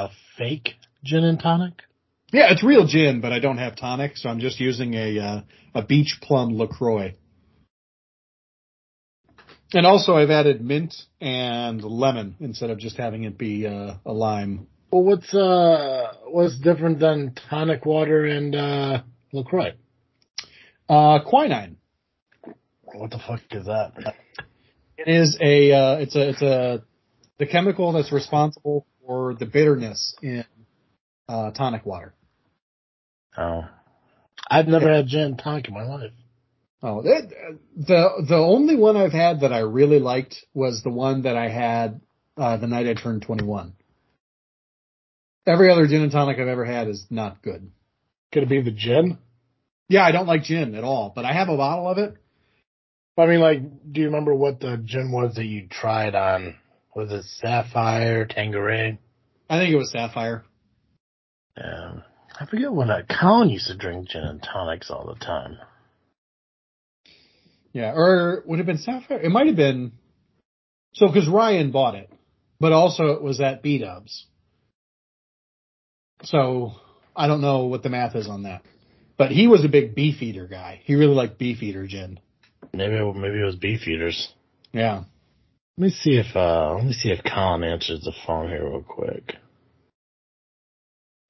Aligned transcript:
A 0.00 0.08
fake 0.38 0.76
gin 1.04 1.24
and 1.24 1.38
tonic? 1.38 1.74
Yeah, 2.32 2.50
it's 2.52 2.64
real 2.64 2.86
gin, 2.86 3.20
but 3.20 3.32
I 3.32 3.38
don't 3.38 3.58
have 3.58 3.76
tonic, 3.76 4.16
so 4.16 4.30
I'm 4.30 4.40
just 4.40 4.58
using 4.58 4.94
a 4.94 5.18
uh, 5.18 5.40
a 5.74 5.82
beach 5.82 6.20
plum 6.22 6.56
LaCroix. 6.56 7.16
And 9.74 9.84
also, 9.84 10.14
I've 10.14 10.30
added 10.30 10.62
mint 10.62 10.94
and 11.20 11.84
lemon 11.84 12.36
instead 12.40 12.70
of 12.70 12.78
just 12.78 12.96
having 12.96 13.24
it 13.24 13.36
be 13.36 13.66
uh, 13.66 13.96
a 14.06 14.12
lime. 14.12 14.68
Well, 14.90 15.02
what's 15.02 15.34
uh 15.34 16.14
what's 16.24 16.58
different 16.58 16.98
than 16.98 17.34
tonic 17.50 17.84
water 17.84 18.24
and 18.24 18.56
uh 18.56 19.02
LaCroix? 19.34 19.72
Uh, 20.88 21.18
quinine. 21.26 21.76
What 22.84 23.10
the 23.10 23.18
fuck 23.18 23.42
is 23.50 23.66
that? 23.66 24.14
It 24.96 25.08
is 25.08 25.36
a 25.42 25.72
uh, 25.72 25.96
it's 25.98 26.16
a 26.16 26.28
it's 26.30 26.42
a 26.42 26.84
the 27.38 27.46
chemical 27.46 27.92
that's 27.92 28.12
responsible 28.12 28.86
for 29.10 29.34
the 29.34 29.44
bitterness 29.44 30.14
in 30.22 30.44
uh, 31.28 31.50
tonic 31.50 31.84
water. 31.84 32.14
Oh, 33.36 33.64
I've 34.48 34.68
never 34.68 34.88
had 34.88 35.08
gin 35.08 35.36
tonic 35.36 35.66
in 35.66 35.74
my 35.74 35.82
life. 35.82 36.12
Oh, 36.80 37.02
it, 37.04 37.32
the 37.76 38.24
the 38.28 38.36
only 38.36 38.76
one 38.76 38.96
I've 38.96 39.12
had 39.12 39.40
that 39.40 39.52
I 39.52 39.60
really 39.60 39.98
liked 39.98 40.36
was 40.54 40.84
the 40.84 40.90
one 40.90 41.22
that 41.22 41.36
I 41.36 41.48
had 41.48 42.00
uh, 42.36 42.56
the 42.58 42.68
night 42.68 42.86
I 42.86 42.94
turned 42.94 43.22
21. 43.22 43.72
Every 45.44 45.72
other 45.72 45.88
gin 45.88 46.02
and 46.02 46.12
tonic 46.12 46.38
I've 46.38 46.46
ever 46.46 46.64
had 46.64 46.86
is 46.86 47.04
not 47.10 47.42
good. 47.42 47.68
Could 48.32 48.44
it 48.44 48.48
be 48.48 48.62
the 48.62 48.70
gin? 48.70 49.18
Yeah, 49.88 50.04
I 50.04 50.12
don't 50.12 50.28
like 50.28 50.44
gin 50.44 50.76
at 50.76 50.84
all, 50.84 51.12
but 51.12 51.24
I 51.24 51.32
have 51.32 51.48
a 51.48 51.56
bottle 51.56 51.88
of 51.88 51.98
it. 51.98 52.14
I 53.18 53.26
mean, 53.26 53.40
like, 53.40 53.60
do 53.92 54.02
you 54.02 54.06
remember 54.06 54.32
what 54.32 54.60
the 54.60 54.80
gin 54.84 55.10
was 55.10 55.34
that 55.34 55.46
you 55.46 55.66
tried 55.66 56.14
on? 56.14 56.54
Was 56.94 57.12
it 57.12 57.24
Sapphire, 57.24 58.26
Tanqueray? 58.26 58.98
I 59.48 59.58
think 59.58 59.72
it 59.72 59.76
was 59.76 59.92
Sapphire. 59.92 60.44
Yeah. 61.56 62.00
I 62.38 62.46
forget 62.46 62.72
when 62.72 62.90
uh, 62.90 63.02
Colin 63.20 63.50
used 63.50 63.66
to 63.66 63.76
drink 63.76 64.08
gin 64.08 64.22
and 64.22 64.42
tonics 64.42 64.90
all 64.90 65.06
the 65.06 65.24
time. 65.24 65.58
Yeah, 67.72 67.92
or 67.94 68.42
would 68.46 68.56
it 68.56 68.60
have 68.60 68.66
been 68.66 68.78
Sapphire? 68.78 69.20
It 69.20 69.30
might 69.30 69.46
have 69.46 69.56
been. 69.56 69.92
So, 70.94 71.06
because 71.06 71.28
Ryan 71.28 71.70
bought 71.70 71.94
it, 71.94 72.10
but 72.58 72.72
also 72.72 73.08
it 73.08 73.22
was 73.22 73.40
at 73.40 73.62
B 73.62 73.78
Dubs. 73.78 74.26
So, 76.24 76.72
I 77.14 77.28
don't 77.28 77.40
know 77.40 77.66
what 77.66 77.82
the 77.82 77.88
math 77.88 78.16
is 78.16 78.26
on 78.26 78.42
that. 78.42 78.62
But 79.16 79.30
he 79.30 79.46
was 79.46 79.64
a 79.64 79.68
big 79.68 79.94
Beefeater 79.94 80.46
guy. 80.46 80.80
He 80.84 80.94
really 80.94 81.14
liked 81.14 81.38
Beefeater 81.38 81.86
gin. 81.86 82.18
Maybe 82.72 82.94
maybe 82.94 83.40
it 83.40 83.44
was 83.44 83.56
Beefeaters. 83.56 84.28
Yeah. 84.72 85.04
Let 85.80 85.86
me 85.86 85.92
see 85.92 86.18
if 86.18 86.36
uh 86.36 86.74
let 86.74 86.84
me 86.84 86.92
see 86.92 87.08
if 87.08 87.24
Colin 87.24 87.64
answers 87.64 88.02
the 88.02 88.12
phone 88.26 88.50
here 88.50 88.68
real 88.68 88.82
quick. 88.82 89.36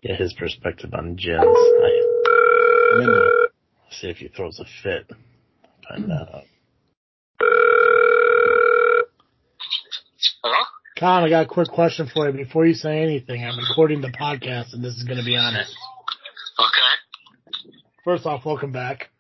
Get 0.02 0.18
his 0.18 0.32
perspective 0.32 0.90
on 0.92 1.16
gins. 1.16 1.38
I, 1.38 2.00
I'm 2.94 3.00
into 3.00 3.44
it. 3.44 3.52
see 3.92 4.08
if 4.08 4.16
he 4.16 4.26
throws 4.26 4.58
a 4.58 4.64
fit. 4.82 5.08
Find 5.88 6.10
that 6.10 6.34
out. 6.34 6.42
Hello? 10.42 10.64
Colin, 10.98 11.22
I 11.22 11.28
got 11.30 11.44
a 11.44 11.48
quick 11.48 11.68
question 11.68 12.10
for 12.12 12.28
you. 12.28 12.36
Before 12.36 12.66
you 12.66 12.74
say 12.74 13.04
anything, 13.04 13.44
I'm 13.44 13.56
recording 13.56 14.00
the 14.00 14.08
podcast 14.08 14.72
and 14.72 14.82
this 14.82 14.94
is 14.94 15.04
going 15.04 15.18
to 15.20 15.24
be 15.24 15.36
on 15.36 15.54
it. 15.54 15.68
Okay. 16.58 17.84
First 18.02 18.26
off, 18.26 18.44
welcome 18.44 18.72
back. 18.72 19.10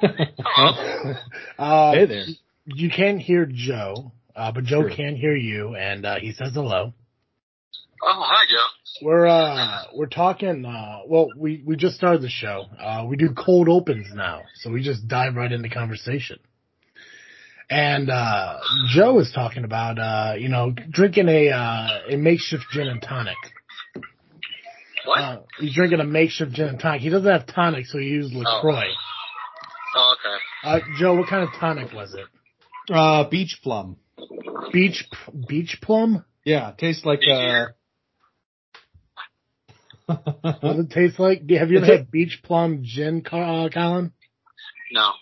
Hello. 0.00 1.14
uh, 1.60 1.92
Hey 1.92 2.06
there. 2.06 2.24
You 2.64 2.90
can't 2.90 3.20
hear 3.20 3.46
Joe, 3.48 4.10
uh, 4.36 4.52
but 4.52 4.64
Joe 4.64 4.82
Sure. 4.82 4.90
can 4.96 5.16
hear 5.16 5.34
you, 5.36 5.74
and 5.76 6.04
uh, 6.04 6.16
he 6.20 6.32
says 6.32 6.52
hello. 6.54 6.92
Oh, 8.02 8.22
hi, 8.26 8.44
Joe. 8.50 9.06
We're 9.06 9.26
uh 9.26 9.84
we're 9.94 10.06
talking 10.06 10.64
uh 10.64 11.00
well 11.08 11.28
we 11.36 11.62
we 11.66 11.74
just 11.74 11.96
started 11.96 12.22
the 12.22 12.28
show. 12.28 12.66
Uh 12.78 13.04
we 13.08 13.16
do 13.16 13.30
cold 13.34 13.68
opens 13.68 14.06
now. 14.14 14.42
So 14.56 14.70
we 14.70 14.82
just 14.82 15.08
dive 15.08 15.34
right 15.34 15.50
into 15.50 15.68
conversation. 15.68 16.38
And 17.68 18.10
uh 18.10 18.60
Joe 18.90 19.18
is 19.18 19.32
talking 19.34 19.64
about 19.64 19.98
uh 19.98 20.34
you 20.38 20.48
know 20.48 20.72
drinking 20.90 21.28
a 21.28 21.50
uh 21.50 21.88
a 22.10 22.16
makeshift 22.16 22.64
gin 22.72 22.86
and 22.86 23.02
tonic. 23.02 23.36
What? 25.06 25.18
Uh 25.20 25.40
he's 25.58 25.74
drinking 25.74 26.00
a 26.00 26.04
makeshift 26.04 26.52
gin 26.52 26.68
and 26.68 26.78
tonic. 26.78 27.00
He 27.00 27.08
doesn't 27.08 27.28
have 27.30 27.46
tonic 27.46 27.86
so 27.86 27.98
he 27.98 28.06
used 28.06 28.32
LaCroix. 28.32 28.90
oh, 29.96 30.14
okay. 30.20 30.36
Uh 30.62 30.80
Joe, 30.98 31.14
what 31.14 31.28
kind 31.28 31.42
of 31.42 31.50
tonic 31.58 31.92
was 31.92 32.14
it? 32.14 32.26
Uh, 32.94 33.28
beach 33.28 33.60
plum. 33.62 33.96
Beach 34.72 35.08
beach 35.48 35.78
plum? 35.82 36.24
Yeah, 36.44 36.72
tastes 36.78 37.04
like 37.04 37.20
uh. 37.30 37.66
What 40.06 40.60
does 40.62 40.78
it 40.86 40.90
taste 40.90 41.18
like? 41.18 41.46
Do- 41.46 41.56
Have 41.56 41.70
you 41.70 41.78
ever 41.78 41.86
It's 41.86 41.94
a- 41.94 41.96
had 41.98 42.10
beach 42.10 42.40
plum 42.44 42.80
gin, 42.82 43.22
Car- 43.22 43.66
uh, 43.66 43.68
Colin? 43.70 44.12
No. 44.92 45.12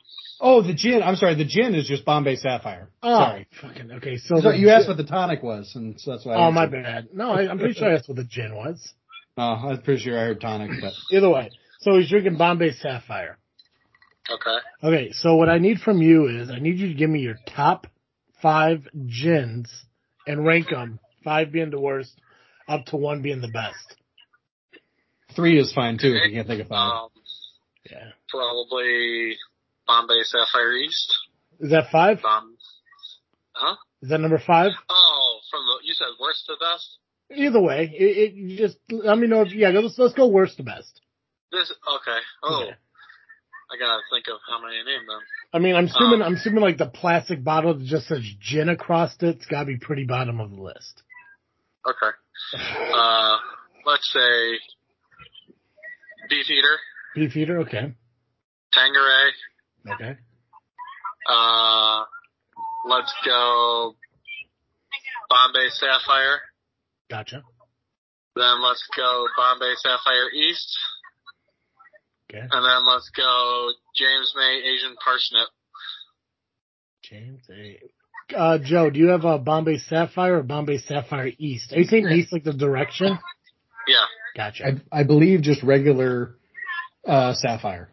oh, 0.41 0.60
the 0.62 0.75
gin. 0.75 1.03
I'm 1.03 1.14
sorry. 1.16 1.34
The 1.36 1.44
gin 1.44 1.75
is 1.75 1.86
just 1.86 2.04
Bombay 2.04 2.36
Sapphire. 2.36 2.88
Oh, 3.03 3.16
Sorry. 3.25 3.47
fucking 3.60 3.92
okay. 3.92 4.16
So, 4.16 4.36
So 4.41 4.50
the 4.50 4.58
you 4.58 4.70
asked 4.70 4.86
gin- 4.86 4.97
what 4.97 4.97
the 4.97 5.10
tonic 5.10 5.42
was, 5.42 5.72
and 5.76 6.00
so 6.00 6.10
that's 6.12 6.24
why. 6.26 6.34
I 6.34 6.47
Oh, 6.47 6.50
my 6.50 6.64
answered. 6.64 6.82
bad. 6.82 7.09
No, 7.14 7.30
I, 7.30 7.48
I'm 7.48 7.59
pretty 7.59 7.74
sure 7.74 7.92
that's 7.94 8.09
what 8.09 8.16
the 8.16 8.24
gin 8.24 8.54
was. 8.54 8.92
Oh, 9.38 9.42
I 9.42 9.66
was 9.66 9.78
pretty 9.84 10.03
sure 10.03 10.19
I 10.19 10.24
heard 10.24 10.41
tonic, 10.41 10.70
but 10.80 10.92
Either 11.16 11.30
way, 11.30 11.50
so 11.80 11.97
he's 11.97 12.10
drinking 12.10 12.36
Bombay 12.36 12.72
Sapphire. 12.72 13.38
Okay. 14.30 14.59
Okay, 14.86 15.12
so 15.12 15.36
what 15.36 15.48
I 15.48 15.59
need 15.59 15.78
from 15.80 16.03
you 16.03 16.26
is 16.26 16.50
I 16.50 16.59
need 16.59 16.78
you 16.78 16.88
to 16.88 16.94
give 16.94 17.09
me 17.10 17.20
your 17.20 17.36
top 17.56 17.86
five 18.42 18.86
gins 19.06 19.70
and 20.26 20.44
rank 20.44 20.69
them, 20.70 20.98
five 21.25 21.53
being 21.53 21.70
the 21.70 21.80
worst, 21.80 22.12
up 22.69 22.84
to 22.86 22.97
one 22.97 23.22
being 23.22 23.41
the 23.41 23.48
best. 23.48 23.97
three 25.34 25.58
is 25.58 25.72
fine 25.72 25.97
too 25.98 26.08
if 26.14 26.28
you 26.30 26.36
can't 26.36 26.47
think 26.47 26.60
of 26.60 26.69
five. 26.69 26.92
Um, 26.92 27.08
Yeah. 27.91 28.10
probably 28.28 29.36
Bombay 29.86 30.22
Sapphire 30.25 30.72
East. 30.76 31.14
Is 31.60 31.70
that 31.70 31.91
five? 31.91 32.20
Bomb. 32.22 32.56
Huh? 33.53 33.76
Is 34.03 34.10
that 34.10 34.20
number 34.20 34.38
five? 34.38 34.72
Oh, 34.91 35.38
from 35.50 35.60
the, 35.60 35.86
you 35.86 35.94
said 35.94 36.09
worst 36.20 36.44
to 36.47 36.54
best? 36.60 36.98
Either 37.34 37.60
way, 37.60 37.91
it, 37.94 38.34
it 38.34 38.56
just 38.59 38.76
let 38.91 39.16
me 39.16 39.26
know 39.26 39.42
if 39.42 39.54
yeah. 39.54 39.69
Let's 39.70 39.97
let's 39.98 40.12
go 40.14 40.26
worst 40.28 40.59
to 40.59 40.62
best. 40.62 41.00
This, 41.50 41.70
okay. 41.70 42.19
Oh, 42.42 42.62
Okay. 42.64 42.74
I 43.72 43.78
gotta 43.78 44.03
think 44.12 44.26
of 44.28 44.36
how 44.47 44.60
many 44.60 44.76
to 44.78 44.84
name 44.84 45.06
them. 45.06 45.20
I 45.52 45.58
mean, 45.58 45.74
I'm 45.76 45.84
assuming 45.84 46.22
Um, 46.22 46.28
I'm 46.28 46.34
assuming 46.34 46.60
like 46.62 46.78
the 46.78 46.86
plastic 46.86 47.44
bottle 47.44 47.74
that 47.74 47.84
just 47.84 48.06
says 48.08 48.22
gin 48.40 48.68
across 48.68 49.14
it. 49.20 49.36
It's 49.36 49.46
got 49.46 49.60
to 49.60 49.66
be 49.66 49.76
pretty 49.76 50.04
bottom 50.04 50.40
of 50.40 50.50
the 50.50 50.60
list. 50.60 51.02
Okay. 51.86 52.16
Uh, 52.94 53.36
let's 53.84 54.10
say 54.12 54.58
Beefeater, 56.28 56.78
Beefeater, 57.14 57.58
okay, 57.60 57.92
Tanqueray, 58.72 59.30
okay. 59.94 60.16
uh, 61.28 62.04
let's 62.88 63.12
go 63.24 63.94
Bombay 65.28 65.68
Sapphire, 65.70 66.41
Gotcha. 67.10 67.42
then 68.36 68.62
let's 68.62 68.86
go 68.96 69.26
Bombay 69.36 69.74
Sapphire 69.76 70.30
East, 70.34 70.76
Okay. 72.32 72.41
and 72.41 72.65
then 72.65 72.87
let's 72.87 73.10
go 73.15 73.70
James 73.94 74.32
May 74.34 74.62
Asian 74.65 74.97
Parsnip. 75.04 75.48
James 77.03 77.43
A. 77.50 77.78
Uh, 78.34 78.59
Joe, 78.62 78.88
do 78.88 78.98
you 78.98 79.09
have 79.09 79.24
a 79.24 79.39
Bombay 79.39 79.78
Sapphire 79.78 80.39
or 80.39 80.42
Bombay 80.42 80.78
Sapphire 80.78 81.30
East? 81.36 81.72
Are 81.72 81.78
you 81.78 81.84
saying 81.84 82.09
East 82.09 82.33
like 82.33 82.45
the 82.45 82.54
direction? 82.54 83.18
Yeah. 83.86 84.04
Gotcha. 84.34 84.80
I, 84.91 85.01
I 85.01 85.03
believe 85.03 85.42
just 85.42 85.62
regular 85.62 86.36
uh, 87.06 87.34
sapphire. 87.34 87.91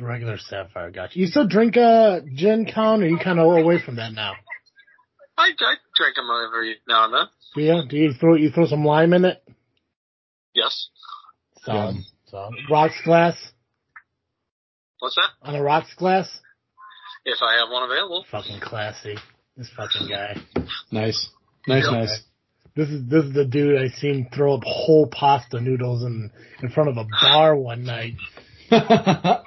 Regular 0.00 0.38
Sapphire, 0.38 0.90
gotcha. 0.90 1.18
You 1.18 1.26
still 1.26 1.46
drink 1.46 1.76
uh, 1.76 2.20
gin, 2.34 2.66
Con, 2.72 3.02
or 3.02 3.04
are 3.04 3.08
you 3.08 3.18
kind 3.18 3.38
of 3.38 3.46
away 3.46 3.80
from 3.80 3.96
that 3.96 4.12
now? 4.12 4.32
I, 5.38 5.50
I 5.50 5.74
drink 5.96 6.16
them 6.16 6.28
every 6.46 6.76
now 6.88 7.04
and 7.04 7.14
then. 7.14 7.26
Do 7.54 7.62
you? 7.62 7.88
Do 7.88 7.96
you 7.96 8.12
throw 8.14 8.34
you 8.34 8.50
throw 8.50 8.66
some 8.66 8.84
lime 8.84 9.12
in 9.12 9.24
it? 9.24 9.42
Yes. 10.54 10.88
Solid. 11.62 11.96
Solid. 12.26 12.54
Rocks 12.70 13.00
glass 13.04 13.36
What's 15.00 15.16
that? 15.16 15.30
on 15.48 15.54
a 15.54 15.62
rocks 15.62 15.94
glass. 15.96 16.28
If 17.24 17.38
I 17.42 17.58
have 17.60 17.70
one 17.70 17.82
available. 17.90 18.24
Fucking 18.30 18.60
classy. 18.60 19.16
This 19.56 19.68
fucking 19.76 20.08
guy. 20.08 20.36
Nice, 20.90 21.28
nice, 21.66 21.84
Yeah. 21.90 21.98
nice. 21.98 22.22
This 22.76 22.88
is 22.90 23.08
this 23.08 23.24
is 23.24 23.32
the 23.32 23.44
dude 23.46 23.80
I 23.80 23.88
seen 23.88 24.28
throw 24.34 24.54
up 24.54 24.62
whole 24.64 25.06
pasta 25.06 25.60
noodles 25.60 26.02
in 26.04 26.30
in 26.62 26.68
front 26.70 26.90
of 26.90 26.96
a 26.98 27.06
bar 27.22 27.56
one 27.56 27.84
night. 27.84 28.14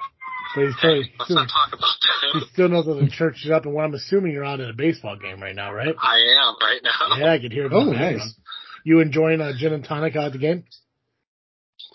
But 0.52 0.64
he's 0.64 0.76
still, 0.78 0.96
Let's 0.98 1.24
still, 1.26 1.36
not 1.36 1.46
talk 1.48 1.68
about 1.78 2.32
he 2.32 2.40
still 2.52 2.68
knows 2.68 2.84
how 2.86 2.94
to 2.94 3.08
church 3.08 3.46
it 3.46 3.52
up. 3.52 3.66
And 3.66 3.72
what 3.72 3.84
I'm 3.84 3.94
assuming 3.94 4.32
you're 4.32 4.44
out 4.44 4.58
at 4.58 4.68
a 4.68 4.72
baseball 4.72 5.16
game 5.16 5.40
right 5.40 5.54
now, 5.54 5.72
right? 5.72 5.94
I 5.96 6.16
am 6.18 6.56
right 6.60 6.80
now. 6.82 7.16
Yeah, 7.24 7.32
I 7.34 7.38
could 7.38 7.52
hear 7.52 7.66
it. 7.66 7.72
oh, 7.72 7.84
the 7.84 7.92
background. 7.92 8.16
nice. 8.18 8.34
You 8.82 8.98
enjoying 8.98 9.40
a 9.40 9.52
gin 9.56 9.72
and 9.72 9.84
tonic 9.84 10.16
out 10.16 10.24
at 10.24 10.32
the 10.32 10.38
game? 10.38 10.64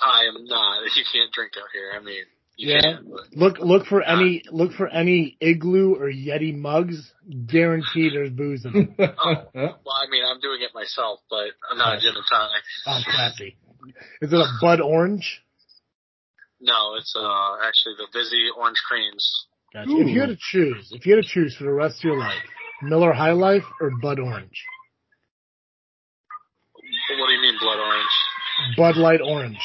I 0.02 0.24
am 0.34 0.46
not. 0.46 0.84
You 0.96 1.04
can't 1.12 1.34
drink 1.34 1.52
out 1.58 1.68
here. 1.74 2.00
I 2.00 2.04
mean, 2.04 2.16
you 2.16 2.24
Yeah. 2.58 3.00
Look 3.34 3.60
look 3.60 3.86
for 3.86 4.02
any 4.02 4.44
look 4.50 4.72
for 4.74 4.88
any 4.88 5.38
igloo 5.42 5.96
or 5.96 6.10
Yeti 6.10 6.56
mugs. 6.56 7.12
Guaranteed 7.48 8.14
there's 8.14 8.30
booze 8.30 8.66
in 8.66 8.72
them. 8.72 8.96
well, 8.98 9.14
I 9.14 10.10
mean, 10.10 10.24
I'm 10.26 10.40
doing 10.40 10.62
it 10.62 10.72
myself, 10.74 11.20
but 11.30 11.48
I'm 11.70 11.78
not 11.78 11.98
a 11.98 12.00
gin 12.00 12.16
and 12.16 12.24
tonic. 12.30 12.64
Oh, 12.88 13.02
classy, 13.06 13.58
is 14.22 14.32
it 14.32 14.40
a 14.40 14.48
Bud 14.62 14.80
Orange? 14.80 15.42
No, 16.62 16.96
it's 16.98 17.14
uh 17.18 17.56
actually 17.66 17.96
the 17.98 18.08
Vizzy 18.14 18.48
Orange 18.58 18.78
Creams. 18.88 19.48
Gotcha. 19.74 19.92
If 19.92 20.08
you 20.08 20.22
had 20.22 20.30
to 20.30 20.38
choose, 20.40 20.92
if 20.92 21.06
you 21.06 21.16
had 21.16 21.24
to 21.24 21.30
choose 21.30 21.56
for 21.58 21.66
the 21.66 21.74
rest 21.74 22.00
of 22.00 22.04
your 22.06 22.18
life, 22.18 22.42
Miller 22.82 23.12
High 23.12 23.34
Life 23.34 23.66
or 23.82 23.92
Bud 24.02 24.20
Orange? 24.20 24.64
What 27.20 27.28
do 27.28 27.34
you 27.34 27.42
mean 27.42 27.58
blood 27.60 27.80
orange? 27.80 28.78
Bud 28.78 28.98
Light 28.98 29.22
Orange. 29.22 29.60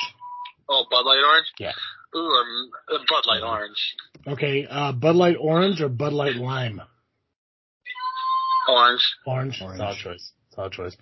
Oh, 0.68 0.84
Bud 0.90 1.06
Light 1.06 1.22
Orange? 1.24 1.46
Yeah. 1.58 1.72
Ooh, 2.16 2.18
um, 2.18 2.70
uh, 2.92 2.98
Bud 3.08 3.24
Light 3.26 3.42
Orange. 3.42 3.94
Okay, 4.26 4.66
uh, 4.68 4.92
Bud 4.92 5.16
Light 5.16 5.36
Orange 5.40 5.80
or 5.80 5.88
Bud 5.88 6.12
Light 6.12 6.36
Lime? 6.36 6.80
Orange. 8.68 9.02
Orange. 9.26 9.60
Orange. 9.62 9.78
Solid 9.78 9.98
choice. 9.98 10.32
Solid 10.54 10.72
choice. 10.72 10.96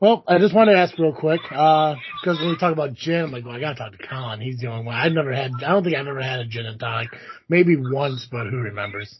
Well, 0.00 0.22
I 0.28 0.38
just 0.38 0.54
wanted 0.54 0.74
to 0.74 0.78
ask 0.78 0.96
real 0.96 1.12
quick, 1.12 1.40
uh, 1.50 1.96
because 2.20 2.38
when 2.38 2.50
we 2.50 2.56
talk 2.56 2.72
about 2.72 2.94
gin, 2.94 3.24
I'm 3.24 3.32
like, 3.32 3.44
well, 3.44 3.54
I 3.54 3.60
gotta 3.60 3.74
talk 3.74 3.92
to 3.92 4.06
Colin. 4.06 4.40
He's 4.40 4.58
the 4.58 4.68
only 4.68 4.86
one. 4.86 4.94
I've 4.94 5.10
never 5.10 5.32
had, 5.32 5.50
I 5.64 5.70
don't 5.70 5.82
think 5.82 5.96
I've 5.96 6.06
ever 6.06 6.22
had 6.22 6.38
a 6.38 6.46
gin 6.46 6.66
and 6.66 6.78
tonic. 6.78 7.08
Maybe 7.48 7.74
once, 7.76 8.28
but 8.30 8.46
who 8.46 8.58
remembers? 8.58 9.12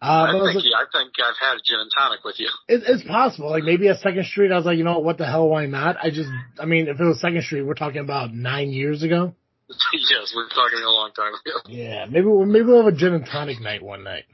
Uh, 0.00 0.04
I 0.04 0.32
but 0.32 0.38
I 0.38 0.44
think 0.46 0.54
like, 0.56 0.64
you, 0.64 0.74
I 0.74 0.84
think 0.90 1.12
I've 1.22 1.36
had 1.38 1.56
a 1.56 1.62
gin 1.64 1.78
and 1.78 1.90
tonic 1.96 2.24
with 2.24 2.40
you. 2.40 2.48
it, 2.66 2.82
it's 2.84 3.04
possible. 3.04 3.50
Like 3.50 3.62
maybe 3.62 3.86
at 3.88 4.00
Second 4.00 4.24
Street, 4.26 4.50
I 4.50 4.56
was 4.56 4.64
like, 4.64 4.76
you 4.76 4.82
know 4.82 4.94
what, 4.94 5.04
what 5.04 5.18
the 5.18 5.26
hell, 5.26 5.48
why 5.48 5.66
not? 5.66 5.96
I 6.02 6.10
just, 6.10 6.30
I 6.58 6.64
mean, 6.64 6.88
if 6.88 6.98
it 6.98 7.04
was 7.04 7.20
Second 7.20 7.44
Street, 7.44 7.62
we're 7.62 7.74
talking 7.74 8.00
about 8.00 8.34
nine 8.34 8.70
years 8.70 9.04
ago. 9.04 9.34
yes, 10.10 10.32
we're 10.34 10.48
talking 10.48 10.80
a 10.84 10.90
long 10.90 11.10
time 11.14 11.32
ago. 11.34 11.60
Yeah, 11.68 12.06
maybe 12.06 12.26
we'll, 12.26 12.46
maybe 12.46 12.66
we'll 12.66 12.84
have 12.84 12.92
a 12.92 12.96
gin 12.96 13.14
and 13.14 13.26
tonic 13.26 13.60
night 13.60 13.82
one 13.82 14.04
night. 14.04 14.24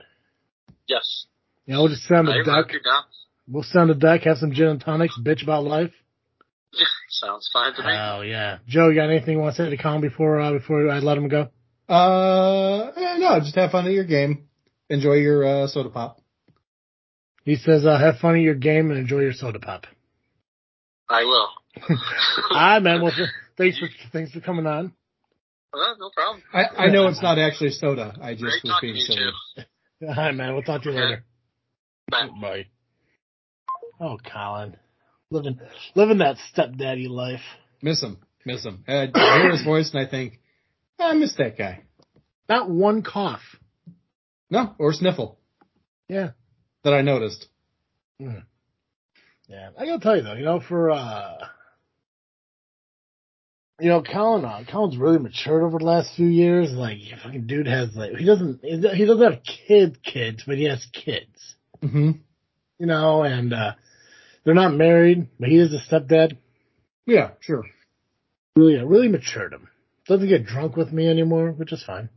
Yes. 0.86 1.26
Yeah, 1.66 1.78
we'll 1.78 1.88
just 1.88 2.02
sit 2.02 2.16
a 2.16 2.22
the 2.22 2.30
I 2.30 2.62
deck. 2.62 2.72
you 2.72 2.80
down. 2.80 3.02
We'll 3.50 3.62
sit 3.62 3.90
a 3.90 3.94
duck, 3.94 4.22
have 4.22 4.38
some 4.38 4.52
gin 4.52 4.66
and 4.68 4.80
tonics, 4.80 5.18
bitch 5.22 5.42
about 5.42 5.64
life. 5.64 5.92
Sounds 7.08 7.48
fine 7.52 7.74
to 7.74 7.82
me. 7.82 7.88
Oh 7.90 8.20
yeah, 8.22 8.58
Joe, 8.66 8.88
you 8.88 8.94
got 8.94 9.10
anything 9.10 9.34
you 9.34 9.40
want 9.40 9.56
to 9.56 9.62
say 9.64 9.70
to 9.70 9.76
Colin 9.82 10.00
before 10.00 10.40
uh, 10.40 10.52
before 10.52 10.88
I 10.90 10.98
let 10.98 11.16
him 11.16 11.28
go? 11.28 11.48
Uh, 11.88 12.92
no, 13.18 13.40
just 13.40 13.54
have 13.56 13.70
fun 13.70 13.86
at 13.86 13.92
your 13.92 14.04
game. 14.04 14.48
Enjoy 14.90 15.14
your 15.14 15.44
uh, 15.44 15.66
soda 15.66 15.88
pop. 15.88 16.20
He 17.44 17.56
says, 17.56 17.86
uh, 17.86 17.98
"Have 17.98 18.18
fun 18.18 18.36
at 18.36 18.42
your 18.42 18.54
game 18.54 18.90
and 18.90 18.98
enjoy 18.98 19.20
your 19.20 19.32
soda 19.32 19.58
pop." 19.58 19.86
I 21.08 21.24
will. 21.24 21.48
All 22.50 22.56
right, 22.56 22.82
man. 22.82 23.00
Well, 23.02 23.12
thanks 23.56 23.78
for 23.78 23.88
thanks 24.12 24.32
for 24.32 24.40
coming 24.40 24.66
on. 24.66 24.92
Uh, 25.72 25.94
no 25.98 26.10
problem. 26.10 26.42
I, 26.52 26.84
I 26.84 26.86
know 26.88 27.08
it's 27.08 27.22
not 27.22 27.38
actually 27.38 27.70
soda. 27.70 28.16
I 28.22 28.32
just 28.32 28.42
Great 28.42 28.64
was 28.64 28.78
being 28.80 28.94
to 28.94 28.98
you 29.00 29.04
silly. 29.04 29.18
too. 30.00 30.06
All 30.08 30.14
right, 30.14 30.34
man. 30.34 30.54
We'll 30.54 30.62
talk 30.62 30.82
to 30.82 30.90
you 30.90 30.94
later. 30.96 31.24
Bye. 32.10 32.28
Bye. 32.40 32.66
Oh, 34.00 34.16
Colin, 34.32 34.76
living 35.30 35.58
living 35.94 36.18
that 36.18 36.36
stepdaddy 36.52 37.08
life. 37.08 37.40
Miss 37.82 38.02
him. 38.02 38.18
Miss 38.46 38.64
him. 38.64 38.84
I, 38.88 39.08
I 39.12 39.38
hear 39.42 39.50
his 39.50 39.62
voice 39.64 39.92
and 39.92 40.06
I 40.06 40.08
think, 40.10 40.40
I 40.98 41.14
miss 41.14 41.34
that 41.36 41.58
guy. 41.58 41.82
Not 42.48 42.70
one 42.70 43.02
cough. 43.02 43.42
No, 44.50 44.74
or 44.78 44.92
sniffle 44.94 45.38
Yeah. 46.08 46.30
that 46.84 46.94
I 46.94 47.02
noticed. 47.02 47.46
Mm. 48.22 48.44
Yeah, 49.48 49.70
I 49.78 49.84
gotta 49.84 50.00
tell 50.00 50.16
you 50.16 50.22
though, 50.22 50.34
you 50.34 50.44
know, 50.44 50.60
for 50.60 50.90
uh, 50.92 51.38
you 53.80 53.88
know, 53.88 54.02
Colin, 54.02 54.44
uh, 54.44 54.64
Colin's 54.70 54.96
really 54.96 55.18
matured 55.18 55.62
over 55.62 55.78
the 55.78 55.84
last 55.84 56.14
few 56.16 56.26
years. 56.26 56.72
Like, 56.72 56.98
fucking 57.22 57.46
dude 57.46 57.66
has 57.66 57.94
like, 57.94 58.16
he 58.16 58.24
doesn't, 58.24 58.64
he 58.64 59.04
doesn't 59.04 59.32
have 59.32 59.42
kid 59.42 60.02
kids, 60.02 60.42
but 60.46 60.56
he 60.56 60.64
has 60.64 60.84
kids. 60.92 61.56
Mm-hmm. 61.82 62.12
You 62.78 62.86
know, 62.86 63.22
and 63.22 63.52
uh, 63.52 63.72
they're 64.44 64.54
not 64.54 64.74
married, 64.74 65.28
but 65.38 65.48
he 65.48 65.58
is 65.58 65.72
a 65.72 65.78
stepdad. 65.78 66.36
Yeah, 67.06 67.30
sure. 67.40 67.64
Really, 68.56 68.76
really 68.84 69.08
matured 69.08 69.52
him. 69.52 69.68
Doesn't 70.06 70.28
get 70.28 70.46
drunk 70.46 70.76
with 70.76 70.92
me 70.92 71.08
anymore, 71.08 71.52
which 71.52 71.72
is 71.72 71.82
fine. 71.84 72.08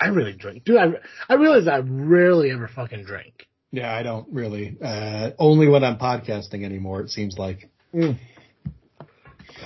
I 0.00 0.08
really 0.08 0.32
drink, 0.32 0.64
dude. 0.64 0.76
I 0.76 0.92
I 1.28 1.34
realize 1.34 1.66
I 1.66 1.78
rarely 1.78 2.50
ever 2.50 2.68
fucking 2.68 3.04
drink. 3.04 3.46
Yeah, 3.72 3.94
I 3.94 4.02
don't 4.02 4.32
really. 4.32 4.76
Uh, 4.82 5.30
only 5.38 5.68
when 5.68 5.84
I'm 5.84 5.98
podcasting 5.98 6.64
anymore, 6.64 7.00
it 7.00 7.10
seems 7.10 7.36
like. 7.36 7.70
Mm. 7.94 8.18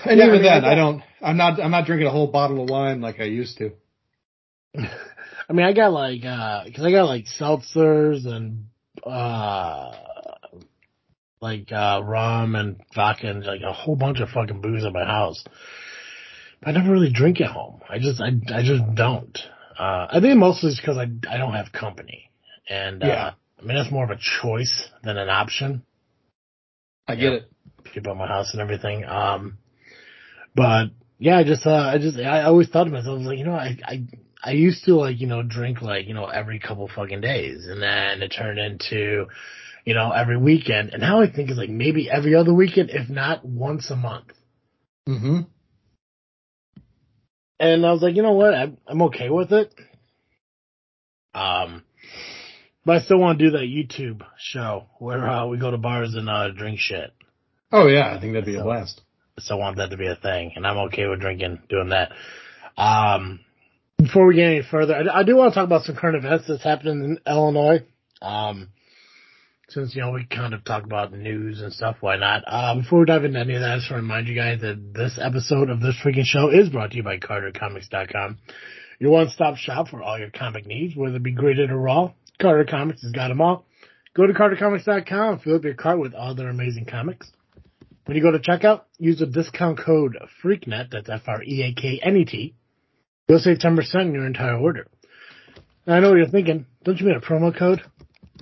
And 0.04 0.18
Yeah, 0.18 0.24
I 0.24 0.28
even 0.28 0.42
mean, 0.42 0.42
then, 0.42 0.64
I 0.64 0.72
I 0.72 0.74
don't. 0.74 1.02
I'm 1.22 1.36
not. 1.36 1.60
I'm 1.60 1.70
not 1.70 1.86
drinking 1.86 2.06
a 2.08 2.10
whole 2.10 2.26
bottle 2.28 2.62
of 2.62 2.70
wine 2.70 3.00
like 3.00 3.20
I 3.20 3.24
used 3.24 3.58
to. 3.58 3.72
I 4.78 5.52
mean, 5.52 5.66
I 5.66 5.72
got 5.72 5.92
like, 5.92 6.24
uh 6.24 6.64
'cause 6.74 6.84
I 6.84 6.90
got 6.92 7.04
like 7.06 7.24
seltzers 7.26 8.26
and, 8.26 8.66
uh, 9.04 9.92
like, 11.40 11.72
uh, 11.72 12.02
rum 12.04 12.54
and 12.54 12.80
vodka 12.94 13.28
and 13.28 13.44
like 13.44 13.62
a 13.62 13.72
whole 13.72 13.96
bunch 13.96 14.20
of 14.20 14.28
fucking 14.30 14.60
booze 14.60 14.84
at 14.84 14.92
my 14.92 15.04
house. 15.04 15.42
But 16.60 16.68
I 16.70 16.72
never 16.78 16.92
really 16.92 17.10
drink 17.12 17.40
at 17.40 17.50
home. 17.50 17.80
I 17.88 17.98
just, 17.98 18.20
I, 18.20 18.28
I 18.54 18.62
just 18.62 18.94
don't. 18.94 19.36
Uh, 19.78 20.06
I 20.10 20.20
think 20.20 20.38
mostly 20.38 20.70
it's 20.70 20.80
because 20.80 20.98
I, 20.98 21.08
I 21.28 21.38
don't 21.38 21.54
have 21.54 21.72
company. 21.72 22.30
And, 22.68 23.02
uh, 23.02 23.06
Yeah. 23.06 23.30
I 23.58 23.64
mean, 23.64 23.76
that's 23.76 23.90
more 23.90 24.04
of 24.04 24.10
a 24.10 24.18
choice 24.42 24.88
than 25.02 25.16
an 25.16 25.28
option. 25.30 25.82
I 27.08 27.16
get 27.16 27.32
it. 27.32 27.52
people 27.92 28.12
at 28.12 28.18
my 28.18 28.26
house 28.26 28.52
and 28.52 28.60
everything. 28.60 29.04
Um, 29.04 29.58
but 30.54 30.90
yeah, 31.18 31.36
I 31.38 31.44
just, 31.44 31.66
uh, 31.66 31.70
I 31.70 31.98
just, 31.98 32.18
I 32.18 32.42
always 32.42 32.68
thought 32.68 32.84
to 32.84 32.90
myself, 32.90 33.14
I 33.14 33.18
was 33.18 33.26
like, 33.26 33.38
you 33.38 33.44
know, 33.44 33.54
I, 33.54 33.78
I, 33.84 34.06
I 34.42 34.52
used 34.52 34.84
to 34.86 34.94
like, 34.94 35.20
you 35.20 35.26
know, 35.26 35.42
drink 35.42 35.82
like, 35.82 36.06
you 36.06 36.14
know, 36.14 36.26
every 36.26 36.58
couple 36.58 36.88
fucking 36.88 37.20
days 37.20 37.66
and 37.66 37.82
then 37.82 38.22
it 38.22 38.28
turned 38.28 38.58
into, 38.58 39.26
you 39.84 39.94
know, 39.94 40.10
every 40.12 40.38
weekend. 40.38 40.90
And 40.90 41.02
now 41.02 41.20
I 41.20 41.30
think 41.30 41.50
it's 41.50 41.58
like 41.58 41.68
maybe 41.68 42.10
every 42.10 42.34
other 42.34 42.54
weekend, 42.54 42.90
if 42.90 43.10
not 43.10 43.44
once 43.44 43.90
a 43.90 43.96
month. 43.96 44.32
Mm-hmm. 45.06 45.40
And 47.58 47.86
I 47.86 47.92
was 47.92 48.00
like, 48.00 48.16
you 48.16 48.22
know 48.22 48.32
what? 48.32 48.54
I'm, 48.54 48.78
I'm 48.86 49.02
okay 49.02 49.28
with 49.28 49.52
it. 49.52 49.74
Um, 51.34 51.84
but 52.86 52.96
I 52.96 53.00
still 53.00 53.18
want 53.18 53.38
to 53.38 53.44
do 53.44 53.50
that 53.52 53.64
YouTube 53.64 54.24
show 54.38 54.86
where, 54.98 55.28
uh, 55.28 55.46
we 55.46 55.58
go 55.58 55.70
to 55.70 55.76
bars 55.76 56.14
and, 56.14 56.30
uh, 56.30 56.48
drink 56.50 56.78
shit. 56.80 57.12
Oh 57.70 57.86
yeah, 57.86 58.14
I 58.16 58.20
think 58.20 58.32
that'd 58.32 58.46
be 58.46 58.56
a 58.56 58.62
blast. 58.62 59.02
So 59.42 59.56
I 59.56 59.58
want 59.58 59.76
that 59.78 59.90
to 59.90 59.96
be 59.96 60.06
a 60.06 60.16
thing, 60.16 60.52
and 60.56 60.66
I'm 60.66 60.78
okay 60.88 61.06
with 61.06 61.20
drinking, 61.20 61.60
doing 61.68 61.90
that. 61.90 62.12
Um, 62.76 63.40
before 63.98 64.26
we 64.26 64.36
get 64.36 64.46
any 64.46 64.62
further, 64.62 64.94
I, 64.94 65.20
I 65.20 65.22
do 65.22 65.36
want 65.36 65.52
to 65.52 65.54
talk 65.54 65.66
about 65.66 65.82
some 65.82 65.96
current 65.96 66.16
events 66.16 66.46
that's 66.48 66.64
happening 66.64 67.04
in 67.04 67.18
Illinois. 67.26 67.84
Um, 68.22 68.68
since 69.68 69.94
you 69.94 70.02
know 70.02 70.10
we 70.10 70.24
kind 70.24 70.52
of 70.52 70.64
talk 70.64 70.84
about 70.84 71.12
news 71.12 71.60
and 71.60 71.72
stuff, 71.72 71.96
why 72.00 72.16
not? 72.16 72.42
Uh, 72.46 72.76
before 72.76 73.00
we 73.00 73.04
dive 73.06 73.24
into 73.24 73.38
any 73.38 73.54
of 73.54 73.60
that, 73.60 73.70
I 73.70 73.76
just 73.76 73.90
want 73.90 74.00
to 74.00 74.02
remind 74.02 74.28
you 74.28 74.34
guys 74.34 74.60
that 74.62 74.94
this 74.94 75.18
episode 75.20 75.70
of 75.70 75.80
this 75.80 75.96
freaking 76.04 76.24
show 76.24 76.48
is 76.50 76.68
brought 76.70 76.90
to 76.90 76.96
you 76.96 77.02
by 77.02 77.18
CarterComics.com. 77.18 78.38
Your 78.98 79.12
one-stop 79.12 79.56
shop 79.56 79.88
for 79.88 80.02
all 80.02 80.18
your 80.18 80.30
comic 80.30 80.66
needs, 80.66 80.96
whether 80.96 81.16
it 81.16 81.22
be 81.22 81.32
graded 81.32 81.70
or 81.70 81.78
raw. 81.78 82.12
Carter 82.40 82.64
Comics 82.64 83.02
has 83.02 83.12
got 83.12 83.28
them 83.28 83.40
all. 83.40 83.66
Go 84.14 84.26
to 84.26 84.32
CarterComics.com, 84.32 85.38
fill 85.40 85.56
up 85.56 85.64
your 85.64 85.74
cart 85.74 86.00
with 86.00 86.14
all 86.14 86.34
their 86.34 86.48
amazing 86.48 86.86
comics. 86.86 87.30
When 88.06 88.16
you 88.16 88.22
go 88.22 88.32
to 88.32 88.38
checkout, 88.38 88.82
use 88.98 89.18
the 89.18 89.26
discount 89.26 89.78
code 89.78 90.16
FREAKNET, 90.42 90.90
that's 90.90 91.08
F-R-E-A-K-N-E-T. 91.08 92.54
You'll 93.28 93.38
save 93.38 93.58
10% 93.58 93.94
on 93.94 94.14
your 94.14 94.26
entire 94.26 94.56
order. 94.56 94.88
Now, 95.86 95.94
I 95.94 96.00
know 96.00 96.08
what 96.10 96.16
you're 96.16 96.28
thinking. 96.28 96.66
Don't 96.82 96.98
you 96.98 97.06
mean 97.06 97.16
a 97.16 97.20
promo 97.20 97.56
code? 97.56 97.82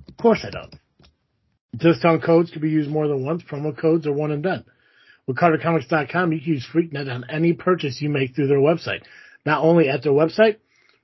Of 0.08 0.16
course 0.16 0.44
I 0.44 0.50
don't. 0.50 0.74
Discount 1.76 2.22
codes 2.22 2.50
can 2.50 2.62
be 2.62 2.70
used 2.70 2.88
more 2.88 3.08
than 3.08 3.24
once. 3.24 3.42
Promo 3.42 3.76
codes 3.76 4.06
are 4.06 4.12
one 4.12 4.30
and 4.30 4.42
done. 4.42 4.64
With 5.26 5.36
CarterComics.com, 5.36 6.32
you 6.32 6.40
can 6.40 6.52
use 6.54 6.66
FreakNet 6.72 7.12
on 7.12 7.24
any 7.28 7.52
purchase 7.52 8.00
you 8.00 8.08
make 8.08 8.34
through 8.34 8.48
their 8.48 8.58
website. 8.58 9.02
Not 9.44 9.62
only 9.62 9.88
at 9.88 10.02
their 10.02 10.12
website, 10.12 10.56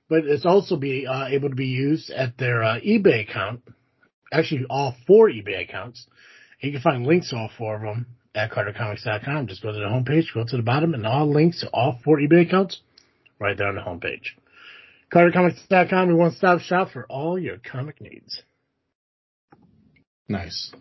but 0.09 0.25
it's 0.25 0.45
also 0.45 0.75
be 0.77 1.05
uh, 1.05 1.27
able 1.27 1.49
to 1.49 1.55
be 1.55 1.67
used 1.67 2.09
at 2.09 2.37
their 2.37 2.63
uh, 2.63 2.79
eBay 2.79 3.29
account. 3.29 3.61
Actually, 4.33 4.65
all 4.69 4.95
four 5.05 5.29
eBay 5.29 5.61
accounts. 5.61 6.07
You 6.61 6.71
can 6.71 6.81
find 6.81 7.05
links 7.05 7.29
to 7.29 7.35
all 7.35 7.51
four 7.57 7.75
of 7.75 7.81
them 7.83 8.07
at 8.35 8.51
CarterComics.com. 8.51 9.47
Just 9.47 9.63
go 9.63 9.71
to 9.71 9.79
the 9.79 9.85
homepage, 9.85 10.33
go 10.33 10.43
to 10.45 10.57
the 10.57 10.63
bottom, 10.63 10.93
and 10.93 11.07
all 11.07 11.31
links 11.31 11.61
to 11.61 11.69
all 11.69 11.99
four 12.03 12.17
eBay 12.19 12.47
accounts 12.47 12.81
right 13.39 13.57
there 13.57 13.67
on 13.67 13.75
the 13.75 13.81
homepage. 13.81 14.35
CarterComics.com, 15.13 16.09
your 16.09 16.17
one-stop 16.17 16.59
shop 16.59 16.91
for 16.91 17.05
all 17.07 17.39
your 17.39 17.57
comic 17.57 18.01
needs. 18.01 18.41
Nice. 20.27 20.71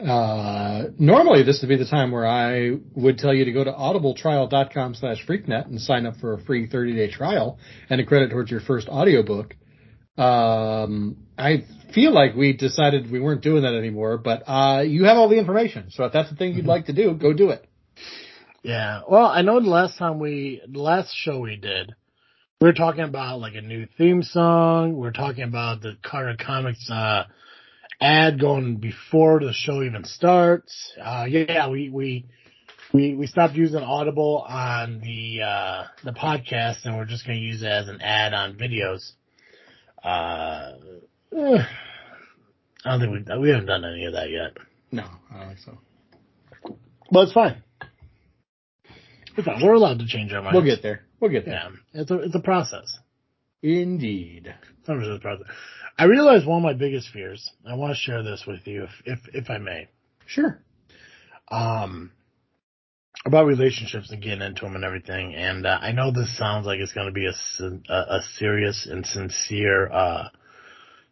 Uh, 0.00 0.84
normally 0.98 1.42
this 1.42 1.60
would 1.60 1.68
be 1.68 1.76
the 1.76 1.84
time 1.84 2.10
where 2.10 2.26
I 2.26 2.70
would 2.94 3.18
tell 3.18 3.34
you 3.34 3.44
to 3.44 3.52
go 3.52 3.64
to 3.64 3.72
audibletrial.com 3.72 4.94
slash 4.94 5.26
freaknet 5.26 5.66
and 5.66 5.80
sign 5.80 6.06
up 6.06 6.16
for 6.16 6.32
a 6.34 6.42
free 6.42 6.66
30 6.66 6.94
day 6.94 7.10
trial 7.10 7.58
and 7.90 8.00
a 8.00 8.04
credit 8.04 8.30
towards 8.30 8.50
your 8.50 8.60
first 8.60 8.88
audiobook. 8.88 9.56
Um, 10.20 11.16
I 11.38 11.64
feel 11.94 12.12
like 12.12 12.34
we 12.34 12.52
decided 12.52 13.10
we 13.10 13.20
weren't 13.20 13.42
doing 13.42 13.62
that 13.62 13.74
anymore, 13.74 14.18
but, 14.18 14.42
uh, 14.46 14.82
you 14.82 15.04
have 15.04 15.16
all 15.16 15.28
the 15.28 15.38
information. 15.38 15.90
So 15.90 16.04
if 16.04 16.12
that's 16.12 16.30
the 16.30 16.36
thing 16.36 16.54
you'd 16.54 16.66
like 16.66 16.86
to 16.86 16.92
do, 16.92 17.14
go 17.14 17.32
do 17.32 17.50
it. 17.50 17.66
Yeah. 18.62 19.00
Well, 19.08 19.26
I 19.26 19.42
know 19.42 19.60
the 19.60 19.68
last 19.70 19.96
time 19.98 20.18
we, 20.18 20.60
the 20.68 20.80
last 20.80 21.14
show 21.14 21.40
we 21.40 21.56
did, 21.56 21.94
we 22.60 22.66
were 22.66 22.74
talking 22.74 23.04
about 23.04 23.40
like 23.40 23.54
a 23.54 23.62
new 23.62 23.86
theme 23.96 24.22
song. 24.22 24.98
We 24.98 25.08
are 25.08 25.12
talking 25.12 25.44
about 25.44 25.80
the 25.80 25.96
Carter 26.02 26.36
Comics, 26.38 26.90
uh, 26.90 27.24
ad 28.00 28.38
going 28.38 28.76
before 28.76 29.40
the 29.40 29.52
show 29.54 29.82
even 29.82 30.04
starts. 30.04 30.92
Uh, 31.02 31.26
yeah, 31.28 31.68
we, 31.68 31.88
we, 31.88 32.26
we 32.92 33.14
we 33.14 33.26
stopped 33.26 33.54
using 33.54 33.82
Audible 33.82 34.44
on 34.48 35.00
the 35.00 35.42
uh, 35.42 35.84
the 36.04 36.12
podcast, 36.12 36.84
and 36.84 36.96
we're 36.96 37.04
just 37.04 37.26
going 37.26 37.38
to 37.38 37.44
use 37.44 37.62
it 37.62 37.68
as 37.68 37.88
an 37.88 38.00
ad 38.00 38.34
on 38.34 38.56
videos. 38.56 39.12
Uh, 40.02 40.72
eh, 41.36 41.62
I 42.84 42.90
don't 42.90 43.00
think 43.00 43.28
we 43.28 43.38
we 43.38 43.50
haven't 43.50 43.66
done 43.66 43.84
any 43.84 44.04
of 44.06 44.14
that 44.14 44.30
yet, 44.30 44.56
No, 44.90 45.04
I 45.30 45.38
don't 45.38 45.48
think 45.48 45.58
so. 45.60 45.78
but 47.10 47.20
it's 47.24 47.32
fine. 47.32 47.62
It's 49.36 49.46
fine. 49.46 49.62
We're 49.62 49.74
allowed 49.74 49.98
to 50.00 50.06
change 50.06 50.32
our 50.32 50.42
minds. 50.42 50.54
We'll 50.54 50.64
get 50.64 50.82
there. 50.82 51.02
We'll 51.20 51.30
get 51.30 51.44
there. 51.44 51.54
Yeah, 51.94 52.00
it's 52.00 52.10
a 52.10 52.18
it's 52.20 52.34
a 52.34 52.40
process. 52.40 52.98
Indeed. 53.62 54.54
It's 54.78 54.88
not 54.88 54.96
really 54.96 55.16
a 55.16 55.20
process. 55.20 55.46
I 55.98 56.04
realized 56.04 56.46
one 56.46 56.58
of 56.58 56.62
my 56.62 56.72
biggest 56.72 57.10
fears. 57.10 57.50
I 57.66 57.74
want 57.74 57.92
to 57.92 57.96
share 57.96 58.22
this 58.22 58.44
with 58.46 58.66
you, 58.66 58.84
if 58.84 58.90
if 59.04 59.18
if 59.34 59.50
I 59.50 59.58
may. 59.58 59.88
Sure. 60.26 60.62
um, 61.50 62.12
about 63.26 63.46
relationships 63.46 64.10
and 64.10 64.22
getting 64.22 64.42
into 64.42 64.62
them 64.64 64.74
and 64.76 64.84
everything. 64.84 65.34
And 65.34 65.66
uh, 65.66 65.78
I 65.80 65.92
know 65.92 66.10
this 66.10 66.36
sounds 66.36 66.66
like 66.66 66.78
it's 66.80 66.92
going 66.92 67.06
to 67.06 67.12
be 67.12 67.26
a, 67.26 67.92
a, 67.92 68.16
a 68.16 68.20
serious 68.38 68.86
and 68.90 69.04
sincere 69.06 69.90
uh, 69.90 70.28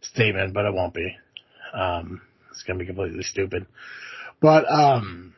statement, 0.01 0.55
but 0.55 0.65
it 0.65 0.75
won't 0.75 0.95
be. 0.95 1.15
Um, 1.75 2.23
it's 2.51 2.63
going 2.63 2.79
to 2.79 2.83
be 2.83 2.87
completely 2.87 3.23
stupid. 3.23 3.67
But 4.41 4.71
um, 4.71 5.35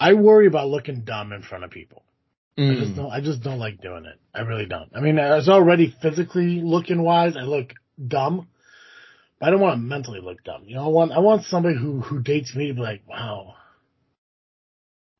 I 0.00 0.14
worry 0.14 0.46
about 0.46 0.68
looking 0.68 1.02
dumb 1.02 1.32
in 1.32 1.42
front 1.42 1.64
of 1.64 1.70
people. 1.70 2.02
I 2.56 2.74
just 2.74 2.92
Mm. 2.92 2.96
don't. 2.96 3.10
I 3.10 3.20
just 3.20 3.42
don't 3.42 3.58
like 3.58 3.80
doing 3.82 4.04
it. 4.06 4.18
I 4.32 4.42
really 4.42 4.66
don't. 4.66 4.88
I 4.94 5.00
mean, 5.00 5.18
I 5.18 5.34
was 5.34 5.48
already 5.48 5.92
physically 6.00 6.60
looking 6.62 7.02
wise. 7.02 7.36
I 7.36 7.42
look 7.42 7.72
dumb, 8.06 8.46
but 9.40 9.48
I 9.48 9.50
don't 9.50 9.60
want 9.60 9.74
to 9.74 9.82
mentally 9.82 10.20
look 10.20 10.44
dumb. 10.44 10.62
You 10.66 10.76
know, 10.76 10.84
I 10.84 10.88
want 10.88 11.10
I 11.12 11.18
want 11.18 11.44
somebody 11.46 11.76
who 11.76 12.00
who 12.00 12.22
dates 12.22 12.54
me 12.54 12.68
to 12.68 12.74
be 12.74 12.80
like, 12.80 13.02
wow, 13.08 13.54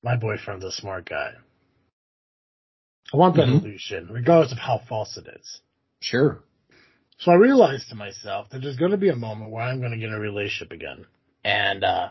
my 0.04 0.16
boyfriend's 0.16 0.64
a 0.64 0.70
smart 0.70 1.08
guy. 1.08 1.32
I 3.12 3.16
want 3.16 3.37
that 3.37 3.49
Mhm. 3.49 3.62
illusion, 3.62 4.08
regardless 4.12 4.52
of 4.52 4.58
how 4.58 4.78
false 4.78 5.16
it 5.16 5.26
is. 5.26 5.61
Sure. 6.00 6.42
So 7.18 7.32
I 7.32 7.37
realized 7.37 7.88
to 7.88 7.94
myself 7.94 8.50
that 8.50 8.61
there's 8.61 8.76
going 8.76 8.90
to 8.90 8.96
be 8.99 9.08
a 9.08 9.16
moment 9.16 9.50
where 9.50 9.62
I'm 9.64 9.80
going 9.80 9.92
to 9.92 9.99
get 9.99 10.08
in 10.08 10.14
a 10.14 10.20
relationship 10.20 10.73
again, 10.73 11.06
and 11.42 11.84
uh, 11.84 12.11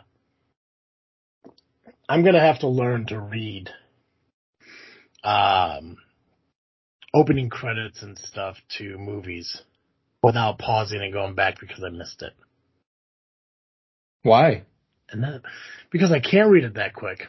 I'm 2.10 2.24
going 2.24 2.34
to 2.36 2.40
have 2.42 2.60
to 2.60 2.68
learn 2.68 3.06
to 3.08 3.20
read 3.20 3.70
um, 5.24 5.98
opening 7.14 7.50
credits 7.50 8.02
and 8.02 8.18
stuff 8.18 8.58
to 8.78 8.98
movies 8.98 9.62
without 10.24 10.58
pausing 10.58 11.02
and 11.02 11.14
going 11.14 11.36
back 11.36 11.60
because 11.60 11.84
I 11.84 11.90
missed 11.90 12.22
it, 12.24 12.34
Why? 14.24 14.64
and 15.10 15.24
that 15.24 15.42
because 15.92 16.12
I 16.12 16.20
can't 16.20 16.50
read 16.50 16.64
it 16.64 16.76
that 16.76 16.94
quick. 16.94 17.28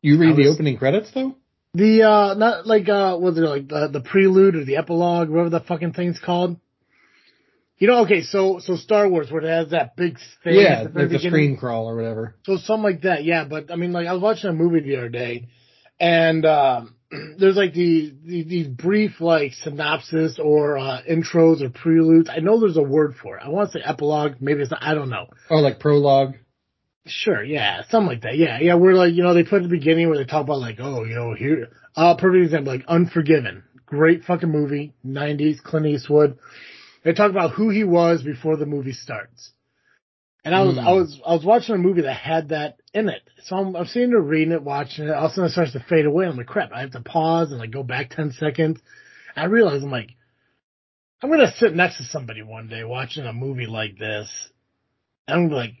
You 0.00 0.18
read 0.18 0.32
I 0.32 0.36
the 0.36 0.48
opening 0.48 0.76
credits 0.76 1.10
though? 1.12 1.34
The 1.74 2.02
uh, 2.02 2.34
not 2.34 2.66
like 2.66 2.88
uh, 2.88 3.16
was 3.20 3.36
it 3.36 3.42
like 3.42 3.68
the 3.68 3.88
the 3.92 4.00
prelude 4.00 4.56
or 4.56 4.64
the 4.64 4.76
epilogue, 4.76 5.28
whatever 5.28 5.50
the 5.50 5.60
fucking 5.60 5.92
thing's 5.92 6.18
called. 6.18 6.58
You 7.76 7.86
know, 7.86 8.02
okay, 8.02 8.22
so 8.22 8.58
so 8.58 8.76
Star 8.76 9.08
Wars 9.08 9.30
where 9.30 9.44
it 9.44 9.48
has 9.48 9.70
that 9.70 9.94
big 9.94 10.18
thing. 10.42 10.54
yeah, 10.54 10.84
the 10.84 11.00
like 11.00 11.10
the 11.10 11.18
screen 11.18 11.56
crawl 11.56 11.88
or 11.88 11.96
whatever. 11.96 12.36
So 12.44 12.56
something 12.56 12.82
like 12.82 13.02
that, 13.02 13.24
yeah. 13.24 13.44
But 13.44 13.70
I 13.70 13.76
mean, 13.76 13.92
like 13.92 14.06
I 14.06 14.12
was 14.12 14.22
watching 14.22 14.50
a 14.50 14.52
movie 14.52 14.80
the 14.80 14.96
other 14.96 15.08
day, 15.08 15.48
and 16.00 16.44
um, 16.44 16.96
there's 17.38 17.56
like 17.56 17.74
the, 17.74 18.14
the 18.24 18.42
these 18.44 18.68
brief 18.68 19.20
like 19.20 19.52
synopsis 19.52 20.38
or 20.42 20.78
uh, 20.78 21.02
intros 21.08 21.62
or 21.62 21.70
preludes. 21.70 22.30
I 22.30 22.40
know 22.40 22.60
there's 22.60 22.76
a 22.76 22.82
word 22.82 23.14
for 23.14 23.36
it. 23.36 23.42
I 23.44 23.48
want 23.48 23.72
to 23.72 23.78
say 23.78 23.84
epilogue. 23.84 24.36
Maybe 24.40 24.62
it's 24.62 24.70
not, 24.70 24.82
I 24.82 24.94
don't 24.94 25.10
know. 25.10 25.28
Oh, 25.50 25.56
like 25.56 25.80
prologue. 25.80 26.34
Sure, 27.08 27.42
yeah, 27.42 27.82
something 27.88 28.08
like 28.08 28.22
that. 28.22 28.36
Yeah, 28.36 28.58
yeah. 28.60 28.74
We're 28.74 28.94
like 28.94 29.14
you 29.14 29.22
know 29.22 29.34
they 29.34 29.44
put 29.44 29.56
at 29.56 29.62
the 29.62 29.68
beginning 29.68 30.08
where 30.08 30.18
they 30.18 30.24
talk 30.24 30.44
about 30.44 30.60
like 30.60 30.76
oh 30.80 31.04
you 31.04 31.14
know 31.14 31.34
here 31.34 31.68
uh 31.96 32.14
perfect 32.16 32.44
example 32.44 32.72
like 32.72 32.84
Unforgiven, 32.86 33.64
great 33.86 34.24
fucking 34.24 34.50
movie, 34.50 34.94
'90s 35.06 35.62
Clint 35.62 35.86
Eastwood. 35.86 36.38
They 37.04 37.12
talk 37.12 37.30
about 37.30 37.52
who 37.52 37.70
he 37.70 37.84
was 37.84 38.22
before 38.22 38.56
the 38.56 38.66
movie 38.66 38.92
starts. 38.92 39.52
And 40.44 40.54
I 40.54 40.62
was, 40.62 40.76
Hmm. 40.76 40.86
I 40.86 40.92
was, 40.92 41.20
I 41.26 41.34
was 41.34 41.44
watching 41.44 41.74
a 41.74 41.78
movie 41.78 42.02
that 42.02 42.14
had 42.14 42.50
that 42.50 42.78
in 42.94 43.08
it. 43.08 43.22
So 43.44 43.56
I'm, 43.56 43.76
I'm 43.76 43.86
sitting 43.86 44.10
there 44.10 44.20
reading 44.20 44.52
it, 44.52 44.62
watching 44.62 45.06
it. 45.06 45.10
All 45.10 45.26
of 45.26 45.32
a 45.32 45.34
sudden 45.34 45.46
it 45.46 45.52
starts 45.52 45.72
to 45.72 45.80
fade 45.80 46.06
away. 46.06 46.26
I'm 46.26 46.36
like, 46.36 46.46
crap, 46.46 46.72
I 46.72 46.80
have 46.80 46.92
to 46.92 47.00
pause 47.00 47.50
and 47.50 47.60
like 47.60 47.70
go 47.70 47.82
back 47.82 48.10
10 48.10 48.32
seconds. 48.32 48.80
I 49.36 49.44
realize 49.44 49.82
I'm 49.82 49.90
like, 49.90 50.10
I'm 51.22 51.30
going 51.30 51.40
to 51.40 51.52
sit 51.58 51.74
next 51.74 51.98
to 51.98 52.04
somebody 52.04 52.42
one 52.42 52.68
day 52.68 52.84
watching 52.84 53.26
a 53.26 53.32
movie 53.32 53.66
like 53.66 53.98
this. 53.98 54.30
And 55.26 55.44
I'm 55.44 55.50
like, 55.50 55.72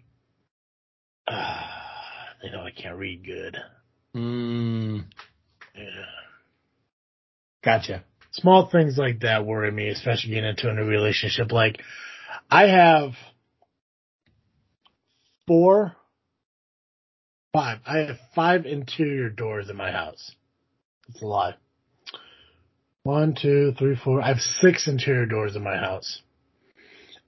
ah, 1.30 1.70
they 2.42 2.50
know 2.50 2.62
I 2.62 2.70
can't 2.70 2.96
read 2.96 3.24
good. 3.24 3.56
Mm, 4.16 5.04
Yeah. 5.76 6.04
gotcha. 7.62 8.04
small 8.32 8.68
things 8.70 8.96
like 8.96 9.20
that 9.20 9.44
worry 9.46 9.70
me, 9.70 9.88
especially 9.88 10.30
getting 10.30 10.48
into 10.50 10.68
a 10.68 10.74
new 10.74 10.84
relationship. 10.86 11.52
Like, 11.52 11.80
I 12.50 12.68
have 12.68 13.12
four, 15.46 15.96
five. 17.52 17.78
I 17.86 17.98
have 17.98 18.16
five 18.34 18.66
interior 18.66 19.28
doors 19.30 19.68
in 19.70 19.76
my 19.76 19.90
house. 19.90 20.32
It's 21.08 21.22
a 21.22 21.26
lot. 21.26 21.56
One, 23.02 23.34
two, 23.40 23.72
three, 23.78 23.96
four. 23.96 24.20
I 24.20 24.28
have 24.28 24.40
six 24.40 24.86
interior 24.86 25.26
doors 25.26 25.56
in 25.56 25.62
my 25.62 25.76
house. 25.76 26.20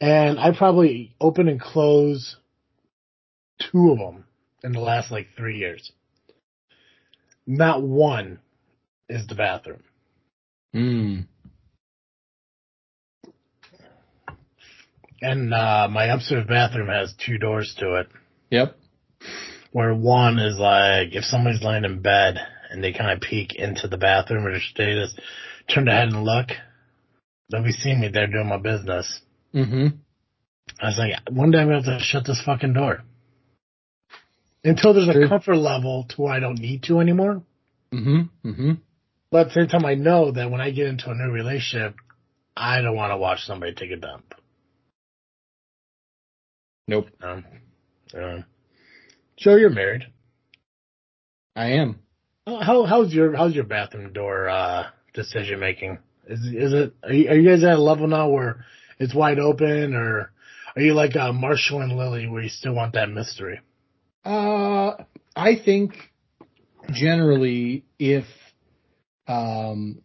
And 0.01 0.39
I 0.39 0.57
probably 0.57 1.15
open 1.21 1.49
and 1.49 1.61
close 1.61 2.37
two 3.61 3.93
of 3.93 3.99
them 3.99 4.25
in 4.63 4.73
the 4.73 4.81
last 4.81 5.11
like 5.11 5.29
three 5.37 5.59
years. 5.59 5.93
Not 7.47 7.83
one 7.83 8.41
is 9.09 9.27
the 9.27 9.35
bathroom. 9.35 9.83
Mm. 10.75 11.27
And 15.23 15.53
uh, 15.53 15.89
my 15.91 16.07
upstairs 16.07 16.47
bathroom 16.47 16.89
has 16.89 17.15
two 17.25 17.39
doors 17.39 17.75
to 17.79 17.97
it. 17.97 18.09
Yep. 18.51 18.77
Where 19.73 19.95
one 19.95 20.39
is 20.39 20.59
like 20.59 21.15
if 21.15 21.25
somebody's 21.25 21.63
laying 21.63 21.85
in 21.85 22.01
bed 22.01 22.37
and 22.71 22.83
they 22.83 22.93
kind 22.93 23.11
of 23.11 23.21
peek 23.21 23.55
into 23.55 23.89
the 23.89 23.99
bathroom 23.99 24.47
or 24.47 24.55
just 24.55 24.77
they 24.77 24.95
just 24.95 25.21
turn 25.73 25.85
their 25.85 25.95
head 25.95 26.09
and 26.09 26.25
look, 26.25 26.49
they'll 27.51 27.63
be 27.63 27.73
seeing 27.73 28.01
me 28.01 28.09
there 28.09 28.27
doing 28.27 28.49
my 28.49 28.59
business. 28.59 29.21
Mm-hmm. 29.55 29.97
I 30.81 30.87
was 30.87 30.99
like, 30.99 31.13
one 31.31 31.51
day 31.51 31.59
I'm 31.59 31.69
gonna 31.69 31.83
have 31.83 31.99
to 31.99 32.05
shut 32.05 32.25
this 32.27 32.43
fucking 32.45 32.73
door 32.73 33.03
until 34.65 34.95
there's 34.95 35.09
True. 35.09 35.25
a 35.25 35.29
comfort 35.29 35.57
level 35.57 36.07
to 36.11 36.23
where 36.23 36.33
I 36.33 36.41
don't 36.41 36.59
need 36.59 36.83
to 36.85 37.01
anymore. 37.01 37.43
Mm-hmm. 37.93 38.49
Mm-hmm. 38.49 38.73
But 39.31 39.39
at 39.39 39.47
the 39.49 39.53
same 39.55 39.69
time, 39.69 39.85
I 39.85 39.95
know 39.95 40.33
that 40.33 40.51
when 40.51 40.61
I 40.61 40.71
get 40.71 40.87
into 40.87 41.11
a 41.11 41.15
new 41.15 41.31
relationship, 41.31 41.95
I 42.57 42.81
don't 42.83 42.97
want 42.97 43.13
to 43.13 43.17
watch 43.17 43.45
somebody 43.45 43.75
take 43.75 43.91
a 43.91 43.97
dump. 43.97 44.35
Nope. 46.89 47.07
Um, 47.23 47.45
um, 48.15 48.45
Joe, 49.37 49.57
you're 49.57 49.71
married. 49.71 50.07
I 51.55 51.73
am. 51.73 52.01
How 52.47 52.61
how- 52.61 52.85
how's 52.85 53.15
your 53.15 53.37
how's 53.37 53.55
your 53.55 53.65
bathroom 53.65 54.13
door 54.13 54.49
uh, 54.49 54.89
decision 55.15 55.61
making? 55.61 55.99
Is 56.27 56.41
is 56.41 56.73
it 56.73 56.95
are 57.05 57.13
you, 57.13 57.29
are 57.29 57.37
you 57.37 57.49
guys 57.49 57.63
at 57.63 57.79
a 57.79 57.83
level 57.83 58.09
now 58.09 58.29
where 58.29 58.65
it's 58.99 59.15
wide 59.15 59.39
open, 59.39 59.95
or 59.95 60.33
are 60.75 60.83
you 60.83 60.95
like 60.95 61.15
uh, 61.17 61.33
Marshall 61.33 61.81
and 61.83 61.97
Lily 61.97 62.27
where 62.29 62.43
you 62.43 62.49
still 62.49 62.73
want 62.75 62.95
that 62.95 63.09
mystery? 63.11 63.61
Uh, 64.25 65.05
I 65.35 65.57
think 65.65 65.95
generally 66.93 67.85
if, 67.99 68.25
um, 69.27 70.03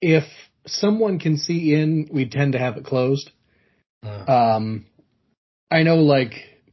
if 0.00 0.24
someone 0.66 1.18
can 1.18 1.36
see 1.36 1.74
in, 1.74 2.08
we 2.12 2.28
tend 2.28 2.52
to 2.52 2.58
have 2.58 2.76
it 2.76 2.84
closed. 2.84 3.30
Uh, 4.02 4.30
Um, 4.30 4.86
I 5.70 5.82
know 5.82 5.96
like, 5.96 6.32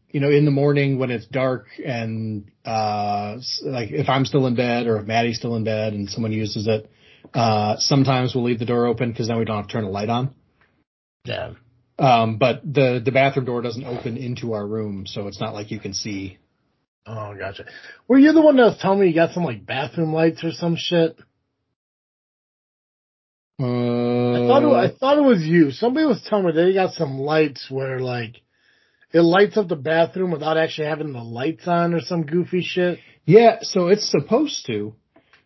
you 0.10 0.20
know, 0.20 0.29
in 0.29 0.46
the 0.46 0.51
morning 0.51 0.98
when 0.98 1.12
it's 1.12 1.27
dark 1.27 1.67
and, 1.86 2.50
uh, 2.65 3.38
like 3.63 3.91
if 3.91 4.10
I'm 4.10 4.25
still 4.25 4.48
in 4.48 4.56
bed 4.56 4.88
or 4.88 4.98
if 5.00 5.06
Maddie's 5.06 5.38
still 5.38 5.56
in 5.56 5.63
bed 5.63 5.94
and 5.94 6.10
someone 6.10 6.32
uses 6.32 6.67
it, 6.67 6.89
uh, 7.34 7.75
sometimes 7.77 8.34
we'll 8.34 8.46
leave 8.46 8.60
the 8.60 8.65
door 8.65 8.88
open 8.88 9.12
because 9.12 9.27
then 9.27 9.38
we 9.38 9.46
don't 9.46 9.58
have 9.58 9.67
to 9.67 9.74
turn 9.74 9.84
a 9.84 9.89
light 9.89 10.10
on. 10.10 10.34
yeah, 11.25 11.51
Um, 12.00 12.38
but 12.38 12.62
the, 12.63 13.01
the 13.04 13.12
bathroom 13.12 13.46
door 13.46 13.62
doesn't 13.62 13.84
open 13.84 14.18
into 14.18 14.54
our 14.54 14.66
room, 14.66 15.06
so 15.08 15.27
it's 15.27 15.42
not 15.42 15.54
like 15.54 15.72
you 15.72 15.80
can 15.80 15.94
see. 15.94 16.38
oh 17.08 17.36
gotcha. 17.38 17.66
Were 18.08 18.20
you 18.20 18.34
the 18.34 18.42
one 18.42 18.56
that 18.58 18.63
was 18.63 18.77
telling 18.80 19.00
me 19.00 19.08
you 19.08 19.16
got 19.16 19.34
some 19.34 19.44
like 19.44 19.66
bathroom 19.66 20.13
lights 20.13 20.44
or 20.44 20.51
some 20.51 20.75
shit? 20.77 21.18
Uh, 23.60 23.66
I 23.66 24.48
thought 24.48 24.63
it, 24.63 24.94
I 24.94 24.96
thought 24.96 25.18
it 25.18 25.22
was 25.22 25.42
you. 25.42 25.72
Somebody 25.72 26.06
was 26.06 26.22
telling 26.30 26.46
me 26.46 26.51
they 26.51 26.74
got 26.74 26.94
some 26.94 27.18
lights 27.18 27.66
where 27.72 28.00
like 28.00 28.42
it 29.12 29.22
lights 29.22 29.58
up 29.58 29.68
the 29.68 29.75
bathroom 29.75 30.30
without 30.30 30.58
actually 30.58 30.88
having 30.88 31.13
the 31.13 31.24
lights 31.24 31.68
on 31.68 31.96
or 31.96 32.01
some 32.01 32.24
goofy 32.24 32.62
shit. 32.62 33.00
Yeah, 33.25 33.58
so 33.62 33.88
it's 33.88 34.10
supposed 34.10 34.68
to, 34.68 34.94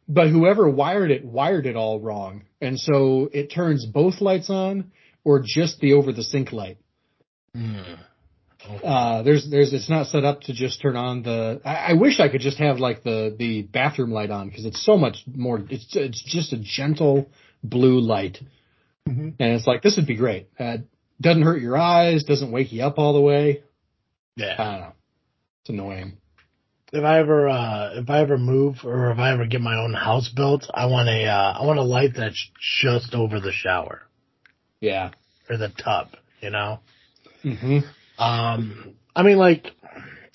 but 0.10 0.28
whoever 0.28 0.70
wired 0.70 1.12
it 1.12 1.24
wired 1.24 1.66
it 1.66 1.78
all 1.78 2.02
wrong. 2.02 2.44
And 2.60 2.78
so 2.78 3.30
it 3.32 3.52
turns 3.52 3.86
both 3.86 4.20
lights 4.20 4.50
on 4.50 4.92
or 5.24 5.42
just 5.44 5.80
the 5.80 5.94
over 5.94 6.12
the 6.12 6.24
sink 6.24 6.52
light. 6.52 6.78
Hmm. 7.56 7.82
Uh, 8.84 9.24
there's, 9.24 9.50
there's, 9.50 9.74
it's 9.74 9.90
not 9.90 10.06
set 10.08 10.24
up 10.24 10.42
to 10.42 10.54
just 10.54 10.82
turn 10.82 10.96
on 10.96 11.24
the, 11.24 11.60
I, 11.66 11.92
I 11.92 11.94
wish 11.94 12.20
I 12.20 12.30
could 12.30 12.42
just 12.42 12.60
have 12.60 12.78
like 12.80 13.04
the, 13.04 13.36
the 13.38 13.64
bathroom 13.64 14.12
light 14.12 14.30
on 14.30 14.50
because 14.50 14.66
it's 14.66 14.86
so 14.86 14.98
much 14.98 15.24
more, 15.26 15.60
it's, 15.70 15.88
it's 15.96 16.22
just 16.24 16.54
a 16.54 16.58
gentle 16.60 17.28
blue 17.64 18.00
light. 18.00 18.38
Mhm. 19.10 19.34
And 19.40 19.54
it's 19.54 19.66
like, 19.66 19.82
this 19.82 19.98
would 19.98 20.06
be 20.06 20.16
great. 20.16 20.48
Uh, 20.60 20.78
doesn't 21.20 21.42
hurt 21.42 21.62
your 21.62 21.76
eyes, 21.78 22.24
doesn't 22.24 22.52
wake 22.52 22.72
you 22.72 22.84
up 22.84 23.00
all 23.00 23.14
the 23.14 23.22
way. 23.22 23.64
Yeah. 24.36 24.56
I 24.58 24.72
don't 24.72 24.80
know. 24.82 24.94
It's 25.62 25.70
annoying. 25.70 26.18
if 26.94 27.04
I 27.04 27.20
ever 27.20 27.48
uh 27.50 27.92
if 27.96 28.10
I 28.10 28.20
ever 28.22 28.38
move 28.38 28.78
or 28.84 29.12
if 29.12 29.18
I 29.18 29.32
ever 29.32 29.46
get 29.46 29.62
my 29.62 29.78
own 29.78 29.94
house 29.94 30.30
built, 30.30 30.70
I 30.74 30.86
want 30.86 31.10
a 31.10 31.26
uh 31.26 31.54
I 31.60 31.66
want 31.66 31.80
a 31.80 31.84
light 31.84 32.12
that's 32.16 32.50
just 32.82 33.14
over 33.16 33.40
the 33.40 33.52
shower 33.52 34.02
Yeah. 34.82 35.12
or 35.50 35.58
the 35.58 35.70
tub, 35.70 36.10
you 36.42 36.50
know. 36.50 36.80
hmm 37.44 37.80
Um 38.20 38.96
I 39.16 39.24
mean 39.24 39.38
like 39.38 39.68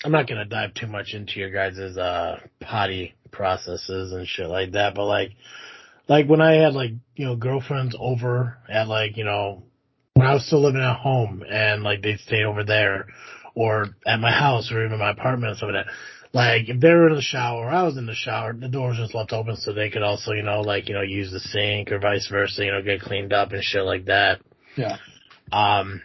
I'm 0.03 0.11
not 0.11 0.27
going 0.27 0.37
to 0.39 0.45
dive 0.45 0.73
too 0.73 0.87
much 0.87 1.13
into 1.13 1.39
your 1.39 1.49
guys' 1.51 1.97
uh 1.97 2.39
potty 2.61 3.13
processes 3.31 4.11
and 4.13 4.27
shit 4.27 4.47
like 4.47 4.71
that, 4.71 4.95
but 4.95 5.05
like 5.05 5.31
like 6.07 6.27
when 6.27 6.41
I 6.41 6.53
had 6.53 6.73
like, 6.73 6.91
you 7.15 7.25
know, 7.25 7.35
girlfriends 7.35 7.95
over 7.99 8.57
at 8.69 8.87
like, 8.87 9.17
you 9.17 9.25
know, 9.25 9.63
when 10.13 10.25
I 10.25 10.33
was 10.33 10.45
still 10.45 10.61
living 10.61 10.81
at 10.81 10.97
home 10.97 11.43
and 11.47 11.83
like 11.83 12.01
they 12.01 12.15
stayed 12.17 12.45
over 12.45 12.63
there 12.63 13.07
or 13.55 13.87
at 14.05 14.19
my 14.19 14.31
house 14.31 14.71
or 14.71 14.85
even 14.85 14.99
my 14.99 15.11
apartment 15.11 15.49
and 15.49 15.57
stuff 15.57 15.71
like 15.73 15.85
that. 15.85 15.93
Like 16.33 16.69
if 16.69 16.79
they 16.79 16.93
were 16.93 17.09
in 17.09 17.15
the 17.15 17.21
shower 17.21 17.69
I 17.69 17.83
was 17.83 17.97
in 17.97 18.05
the 18.05 18.13
shower, 18.13 18.53
the 18.53 18.67
door 18.67 18.89
was 18.89 18.97
just 18.97 19.15
left 19.15 19.33
open 19.33 19.55
so 19.55 19.73
they 19.73 19.89
could 19.89 20.03
also, 20.03 20.33
you 20.33 20.43
know, 20.43 20.61
like, 20.61 20.87
you 20.89 20.95
know, 20.95 21.01
use 21.01 21.31
the 21.31 21.39
sink 21.39 21.91
or 21.91 21.99
vice 21.99 22.27
versa, 22.29 22.65
you 22.65 22.71
know, 22.71 22.81
get 22.81 23.01
cleaned 23.01 23.33
up 23.33 23.51
and 23.51 23.63
shit 23.63 23.83
like 23.83 24.05
that. 24.05 24.41
Yeah. 24.75 24.97
Um, 25.51 26.01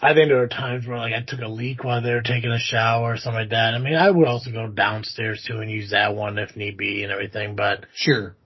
I 0.00 0.14
think 0.14 0.28
there 0.28 0.38
were 0.38 0.48
times 0.48 0.86
where 0.86 0.98
like 0.98 1.12
I 1.12 1.22
took 1.26 1.40
a 1.40 1.48
leak 1.48 1.82
while 1.84 2.02
they 2.02 2.12
were 2.12 2.22
taking 2.22 2.50
a 2.50 2.58
shower 2.58 3.14
or 3.14 3.16
something 3.16 3.40
like 3.40 3.50
that. 3.50 3.74
I 3.74 3.78
mean, 3.78 3.94
I 3.94 4.10
would 4.10 4.28
also 4.28 4.50
go 4.52 4.68
downstairs 4.68 5.44
too 5.46 5.58
and 5.58 5.70
use 5.70 5.90
that 5.90 6.14
one 6.14 6.38
if 6.38 6.56
need 6.56 6.76
be 6.76 7.02
and 7.02 7.12
everything, 7.12 7.56
but 7.56 7.86
Sure. 7.94 8.36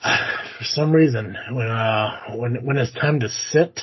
for 0.02 0.64
some 0.64 0.92
reason, 0.92 1.36
when, 1.52 1.68
uh, 1.68 2.36
when, 2.36 2.64
when 2.64 2.78
it's 2.78 2.92
time 2.92 3.20
to 3.20 3.28
sit, 3.28 3.80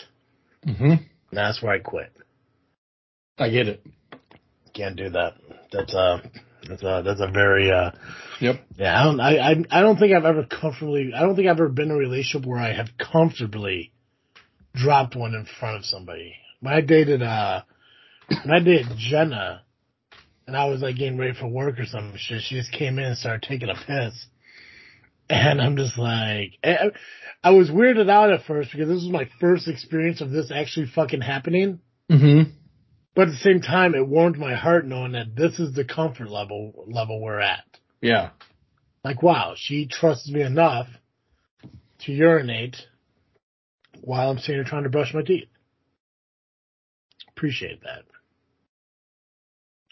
hmm 0.63 0.95
that's 1.31 1.61
where 1.61 1.73
I 1.73 1.79
quit. 1.79 2.11
I 3.37 3.49
get 3.49 3.67
it. 3.67 3.85
Can't 4.73 4.95
do 4.95 5.09
that. 5.11 5.35
That's 5.71 5.93
a, 5.93 6.21
that's 6.67 6.83
a, 6.83 7.01
that's 7.05 7.21
a 7.21 7.31
very, 7.31 7.71
uh, 7.71 7.91
Yep. 8.41 8.61
yeah, 8.77 9.01
I 9.01 9.03
don't, 9.03 9.19
I, 9.19 9.55
I, 9.69 9.81
don't 9.81 9.97
think 9.97 10.13
I've 10.13 10.25
ever 10.25 10.45
comfortably, 10.45 11.11
I 11.13 11.21
don't 11.21 11.35
think 11.35 11.47
I've 11.47 11.57
ever 11.57 11.69
been 11.69 11.89
in 11.89 11.95
a 11.95 11.97
relationship 11.97 12.47
where 12.47 12.59
I 12.59 12.73
have 12.73 12.87
comfortably 12.97 13.91
dropped 14.73 15.15
one 15.15 15.33
in 15.33 15.45
front 15.59 15.77
of 15.77 15.85
somebody. 15.85 16.35
When 16.61 16.73
I 16.73 16.81
dated, 16.81 17.21
uh, 17.21 17.63
when 18.29 18.51
I 18.51 18.59
dated 18.59 18.87
Jenna, 18.97 19.63
and 20.49 20.57
I 20.57 20.65
was 20.65 20.81
like 20.81 20.95
getting 20.95 21.17
ready 21.17 21.33
for 21.39 21.47
work 21.47 21.79
or 21.79 21.85
some 21.85 22.13
shit, 22.17 22.41
she 22.41 22.55
just 22.55 22.71
came 22.71 22.97
in 22.97 23.05
and 23.05 23.17
started 23.17 23.43
taking 23.47 23.69
a 23.69 23.75
piss. 23.75 24.25
And 25.29 25.61
I'm 25.61 25.77
just 25.77 25.95
like, 25.95 26.53
I, 26.63 26.89
I 27.43 27.51
was 27.51 27.69
weirded 27.69 28.09
out 28.09 28.31
at 28.31 28.45
first 28.45 28.71
because 28.71 28.87
this 28.87 29.03
was 29.03 29.11
my 29.11 29.29
first 29.39 29.67
experience 29.67 30.21
of 30.21 30.31
this 30.31 30.51
actually 30.51 30.87
fucking 30.87 31.21
happening. 31.21 31.79
hmm 32.09 32.41
But 33.15 33.27
at 33.27 33.31
the 33.31 33.37
same 33.37 33.61
time, 33.61 33.95
it 33.95 34.07
warmed 34.07 34.37
my 34.37 34.55
heart 34.55 34.85
knowing 34.85 35.13
that 35.13 35.35
this 35.35 35.59
is 35.59 35.73
the 35.73 35.83
comfort 35.83 36.29
level 36.29 36.85
level 36.87 37.21
we're 37.21 37.39
at. 37.39 37.65
Yeah. 38.01 38.29
Like, 39.03 39.23
wow, 39.23 39.55
she 39.57 39.87
trusts 39.87 40.29
me 40.29 40.41
enough 40.41 40.87
to 42.01 42.11
urinate 42.11 42.77
while 44.01 44.29
I'm 44.29 44.37
sitting 44.37 44.55
here 44.55 44.63
trying 44.63 44.83
to 44.83 44.89
brush 44.89 45.13
my 45.13 45.21
teeth. 45.21 45.47
Appreciate 47.29 47.81
that. 47.83 48.03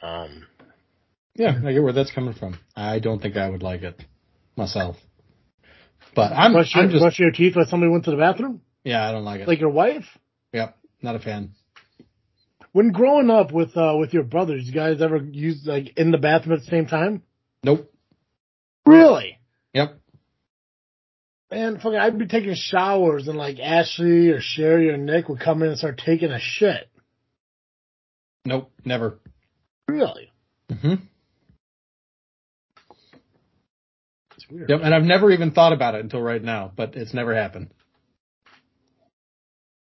Um, 0.05 0.45
Yeah, 1.35 1.59
I 1.65 1.73
get 1.73 1.83
where 1.83 1.93
that's 1.93 2.11
coming 2.11 2.33
from. 2.33 2.59
I 2.75 2.99
don't 2.99 3.21
think 3.21 3.37
I 3.37 3.49
would 3.49 3.63
like 3.63 3.81
it 3.81 4.01
myself. 4.55 4.97
But 6.15 6.33
I'm, 6.33 6.53
brush, 6.53 6.73
your, 6.75 6.83
I'm 6.83 6.89
just, 6.89 7.01
brush 7.01 7.19
your 7.19 7.31
teeth 7.31 7.55
while 7.55 7.65
somebody 7.65 7.91
went 7.91 8.05
to 8.05 8.11
the 8.11 8.17
bathroom? 8.17 8.61
yeah, 8.83 9.07
I 9.07 9.11
don't 9.11 9.25
like 9.25 9.41
it. 9.41 9.47
Like 9.47 9.59
your 9.59 9.69
wife? 9.69 10.05
yep, 10.51 10.77
not 11.01 11.15
a 11.15 11.19
fan. 11.19 11.51
When 12.77 12.91
growing 12.91 13.31
up 13.31 13.51
with 13.51 13.75
uh 13.75 13.95
with 13.97 14.13
your 14.13 14.21
brothers, 14.21 14.67
you 14.67 14.71
guys 14.71 15.01
ever 15.01 15.17
use 15.17 15.63
like 15.65 15.97
in 15.97 16.11
the 16.11 16.19
bathroom 16.19 16.59
at 16.59 16.63
the 16.63 16.69
same 16.69 16.85
time? 16.85 17.23
Nope. 17.63 17.91
Really? 18.85 19.39
Yep. 19.73 19.99
Man, 21.49 21.77
fucking, 21.77 21.97
I'd 21.97 22.19
be 22.19 22.27
taking 22.27 22.53
showers 22.53 23.27
and 23.27 23.35
like 23.35 23.57
Ashley 23.59 24.29
or 24.29 24.41
Sherry 24.41 24.91
or 24.91 24.97
Nick 24.97 25.27
would 25.27 25.39
come 25.39 25.63
in 25.63 25.69
and 25.69 25.77
start 25.79 25.99
taking 26.05 26.29
a 26.29 26.37
shit. 26.39 26.87
Nope. 28.45 28.71
Never. 28.85 29.21
Really? 29.87 30.31
hmm 30.69 31.01
It's 34.35 34.47
weird. 34.51 34.69
Yep. 34.69 34.81
And 34.83 34.93
I've 34.93 35.01
never 35.01 35.31
even 35.31 35.49
thought 35.49 35.73
about 35.73 35.95
it 35.95 36.01
until 36.01 36.21
right 36.21 36.43
now, 36.43 36.71
but 36.75 36.95
it's 36.95 37.15
never 37.15 37.33
happened. 37.33 37.71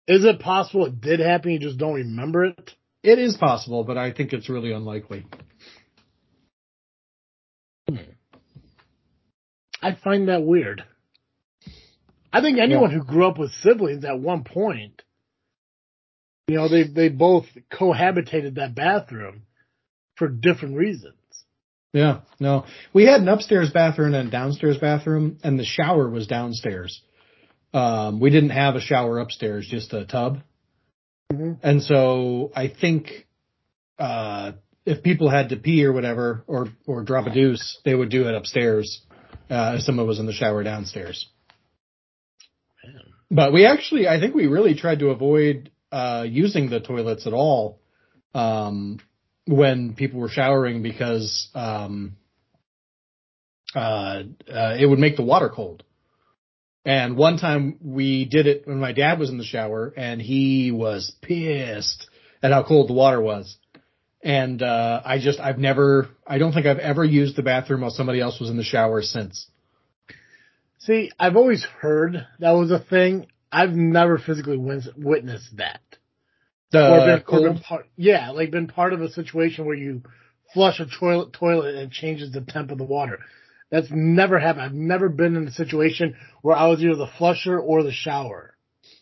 Is 0.07 0.25
it 0.25 0.39
possible 0.39 0.85
it 0.85 1.01
did 1.01 1.21
happen? 1.21 1.49
You 1.49 1.59
just 1.59 1.79
don't 1.79 1.95
remember 1.95 2.45
it? 2.45 2.75
It 3.03 3.19
is 3.19 3.35
possible, 3.35 3.83
but 3.83 3.97
I 3.97 4.13
think 4.13 4.31
it's 4.31 4.49
really 4.49 4.71
unlikely. 4.71 5.25
I 9.81 9.95
find 10.01 10.29
that 10.29 10.43
weird. 10.43 10.83
I 12.31 12.41
think 12.41 12.57
anyone 12.57 12.89
who 12.91 13.03
grew 13.03 13.27
up 13.27 13.37
with 13.37 13.51
siblings 13.61 14.05
at 14.05 14.19
one 14.19 14.45
point, 14.45 15.01
you 16.47 16.55
know, 16.55 16.69
they 16.69 16.83
they 16.83 17.09
both 17.09 17.45
cohabitated 17.71 18.55
that 18.55 18.73
bathroom 18.73 19.43
for 20.15 20.29
different 20.29 20.77
reasons. 20.77 21.15
Yeah. 21.91 22.21
No, 22.39 22.65
we 22.93 23.05
had 23.05 23.21
an 23.21 23.27
upstairs 23.27 23.71
bathroom 23.71 24.13
and 24.15 24.29
a 24.29 24.31
downstairs 24.31 24.77
bathroom, 24.77 25.37
and 25.43 25.59
the 25.59 25.65
shower 25.65 26.09
was 26.09 26.25
downstairs. 26.25 27.01
Um, 27.73 28.19
we 28.19 28.29
didn't 28.29 28.51
have 28.51 28.75
a 28.75 28.81
shower 28.81 29.19
upstairs, 29.19 29.67
just 29.69 29.93
a 29.93 30.05
tub. 30.05 30.39
Mhm. 31.33 31.57
And 31.63 31.81
so 31.83 32.51
I 32.55 32.67
think, 32.67 33.27
uh, 33.97 34.53
if 34.85 35.01
people 35.01 35.29
had 35.29 35.49
to 35.49 35.55
pee 35.55 35.85
or 35.85 35.93
whatever, 35.93 36.43
or, 36.47 36.67
or 36.85 37.03
drop 37.03 37.27
a 37.27 37.33
deuce, 37.33 37.79
they 37.85 37.95
would 37.95 38.09
do 38.09 38.27
it 38.27 38.35
upstairs, 38.35 39.01
uh, 39.49 39.75
if 39.77 39.83
someone 39.83 40.07
was 40.07 40.19
in 40.19 40.25
the 40.25 40.33
shower 40.33 40.63
downstairs. 40.63 41.27
Man. 42.83 43.01
But 43.31 43.53
we 43.53 43.65
actually, 43.65 44.07
I 44.07 44.19
think 44.19 44.35
we 44.35 44.47
really 44.47 44.75
tried 44.75 44.99
to 44.99 45.09
avoid, 45.09 45.71
uh, 45.91 46.25
using 46.27 46.69
the 46.69 46.79
toilets 46.79 47.25
at 47.27 47.33
all, 47.33 47.79
um, 48.33 48.99
when 49.45 49.93
people 49.95 50.19
were 50.19 50.29
showering 50.29 50.83
because, 50.83 51.49
um, 51.55 52.17
uh, 53.75 54.23
uh, 54.51 54.75
it 54.79 54.85
would 54.85 54.99
make 54.99 55.15
the 55.15 55.23
water 55.23 55.49
cold. 55.49 55.83
And 56.85 57.15
one 57.15 57.37
time 57.37 57.77
we 57.81 58.25
did 58.25 58.45
it 58.45 58.67
when 58.67 58.79
my 58.79 58.91
dad 58.91 59.19
was 59.19 59.29
in 59.29 59.37
the 59.37 59.45
shower 59.45 59.93
and 59.95 60.21
he 60.21 60.71
was 60.71 61.13
pissed 61.21 62.07
at 62.41 62.51
how 62.51 62.63
cold 62.63 62.89
the 62.89 62.93
water 62.93 63.21
was. 63.21 63.57
And, 64.21 64.61
uh, 64.61 65.01
I 65.03 65.19
just, 65.19 65.39
I've 65.39 65.59
never, 65.59 66.09
I 66.25 66.37
don't 66.37 66.53
think 66.53 66.65
I've 66.65 66.79
ever 66.79 67.03
used 67.03 67.35
the 67.35 67.43
bathroom 67.43 67.81
while 67.81 67.91
somebody 67.91 68.21
else 68.21 68.39
was 68.39 68.49
in 68.49 68.57
the 68.57 68.63
shower 68.63 69.01
since. 69.01 69.47
See, 70.79 71.11
I've 71.17 71.37
always 71.37 71.63
heard 71.63 72.27
that 72.39 72.51
was 72.51 72.71
a 72.71 72.79
thing. 72.79 73.27
I've 73.51 73.71
never 73.71 74.17
physically 74.17 74.57
witnessed 74.57 75.55
that. 75.57 75.81
The 76.71 76.91
or 76.91 77.05
been, 77.05 77.23
or 77.27 77.53
been 77.53 77.59
part, 77.61 77.87
yeah, 77.95 78.31
like 78.31 78.51
been 78.51 78.67
part 78.67 78.93
of 78.93 79.01
a 79.01 79.11
situation 79.11 79.65
where 79.65 79.75
you 79.75 80.01
flush 80.53 80.79
a 80.79 80.87
toilet 80.87 81.31
toilet 81.31 81.75
and 81.75 81.83
it 81.83 81.91
changes 81.91 82.31
the 82.31 82.41
temp 82.41 82.71
of 82.71 82.79
the 82.79 82.83
water. 82.83 83.19
That's 83.73 83.87
never 83.91 84.37
happened. 84.37 84.63
I've 84.65 84.73
never 84.73 85.09
been 85.09 85.35
in 85.35 85.47
a 85.47 85.51
situation 85.51 86.15
where 86.43 86.55
I 86.55 86.67
was 86.67 86.83
either 86.83 86.95
the 86.95 87.09
flusher 87.17 87.57
or 87.59 87.81
the 87.81 87.91
shower. 87.91 88.55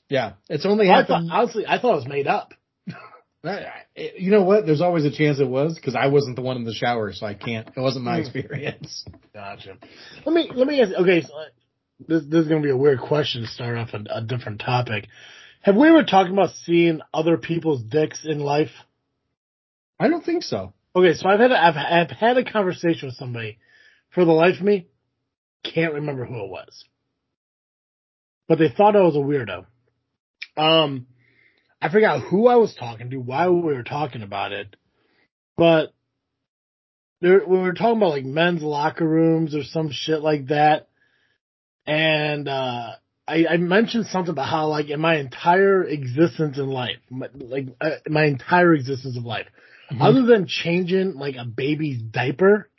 yeah, 0.07 0.34
it's 0.49 0.65
only 0.65 0.89
I 0.89 1.03
thought, 1.03 1.07
happened. 1.10 1.29
honestly, 1.31 1.65
I 1.67 1.77
thought 1.77 1.91
it 1.91 1.95
was 2.03 2.07
made 2.07 2.25
up. 2.27 2.53
I- 3.43 3.84
You 4.17 4.31
know 4.31 4.43
what? 4.43 4.65
There's 4.65 4.79
always 4.79 5.03
a 5.03 5.12
chance 5.12 5.39
it 5.41 5.47
was 5.49 5.75
because 5.75 5.93
I 5.95 6.07
wasn't 6.07 6.38
the 6.38 6.41
one 6.41 6.55
in 6.55 6.63
the 6.63 6.73
shower, 6.73 7.12
so 7.12 7.25
I 7.25 7.34
can't. 7.34 7.67
It 7.67 7.79
wasn't 7.81 8.05
my 8.05 8.15
Hmm. 8.15 8.21
experience. 8.21 9.03
Gotcha. 9.34 9.77
Let 10.25 10.34
me 10.34 10.49
let 10.55 10.67
me 10.67 10.81
ask. 10.81 10.93
Okay, 10.93 11.21
so 11.23 11.34
uh, 11.36 11.45
this 12.07 12.23
this 12.29 12.43
is 12.43 12.47
gonna 12.47 12.62
be 12.62 12.69
a 12.69 12.77
weird 12.77 13.01
question 13.01 13.41
to 13.41 13.47
start 13.47 13.77
off 13.77 13.89
a, 13.93 14.01
a 14.10 14.21
different 14.21 14.62
topic. 14.62 15.07
Have 15.63 15.75
we 15.75 15.89
ever 15.89 16.03
talked 16.03 16.31
about 16.31 16.51
seeing 16.63 17.01
other 17.13 17.38
people's 17.38 17.84
dicks 17.84 18.23
in 18.25 18.39
life? 18.39 18.71
I 19.99 20.07
don't 20.07 20.23
think 20.23 20.43
so. 20.43 20.71
Okay, 20.95 21.13
so 21.13 21.27
I've 21.27 21.39
had 21.41 21.51
a, 21.51 21.62
I've 21.62 21.75
I've 21.77 22.12
had 22.17 22.38
a 22.38 22.45
conversation 22.49 23.10
with 23.10 23.15
somebody. 23.15 23.57
For 24.13 24.26
the 24.26 24.32
life 24.32 24.56
of 24.60 24.65
me, 24.65 24.88
can't 25.63 25.93
remember 25.93 26.26
who 26.26 26.43
it 26.43 26.50
was, 26.50 26.86
but 28.47 28.58
they 28.60 28.69
thought 28.69 28.95
I 28.95 29.02
was 29.02 29.15
a 29.15 29.19
weirdo. 29.19 29.65
Um, 30.58 31.08
I 31.82 31.89
forgot 31.89 32.21
who 32.21 32.47
I 32.47 32.56
was 32.56 32.76
talking 32.76 33.10
to, 33.12 33.17
why 33.17 33.47
we 33.47 33.62
were 33.62 33.84
talking 33.84 34.21
about 34.21 34.52
it, 34.52 34.76
but 35.56 35.93
there, 37.21 37.41
we 37.47 37.58
were 37.60 37.74
talking 37.74 37.97
about 37.97 38.10
like 38.10 38.26
men's 38.26 38.63
locker 38.63 39.08
rooms 39.08 39.56
or 39.56 39.63
some 39.63 39.91
shit 39.91 40.21
like 40.21 40.47
that, 40.47 40.89
and 41.86 42.50
uh, 42.50 42.91
I, 43.28 43.45
I 43.50 43.58
mentioned 43.58 44.08
something 44.08 44.32
about 44.32 44.50
how 44.50 44.67
like 44.67 44.89
in 44.89 45.00
my 45.00 45.17
entire 45.17 45.84
existence 45.84 46.58
in 46.58 46.67
life, 46.67 46.97
my, 47.10 47.28
like 47.34 47.67
uh, 47.80 47.91
my 48.10 48.26
entire 48.26 48.74
existence 48.74 49.15
of 49.15 49.24
life, 49.24 49.47
Mhm. 49.91 50.02
other 50.02 50.26
than 50.26 50.47
changing 50.47 51.13
like 51.15 51.36
a 51.36 51.45
baby's 51.45 52.02
diaper, 52.02 52.69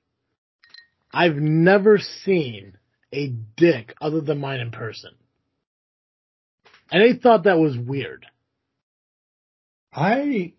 I've 1.13 1.37
never 1.37 1.99
seen 1.99 2.79
a 3.13 3.29
dick 3.29 3.95
other 4.01 4.21
than 4.21 4.41
mine 4.41 4.61
in 4.61 4.71
person. 4.71 5.11
And 6.91 7.03
they 7.03 7.19
thought 7.19 7.45
that 7.45 7.59
was 7.59 7.77
weird. 7.77 8.27
I 9.93 10.55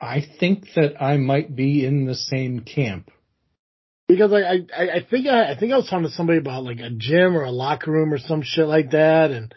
I 0.00 0.24
think 0.38 0.64
that 0.76 1.02
I 1.02 1.16
might 1.16 1.54
be 1.54 1.84
in 1.84 2.06
the 2.06 2.14
same 2.14 2.60
camp. 2.60 3.10
Because 4.06 4.32
I, 4.32 4.66
I, 4.74 4.90
I 4.96 5.06
think 5.08 5.26
I, 5.26 5.52
I 5.52 5.58
think 5.58 5.72
I 5.72 5.76
was 5.76 5.88
talking 5.88 6.06
to 6.06 6.12
somebody 6.12 6.38
about 6.38 6.64
like 6.64 6.80
a 6.80 6.90
gym 6.90 7.36
or 7.36 7.44
a 7.44 7.50
locker 7.50 7.90
room 7.90 8.12
or 8.12 8.18
some 8.18 8.42
shit 8.42 8.66
like 8.66 8.92
that, 8.92 9.30
and 9.30 9.54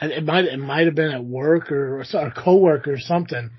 and 0.00 0.12
it 0.12 0.24
might 0.24 0.44
it 0.44 0.58
might 0.58 0.86
have 0.86 0.94
been 0.94 1.12
at 1.12 1.24
work 1.24 1.70
or 1.70 2.00
or 2.00 2.00
a 2.00 2.32
coworker 2.32 2.92
or 2.92 2.98
something. 2.98 3.50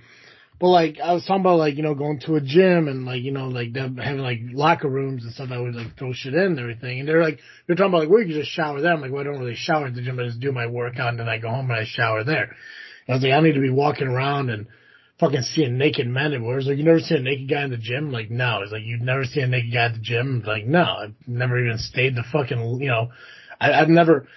But 0.62 0.69
like 0.69 1.00
I 1.04 1.13
was 1.13 1.26
talking 1.26 1.41
about 1.41 1.58
like 1.58 1.76
you 1.76 1.82
know 1.82 1.95
going 1.95 2.19
to 2.28 2.36
a 2.36 2.41
gym 2.41 2.88
and 2.88 3.04
like 3.04 3.24
you 3.24 3.32
know 3.32 3.47
like 3.47 3.74
them 3.74 3.97
having 3.97 4.21
like 4.21 4.41
locker 4.54 4.88
rooms 4.88 5.24
and 5.24 5.34
stuff. 5.34 5.50
I 5.52 5.58
would 5.58 5.74
like 5.74 5.97
throw 5.97 6.13
shit 6.13 6.36
in 6.36 6.39
and 6.39 6.60
everything. 6.60 7.00
And 7.00 7.10
they're 7.10 7.24
like 7.24 7.39
they're 7.65 7.76
talking 7.76 7.91
about 7.91 8.02
like 8.02 8.10
well 8.10 8.19
you 8.19 8.28
can 8.28 8.41
just 8.41 8.52
shower 8.52 8.80
there. 8.80 8.93
I'm 8.93 9.02
like 9.02 9.12
well 9.12 9.21
I 9.21 9.24
don't 9.24 9.39
really 9.39 9.56
shower 9.56 9.88
at 9.88 9.95
the 9.95 10.04
gym. 10.04 10.19
I 10.19 10.26
just 10.26 10.39
do 10.39 10.52
my 10.52 10.67
workout 10.67 11.10
and 11.10 11.19
then 11.19 11.28
I 11.28 11.39
go 11.39 11.50
home 11.50 11.71
and 11.71 11.80
I 11.80 11.86
shower 11.86 12.24
there. 12.24 12.56
And 13.08 13.10
I 13.10 13.13
was 13.13 13.24
like 13.24 13.32
I 13.32 13.39
need 13.39 13.56
to 13.56 13.60
be 13.60 13.71
walking 13.71 14.06
around 14.06 14.52
and 14.52 14.67
fucking 15.19 15.41
seeing 15.41 15.80
naked 15.80 16.06
men 16.06 16.32
everywhere. 16.32 16.60
It's 16.60 16.67
like 16.67 16.78
you 16.78 16.84
never 16.84 17.00
see 17.00 17.15
a 17.15 17.19
naked 17.19 17.50
guy 17.50 17.63
in 17.63 17.71
the 17.71 17.78
gym. 17.78 18.12
Like 18.12 18.30
no, 18.30 18.62
it's 18.62 18.71
like 18.71 18.84
you've 18.84 19.02
never 19.02 19.26
seen 19.26 19.45
a 19.45 19.47
naked 19.47 19.74
guy 19.74 19.86
at 19.86 19.93
the 19.93 20.00
gym. 20.00 20.43
Like 20.45 20.67
no, 20.67 20.84
I've 20.84 21.15
never 21.26 21.58
even 21.58 21.80
stayed 21.80 22.13
the 22.15 22.24
fucking 22.32 22.80
you 22.80 22.89
know. 22.89 23.10
I, 23.60 23.74
I've 23.74 23.89
never. 23.89 24.28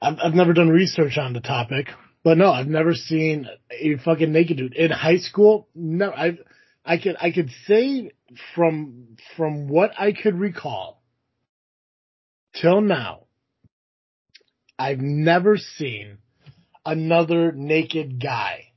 I've, 0.00 0.16
I've 0.24 0.32
never 0.32 0.54
done 0.54 0.70
research 0.70 1.18
on 1.18 1.34
the 1.34 1.40
topic, 1.40 1.88
but 2.22 2.36
no, 2.38 2.50
I've 2.50 2.66
never 2.66 2.94
seen 2.94 3.48
a 3.70 3.96
fucking 3.96 4.30
naked 4.30 4.58
dude 4.58 4.74
in 4.74 4.90
high 4.90 5.18
school. 5.18 5.68
No, 5.74 6.10
I, 6.10 6.38
I 6.84 6.98
could, 6.98 7.16
I 7.20 7.30
could 7.30 7.50
say 7.66 8.10
from, 8.54 9.16
from 9.36 9.68
what 9.68 9.92
I 9.98 10.12
could 10.12 10.38
recall 10.38 11.02
till 12.60 12.80
now, 12.80 13.24
I've 14.78 15.00
never 15.00 15.56
seen 15.56 16.18
another 16.84 17.52
naked 17.52 18.22
guy. 18.22 18.72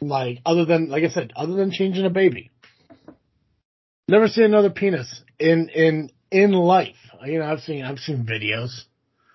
Like, 0.00 0.40
other 0.44 0.64
than, 0.64 0.88
like 0.88 1.04
I 1.04 1.08
said, 1.08 1.32
other 1.36 1.54
than 1.54 1.70
changing 1.70 2.04
a 2.04 2.10
baby. 2.10 2.50
Never 4.08 4.28
seen 4.28 4.44
another 4.44 4.70
penis 4.70 5.22
in, 5.38 5.70
in, 5.70 6.10
in 6.30 6.52
life. 6.52 6.96
You 7.24 7.38
know, 7.38 7.46
I've 7.46 7.60
seen, 7.60 7.84
I've 7.84 7.98
seen 7.98 8.26
videos. 8.26 8.82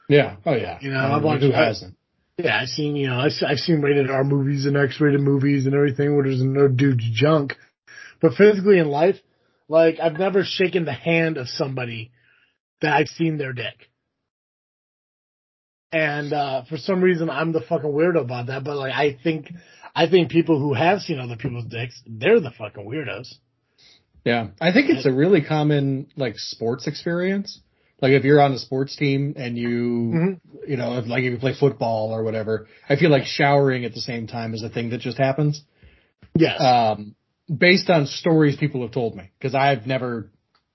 Yeah. 0.08 0.36
Oh 0.46 0.54
yeah. 0.54 0.78
You 0.82 0.92
know, 0.92 1.00
I 1.00 1.16
I've 1.16 1.24
watched- 1.24 1.44
who 1.44 1.52
hasn't? 1.52 1.96
Yeah, 2.42 2.58
I've 2.58 2.70
seen, 2.70 2.96
you 2.96 3.08
know, 3.08 3.20
I've, 3.20 3.34
I've 3.46 3.58
seen 3.58 3.82
rated 3.82 4.10
R 4.10 4.24
movies 4.24 4.66
and 4.66 4.78
X-rated 4.78 5.20
movies 5.20 5.66
and 5.66 5.76
everything 5.76 6.16
where 6.16 6.24
there's 6.24 6.42
no 6.42 6.70
dude's 6.70 7.04
junk. 7.12 7.56
But 8.22 8.36
physically 8.36 8.80
in 8.80 8.88
life, 8.88 9.18
like, 9.68 10.00
I've 10.02 10.18
never 10.18 10.46
shaken 10.46 10.86
the 10.86 10.94
hand 10.94 11.36
of 11.36 11.50
somebody 11.50 12.12
that 12.82 12.94
I've 12.94 13.10
seen 13.10 13.38
their 13.38 13.52
dick. 13.52 13.90
And, 15.92 16.32
uh, 16.32 16.64
for 16.64 16.78
some 16.78 17.02
reason 17.02 17.30
I'm 17.30 17.52
the 17.52 17.60
fucking 17.60 17.90
weirdo 17.90 18.22
about 18.22 18.48
that, 18.48 18.64
but 18.64 18.78
like, 18.78 18.94
I 18.94 19.18
think, 19.22 19.52
I 19.94 20.08
think 20.08 20.32
people 20.32 20.60
who 20.60 20.74
have 20.74 21.02
seen 21.02 21.20
other 21.20 21.36
people's 21.36 21.66
dicks, 21.66 22.02
they're 22.08 22.40
the 22.40 22.52
fucking 22.52 22.86
weirdos. 22.86 23.28
Yeah. 24.24 24.48
I 24.62 24.72
think 24.72 24.90
it's 24.90 25.06
a 25.06 25.12
really 25.12 25.42
common 25.42 26.08
like 26.16 26.36
sports 26.38 26.88
experience. 26.88 27.60
Like 28.02 28.12
if 28.14 28.24
you're 28.24 28.42
on 28.42 28.54
a 28.54 28.60
sports 28.60 28.96
team 28.96 29.34
and 29.38 29.58
you 29.58 30.12
Mhm. 30.14 30.40
you 30.68 30.78
know, 30.78 30.98
if, 30.98 31.08
like 31.08 31.24
if 31.24 31.32
you 31.32 31.38
play 31.38 31.54
football 31.54 32.12
or 32.14 32.24
whatever, 32.24 32.68
I 32.88 32.96
feel 32.96 33.10
like 33.10 33.26
showering 33.26 33.86
at 33.86 33.94
the 33.94 34.02
same 34.02 34.28
time 34.28 34.54
is 34.54 34.64
a 34.64 34.70
thing 34.70 34.90
that 34.92 35.02
just 35.02 35.18
happens. 35.18 35.62
Yes. 36.36 36.62
Um, 36.62 37.16
based 37.56 37.90
on 37.90 38.06
stories 38.06 38.56
people 38.56 38.82
have 38.84 38.92
told 38.92 39.16
me, 39.16 39.32
because 39.38 39.56
I've 39.56 39.86
never, 39.88 40.32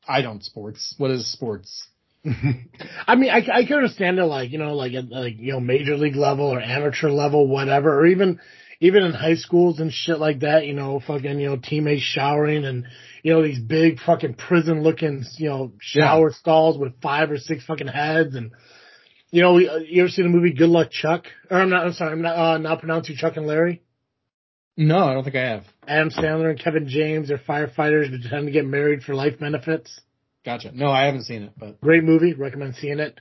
I 0.07 0.23
don't 0.23 0.43
sports. 0.45 0.95
What 0.99 1.11
is 1.11 1.31
sports? 1.31 1.87
I 3.07 3.15
mean, 3.17 3.31
I, 3.31 3.47
I 3.53 3.65
can 3.65 3.77
understand 3.77 4.19
it, 4.19 4.25
like 4.25 4.51
you 4.51 4.59
know, 4.59 4.75
like 4.75 4.95
at 4.95 5.09
like 5.11 5.39
you 5.39 5.53
know, 5.53 5.61
major 5.61 5.97
league 5.97 6.17
level 6.17 6.47
or 6.47 6.61
amateur 6.61 7.11
level, 7.11 7.47
whatever, 7.47 7.99
or 7.99 8.07
even 8.07 8.41
even 8.81 9.03
in 9.03 9.13
high 9.13 9.35
schools 9.37 9.79
and 9.81 9.93
shit 9.93 10.19
like 10.19 10.41
that. 10.41 10.67
You 10.67 10.73
know, 10.75 11.01
fucking 11.07 11.39
you 11.39 11.49
know, 11.49 11.57
teammates 11.63 12.03
showering 12.03 12.65
and 12.65 12.87
you 13.25 13.33
know 13.33 13.43
these 13.43 13.59
big 13.59 13.99
fucking 13.99 14.35
prison 14.35 14.85
looking 14.85 15.25
you 15.39 15.49
know 15.49 15.73
shower 15.81 16.31
stalls 16.31 16.79
with 16.79 17.01
five 17.01 17.33
or 17.33 17.39
six 17.39 17.65
fucking 17.65 17.89
heads 17.89 18.37
and. 18.37 18.53
You 19.31 19.43
know, 19.43 19.57
uh, 19.57 19.79
you 19.79 20.01
ever 20.03 20.11
seen 20.11 20.27
the 20.27 20.31
movie 20.31 20.53
Good 20.53 20.69
Luck 20.69 20.93
Chuck? 20.93 21.25
Or 21.51 21.61
I'm 21.61 21.69
not. 21.69 21.85
I'm 21.85 21.93
sorry. 21.93 22.13
I'm 22.13 22.23
not. 22.23 22.37
Uh, 22.39 22.59
not 22.59 22.79
pronouncing 22.79 23.17
Chuck 23.17 23.37
and 23.37 23.49
Larry. 23.49 23.83
No, 24.77 24.99
I 24.99 25.13
don't 25.15 25.25
think 25.25 25.35
I 25.35 25.41
have. 25.49 25.65
Adam 25.89 26.11
Sandler 26.11 26.51
and 26.51 26.61
Kevin 26.61 26.87
James 26.87 27.33
are 27.33 27.39
firefighters 27.39 28.11
who 28.11 28.29
tend 28.29 28.47
to 28.47 28.53
get 28.53 28.65
married 28.65 29.03
for 29.03 29.13
life 29.13 29.41
benefits. 29.41 30.01
Gotcha. 30.45 30.71
No, 30.73 30.89
I 30.89 31.07
haven't 31.07 31.25
seen 31.25 31.43
it, 31.45 31.53
but 31.57 31.81
Great 31.81 32.05
movie. 32.05 32.33
Recommend 32.35 32.77
seeing 32.77 33.01
it. 33.01 33.19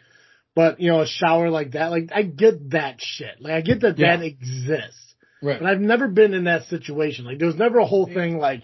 But, 0.56 0.80
you 0.80 0.92
know, 0.92 1.02
a 1.02 1.08
shower 1.08 1.50
like 1.50 1.72
that, 1.72 1.90
like, 1.90 2.12
I 2.14 2.22
get 2.22 2.70
that 2.72 2.98
shit. 3.00 3.40
Like, 3.42 3.54
I 3.54 3.62
get 3.62 3.82
that 3.82 3.98
Yeah. 3.98 4.18
that 4.18 4.24
exists. 4.24 5.16
right. 5.42 5.60
But 5.60 5.68
I've 5.68 5.80
never 5.82 6.08
been 6.08 6.36
in 6.36 6.44
that 6.44 6.66
situation. 6.66 7.26
Like, 7.26 7.40
there 7.40 7.48
was 7.48 7.56
never 7.58 7.80
a 7.80 7.86
whole 7.88 8.06
thing 8.06 8.38
like, 8.38 8.62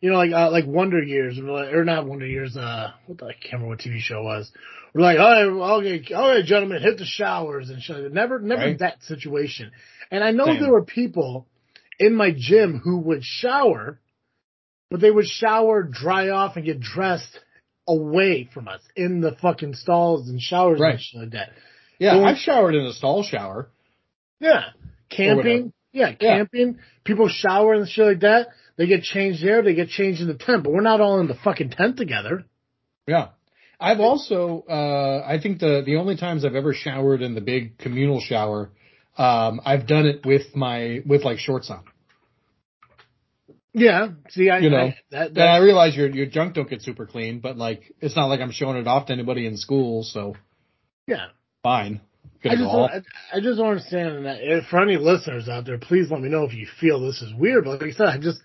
you 0.00 0.10
know, 0.10 0.16
like, 0.16 0.32
uh, 0.32 0.50
like 0.50 0.66
Wonder 0.66 1.02
Years, 1.02 1.38
or, 1.38 1.84
not 1.84 2.06
Wonder 2.06 2.26
Years, 2.26 2.56
uh, 2.56 2.92
what 3.06 3.18
the, 3.18 3.26
I 3.26 3.32
can't 3.32 3.54
remember 3.54 3.68
what 3.68 3.78
TV 3.80 3.98
show 3.98 4.22
was. 4.22 4.50
We're 4.94 5.02
like, 5.02 5.18
oh, 5.20 5.78
okay, 5.80 6.02
okay, 6.12 6.42
gentlemen, 6.46 6.82
hit 6.82 6.98
the 6.98 7.04
showers 7.04 7.70
and 7.70 7.80
shit. 7.82 8.12
Never, 8.12 8.38
never 8.40 8.62
Right. 8.62 8.78
that 8.80 9.02
situation. 9.04 9.70
And 10.10 10.24
I 10.24 10.30
know 10.32 10.46
Same. 10.46 10.60
there 10.60 10.72
were 10.72 10.84
people 10.84 11.46
in 11.98 12.14
my 12.14 12.32
gym 12.36 12.80
who 12.82 12.98
would 12.98 13.22
shower, 13.22 14.00
but 14.90 15.00
they 15.00 15.10
would 15.10 15.26
shower, 15.26 15.82
dry 15.84 16.30
off, 16.30 16.56
and 16.56 16.64
get 16.64 16.80
dressed 16.80 17.38
away 17.86 18.48
from 18.52 18.66
us 18.68 18.80
in 18.96 19.20
the 19.20 19.32
fucking 19.40 19.74
stalls 19.74 20.28
and 20.28 20.40
showers 20.40 20.80
Right. 20.80 20.92
and 20.94 21.00
shit 21.00 21.20
like 21.20 21.30
that. 21.32 21.50
yeah, 21.98 22.18
I've 22.18 22.38
showered 22.38 22.74
in 22.74 22.84
a 22.86 22.92
stall 22.92 23.22
shower. 23.22 23.68
Yeah. 24.40 24.70
Camping. 25.08 25.72
Yeah, 25.92 26.12
camping. 26.14 26.78
People 27.04 27.28
shower 27.28 27.74
and 27.74 27.88
shit 27.88 28.06
like 28.06 28.20
that. 28.20 28.48
They 28.80 28.86
get 28.86 29.02
changed 29.02 29.44
there. 29.44 29.62
They 29.62 29.74
get 29.74 29.90
changed 29.90 30.22
in 30.22 30.26
the 30.26 30.32
tent, 30.32 30.64
but 30.64 30.72
we're 30.72 30.80
not 30.80 31.02
all 31.02 31.20
in 31.20 31.26
the 31.26 31.34
fucking 31.34 31.68
tent 31.68 31.98
together. 31.98 32.46
Yeah. 33.06 33.28
I've 33.78 34.00
also, 34.00 34.64
uh, 34.66 35.22
I 35.26 35.38
think 35.38 35.58
the, 35.58 35.82
the 35.84 35.96
only 35.96 36.16
times 36.16 36.46
I've 36.46 36.54
ever 36.54 36.72
showered 36.72 37.20
in 37.20 37.34
the 37.34 37.42
big 37.42 37.76
communal 37.76 38.20
shower, 38.20 38.70
um, 39.18 39.60
I've 39.66 39.86
done 39.86 40.06
it 40.06 40.24
with 40.24 40.56
my, 40.56 41.02
with 41.04 41.24
like 41.24 41.40
shorts 41.40 41.68
on. 41.68 41.84
Yeah. 43.74 44.12
See, 44.30 44.48
I, 44.48 44.60
You 44.60 44.70
know, 44.70 44.78
I 44.78 44.96
that, 45.10 45.38
I 45.38 45.58
realize 45.58 45.94
your, 45.94 46.08
your 46.08 46.24
junk 46.24 46.54
don't 46.54 46.70
get 46.70 46.80
super 46.80 47.04
clean, 47.04 47.40
but 47.40 47.58
like, 47.58 47.94
it's 48.00 48.16
not 48.16 48.28
like 48.28 48.40
I'm 48.40 48.50
showing 48.50 48.78
it 48.78 48.86
off 48.86 49.08
to 49.08 49.12
anybody 49.12 49.46
in 49.46 49.58
school, 49.58 50.04
so 50.04 50.36
yeah. 51.06 51.26
fine. 51.62 52.00
Good 52.42 52.52
I 52.52 52.54
just, 52.54 52.64
don't, 52.64 52.90
I, 52.90 53.02
I 53.34 53.40
just 53.40 53.58
don't 53.58 53.68
understand 53.68 54.24
that. 54.24 54.62
For 54.70 54.82
any 54.82 54.96
listeners 54.96 55.50
out 55.50 55.66
there, 55.66 55.76
please 55.76 56.10
let 56.10 56.22
me 56.22 56.30
know 56.30 56.44
if 56.44 56.54
you 56.54 56.66
feel 56.80 56.98
this 56.98 57.20
is 57.20 57.34
weird. 57.34 57.64
But 57.64 57.82
like 57.82 57.90
I 57.90 57.92
said, 57.92 58.06
I 58.06 58.16
just, 58.16 58.40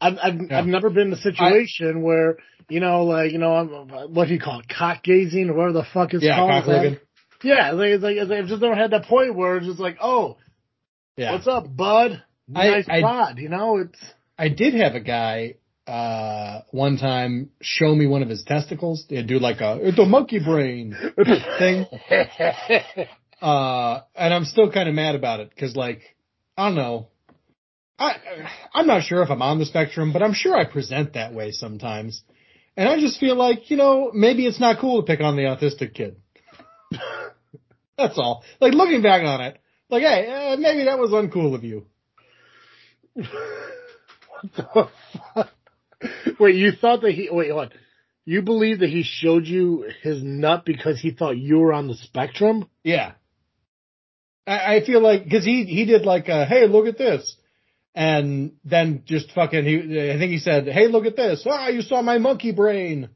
I've, 0.00 0.18
I've, 0.22 0.34
Yeah. 0.50 0.58
I've 0.58 0.66
never 0.66 0.90
been 0.90 1.08
in 1.08 1.12
a 1.12 1.16
situation 1.16 2.02
where, 2.02 2.38
you 2.68 2.80
know, 2.80 3.04
like, 3.04 3.32
you 3.32 3.38
know, 3.38 3.54
I'm, 3.54 3.68
what 4.14 4.28
do 4.28 4.34
you 4.34 4.40
call 4.40 4.60
it? 4.60 4.66
Cock 4.68 5.02
gazing 5.04 5.48
or 5.50 5.54
whatever 5.54 5.72
the 5.74 5.86
fuck 5.94 6.12
it's 6.14 6.22
yeah, 6.24 6.36
called. 6.36 6.64
cock. 6.64 6.98
Yeah. 7.42 7.70
It's 7.72 7.78
like, 7.78 7.88
it's 7.90 8.02
like, 8.02 8.16
it's 8.16 8.30
like, 8.30 8.38
I've 8.40 8.46
just 8.48 8.62
never 8.62 8.74
had 8.74 8.90
that 8.92 9.04
point 9.04 9.34
where 9.34 9.56
it's 9.58 9.66
just 9.66 9.80
like, 9.80 9.98
oh, 10.00 10.36
Yeah. 11.16 11.32
what's 11.32 11.46
up, 11.48 11.64
bud? 11.74 12.22
Nice 12.48 12.86
I- 12.88 13.00
pod. 13.02 13.38
You 13.38 13.48
know, 13.48 13.78
it's, 13.78 13.98
I 14.38 14.48
did 14.48 14.74
have 14.74 14.94
a 14.94 15.00
guy 15.00 15.54
uh 15.86 16.62
one 16.72 16.96
time 16.98 17.50
show 17.62 17.94
me 17.94 18.08
one 18.08 18.20
of 18.20 18.28
his 18.28 18.42
testicles. 18.42 19.04
He'd 19.08 19.28
do 19.28 19.38
like 19.38 19.60
a 19.60 19.78
it's 19.80 19.98
a 20.00 20.04
monkey 20.04 20.40
brain 20.40 20.96
thing. 21.60 21.86
Uh 23.40 24.00
and 24.16 24.34
I'm 24.34 24.44
still 24.44 24.70
kind 24.72 24.88
of 24.88 24.94
mad 24.96 25.14
about 25.14 25.40
it 25.40 25.54
cuz 25.56 25.76
like 25.76 26.00
I 26.56 26.66
don't 26.68 26.74
know. 26.76 27.08
I 27.98 28.16
I'm 28.74 28.86
not 28.86 29.02
sure 29.04 29.22
if 29.22 29.30
I'm 29.30 29.42
on 29.42 29.58
the 29.58 29.66
spectrum, 29.66 30.12
but 30.12 30.22
I'm 30.22 30.34
sure 30.34 30.56
I 30.56 30.64
present 30.64 31.14
that 31.14 31.32
way 31.32 31.52
sometimes. 31.52 32.22
And 32.76 32.88
I 32.88 33.00
just 33.00 33.18
feel 33.18 33.36
like, 33.36 33.70
you 33.70 33.76
know, 33.76 34.10
maybe 34.12 34.46
it's 34.46 34.60
not 34.60 34.78
cool 34.78 35.00
to 35.00 35.06
pick 35.06 35.20
on 35.20 35.36
the 35.36 35.42
autistic 35.42 35.94
kid. 35.94 36.16
That's 37.98 38.18
all. 38.18 38.44
Like 38.60 38.74
looking 38.74 39.00
back 39.00 39.22
on 39.22 39.40
it, 39.40 39.58
like 39.88 40.02
hey, 40.02 40.52
uh, 40.52 40.56
maybe 40.56 40.84
that 40.84 40.98
was 40.98 41.10
uncool 41.10 41.54
of 41.54 41.64
you. 41.64 41.86
What 44.42 44.52
the 44.54 44.88
fuck? 45.34 45.50
Wait, 46.38 46.56
you 46.56 46.72
thought 46.72 47.00
that 47.02 47.12
he, 47.12 47.28
wait, 47.30 47.54
what? 47.54 47.72
You 48.24 48.42
believe 48.42 48.80
that 48.80 48.90
he 48.90 49.02
showed 49.02 49.46
you 49.46 49.90
his 50.02 50.22
nut 50.22 50.64
because 50.64 51.00
he 51.00 51.10
thought 51.10 51.38
you 51.38 51.58
were 51.58 51.72
on 51.72 51.88
the 51.88 51.94
spectrum? 51.94 52.68
Yeah. 52.84 53.12
I, 54.46 54.76
I 54.76 54.84
feel 54.84 55.00
like, 55.00 55.30
cause 55.30 55.44
he, 55.44 55.64
he 55.64 55.86
did 55.86 56.04
like 56.04 56.28
a, 56.28 56.44
hey, 56.44 56.66
look 56.66 56.86
at 56.86 56.98
this. 56.98 57.36
And 57.96 58.52
then 58.62 59.04
just 59.06 59.32
fucking, 59.32 59.64
he, 59.64 59.76
I 60.12 60.18
think 60.18 60.30
he 60.30 60.38
said, 60.38 60.68
hey, 60.68 60.86
look 60.86 61.06
at 61.06 61.16
this. 61.16 61.46
Ah, 61.50 61.68
you 61.68 61.80
saw 61.80 62.02
my 62.02 62.18
monkey 62.18 62.52
brain. 62.52 63.08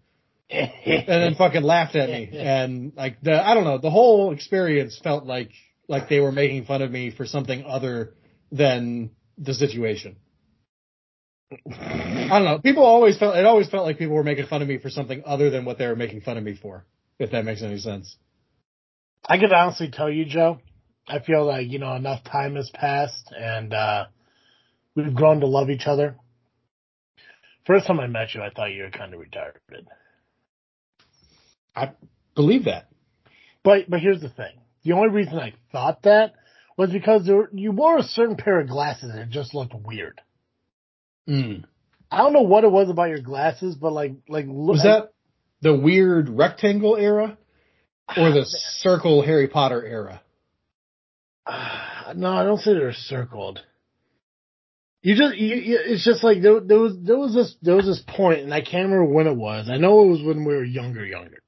and 0.49 1.07
then 1.07 1.35
fucking 1.35 1.62
laughed 1.62 1.95
at 1.97 2.09
me. 2.09 2.31
And 2.33 2.93
like 2.97 3.21
the, 3.21 3.47
I 3.47 3.53
don't 3.53 3.64
know, 3.64 3.77
the 3.77 3.90
whole 3.90 4.33
experience 4.33 4.99
felt 5.05 5.27
like, 5.27 5.51
like 5.87 6.09
they 6.09 6.19
were 6.19 6.33
making 6.33 6.64
fun 6.64 6.81
of 6.81 6.90
me 6.90 7.11
for 7.11 7.27
something 7.27 7.62
other 7.64 8.14
than 8.51 9.11
the 9.37 9.53
situation. 9.53 10.16
I 11.71 12.29
don't 12.31 12.45
know. 12.45 12.59
People 12.59 12.85
always 12.85 13.19
felt, 13.19 13.37
it 13.37 13.45
always 13.45 13.69
felt 13.69 13.85
like 13.85 13.99
people 13.99 14.14
were 14.14 14.25
making 14.25 14.47
fun 14.47 14.62
of 14.62 14.69
me 14.69 14.79
for 14.79 14.88
something 14.88 15.23
other 15.27 15.51
than 15.51 15.66
what 15.66 15.77
they 15.77 15.87
were 15.87 15.97
making 15.97 16.23
fun 16.23 16.38
of 16.38 16.43
me 16.43 16.55
for. 16.55 16.87
If 17.19 17.33
that 17.33 17.45
makes 17.45 17.62
any 17.62 17.79
sense. 17.79 18.16
I 19.29 19.38
could 19.38 19.53
honestly 19.53 19.90
tell 19.90 20.09
you, 20.09 20.25
Joe, 20.25 20.59
I 21.07 21.19
feel 21.19 21.45
like, 21.45 21.69
you 21.69 21.79
know, 21.79 21.95
enough 21.95 22.25
time 22.25 22.57
has 22.57 22.71
passed 22.71 23.31
and, 23.38 23.75
uh, 23.75 24.07
we've 25.05 25.15
grown 25.15 25.41
to 25.41 25.47
love 25.47 25.71
each 25.71 25.87
other. 25.87 26.17
First 27.67 27.87
time 27.87 28.01
I 28.01 28.07
met 28.07 28.35
you, 28.35 28.43
I 28.43 28.51
thought 28.51 28.73
you 28.73 28.83
were 28.85 28.91
kind 28.91 29.15
of 29.15 29.21
retarded. 29.21 29.87
I 31.75 31.93
believe 32.35 32.65
that. 32.65 32.89
But 33.63 33.89
but 33.89 34.01
here's 34.01 34.21
the 34.21 34.29
thing: 34.29 34.61
the 34.83 34.93
only 34.93 35.11
reason 35.11 35.39
I 35.39 35.55
thought 35.73 36.03
that 36.03 36.35
was 36.77 36.91
because 36.91 37.27
there, 37.27 37.49
you 37.53 37.73
wore 37.73 37.99
a 37.99 38.03
certain 38.03 38.37
pair 38.37 38.61
of 38.61 38.69
glasses 38.69 39.11
and 39.11 39.21
it 39.21 39.29
just 39.29 39.55
looked 39.55 39.75
weird. 39.75 40.21
Mm. 41.29 41.65
I 42.11 42.19
don't 42.19 42.33
know 42.33 42.43
what 42.43 42.65
it 42.65 42.73
was 42.73 42.89
about 42.89 43.11
your 43.11 43.21
glasses, 43.21 43.77
but 43.77 43.93
like 43.93 44.15
like 44.29 44.47
look, 44.49 44.75
Was 44.75 44.83
that 44.83 45.13
the 45.61 45.75
weird 45.75 46.29
rectangle 46.29 46.97
era 46.97 47.37
or 48.17 48.31
the 48.33 48.45
circle 48.81 49.23
Harry 49.23 49.47
Potter 49.47 49.85
era? 49.85 50.23
Uh, 51.47 52.13
no, 52.17 52.33
I 52.33 52.43
don't 52.43 52.61
say 52.61 52.73
they're 52.73 52.93
circled. 52.93 53.61
You 55.03 55.17
just, 55.17 55.37
you, 55.37 55.55
you, 55.57 55.79
it's 55.83 56.05
just 56.05 56.23
like 56.23 56.43
there, 56.43 56.61
there 56.61 56.79
was, 56.79 56.95
there 57.01 57.17
was 57.17 57.33
this, 57.35 57.57
there 57.63 57.77
was 57.77 57.87
this 57.87 58.03
point, 58.07 58.41
and 58.41 58.53
I 58.53 58.61
can't 58.61 58.91
remember 58.91 59.07
when 59.07 59.27
it 59.27 59.37
was. 59.37 59.71
I 59.71 59.79
know 59.79 60.03
it 60.03 60.09
was 60.09 60.23
when 60.23 60.45
we 60.45 60.55
were 60.55 60.65
younger, 60.65 61.05
younger. 61.05 61.39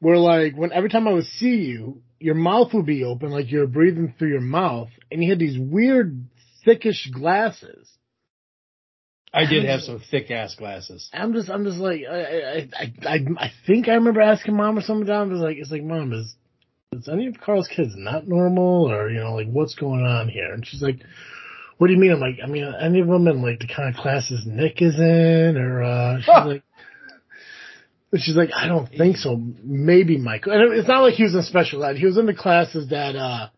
Where 0.00 0.16
like, 0.16 0.56
when 0.56 0.72
every 0.72 0.88
time 0.88 1.06
I 1.06 1.12
would 1.12 1.26
see 1.26 1.56
you, 1.56 2.02
your 2.18 2.34
mouth 2.34 2.72
would 2.72 2.86
be 2.86 3.04
open, 3.04 3.30
like 3.30 3.50
you 3.50 3.58
were 3.58 3.66
breathing 3.66 4.14
through 4.18 4.30
your 4.30 4.40
mouth, 4.40 4.88
and 5.10 5.22
you 5.22 5.28
had 5.28 5.38
these 5.38 5.58
weird, 5.58 6.24
thickish 6.66 7.10
glasses. 7.12 7.90
I 9.32 9.44
did 9.44 9.64
have 9.64 9.82
some 9.82 10.02
thick 10.10 10.30
ass 10.30 10.54
glasses. 10.56 11.08
I'm 11.12 11.34
just, 11.34 11.48
I'm 11.50 11.64
just 11.64 11.78
like, 11.78 12.00
I, 12.10 12.20
I, 12.20 12.68
I, 12.74 12.92
I, 13.06 13.18
I 13.38 13.52
think 13.66 13.88
I 13.88 13.92
remember 13.94 14.22
asking 14.22 14.56
mom 14.56 14.78
or 14.78 14.82
something 14.82 15.06
down, 15.06 15.30
was 15.30 15.40
like, 15.40 15.56
it's 15.58 15.70
like, 15.70 15.84
mom, 15.84 16.12
is, 16.12 16.34
is 16.92 17.08
any 17.08 17.26
of 17.26 17.38
Carl's 17.38 17.68
kids 17.68 17.92
not 17.96 18.26
normal, 18.26 18.90
or 18.90 19.08
you 19.10 19.20
know, 19.20 19.34
like 19.34 19.46
what's 19.48 19.74
going 19.74 20.02
on 20.02 20.28
here? 20.28 20.52
And 20.52 20.66
she's 20.66 20.82
like, 20.82 21.00
what 21.80 21.86
do 21.86 21.94
you 21.94 21.98
mean? 21.98 22.12
I'm 22.12 22.20
like, 22.20 22.36
I 22.44 22.46
mean, 22.46 22.70
any 22.78 23.00
of 23.00 23.06
them 23.08 23.26
in 23.26 23.40
like 23.40 23.58
the 23.60 23.66
kind 23.66 23.88
of 23.88 23.98
classes 23.98 24.42
Nick 24.46 24.82
is 24.82 24.96
in, 24.98 25.56
or 25.56 25.82
uh, 25.82 26.18
she's 26.20 26.28
like, 26.28 26.62
she's 28.18 28.36
like, 28.36 28.50
I 28.54 28.68
don't 28.68 28.86
think 28.86 29.16
so. 29.16 29.40
Maybe 29.64 30.18
Michael. 30.18 30.52
And 30.52 30.74
it's 30.74 30.86
not 30.86 31.00
like 31.00 31.14
he 31.14 31.22
was 31.22 31.34
in 31.34 31.42
special 31.42 31.82
ed. 31.82 31.96
He 31.96 32.04
was 32.04 32.18
in 32.18 32.26
the 32.26 32.34
classes 32.34 32.90
that 32.90 33.16
uh, 33.16 33.48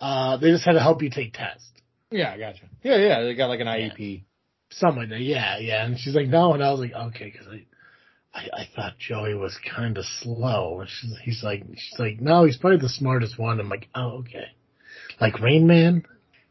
uh, 0.00 0.36
they 0.38 0.50
just 0.50 0.64
had 0.64 0.72
to 0.72 0.80
help 0.80 1.00
you 1.00 1.10
take 1.10 1.32
tests. 1.32 1.70
Yeah, 2.10 2.32
I 2.32 2.38
gotcha. 2.38 2.64
Yeah, 2.82 2.96
yeah, 2.96 3.22
they 3.22 3.36
got 3.36 3.46
like 3.46 3.60
an 3.60 3.68
IEP. 3.68 4.24
Something 4.70 5.02
like 5.02 5.08
that. 5.10 5.20
Yeah, 5.20 5.58
yeah. 5.58 5.84
And 5.86 5.96
she's 5.96 6.16
like, 6.16 6.26
no. 6.26 6.54
And 6.54 6.64
I 6.64 6.72
was 6.72 6.80
like, 6.80 6.92
okay, 6.92 7.32
because 7.32 7.46
I, 7.46 7.66
I, 8.36 8.62
I 8.62 8.68
thought 8.74 8.98
Joey 8.98 9.34
was 9.34 9.56
kind 9.76 9.96
of 9.96 10.04
slow. 10.04 10.80
And 10.80 10.88
she's, 10.90 11.12
he's 11.22 11.42
like, 11.44 11.62
she's 11.76 11.98
like, 12.00 12.20
no, 12.20 12.46
he's 12.46 12.56
probably 12.56 12.80
the 12.80 12.88
smartest 12.88 13.38
one. 13.38 13.60
I'm 13.60 13.68
like, 13.68 13.86
oh, 13.94 14.18
okay. 14.22 14.46
Like 15.20 15.38
Rain 15.38 15.68
Man. 15.68 16.04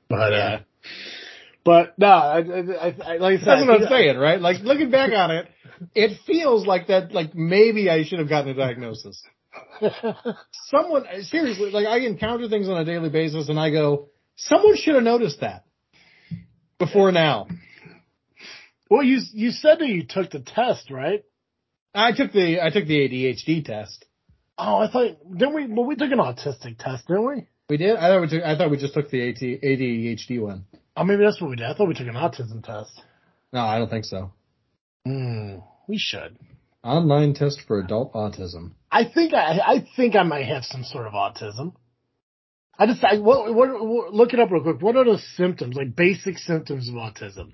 But, 0.08 0.32
Yeah. 0.32 0.38
uh, 0.38 0.60
but 1.64 1.98
no, 1.98 2.08
I, 2.08 2.40
I, 2.40 2.42
I, 2.42 2.96
I 3.06 3.18
like 3.18 3.34
I 3.34 3.38
said, 3.38 3.46
That's 3.46 3.68
what 3.68 3.82
I'm 3.82 3.88
saying, 3.88 4.18
right? 4.18 4.40
Like 4.40 4.62
looking 4.62 4.92
back 4.92 5.12
on 5.12 5.32
it, 5.32 5.48
it 5.94 6.20
feels 6.26 6.66
like 6.66 6.88
that. 6.88 7.12
Like 7.12 7.36
maybe 7.36 7.90
I 7.90 8.04
should 8.04 8.20
have 8.20 8.30
gotten 8.30 8.50
a 8.52 8.54
diagnosis. 8.54 9.22
Someone 10.70 11.06
seriously, 11.24 11.72
like 11.72 11.86
I 11.86 12.00
encounter 12.00 12.48
things 12.50 12.70
on 12.70 12.78
a 12.78 12.86
daily 12.86 13.10
basis, 13.10 13.50
and 13.50 13.60
I 13.60 13.72
go, 13.72 14.10
someone 14.36 14.78
should 14.78 14.96
have 14.96 15.04
noticed 15.04 15.42
that 15.42 15.66
before 16.78 17.12
now. 17.12 17.48
well, 18.90 19.04
you 19.04 19.20
you 19.34 19.52
said 19.52 19.80
that 19.80 19.88
you 19.88 20.06
took 20.08 20.32
the 20.32 20.40
test, 20.40 20.90
right? 20.90 21.24
I 21.94 22.12
took 22.14 22.32
the 22.32 22.62
I 22.62 22.70
took 22.70 22.86
the 22.86 22.96
ADHD 22.96 23.66
test. 23.66 24.06
Oh, 24.58 24.78
I 24.78 24.90
thought 24.92 25.18
didn't 25.32 25.56
we? 25.56 25.68
Well, 25.68 25.86
we 25.86 25.96
took 25.96 26.12
an 26.12 26.20
autistic 26.20 26.78
test, 26.78 27.08
didn't 27.08 27.26
we? 27.26 27.48
We 27.70 27.78
did. 27.78 27.96
I 27.98 28.08
thought 28.10 28.22
we 28.22 28.28
took. 28.28 28.44
I 28.44 28.58
thought 28.58 28.72
we 28.72 28.78
just 28.78 28.94
took 28.94 29.10
the 29.10 29.30
AT, 29.30 29.38
ADHD 29.42 30.42
one. 30.42 30.66
Oh, 30.98 31.04
maybe 31.04 31.24
that's 31.24 31.40
what 31.40 31.50
we 31.50 31.56
did. 31.56 31.66
I 31.68 31.74
thought 31.76 31.88
we 31.88 31.94
took 31.94 32.08
an 32.08 32.16
autism 32.16 32.64
test. 32.64 33.00
No, 33.54 33.62
I 33.62 33.78
don't 33.78 33.90
think 33.90 34.06
so. 34.06 34.32
Hmm, 35.06 35.58
we 35.88 35.98
should. 35.98 36.38
Online 36.84 37.34
test 37.34 37.62
for 37.68 37.80
adult 37.80 38.14
autism. 38.14 38.72
I 38.92 39.04
think 39.06 39.34
I, 39.34 39.60
I 39.60 39.88
think 39.96 40.16
I 40.16 40.24
might 40.24 40.46
have 40.48 40.64
some 40.64 40.84
sort 40.84 41.08
of 41.08 41.14
autism. 41.14 41.74
I 42.78 42.86
just, 42.88 43.04
I, 43.04 43.18
what, 43.18 43.54
what, 43.54 43.70
what, 43.86 44.14
look 44.14 44.34
it 44.34 44.40
up 44.40 44.50
real 44.52 44.64
quick. 44.64 44.82
What 44.82 44.96
are 44.96 45.04
the 45.04 45.20
symptoms, 45.36 45.76
like 45.76 45.96
basic 45.96 46.38
symptoms 46.38 46.88
of 46.88 46.96
autism? 46.96 47.52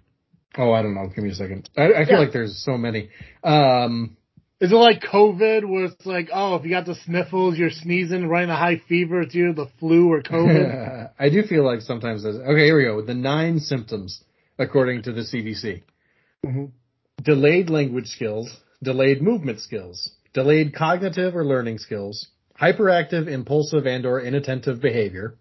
Oh, 0.57 0.71
I 0.71 0.83
don't 0.83 0.93
know. 0.93 1.07
Give 1.13 1.23
me 1.23 1.31
a 1.31 1.35
second. 1.35 1.67
I, 1.75 1.85
I 1.93 2.05
feel 2.05 2.13
Yeah. 2.13 2.19
like 2.19 2.31
there's 2.31 2.63
so 2.63 2.77
many. 2.77 3.09
Um, 3.43 4.15
Is 4.61 4.71
it 4.71 4.75
like 4.75 5.01
COVID, 5.01 5.67
where 5.67 5.85
it's 5.85 6.05
like, 6.05 6.29
oh, 6.33 6.55
if 6.55 6.63
you 6.63 6.69
got 6.69 6.85
the 6.85 6.95
sniffles, 6.95 7.57
you're 7.57 7.69
sneezing, 7.69 8.27
running 8.27 8.49
a 8.49 8.55
high 8.55 8.81
fever, 8.87 9.21
it's 9.21 9.35
either 9.35 9.53
the 9.53 9.67
flu 9.79 10.11
or 10.11 10.21
COVID? 10.21 11.11
I 11.19 11.29
do 11.29 11.43
feel 11.43 11.65
like 11.65 11.81
sometimes 11.81 12.23
there's, 12.23 12.37
okay, 12.37 12.65
here 12.65 12.77
we 12.77 12.83
go. 12.85 13.01
The 13.01 13.13
nine 13.13 13.59
symptoms 13.59 14.23
according 14.57 15.03
to 15.03 15.11
the 15.11 15.21
CDC. 15.21 15.83
Mhm. 16.45 16.71
Delayed 17.21 17.69
language 17.69 18.07
skills, 18.07 18.49
delayed 18.81 19.21
movement 19.21 19.59
skills, 19.59 20.11
delayed 20.33 20.73
cognitive 20.73 21.35
or 21.35 21.45
learning 21.45 21.79
skills, 21.79 22.27
hyperactive, 22.59 23.27
impulsive, 23.27 23.85
and 23.85 24.05
or 24.05 24.21
inattentive 24.21 24.81
behavior, 24.81 25.35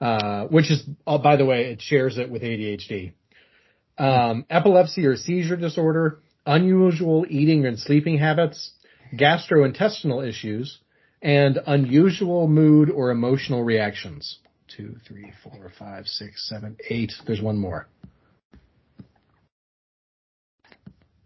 uh, 0.00 0.44
which 0.46 0.70
is, 0.70 0.84
oh, 1.06 1.18
by 1.18 1.36
the 1.36 1.44
way, 1.44 1.72
it 1.72 1.80
shares 1.80 2.18
it 2.18 2.30
with 2.30 2.42
ADHD. 2.42 3.12
Um, 3.98 4.46
epilepsy 4.50 5.06
or 5.06 5.16
seizure 5.16 5.56
disorder, 5.56 6.21
unusual 6.46 7.24
eating 7.28 7.66
and 7.66 7.78
sleeping 7.78 8.18
habits, 8.18 8.72
gastrointestinal 9.14 10.26
issues, 10.26 10.78
and 11.20 11.58
unusual 11.66 12.48
mood 12.48 12.90
or 12.90 13.10
emotional 13.10 13.62
reactions. 13.62 14.38
Two, 14.68 14.96
three, 15.06 15.32
four, 15.44 15.70
five, 15.78 16.06
six, 16.06 16.48
seven, 16.48 16.76
eight. 16.88 17.12
There's 17.26 17.40
one 17.42 17.58
more. 17.58 17.88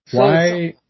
So- 0.07 0.18
Why? 0.18 0.74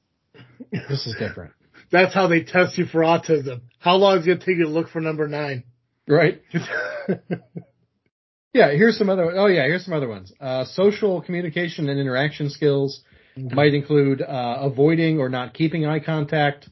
This 0.71 1.07
is 1.07 1.15
different, 1.19 1.53
That's 1.93 2.13
how 2.15 2.27
they 2.29 2.43
test 2.43 2.77
you 2.79 2.87
for 2.87 3.01
autism. 3.01 3.61
How 3.79 3.97
long 3.97 4.19
is 4.19 4.25
it 4.25 4.27
going 4.27 4.39
to 4.41 4.45
take 4.47 4.57
you 4.57 4.65
to 4.65 4.71
look 4.71 4.89
for 4.89 5.01
number 5.01 5.29
nine? 5.29 5.65
right? 6.09 6.43
Yeah, 8.57 8.71
here's 8.71 8.97
some 8.97 9.11
other. 9.11 9.33
Oh 9.37 9.49
yeah, 9.49 9.65
here's 9.65 9.85
some 9.85 9.93
other 9.93 10.09
ones. 10.09 10.33
Uh, 10.41 10.65
social 10.65 11.21
communication 11.21 11.91
and 11.91 12.01
interaction 12.01 12.49
skills 12.49 13.03
might 13.37 13.75
include 13.75 14.23
uh, 14.23 14.59
avoiding 14.61 15.19
or 15.19 15.29
not 15.29 15.55
keeping 15.55 15.87
eye 15.87 16.01
contact, 16.01 16.69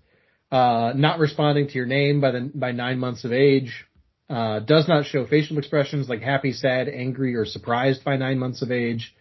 uh, 0.51 0.93
not 0.95 1.19
responding 1.19 1.69
to 1.69 1.75
your 1.75 1.87
name 1.87 2.21
by 2.21 2.31
the 2.31 2.51
by 2.55 2.73
nine 2.73 2.99
months 2.99 3.25
of 3.25 3.33
age, 3.33 3.87
uh, 4.31 4.61
does 4.61 4.89
not 4.89 5.07
show 5.07 5.27
facial 5.27 5.59
expressions 5.59 6.09
like 6.09 6.23
happy, 6.23 6.53
sad, 6.53 6.89
angry, 6.89 7.35
or 7.35 7.45
surprised 7.45 8.05
by 8.05 8.17
nine 8.17 8.39
months 8.39 8.63
of 8.63 8.71
age. 8.71 9.15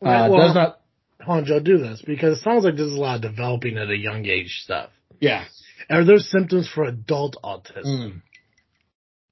Uh, 0.00 0.28
well- 0.30 0.46
does 0.46 0.54
not. 0.54 0.80
Hold 1.20 1.38
on, 1.38 1.44
Joe, 1.46 1.60
do 1.60 1.78
this 1.78 2.00
because 2.06 2.38
it 2.38 2.42
sounds 2.42 2.64
like 2.64 2.76
this 2.76 2.86
is 2.86 2.92
a 2.92 3.00
lot 3.00 3.16
of 3.16 3.22
developing 3.22 3.76
at 3.76 3.90
a 3.90 3.96
young 3.96 4.24
age 4.24 4.60
stuff. 4.62 4.90
Yeah. 5.20 5.44
Are 5.90 6.04
there 6.04 6.18
symptoms 6.18 6.68
for 6.72 6.84
adult 6.84 7.36
autism? 7.42 8.22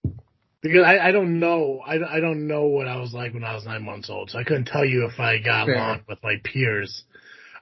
Mm. 0.05 0.14
Because 0.62 0.85
I, 0.85 0.99
I 0.99 1.12
don't 1.12 1.38
know, 1.38 1.81
I, 1.87 2.16
I 2.16 2.21
don't 2.21 2.49
know 2.49 2.66
what 2.66 2.88
I 2.88 2.97
was 2.97 3.12
like 3.12 3.35
when 3.35 3.45
I 3.45 3.55
was 3.55 3.64
nine 3.64 3.85
months 3.85 4.11
old, 4.11 4.31
so 4.31 4.38
I 4.38 4.42
couldn't 4.42 4.64
tell 4.64 4.85
you 4.85 5.07
if 5.07 5.21
I 5.21 5.38
got 5.38 5.66
Fair. 5.66 5.77
along 5.77 6.01
with 6.09 6.19
my 6.25 6.35
peers. 6.42 7.05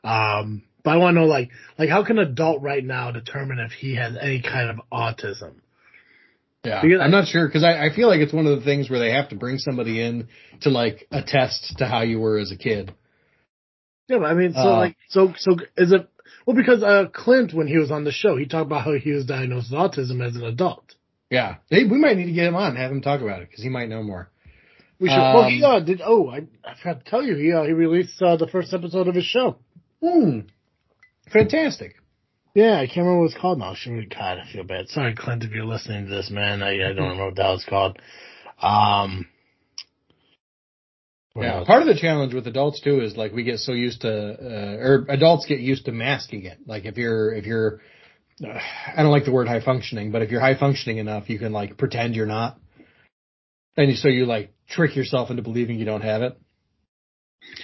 Um, 0.05 0.63
but 0.83 0.91
I 0.93 0.97
want 0.99 1.15
to 1.17 1.21
know, 1.23 1.27
like, 1.27 1.51
like 1.79 1.89
how 1.89 2.05
can 2.05 2.19
an 2.19 2.29
adult 2.29 2.63
right 2.63 2.85
now 2.85 3.11
determine 3.11 3.59
if 3.59 3.73
he 3.73 3.97
has 3.97 4.17
any 4.21 4.43
kind 4.43 4.69
of 4.71 4.81
autism? 4.93 5.55
Yeah, 6.63 6.81
Because 6.83 7.01
I'm 7.03 7.11
not 7.11 7.27
sure 7.29 7.47
because 7.47 7.63
I, 7.65 7.87
I 7.87 7.95
feel 7.95 8.09
like 8.09 8.21
it's 8.21 8.33
one 8.33 8.47
of 8.47 8.59
the 8.59 8.65
things 8.65 8.89
where 8.89 8.99
they 8.99 9.11
have 9.13 9.29
to 9.31 9.37
bring 9.37 9.59
somebody 9.59 10.01
in 10.03 10.29
to 10.63 10.71
like 10.71 11.07
attest 11.11 11.75
to 11.79 11.87
how 11.87 12.03
you 12.03 12.19
were 12.21 12.39
as 12.39 12.53
a 12.53 12.57
kid. 12.57 12.93
Yeah, 14.09 14.19
but 14.19 14.27
I 14.27 14.35
mean, 14.35 14.53
so 14.55 14.61
Uh, 14.61 14.79
like, 14.79 14.97
so 15.09 15.33
so 15.37 15.57
is 15.77 15.93
it? 15.93 16.09
Well, 16.47 16.57
because 16.57 16.83
uh, 16.83 17.07
Clint, 17.13 17.53
when 17.55 17.67
he 17.67 17.77
was 17.79 17.91
on 17.91 18.05
the 18.05 18.13
show, 18.13 18.37
he 18.37 18.47
talked 18.47 18.67
about 18.67 18.85
how 18.85 18.93
he 18.93 19.13
was 19.13 19.25
diagnosed 19.27 19.71
with 19.71 19.79
autism 19.81 20.27
as 20.27 20.37
an 20.37 20.45
adult. 20.45 20.95
Yeah, 21.31 21.57
they, 21.71 21.85
we 21.85 21.99
might 21.99 22.17
need 22.17 22.27
to 22.27 22.33
get 22.33 22.47
him 22.47 22.57
on 22.57 22.71
and 22.71 22.79
have 22.79 22.91
him 22.91 23.01
talk 23.03 23.21
about 23.23 23.41
it 23.43 23.49
because 23.51 23.63
he 23.63 23.71
might 23.71 23.89
know 23.89 24.03
more. 24.03 24.31
We 25.01 25.09
should. 25.09 25.17
well, 25.19 25.49
he 25.49 25.63
Um, 25.63 25.71
uh, 25.71 25.81
did. 25.81 26.01
Oh, 26.05 26.29
I, 26.29 26.47
I 26.65 26.75
forgot 26.77 27.05
to 27.05 27.11
tell 27.11 27.23
you, 27.23 27.35
he 27.37 27.53
uh, 27.53 27.65
he 27.65 27.73
released 27.73 28.21
uh, 28.23 28.37
the 28.37 28.47
first 28.47 28.73
episode 28.73 29.09
of 29.09 29.15
his 29.15 29.25
show. 29.25 29.57
Hmm. 30.05 30.41
Fantastic. 31.33 31.95
Yeah, 32.55 32.77
I 32.79 32.87
can't 32.87 32.99
remember 32.99 33.21
what 33.21 33.31
it's 33.31 33.41
called 33.41 33.59
now. 33.59 33.75
Should 33.75 34.15
God, 34.15 34.39
I 34.39 34.53
feel 34.53 34.65
bad. 34.65 34.89
Sorry, 34.89 35.15
Clint, 35.15 35.45
if 35.45 35.51
you're 35.51 35.65
listening 35.65 36.05
to 36.05 36.11
this, 36.11 36.31
man. 36.31 36.63
I, 36.63 36.75
I 36.75 36.93
don't 36.93 37.09
remember 37.09 37.27
what 37.27 37.37
that 37.37 37.51
was 37.51 37.65
called. 37.67 37.99
Um, 38.61 39.27
Yeah, 41.35 41.65
part 41.65 41.83
of 41.83 41.89
the 41.89 41.99
challenge 42.01 42.35
with 42.35 42.47
adults 42.47 42.81
too 42.81 43.01
is 43.01 43.17
like 43.17 43.33
we 43.33 43.43
get 43.45 43.59
so 43.59 43.73
used 43.73 44.03
to, 44.03 44.11
uh, 44.11 44.77
or 44.79 45.07
adults 45.09 45.47
get 45.47 45.61
used 45.61 45.87
to 45.87 45.93
masking 45.93 46.45
it. 46.45 46.59
Like 46.67 46.85
if 46.85 46.97
you're 46.97 47.33
if 47.35 47.47
you're 47.47 47.81
I 48.45 49.03
don't 49.03 49.11
like 49.11 49.25
the 49.25 49.33
word 49.33 49.49
high 49.49 49.61
functioning, 49.65 50.13
but 50.13 50.23
if 50.23 50.31
you're 50.31 50.41
high 50.41 50.59
functioning 50.59 50.99
enough, 50.99 51.31
you 51.31 51.39
can 51.39 51.53
like 51.53 51.79
pretend 51.79 52.15
you're 52.15 52.27
not. 52.27 52.59
And 53.77 53.97
so 53.97 54.09
you 54.09 54.27
like 54.27 54.53
trick 54.69 54.95
yourself 54.95 55.31
into 55.31 55.43
believing 55.43 55.79
you 55.79 55.85
don't 55.85 56.03
have 56.03 56.23
it. 56.23 56.39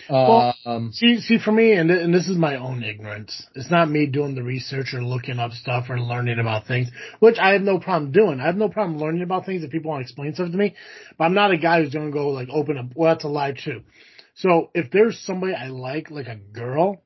Well, 0.09 0.55
um, 0.65 0.93
See, 0.93 1.21
see, 1.21 1.39
for 1.39 1.53
me, 1.53 1.73
and, 1.73 1.89
th- 1.89 2.01
and 2.01 2.13
this 2.13 2.29
is 2.29 2.37
my 2.37 2.57
own 2.57 2.83
ignorance. 2.83 3.47
It's 3.55 3.71
not 3.71 3.91
me 3.91 4.07
doing 4.07 4.35
the 4.35 4.43
research 4.43 4.93
or 4.93 5.03
looking 5.03 5.39
up 5.39 5.53
stuff 5.53 5.87
or 5.89 6.01
learning 6.01 6.39
about 6.39 6.67
things, 6.67 6.89
which 7.21 7.39
I 7.39 7.53
have 7.53 7.63
no 7.63 7.79
problem 7.79 8.13
doing. 8.13 8.41
I 8.41 8.47
have 8.47 8.57
no 8.57 8.69
problem 8.69 8.99
learning 8.99 9.23
about 9.23 9.47
things 9.47 9.63
if 9.63 9.71
people 9.71 9.91
want 9.91 10.01
to 10.01 10.05
explain 10.05 10.35
stuff 10.35 10.51
to 10.51 10.57
me. 10.57 10.75
But 11.17 11.25
I'm 11.25 11.35
not 11.35 11.53
a 11.53 11.59
guy 11.59 11.83
who's 11.83 11.93
going 11.93 12.07
to 12.07 12.13
go 12.13 12.29
like 12.29 12.49
open 12.51 12.77
up. 12.77 12.87
Well, 12.95 13.13
that's 13.13 13.25
a 13.25 13.29
lie 13.29 13.53
too. 13.53 13.83
So 14.35 14.71
if 14.75 14.91
there's 14.91 15.19
somebody 15.21 15.55
I 15.55 15.69
like, 15.69 16.11
like 16.11 16.29
a 16.29 16.37
girl, 16.37 17.03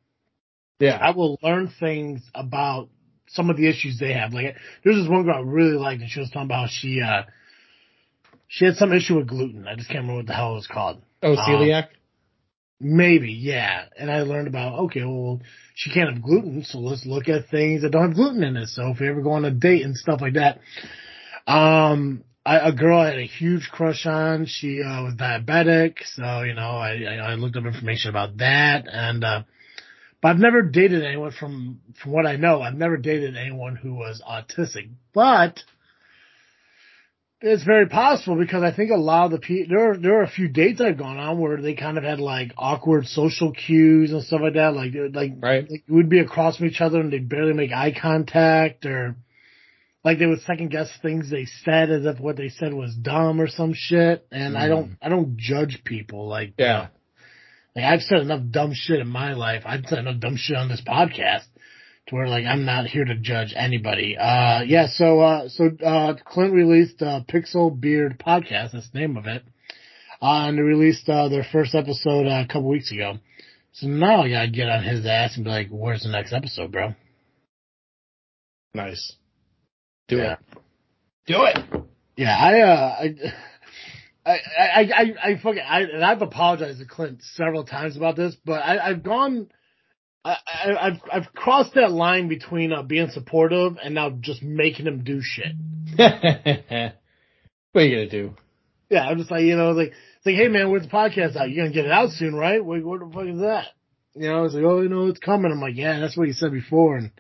yeah. 0.79 0.99
I 1.01 1.11
will 1.11 1.39
learn 1.43 1.73
things 1.81 2.23
about 2.35 2.89
some 3.29 3.51
of 3.51 3.57
the 3.57 3.69
issues 3.69 3.99
they 3.99 4.13
have. 4.13 4.33
Like 4.33 4.57
there's 4.83 4.97
this 4.97 5.09
one 5.09 5.25
girl 5.25 5.37
I 5.37 5.41
really 5.41 5.77
liked, 5.77 6.01
and 6.01 6.11
she 6.11 6.21
was 6.21 6.31
talking 6.31 6.47
about 6.47 6.63
how 6.63 6.69
she 6.71 7.01
uh 7.01 7.23
she 8.49 8.65
had 8.67 8.77
some 8.77 8.93
issue 8.93 9.17
with 9.17 9.27
gluten. 9.29 9.67
I 9.67 9.75
just 9.75 9.89
can't 9.89 10.01
remember 10.01 10.19
what 10.21 10.27
the 10.27 10.35
hell 10.35 10.53
it 10.53 10.57
was 10.57 10.67
called. 10.67 11.03
oh, 11.23 11.37
celiac. 11.37 11.89
Maybe, 12.81 13.33
yeah. 13.33 13.85
And 13.99 14.11
I 14.11 14.23
learned 14.23 14.49
about, 14.49 14.79
okay, 14.85 15.05
well, 15.05 15.41
she 15.75 15.91
can't 15.91 16.13
have 16.13 16.23
gluten, 16.23 16.65
so 16.65 16.79
let's 16.79 17.07
look 17.07 17.29
at 17.29 17.49
things 17.49 17.83
that 17.83 17.91
don't 17.91 18.09
have 18.09 18.15
gluten 18.15 18.43
in 18.43 18.57
it. 18.57 18.69
So 18.69 18.91
if 18.91 19.01
you 19.01 19.09
ever 19.11 19.23
go 19.23 19.33
on 19.33 19.45
a 19.45 19.51
date 19.51 19.83
and 19.83 19.97
stuff 19.97 20.21
like 20.21 20.35
that, 20.35 20.61
um, 21.47 22.25
I, 22.45 22.69
a 22.69 22.73
girl 22.73 22.99
I 22.99 23.11
had 23.11 23.19
a 23.19 23.27
huge 23.27 23.71
crush 23.73 24.07
on, 24.07 24.47
she, 24.47 24.83
uh, 24.83 25.03
was 25.03 25.15
diabetic. 25.15 25.99
So, 26.05 26.43
you 26.43 26.55
know, 26.55 26.63
I, 26.63 27.03
I, 27.05 27.15
I 27.15 27.35
looked 27.35 27.57
up 27.57 27.65
information 27.65 28.11
about 28.11 28.37
that 28.39 28.87
and, 28.91 29.25
uh, 29.25 29.43
but 30.21 30.29
I've 30.31 30.39
never 30.39 30.63
dated 30.63 31.05
anyone 31.05 31.33
from, 31.33 31.81
from 32.03 32.13
what 32.13 32.27
I 32.27 32.37
know, 32.37 32.63
I've 32.63 32.75
never 32.75 32.97
dated 32.97 33.37
anyone 33.37 33.77
who 33.77 33.95
was 33.95 34.23
autistic, 34.27 34.89
but 35.13 35.63
it's 37.47 37.63
very 37.65 37.87
possible 37.87 38.37
because 38.37 38.63
I 38.63 38.73
think 38.75 38.91
a 38.91 38.97
lot 38.97 39.27
of 39.27 39.33
the 39.33 39.39
people, 39.39 39.77
there 39.77 39.91
are, 39.91 39.97
there 39.99 40.19
are 40.21 40.23
a 40.23 40.31
few 40.31 40.49
dates 40.49 40.81
I've 40.81 40.97
gone 40.97 41.19
on 41.19 41.39
where 41.39 41.61
they 41.61 41.75
kind 41.75 41.99
of 41.99 42.05
had 42.05 42.19
like 42.19 42.53
awkward 42.57 43.07
social 43.07 43.53
cues 43.53 44.13
and 44.13 44.23
stuff 44.23 44.41
like 44.43 44.55
that. 44.55 44.75
Like, 44.75 44.93
like, 45.13 45.33
Right. 45.41 45.71
like 45.71 45.85
we'd 45.89 46.09
be 46.09 46.21
across 46.21 46.57
from 46.57 46.67
each 46.67 46.81
other 46.81 47.01
and 47.01 47.13
they'd 47.13 47.29
barely 47.29 47.53
make 47.53 47.71
eye 47.71 47.95
contact 48.01 48.87
or 48.87 49.17
like 50.03 50.19
they 50.19 50.27
would 50.27 50.41
second 50.43 50.71
guess 50.71 50.89
things 51.03 51.31
they 51.31 51.45
said 51.65 51.91
as 51.91 52.07
if 52.07 52.19
what 52.19 52.37
they 52.37 52.49
said 52.49 52.73
was 52.73 52.95
dumb 52.95 53.41
or 53.41 53.49
some 53.49 53.75
shit. 53.75 54.27
And 54.33 54.57
I 54.57 54.69
don't, 54.69 54.87
mm-hmm. 54.87 55.05
I 55.05 55.09
don't 55.11 55.37
judge 55.37 55.83
people 55.85 56.27
like, 56.27 56.55
Yeah. 56.59 56.89
like 57.77 57.85
I've 57.85 58.03
said 58.03 58.21
enough 58.21 58.41
dumb 58.51 58.73
shit 58.75 59.01
in 59.01 59.09
my 59.09 59.35
life. 59.35 59.65
I've 59.67 59.85
said 59.87 59.99
enough 59.99 60.19
dumb 60.21 60.37
shit 60.37 60.57
on 60.57 60.69
this 60.69 60.83
podcast 60.87 61.45
to 62.09 62.15
where 62.15 62.29
like 62.29 62.45
I'm 62.45 62.65
not 62.65 62.87
here 62.87 63.05
to 63.05 63.15
judge 63.17 63.53
anybody. 63.57 64.17
Uh, 64.17 64.63
yeah. 64.63 64.87
So, 64.89 65.21
uh, 65.21 65.49
so, 65.49 65.71
uh, 65.85 66.15
Clint 66.25 66.53
released, 66.53 67.01
uh, 67.03 67.21
Pixel 67.29 67.79
Beard 67.79 68.19
podcast. 68.25 68.73
That's 68.73 68.91
the 68.91 68.99
name 69.01 69.17
of 69.17 69.27
it. 69.27 69.43
Uh, 70.23 70.49
and 70.49 70.59
they 70.59 70.63
released, 70.63 71.09
uh, 71.09 71.29
their 71.29 71.45
first 71.51 71.75
episode 71.75 72.27
uh, 72.27 72.43
a 72.45 72.47
couple 72.47 72.69
weeks 72.69 72.93
ago. 72.93 73.15
So 73.73 73.89
now 73.89 74.23
I 74.23 74.29
gotta 74.31 74.51
get 74.51 74.69
on 74.69 74.85
his 74.85 75.05
ass 75.07 75.35
and 75.37 75.45
be 75.45 75.51
like, 75.51 75.69
where's 75.71 76.03
the 76.03 76.09
next 76.11 76.33
episode, 76.33 76.71
bro? 76.73 76.95
Nice. 78.75 79.17
Do 80.09 80.17
Yeah. 80.19 80.33
it. 80.35 80.39
Do 81.27 81.45
it. 81.45 81.59
Yeah, 82.17 82.37
I, 82.37 82.61
uh, 82.61 82.97
I, 83.01 83.15
I, 84.31 84.39
I, 84.59 84.81
I, 84.81 85.15
I 85.31 85.37
fucking, 85.43 85.63
I, 85.67 85.81
and 85.81 86.05
I've 86.05 86.23
apologized 86.23 86.79
to 86.81 86.87
Clint 86.87 87.23
several 87.35 87.65
times 87.65 87.97
about 87.97 88.17
this, 88.17 88.37
but 88.45 88.61
I, 88.63 88.79
I've 88.91 89.03
gone, 89.03 89.49
I, 90.25 90.37
I, 90.47 90.87
I've, 90.87 91.01
I've 91.13 91.35
crossed 91.35 91.75
that 91.75 91.93
line 91.93 92.29
between 92.29 92.73
uh, 92.73 92.83
being 92.83 93.11
supportive 93.11 93.77
and 93.83 93.95
now 93.95 94.11
just 94.11 94.43
making 94.43 94.87
him 94.87 95.05
do 95.05 95.21
shit. 95.23 95.53
what 95.97 97.81
are 97.81 97.85
you 97.85 97.97
gonna 97.97 98.09
do? 98.09 98.35
Yeah, 98.89 99.07
I'm 99.07 99.19
just 99.19 99.31
like, 99.31 99.43
you 99.43 99.57
know, 99.57 99.73
like, 99.73 99.89
it's 99.89 100.27
like, 100.27 100.37
hey 100.37 100.49
man, 100.49 100.71
where's 100.71 100.83
the 100.83 100.89
podcast 100.89 101.37
out? 101.37 101.51
You're 101.51 101.65
gonna 101.65 101.75
get 101.75 101.85
it 101.85 101.93
out 101.93 102.11
soon, 102.11 102.35
right? 102.35 102.65
What, 102.65 102.83
what 102.83 103.01
the 103.01 103.11
fuck 103.13 103.27
is 103.27 103.41
that? 103.41 103.67
You 104.15 104.29
know, 104.29 104.45
it's 104.45 104.55
like, 104.55 104.65
oh, 104.65 104.81
you 104.81 104.89
know, 104.89 105.09
it's 105.09 105.19
coming. 105.19 105.51
I'm 105.53 105.61
like, 105.61 105.77
yeah, 105.77 105.99
that's 106.01 106.17
what 106.17 106.27
you 106.29 106.33
said 106.33 106.53
before, 106.53 106.97
and 106.97 107.11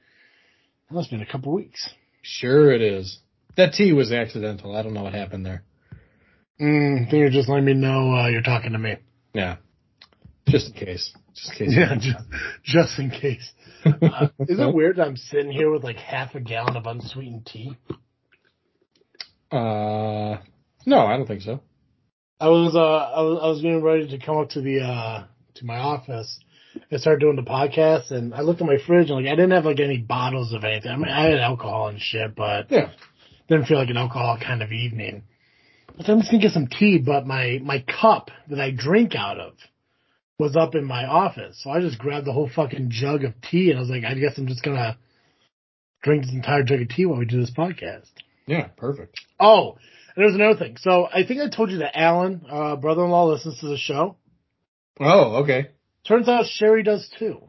that 0.88 0.94
must 0.94 1.10
have 1.10 1.18
been 1.18 1.26
a 1.26 1.30
couple 1.30 1.52
weeks. 1.52 1.90
Sure 2.22 2.72
it 2.72 2.80
is. 2.80 3.18
That 3.56 3.74
T 3.74 3.92
was 3.92 4.12
accidental. 4.12 4.74
I 4.74 4.82
don't 4.82 4.94
know 4.94 5.02
what 5.02 5.14
happened 5.14 5.44
there. 5.44 5.62
Mm, 6.60 7.06
I 7.06 7.10
think 7.10 7.20
you're 7.20 7.30
just 7.30 7.48
letting 7.48 7.64
me 7.64 7.74
know 7.74 8.14
uh, 8.14 8.28
you're 8.28 8.42
talking 8.42 8.72
to 8.72 8.78
me. 8.78 8.96
Yeah. 9.32 9.56
Just 10.48 10.68
in 10.68 10.72
case. 10.74 11.12
Just 11.34 11.60
in 11.60 11.66
case. 11.66 11.76
Yeah, 11.76 11.94
just, 11.98 12.24
just 12.64 12.98
in 12.98 13.10
case. 13.10 13.52
Uh, 13.84 14.28
is 14.40 14.58
it 14.60 14.74
weird 14.74 14.96
that 14.96 15.06
I'm 15.06 15.16
sitting 15.16 15.50
here 15.52 15.70
with 15.70 15.82
like 15.84 15.96
half 15.96 16.34
a 16.34 16.40
gallon 16.40 16.76
of 16.76 16.86
unsweetened 16.86 17.46
tea? 17.46 17.76
Uh, 19.50 20.38
no, 20.86 20.98
I 21.06 21.16
don't 21.16 21.26
think 21.26 21.42
so. 21.42 21.60
I 22.40 22.48
was 22.48 22.74
uh 22.74 22.78
I 22.80 23.22
was 23.22 23.40
I 23.42 23.46
was 23.48 23.62
getting 23.62 23.82
ready 23.82 24.08
to 24.08 24.24
come 24.24 24.38
up 24.38 24.50
to 24.50 24.60
the 24.60 24.80
uh 24.80 25.24
to 25.54 25.64
my 25.64 25.78
office 25.78 26.40
and 26.90 27.00
start 27.00 27.20
doing 27.20 27.36
the 27.36 27.42
podcast 27.42 28.10
and 28.10 28.34
I 28.34 28.40
looked 28.40 28.60
at 28.60 28.66
my 28.66 28.78
fridge 28.84 29.08
and 29.10 29.16
like 29.24 29.26
I 29.32 29.36
didn't 29.36 29.52
have 29.52 29.64
like 29.64 29.78
any 29.80 29.98
bottles 29.98 30.52
of 30.52 30.64
anything. 30.64 30.90
I 30.90 30.96
mean 30.96 31.08
I 31.08 31.28
had 31.30 31.38
alcohol 31.38 31.88
and 31.88 32.00
shit, 32.00 32.34
but 32.34 32.70
Yeah. 32.70 32.90
didn't 33.48 33.66
feel 33.66 33.78
like 33.78 33.88
an 33.90 33.96
alcohol 33.96 34.36
kind 34.44 34.62
of 34.62 34.72
evening. 34.72 35.22
I 35.90 36.10
I'm 36.10 36.18
just 36.20 36.30
gonna 36.32 36.42
get 36.42 36.52
some 36.52 36.66
tea, 36.66 36.98
but 36.98 37.24
my 37.26 37.60
my 37.62 37.84
cup 38.00 38.30
that 38.50 38.60
I 38.60 38.72
drink 38.72 39.14
out 39.14 39.38
of 39.38 39.52
was 40.38 40.56
up 40.56 40.74
in 40.74 40.84
my 40.84 41.04
office. 41.04 41.60
So 41.62 41.70
I 41.70 41.80
just 41.80 41.98
grabbed 41.98 42.26
the 42.26 42.32
whole 42.32 42.48
fucking 42.48 42.90
jug 42.90 43.24
of 43.24 43.40
tea 43.40 43.70
and 43.70 43.78
I 43.78 43.80
was 43.80 43.90
like, 43.90 44.04
I 44.04 44.14
guess 44.14 44.36
I'm 44.36 44.46
just 44.46 44.62
gonna 44.62 44.98
drink 46.02 46.24
this 46.24 46.34
entire 46.34 46.62
jug 46.62 46.80
of 46.80 46.88
tea 46.88 47.06
while 47.06 47.18
we 47.18 47.26
do 47.26 47.40
this 47.40 47.52
podcast. 47.52 48.10
Yeah, 48.46 48.68
perfect. 48.76 49.20
Oh, 49.40 49.76
and 50.16 50.24
there's 50.24 50.34
another 50.34 50.58
thing. 50.58 50.76
So 50.78 51.06
I 51.06 51.24
think 51.26 51.40
I 51.40 51.48
told 51.48 51.70
you 51.70 51.78
that 51.78 51.98
Alan, 51.98 52.42
uh, 52.48 52.76
brother-in-law, 52.76 53.26
listens 53.26 53.58
to 53.60 53.68
the 53.68 53.76
show. 53.76 54.16
Oh, 55.00 55.42
okay. 55.42 55.70
Turns 56.06 56.28
out 56.28 56.46
Sherry 56.46 56.82
does 56.82 57.08
too. 57.18 57.40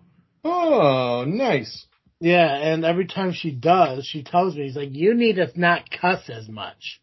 Oh, 0.44 1.26
nice. 1.28 1.86
Yeah, 2.20 2.56
and 2.56 2.86
every 2.86 3.08
time 3.08 3.34
she 3.34 3.52
does, 3.52 4.06
she 4.06 4.24
tells 4.24 4.56
me, 4.56 4.64
he's 4.64 4.76
like, 4.76 4.94
you 4.94 5.14
need 5.14 5.36
to 5.36 5.52
not 5.56 5.90
cuss 5.90 6.30
as 6.30 6.48
much. 6.48 7.02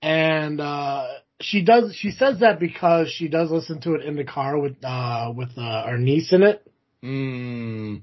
And, 0.00 0.60
uh, 0.60 1.06
she 1.40 1.62
does, 1.62 1.94
she 1.94 2.10
says 2.10 2.40
that 2.40 2.58
because 2.60 3.10
she 3.10 3.28
does 3.28 3.50
listen 3.50 3.80
to 3.82 3.94
it 3.94 4.04
in 4.04 4.16
the 4.16 4.24
car 4.24 4.58
with, 4.58 4.76
uh, 4.84 5.32
with, 5.34 5.50
uh, 5.58 5.60
our 5.60 5.98
niece 5.98 6.32
in 6.32 6.42
it. 6.42 6.62
Mm. 7.04 8.02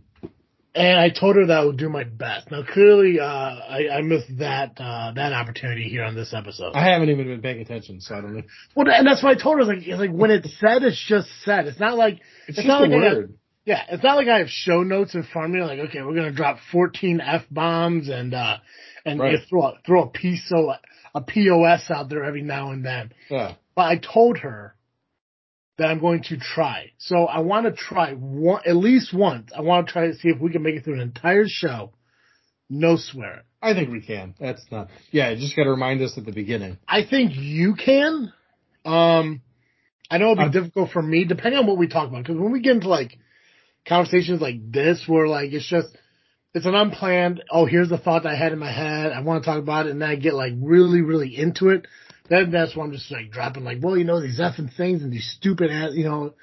And 0.75 0.99
I 0.99 1.09
told 1.09 1.35
her 1.35 1.45
that 1.47 1.57
I 1.59 1.65
would 1.65 1.77
do 1.77 1.87
my 1.89 2.03
best. 2.03 2.49
Now 2.49 2.63
clearly, 2.63 3.19
uh, 3.19 3.23
I, 3.25 3.89
I 3.97 4.01
missed 4.01 4.37
that, 4.39 4.71
uh, 4.79 5.11
that 5.15 5.31
opportunity 5.33 5.83
here 5.89 6.03
on 6.03 6.15
this 6.15 6.33
episode. 6.33 6.73
I 6.75 6.91
haven't 6.91 7.09
even 7.09 7.27
been 7.27 7.41
paying 7.41 7.61
attention, 7.61 8.01
so 8.01 8.15
I 8.15 8.21
don't 8.21 8.35
know. 8.35 8.43
Well, 8.75 8.87
and 8.89 9.05
that's 9.05 9.21
why 9.23 9.31
I 9.31 9.35
told 9.35 9.57
her, 9.59 9.65
like, 9.65 9.79
it's 9.85 9.99
like 9.99 10.11
when 10.11 10.31
it's 10.31 10.59
said, 10.59 10.81
it's 10.83 11.03
just 11.07 11.27
said. 11.43 11.67
It's 11.67 11.79
not 11.79 11.95
like, 11.95 12.19
It's, 12.47 12.57
It's 12.57 12.67
not 12.67 12.81
a 12.81 12.85
like 12.85 12.91
got- 12.91 13.15
word. 13.17 13.33
Yeah, 13.65 13.81
it's 13.89 14.03
not 14.03 14.17
like 14.17 14.27
I 14.27 14.39
have 14.39 14.49
show 14.49 14.83
notes 14.83 15.15
in 15.15 15.23
front 15.23 15.55
of 15.55 15.61
me. 15.61 15.61
Like, 15.65 15.79
okay, 15.87 16.01
we're 16.01 16.15
gonna 16.15 16.33
drop 16.33 16.57
14 16.73 17.21
f 17.21 17.43
bombs 17.49 18.09
and 18.09 18.33
uh 18.33 18.57
and 19.05 19.19
Right. 19.21 19.39
throw 19.49 19.67
a, 19.67 19.73
throw 19.85 20.03
a 20.03 20.07
piece 20.09 20.49
so 20.49 20.73
a 21.15 21.21
pos 21.21 21.89
out 21.91 22.09
there 22.09 22.23
every 22.23 22.41
now 22.41 22.71
and 22.71 22.85
then. 22.85 23.13
Yeah. 23.29 23.55
But 23.75 23.81
I 23.83 23.97
told 23.97 24.39
her 24.39 24.75
that 25.77 25.87
I'm 25.87 25.99
going 25.99 26.23
to 26.23 26.37
try. 26.37 26.91
So 26.99 27.25
I 27.25 27.39
want 27.39 27.65
to 27.65 27.71
try 27.71 28.13
one 28.13 28.61
at 28.65 28.75
least 28.75 29.13
once. 29.13 29.51
I 29.55 29.61
want 29.61 29.87
to 29.87 29.93
try 29.93 30.07
to 30.07 30.15
see 30.15 30.29
if 30.29 30.39
we 30.39 30.51
can 30.51 30.61
make 30.63 30.75
it 30.75 30.83
through 30.83 30.95
an 30.95 30.99
entire 31.01 31.45
show, 31.47 31.93
no 32.69 32.95
swearing. 32.97 33.41
I 33.61 33.73
think 33.73 33.89
we 33.89 34.01
can. 34.01 34.35
That's 34.39 34.63
not. 34.71 34.89
Yeah, 35.11 35.33
just 35.35 35.55
got 35.55 35.63
to 35.63 35.69
remind 35.71 36.01
us 36.01 36.17
at 36.17 36.25
the 36.25 36.31
beginning. 36.31 36.77
I 36.87 37.03
think 37.09 37.31
you 37.35 37.75
can. 37.75 38.33
Um, 38.85 39.41
I 40.11 40.17
know 40.17 40.31
it'll 40.31 40.35
be 40.35 40.41
I'm- 40.41 40.51
difficult 40.51 40.91
for 40.91 41.01
me, 41.01 41.23
depending 41.25 41.59
on 41.59 41.65
what 41.67 41.77
we 41.77 41.87
talk 41.87 42.09
about. 42.09 42.23
Because 42.23 42.37
when 42.37 42.51
we 42.51 42.59
get 42.61 42.73
into 42.75 42.89
like 42.89 43.17
conversations 43.87 44.41
like 44.41 44.71
this, 44.71 45.03
where 45.07 45.27
like 45.27 45.53
it's 45.53 45.67
just 45.67 45.87
it's 46.53 46.65
an 46.65 46.75
unplanned. 46.75 47.43
Oh, 47.49 47.65
here's 47.65 47.89
the 47.89 47.97
thought 47.97 48.25
I 48.25 48.35
had 48.35 48.51
in 48.51 48.59
my 48.59 48.71
head. 48.71 49.11
I 49.11 49.21
want 49.21 49.43
to 49.43 49.49
talk 49.49 49.59
about 49.59 49.87
it, 49.87 49.91
and 49.91 50.01
then 50.01 50.09
I 50.09 50.15
get 50.15 50.33
like 50.33 50.53
really, 50.57 51.01
really 51.01 51.37
into 51.37 51.69
it. 51.69 51.87
Then 52.29 52.51
that's 52.51 52.75
when 52.75 52.87
I'm 52.87 52.93
just 52.93 53.11
like 53.11 53.31
dropping 53.31 53.63
like, 53.63 53.79
well, 53.81 53.97
you 53.97 54.05
know, 54.05 54.21
these 54.21 54.39
effing 54.39 54.75
things 54.75 55.03
and 55.03 55.11
these 55.11 55.29
stupid 55.37 55.71
ass, 55.71 55.91
you 55.93 56.05
know. 56.05 56.33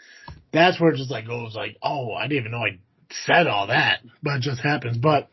That's 0.53 0.81
where 0.81 0.93
it 0.93 0.97
just 0.97 1.11
like 1.11 1.27
goes 1.27 1.55
like, 1.55 1.77
oh, 1.83 2.13
I 2.13 2.25
didn't 2.25 2.41
even 2.41 2.53
know 2.53 2.59
I 2.59 2.79
said 3.25 3.47
all 3.47 3.69
that, 3.69 4.01
but 4.23 4.37
it 4.37 4.43
just 4.43 4.61
happens. 4.61 4.99
But 4.99 5.29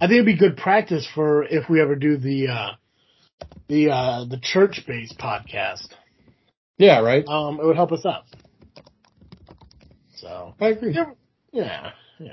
I 0.00 0.06
think 0.06 0.12
it'd 0.12 0.26
be 0.26 0.36
good 0.36 0.56
practice 0.56 1.08
for 1.14 1.44
if 1.44 1.68
we 1.68 1.80
ever 1.80 1.96
do 1.96 2.16
the 2.16 2.48
uh 2.48 2.70
the 3.68 3.90
uh 3.90 4.24
the 4.24 4.38
church 4.40 4.82
based 4.86 5.18
podcast. 5.18 5.88
Yeah, 6.76 7.00
right. 7.00 7.26
Um, 7.26 7.60
it 7.60 7.64
would 7.64 7.76
help 7.76 7.92
us 7.92 8.04
out. 8.04 8.24
So 10.16 10.54
I 10.60 10.68
agree. 10.68 10.92
yeah, 10.94 11.12
yeah, 11.52 11.92
yeah. 12.18 12.30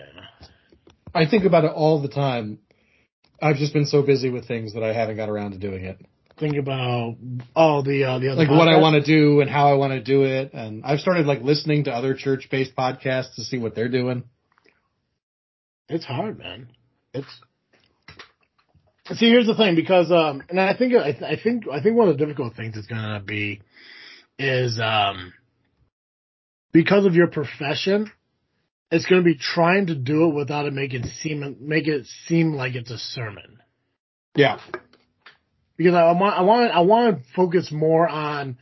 I 1.14 1.26
think 1.28 1.45
about 1.45 1.66
it 1.66 1.72
all 1.72 2.01
the 2.01 2.07
time. 2.07 2.60
I've 3.41 3.55
just 3.55 3.74
been 3.74 3.86
so 3.86 4.01
busy 4.01 4.30
with 4.30 4.47
things 4.47 4.74
that 4.74 4.84
I 4.84 4.93
haven't 4.93 5.16
got 5.16 5.30
around 5.30 5.51
to 5.51 5.57
doing 5.57 5.86
it. 5.86 5.99
Think 6.39 6.57
about 6.57 7.16
all 7.55 7.84
the 7.84 8.05
uh, 8.05 8.20
the 8.20 8.30
other 8.30 8.45
Like 8.45 8.49
what 8.49 8.70
I 8.70 8.78
want 8.78 9.03
to 9.03 9.05
do 9.05 9.41
and 9.41 9.49
how 9.49 9.70
I 9.70 9.74
want 9.76 9.91
to 9.93 10.01
do 10.01 10.24
it. 10.24 10.53
And 10.53 10.86
I've 10.86 10.99
started 10.99 11.26
like 11.26 11.41
listening 11.41 11.86
to 11.86 11.91
other 11.91 12.14
church 12.14 12.47
based 12.49 12.76
podcasts 12.76 13.36
to 13.36 13.43
see 13.43 13.57
what 13.57 13.76
they're 13.76 13.89
doing. 13.89 14.24
It's 15.89 16.05
hard, 16.05 16.38
man. 16.39 16.70
It's 17.14 17.28
See, 19.16 19.28
here's 19.28 19.47
the 19.47 19.55
thing, 19.55 19.76
because 19.76 20.12
um, 20.12 20.43
and 20.49 20.60
I 20.60 20.76
think 20.78 20.93
I, 20.93 21.12
th- 21.12 21.24
I 21.24 21.41
think 21.41 21.64
I 21.68 21.82
think 21.82 21.97
one 21.97 22.10
of 22.10 22.18
the 22.18 22.24
difficult 22.24 22.55
things 22.55 22.76
is 22.78 22.86
going 22.86 23.01
to 23.01 23.24
be 23.26 23.62
is 24.38 24.80
um, 24.80 25.34
because 26.72 27.05
of 27.05 27.16
your 27.16 27.28
profession, 27.28 28.12
it's 28.92 29.06
going 29.06 29.22
to 29.22 29.26
be 29.26 29.38
trying 29.38 29.88
to 29.88 29.96
do 29.96 30.30
it 30.30 30.36
without 30.36 30.66
it 30.66 30.74
making 30.74 31.04
seem 31.22 31.58
make 31.62 31.88
it 31.88 32.06
seem 32.28 32.54
like 32.54 32.76
it's 32.76 32.92
a 32.92 32.98
sermon. 32.98 33.60
Yeah. 34.36 34.60
Because 35.78 35.94
I 35.94 36.12
want 36.12 36.38
I 36.38 36.42
want 36.42 36.72
I 36.72 36.82
want 36.82 37.18
to 37.18 37.24
focus 37.36 37.72
more 37.72 38.08
on 38.08 38.58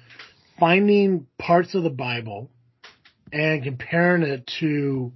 finding 0.59 1.27
parts 1.39 1.75
of 1.75 1.83
the 1.83 1.89
Bible 1.89 2.49
and 3.31 3.63
comparing 3.63 4.23
it 4.23 4.49
to 4.59 5.11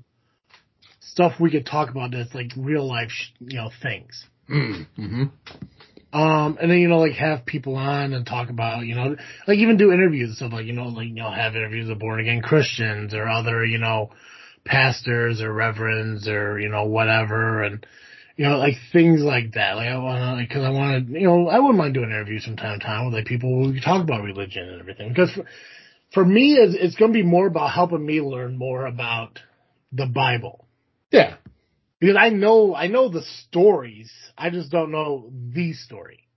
stuff 1.00 1.34
we 1.40 1.52
could 1.52 1.66
talk 1.66 1.90
about 1.90 2.12
that's 2.12 2.34
like 2.34 2.52
real 2.58 2.88
life, 2.88 3.12
you 3.40 3.58
know, 3.58 3.70
things. 3.82 4.26
Mm-hmm. 4.50 5.24
Um, 6.14 6.58
and 6.62 6.70
then, 6.70 6.80
you 6.80 6.90
know, 6.90 7.00
like 7.00 7.14
have 7.14 7.46
people 7.46 7.76
on 7.76 8.14
and 8.14 8.26
talk 8.26 8.50
about, 8.50 8.86
you 8.86 8.96
know, 8.96 9.16
like 9.48 9.58
even 9.58 9.78
do 9.78 9.94
interviews 9.94 10.30
and 10.30 10.38
stuff 10.38 10.52
like, 10.52 10.66
you 10.66 10.74
know, 10.74 10.88
like, 10.88 11.08
you 11.08 11.14
know, 11.14 11.32
have 11.32 11.56
interviews 11.56 11.88
with 11.88 12.00
born 12.00 12.20
again 12.20 12.42
Christians 12.42 13.14
or 13.14 13.30
other, 13.30 13.64
you 13.64 13.78
know, 13.78 14.10
pastors 14.66 15.42
or 15.42 15.52
reverends 15.52 16.28
or, 16.28 16.60
you 16.60 16.70
know, 16.70 16.86
whatever. 16.86 17.64
And, 17.64 17.86
you 18.38 18.46
know, 18.46 18.58
like 18.58 18.76
things 18.92 19.22
like 19.22 19.54
that. 19.54 19.76
Like 19.76 19.90
I 19.90 19.98
want 19.98 20.48
to, 20.48 20.54
cause 20.54 20.64
I 20.64 20.70
want 20.70 21.08
to, 21.08 21.14
you 21.20 21.28
know, 21.28 21.48
I 21.48 21.60
wouldn't 21.60 21.78
mind 21.78 21.94
doing 21.94 22.10
interviews 22.10 22.46
from 22.46 22.58
time 22.58 22.80
to 22.80 22.86
time 22.86 23.06
with 23.06 23.14
like 23.14 23.26
people 23.26 23.50
who 23.50 23.80
talk 23.80 24.04
about 24.04 24.24
religion 24.24 24.68
and 24.68 24.80
everything. 24.80 25.10
Because 25.10 25.32
for, 25.32 25.46
for 26.14 26.26
me, 26.26 26.54
it's, 26.54 26.76
it's 26.78 26.96
going 26.96 27.12
to 27.12 27.18
be 27.18 27.24
more 27.24 27.48
about 27.48 27.72
helping 27.72 28.06
me 28.06 28.22
learn 28.22 28.58
more 28.58 28.86
about 28.86 29.40
the 29.92 30.06
Bible. 30.06 30.68
Yeah. 31.12 31.36
Because 32.00 32.18
I 32.20 32.30
know, 32.30 32.74
I 32.76 32.88
know 32.88 33.10
the 33.10 33.24
stories. 33.48 34.12
I 34.38 34.50
just 34.50 34.72
don't 34.72 34.92
know 34.92 35.32
the 35.54 35.74
story. 35.74 36.28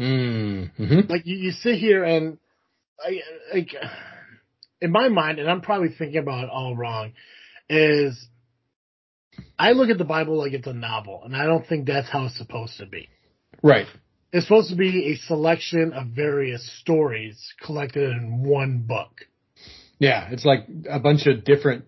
Mm-hmm. 0.00 1.00
Like 1.08 1.26
you, 1.26 1.36
you 1.36 1.50
sit 1.52 1.78
here 1.78 2.02
and, 2.02 2.38
I, 2.98 3.20
like, 3.54 3.74
in 4.80 4.90
my 4.90 5.08
mind, 5.08 5.38
and 5.38 5.50
I'm 5.50 5.60
probably 5.60 5.90
thinking 5.96 6.18
about 6.18 6.44
it 6.44 6.50
all 6.50 6.76
wrong, 6.76 7.12
is 7.72 8.28
I 9.58 9.72
look 9.72 9.88
at 9.90 9.98
the 9.98 10.04
Bible 10.04 10.36
like 10.36 10.52
it's 10.52 10.66
a 10.66 10.72
novel, 10.72 11.22
and 11.24 11.34
I 11.34 11.46
don't 11.46 11.66
think 11.66 11.86
that's 11.86 12.08
how 12.08 12.26
it's 12.26 12.36
supposed 12.36 12.78
to 12.78 12.86
be. 12.86 13.08
Right. 13.62 13.86
It's 14.32 14.46
supposed 14.46 14.70
to 14.70 14.76
be 14.76 15.12
a 15.12 15.16
selection 15.26 15.92
of 15.92 16.08
various 16.08 16.68
stories 16.80 17.52
collected 17.62 18.10
in 18.10 18.44
one 18.44 18.84
book. 18.86 19.26
Yeah. 19.98 20.28
It's 20.30 20.44
like 20.44 20.66
a 20.88 20.98
bunch 20.98 21.26
of 21.26 21.44
different 21.44 21.84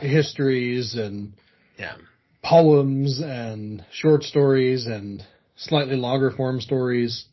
histories 0.00 0.94
and 0.94 1.34
Yeah. 1.78 1.96
poems 2.42 3.20
and 3.20 3.84
short 3.92 4.24
stories 4.24 4.86
and 4.86 5.24
slightly 5.56 5.96
longer 5.96 6.30
form 6.30 6.60
stories. 6.60 7.26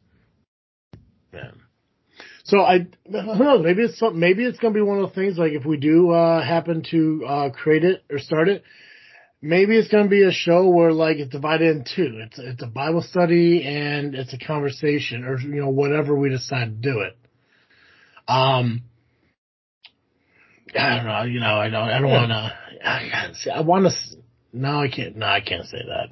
Yeah. 1.33 1.51
So 2.43 2.59
I, 2.59 2.87
who 3.05 3.43
knows? 3.43 3.63
Maybe 3.63 3.83
it's 3.83 3.97
some, 3.97 4.19
maybe 4.19 4.43
it's 4.43 4.59
gonna 4.59 4.73
be 4.73 4.81
one 4.81 4.99
of 4.99 5.07
those 5.07 5.15
things. 5.15 5.37
Like 5.37 5.53
if 5.53 5.65
we 5.65 5.77
do 5.77 6.11
uh, 6.11 6.43
happen 6.43 6.83
to 6.91 7.25
uh, 7.25 7.49
create 7.51 7.85
it 7.85 8.03
or 8.09 8.19
start 8.19 8.49
it, 8.49 8.63
maybe 9.41 9.77
it's 9.77 9.87
gonna 9.87 10.09
be 10.09 10.23
a 10.23 10.31
show 10.31 10.67
where 10.67 10.91
like 10.91 11.17
it's 11.17 11.31
divided 11.31 11.77
in 11.77 11.83
two. 11.83 12.19
It's 12.21 12.37
it's 12.37 12.61
a 12.61 12.67
Bible 12.67 13.01
study 13.01 13.63
and 13.65 14.13
it's 14.13 14.33
a 14.33 14.37
conversation, 14.37 15.23
or 15.23 15.39
you 15.39 15.61
know 15.61 15.69
whatever 15.69 16.15
we 16.15 16.29
decide 16.29 16.65
to 16.65 16.91
do 16.91 16.99
it. 16.99 17.17
Um, 18.27 18.83
I 20.77 20.95
don't 20.97 21.05
know. 21.05 21.23
You 21.23 21.39
know, 21.39 21.55
I 21.55 21.69
don't. 21.69 21.89
I 21.89 21.99
don't 21.99 22.11
want 22.11 22.29
to. 22.29 22.53
I, 22.85 23.31
I 23.55 23.61
want 23.61 23.85
to. 23.85 23.91
No, 24.51 24.81
I 24.81 24.89
can't. 24.89 25.15
No, 25.15 25.27
I 25.27 25.39
can't 25.39 25.65
say 25.65 25.81
that. 25.87 26.09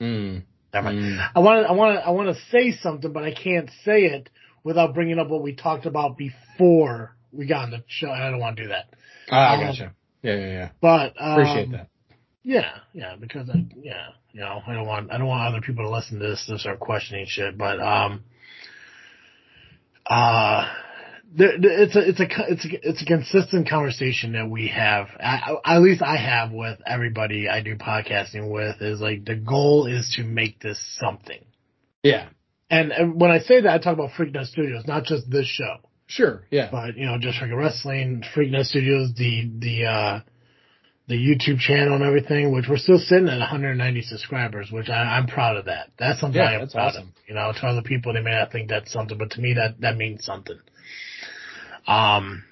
Mm. 0.00 0.42
Never 0.72 0.86
mind. 0.86 0.98
Mm. 1.00 1.30
I 1.34 1.40
want 1.40 1.64
to, 1.64 1.68
I 1.68 1.72
want 1.72 1.98
to, 1.98 2.06
I 2.06 2.10
want 2.10 2.34
to 2.34 2.42
say 2.50 2.72
something, 2.72 3.12
but 3.12 3.24
I 3.24 3.34
can't 3.34 3.70
say 3.84 4.04
it 4.04 4.30
without 4.66 4.94
bringing 4.94 5.20
up 5.20 5.28
what 5.28 5.42
we 5.44 5.54
talked 5.54 5.86
about 5.86 6.18
before 6.18 7.14
we 7.30 7.46
got 7.46 7.62
on 7.66 7.70
the 7.70 7.84
show. 7.86 8.10
I 8.10 8.28
don't 8.30 8.40
want 8.40 8.56
to 8.56 8.64
do 8.64 8.68
that. 8.70 8.86
Ah, 9.30 9.52
I 9.52 9.54
Um, 9.54 9.60
gotcha. 9.60 9.94
Yeah, 10.22 10.34
yeah, 10.34 10.46
yeah. 10.46 10.68
But 10.80 11.14
um, 11.20 11.32
Appreciate 11.40 11.70
that. 11.70 11.88
Yeah, 12.42 12.72
yeah, 12.92 13.14
because 13.14 13.48
I, 13.48 13.64
yeah, 13.80 14.08
you 14.32 14.40
know, 14.40 14.60
I 14.66 14.74
don't 14.74 14.86
want, 14.86 15.12
I 15.12 15.18
don't 15.18 15.28
want 15.28 15.46
other 15.54 15.60
people 15.64 15.84
to 15.84 15.90
listen 15.90 16.18
to 16.18 16.26
this 16.28 16.48
and 16.48 16.58
start 16.58 16.80
questioning 16.80 17.26
shit. 17.28 17.56
But 17.56 17.78
um, 17.80 18.24
uh, 20.04 20.68
there, 21.32 21.58
there- 21.60 21.82
it's 21.82 21.94
a, 21.94 22.08
it's 22.08 22.20
a, 22.20 22.26
it's 22.48 22.64
a, 22.64 22.88
it's 22.88 23.02
a 23.02 23.04
consistent 23.04 23.68
conversation 23.68 24.32
that 24.32 24.50
we 24.50 24.66
have. 24.68 25.06
I, 25.20 25.54
at 25.64 25.78
least 25.80 26.02
I 26.02 26.16
have 26.16 26.50
with 26.50 26.80
everybody 26.84 27.48
I 27.48 27.62
do 27.62 27.76
podcasting 27.76 28.50
with. 28.50 28.82
Is 28.82 29.00
like 29.00 29.24
the 29.24 29.36
goal 29.36 29.86
is 29.86 30.12
to 30.16 30.24
make 30.24 30.58
this 30.60 30.80
something. 30.98 31.44
Yeah. 32.02 32.28
And, 32.68 32.90
and 32.92 33.20
when 33.20 33.30
I 33.30 33.38
say 33.40 33.60
that, 33.60 33.72
I 33.72 33.78
talk 33.78 33.94
about 33.94 34.10
Freaknet 34.18 34.46
Studios, 34.46 34.84
not 34.86 35.04
just 35.04 35.30
this 35.30 35.46
show, 35.46 35.76
Sure. 36.08 36.42
Yeah. 36.50 36.68
but 36.70 36.96
you 36.96 37.06
know, 37.06 37.16
just 37.18 37.38
Freaking 37.38 37.56
Wrestling, 37.56 38.22
Freaknet 38.34 38.64
Studios, 38.66 39.12
the 39.16 39.50
the 39.58 39.84
uh, 39.84 40.20
the 41.08 41.14
YouTube 41.14 41.58
channel 41.60 41.94
and 41.94 42.02
everything, 42.02 42.52
which 42.52 42.66
we're 42.68 42.76
still 42.78 42.98
sitting 42.98 43.28
at 43.28 43.38
190 43.38 44.02
subscribers, 44.02 44.70
which 44.72 44.88
I, 44.88 45.16
I'm 45.16 45.26
proud 45.28 45.56
of 45.56 45.66
that. 45.66 45.90
That's 45.98 46.18
something 46.20 46.40
Yeah, 46.40 46.48
I 46.50 46.60
am 46.60 46.68
proud 46.68 46.88
awesome. 46.88 47.02
of. 47.02 47.08
You 47.28 47.34
know, 47.34 47.52
to 47.52 47.66
other 47.66 47.82
people, 47.82 48.12
they 48.12 48.20
may 48.20 48.32
not 48.32 48.50
think 48.50 48.68
that's 48.68 48.92
something, 48.92 49.16
but 49.16 49.30
to 49.32 49.40
me, 49.40 49.54
that 49.54 49.80
that 49.80 49.96
means 49.96 50.24
something. 50.24 50.58
Um, 51.86 52.42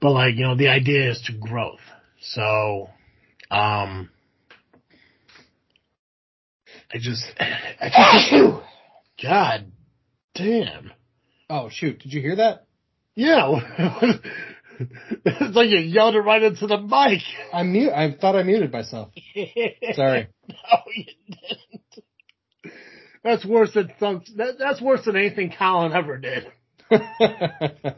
but 0.00 0.10
like 0.10 0.34
you 0.34 0.42
know, 0.42 0.54
the 0.56 0.68
idea 0.68 1.10
is 1.10 1.20
to 1.26 1.32
growth. 1.32 1.80
So, 2.20 2.90
um, 3.50 4.10
I 6.94 6.98
just, 6.98 7.24
I 7.40 7.88
just, 8.30 8.62
God 9.22 9.72
damn. 10.34 10.92
Oh 11.48 11.68
shoot! 11.70 12.00
Did 12.00 12.12
you 12.12 12.20
hear 12.20 12.36
that? 12.36 12.66
Yeah. 13.14 13.60
it's 15.24 15.56
like 15.56 15.68
you 15.68 15.78
yelled 15.78 16.14
it 16.14 16.20
right 16.20 16.42
into 16.42 16.66
the 16.66 16.78
mic. 16.78 17.22
I 17.52 17.62
mute. 17.62 17.92
I 17.92 18.12
thought 18.12 18.36
I 18.36 18.42
muted 18.42 18.72
myself. 18.72 19.10
Sorry. 19.92 20.28
No, 20.48 20.78
you 20.94 21.04
didn't. 21.28 22.04
That's 23.22 23.44
worse 23.44 23.72
than 23.74 23.92
some, 24.00 24.22
that, 24.36 24.58
that's 24.58 24.80
worse 24.80 25.04
than 25.04 25.16
anything 25.16 25.52
Colin 25.56 25.92
ever 25.92 26.18
did. 26.18 26.46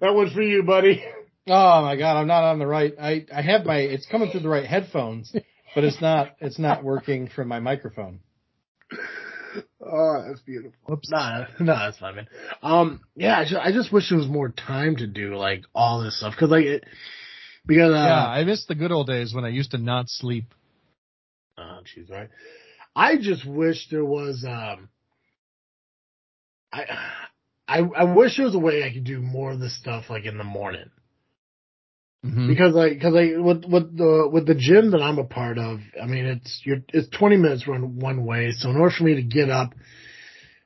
That 0.00 0.14
was 0.14 0.32
for 0.32 0.40
you, 0.42 0.62
buddy. 0.62 1.04
Oh 1.48 1.82
my 1.82 1.96
god! 1.96 2.16
I'm 2.16 2.28
not 2.28 2.44
on 2.44 2.58
the 2.58 2.66
right. 2.66 2.94
I 2.98 3.26
I 3.34 3.42
have 3.42 3.66
my. 3.66 3.78
It's 3.78 4.06
coming 4.06 4.30
through 4.30 4.40
the 4.40 4.48
right 4.48 4.64
headphones, 4.64 5.34
but 5.74 5.84
it's 5.84 6.00
not. 6.00 6.36
It's 6.40 6.58
not 6.58 6.84
working 6.84 7.28
from 7.28 7.48
my 7.48 7.58
microphone. 7.58 8.20
Oh, 9.80 10.24
that's 10.26 10.40
beautiful. 10.40 10.72
Whoops. 10.86 11.10
Nah, 11.10 11.46
nah, 11.60 11.86
that's 11.86 11.98
fine, 11.98 12.16
man. 12.16 12.28
Um, 12.62 13.00
yeah, 13.14 13.38
I 13.38 13.44
just, 13.44 13.56
I 13.56 13.72
just 13.72 13.92
wish 13.92 14.10
there 14.10 14.18
was 14.18 14.26
more 14.26 14.50
time 14.50 14.96
to 14.96 15.06
do 15.06 15.34
like 15.36 15.64
all 15.74 16.02
this 16.02 16.18
stuff 16.18 16.34
because 16.34 16.50
like 16.50 16.66
it, 16.66 16.84
because 17.66 17.92
uh, 17.92 17.94
yeah, 17.94 18.26
I 18.26 18.44
miss 18.44 18.66
the 18.66 18.74
good 18.74 18.92
old 18.92 19.06
days 19.06 19.32
when 19.32 19.44
I 19.44 19.48
used 19.48 19.70
to 19.70 19.78
not 19.78 20.08
sleep. 20.08 20.52
Oh, 21.56 21.80
jeez, 21.96 22.10
right. 22.10 22.28
I 22.94 23.16
just 23.16 23.46
wish 23.46 23.88
there 23.90 24.04
was. 24.04 24.44
Um, 24.46 24.88
I, 26.72 26.84
I, 27.66 27.78
I 27.80 28.04
wish 28.04 28.36
there 28.36 28.46
was 28.46 28.54
a 28.54 28.58
way 28.58 28.82
I 28.82 28.92
could 28.92 29.04
do 29.04 29.20
more 29.20 29.52
of 29.52 29.60
this 29.60 29.78
stuff 29.78 30.10
like 30.10 30.24
in 30.24 30.38
the 30.38 30.44
morning 30.44 30.90
Mhm. 32.24 32.48
because 32.48 32.74
like 32.74 32.94
because 32.94 33.14
like 33.14 33.30
with 33.36 33.64
with 33.64 33.96
the 33.96 34.28
with 34.32 34.46
the 34.46 34.54
gym 34.54 34.90
that 34.90 35.02
I'm 35.02 35.18
a 35.18 35.24
part 35.24 35.56
of, 35.58 35.80
I 36.02 36.06
mean 36.06 36.26
it's 36.26 36.62
you're 36.64 36.82
it's 36.92 37.08
20 37.16 37.36
minutes 37.36 37.66
run 37.68 37.96
one 38.00 38.24
way. 38.24 38.50
So 38.52 38.70
in 38.70 38.76
order 38.76 38.94
for 38.96 39.04
me 39.04 39.14
to 39.14 39.22
get 39.22 39.50
up 39.50 39.74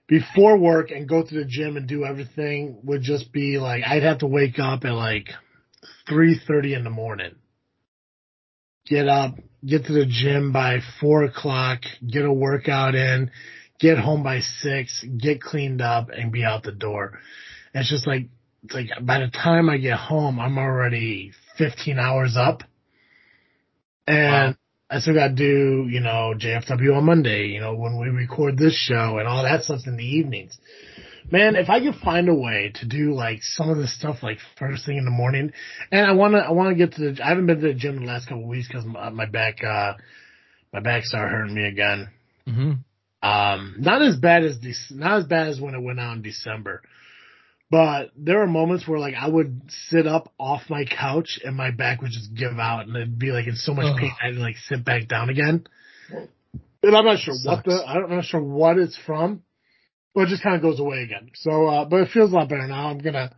before 0.09 0.57
work 0.59 0.91
and 0.91 1.09
go 1.09 1.23
to 1.23 1.35
the 1.35 1.45
gym 1.45 1.77
and 1.77 1.87
do 1.89 2.05
everything 2.05 2.81
would 2.85 3.03
just 3.03 3.33
be 3.33 3.59
like 3.59 3.83
I'd 3.87 4.03
have 4.03 4.19
to 4.19 4.27
wake 4.27 4.59
up 4.59 4.85
at 4.85 4.93
like 4.95 5.29
3:30 6.09 6.75
in 6.75 6.85
the 6.85 6.91
morning 6.91 7.35
get 8.87 9.09
up, 9.09 9.35
get 9.65 9.87
to 9.87 9.93
the 9.93 10.07
gym 10.07 10.53
by 10.53 10.79
four 11.01 11.25
o'clock, 11.25 11.81
get 12.07 12.25
a 12.25 12.33
workout 12.33 12.95
in, 12.95 13.31
get 13.79 13.99
home 13.99 14.23
by 14.23 14.41
six, 14.41 15.05
get 15.19 15.41
cleaned 15.41 15.81
up, 15.81 16.09
and 16.11 16.33
be 16.33 16.45
out 16.45 16.63
the 16.63 16.73
door. 16.73 17.19
And 17.75 17.83
it's 17.83 17.91
just 17.91 18.07
like, 18.07 18.29
it's 18.65 18.75
like 18.75 18.89
by 19.03 19.21
the 19.21 19.29
time 19.29 19.69
I 19.69 19.79
get 19.79 19.99
home, 19.99 20.39
I'm 20.41 20.59
already 20.59 21.33
15 21.59 21.99
hours 21.99 22.37
up. 22.37 22.63
And 24.07 24.57
I 24.91 24.99
still 24.99 25.15
got 25.15 25.29
to 25.29 25.35
do, 25.35 25.87
you 25.89 26.01
know, 26.01 26.35
JFW 26.37 26.97
on 26.97 27.05
Monday, 27.05 27.47
you 27.47 27.61
know, 27.61 27.75
when 27.75 27.99
we 27.99 28.09
record 28.09 28.59
this 28.59 28.75
show 28.75 29.19
and 29.19 29.27
all 29.27 29.43
that 29.43 29.63
stuff 29.63 29.81
in 29.87 29.97
the 29.97 30.05
evenings. 30.05 30.59
Man, 31.31 31.57
if 31.57 31.71
I 31.71 31.81
could 31.81 31.95
find 31.95 32.29
a 32.29 32.35
way 32.35 32.73
to 32.75 32.87
do 32.87 33.15
like 33.15 33.39
some 33.43 33.71
of 33.71 33.79
this 33.79 33.97
stuff 33.97 34.17
like 34.23 34.39
first 34.59 34.85
thing 34.85 34.99
in 34.99 35.05
the 35.05 35.11
morning, 35.11 35.53
and 35.91 36.05
I 36.05 36.13
want 36.13 36.35
to, 36.35 36.41
I 36.41 36.51
want 36.51 36.71
to 36.71 36.75
get 36.75 36.95
to 36.97 37.13
the, 37.13 37.25
I 37.25 37.29
haven't 37.29 37.47
been 37.47 37.61
to 37.61 37.69
the 37.69 37.75
gym 37.75 37.97
in 37.97 38.05
the 38.05 38.13
last 38.13 38.27
couple 38.29 38.43
of 38.43 38.49
weeks 38.49 38.69
because 38.69 38.85
my, 38.85 39.09
my 39.11 39.27
back, 39.27 39.63
uh, 39.65 39.95
my 40.73 40.81
back 40.81 41.05
started 41.05 41.31
hurting 41.31 41.55
me 41.55 41.65
again. 41.65 42.11
Mhm. 42.47 42.79
Um, 43.23 43.77
not 43.79 44.03
as 44.03 44.17
bad 44.17 44.45
as 44.45 44.59
this, 44.61 44.93
not 44.95 45.19
as 45.21 45.27
bad 45.27 45.49
as 45.49 45.61
when 45.61 45.75
it 45.75 45.83
went 45.83 46.01
out 46.01 46.17
in 46.17 46.23
December, 46.23 46.83
but 47.73 48.11
there 48.19 48.43
are 48.43 48.47
moments 48.47 48.87
where 48.87 48.99
like 48.99 49.15
I 49.19 49.27
would 49.27 49.63
sit 49.89 50.07
up 50.07 50.31
off 50.39 50.61
my 50.69 50.85
couch 50.85 51.41
and 51.43 51.57
my 51.57 51.71
back 51.71 52.03
would 52.03 52.11
just 52.11 52.35
give 52.35 52.59
out 52.59 52.87
and 52.87 52.95
it'd 52.95 53.19
be 53.19 53.33
like 53.33 53.47
in 53.47 53.57
so 53.57 53.73
much 53.73 53.87
Ugh. 53.87 53.99
pain 53.99 54.13
I 54.21 54.27
had 54.27 54.35
to 54.35 54.41
like 54.41 54.57
sit 54.59 54.85
back 54.85 55.09
down 55.09 55.31
again. 55.31 55.67
And 56.11 56.95
I'm 56.95 57.07
not 57.07 57.21
sure 57.21 57.35
what 57.43 57.65
the, 57.65 57.83
I'm 57.83 58.11
not 58.11 58.27
sure 58.27 58.43
what 58.43 58.77
it's 58.77 58.99
from, 59.07 59.43
but 60.15 60.25
it 60.25 60.29
just 60.29 60.43
kind 60.43 60.55
of 60.55 60.61
goes 60.61 60.81
away 60.81 60.99
again. 60.99 61.31
So, 61.35 61.67
uh, 61.67 61.85
but 61.87 62.01
it 62.01 62.11
feels 62.13 62.31
a 62.31 62.35
lot 62.35 62.51
better 62.51 62.67
now. 62.67 62.91
I'm 62.91 62.99
gonna, 62.99 63.35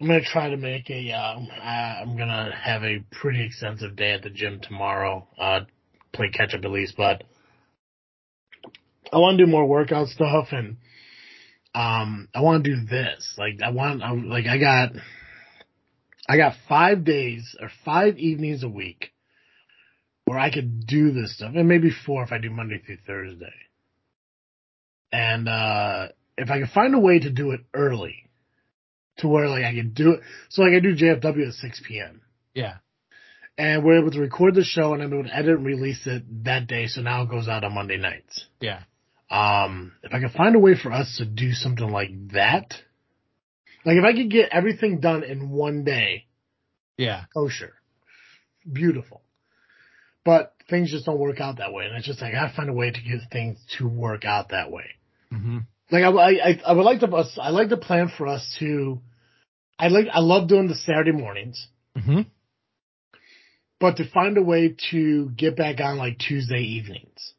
I'm 0.00 0.06
gonna 0.06 0.24
try 0.24 0.48
to 0.48 0.56
make 0.56 0.88
a 0.88 1.12
uh, 1.12 1.36
I'm 1.62 2.16
gonna 2.16 2.54
have 2.58 2.84
a 2.84 3.04
pretty 3.10 3.44
extensive 3.44 3.96
day 3.96 4.12
at 4.12 4.22
the 4.22 4.30
gym 4.30 4.60
tomorrow, 4.62 5.28
uh, 5.38 5.60
play 6.14 6.30
catch 6.30 6.54
up 6.54 6.64
at 6.64 6.70
least, 6.70 6.94
but 6.96 7.22
I 9.12 9.18
want 9.18 9.36
to 9.36 9.44
do 9.44 9.50
more 9.50 9.66
workout 9.66 10.08
stuff 10.08 10.48
and, 10.52 10.78
um, 11.74 12.28
I 12.34 12.40
want 12.40 12.64
to 12.64 12.74
do 12.76 12.84
this. 12.86 13.34
Like, 13.36 13.60
I 13.62 13.70
want, 13.70 14.02
I'm 14.02 14.28
like, 14.28 14.46
I 14.46 14.58
got, 14.58 14.92
I 16.28 16.36
got 16.36 16.54
five 16.68 17.04
days 17.04 17.56
or 17.60 17.70
five 17.84 18.18
evenings 18.18 18.62
a 18.62 18.68
week 18.68 19.12
where 20.24 20.38
I 20.38 20.50
could 20.50 20.86
do 20.86 21.12
this 21.12 21.36
stuff, 21.36 21.52
and 21.54 21.68
maybe 21.68 21.90
four 21.90 22.22
if 22.22 22.32
I 22.32 22.38
do 22.38 22.50
Monday 22.50 22.80
through 22.84 22.98
Thursday. 23.06 23.52
And 25.12 25.48
uh 25.48 26.08
if 26.36 26.50
I 26.50 26.60
could 26.60 26.70
find 26.70 26.94
a 26.94 26.98
way 26.98 27.20
to 27.20 27.30
do 27.30 27.52
it 27.52 27.60
early, 27.72 28.28
to 29.18 29.28
where 29.28 29.48
like 29.48 29.64
I 29.64 29.74
could 29.74 29.94
do 29.94 30.12
it, 30.12 30.20
so 30.48 30.62
like 30.62 30.72
I 30.72 30.80
do 30.80 30.96
JFW 30.96 31.48
at 31.48 31.54
6 31.54 31.82
p.m. 31.86 32.22
Yeah. 32.54 32.78
and 33.56 33.84
we're 33.84 34.00
able 34.00 34.10
to 34.10 34.20
record 34.20 34.54
the 34.54 34.64
show 34.64 34.94
and 34.94 35.02
I'm 35.02 35.12
able 35.12 35.24
to 35.24 35.36
edit 35.36 35.58
and 35.58 35.66
release 35.66 36.06
it 36.06 36.44
that 36.44 36.66
day, 36.66 36.86
so 36.86 37.02
now 37.02 37.22
it 37.22 37.30
goes 37.30 37.46
out 37.48 37.62
on 37.64 37.74
Monday 37.74 37.98
nights. 37.98 38.46
Yeah. 38.60 38.82
Um, 39.30 39.92
if 40.02 40.12
I 40.12 40.20
could 40.20 40.32
find 40.32 40.54
a 40.54 40.58
way 40.58 40.74
for 40.80 40.92
us 40.92 41.16
to 41.18 41.24
do 41.24 41.52
something 41.52 41.88
like 41.88 42.10
that, 42.32 42.74
like 43.84 43.96
if 43.96 44.04
I 44.04 44.12
could 44.12 44.30
get 44.30 44.50
everything 44.52 45.00
done 45.00 45.24
in 45.24 45.50
one 45.50 45.84
day, 45.84 46.26
Yeah. 46.96 47.24
kosher, 47.34 47.74
beautiful. 48.70 49.22
But 50.24 50.54
things 50.70 50.90
just 50.90 51.04
don't 51.06 51.18
work 51.18 51.40
out 51.40 51.58
that 51.58 51.72
way, 51.72 51.86
and 51.86 51.96
it's 51.96 52.06
just 52.06 52.22
like 52.22 52.32
I 52.34 52.46
gotta 52.46 52.54
find 52.56 52.70
a 52.70 52.74
way 52.74 52.90
to 52.90 53.00
get 53.00 53.20
things 53.30 53.58
to 53.78 53.88
work 53.88 54.24
out 54.24 54.50
that 54.50 54.70
way. 54.70 54.86
Mm-hmm. 55.32 55.58
Like 55.90 56.04
I, 56.04 56.08
I, 56.08 56.60
I 56.66 56.72
would 56.72 56.84
like 56.84 57.00
to, 57.00 57.08
us- 57.14 57.38
I 57.40 57.50
like 57.50 57.68
to 57.70 57.76
plan 57.76 58.10
for 58.16 58.26
us 58.26 58.56
to. 58.60 59.00
I 59.78 59.88
like, 59.88 60.06
I 60.12 60.20
love 60.20 60.48
doing 60.48 60.68
the 60.68 60.74
Saturday 60.76 61.12
mornings, 61.12 61.66
Mm-hmm. 61.96 62.20
but 63.80 63.96
to 63.98 64.08
find 64.08 64.36
a 64.38 64.42
way 64.42 64.76
to 64.90 65.28
get 65.30 65.56
back 65.56 65.80
on 65.80 65.96
like 65.98 66.18
Tuesday 66.18 66.60
evenings 66.60 67.34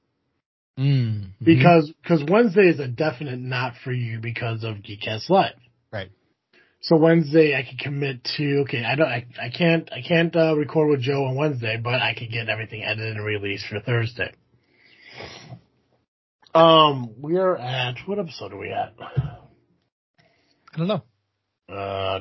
Mm-hmm. 0.77 1.29
because 1.41 1.89
because 2.03 2.21
Wednesday 2.29 2.67
is 2.67 2.81
a 2.81 2.87
definite 2.87 3.39
not 3.39 3.75
for 3.81 3.93
you 3.93 4.19
because 4.19 4.65
of 4.65 4.77
Geekcast 4.77 5.29
Live. 5.29 5.53
Right. 5.89 6.09
So 6.81 6.97
Wednesday 6.97 7.55
I 7.55 7.63
can 7.63 7.77
commit 7.77 8.25
to 8.35 8.63
okay 8.63 8.83
I 8.83 8.95
don't 8.95 9.07
I, 9.07 9.25
I 9.41 9.49
can't 9.49 9.89
I 9.93 10.01
can't 10.05 10.35
uh, 10.35 10.53
record 10.55 10.89
with 10.89 10.99
Joe 10.99 11.25
on 11.25 11.35
Wednesday 11.35 11.79
but 11.81 12.01
I 12.01 12.13
can 12.13 12.29
get 12.29 12.49
everything 12.49 12.83
edited 12.83 13.15
and 13.15 13.25
released 13.25 13.67
for 13.69 13.79
Thursday. 13.79 14.33
Um, 16.53 17.15
we 17.21 17.37
are 17.37 17.55
at 17.57 17.95
what 18.05 18.19
episode 18.19 18.51
are 18.51 18.57
we 18.57 18.71
at? 18.71 18.93
I 18.99 20.77
don't 20.77 20.87
know. 20.87 21.03
Uh, 21.73 22.19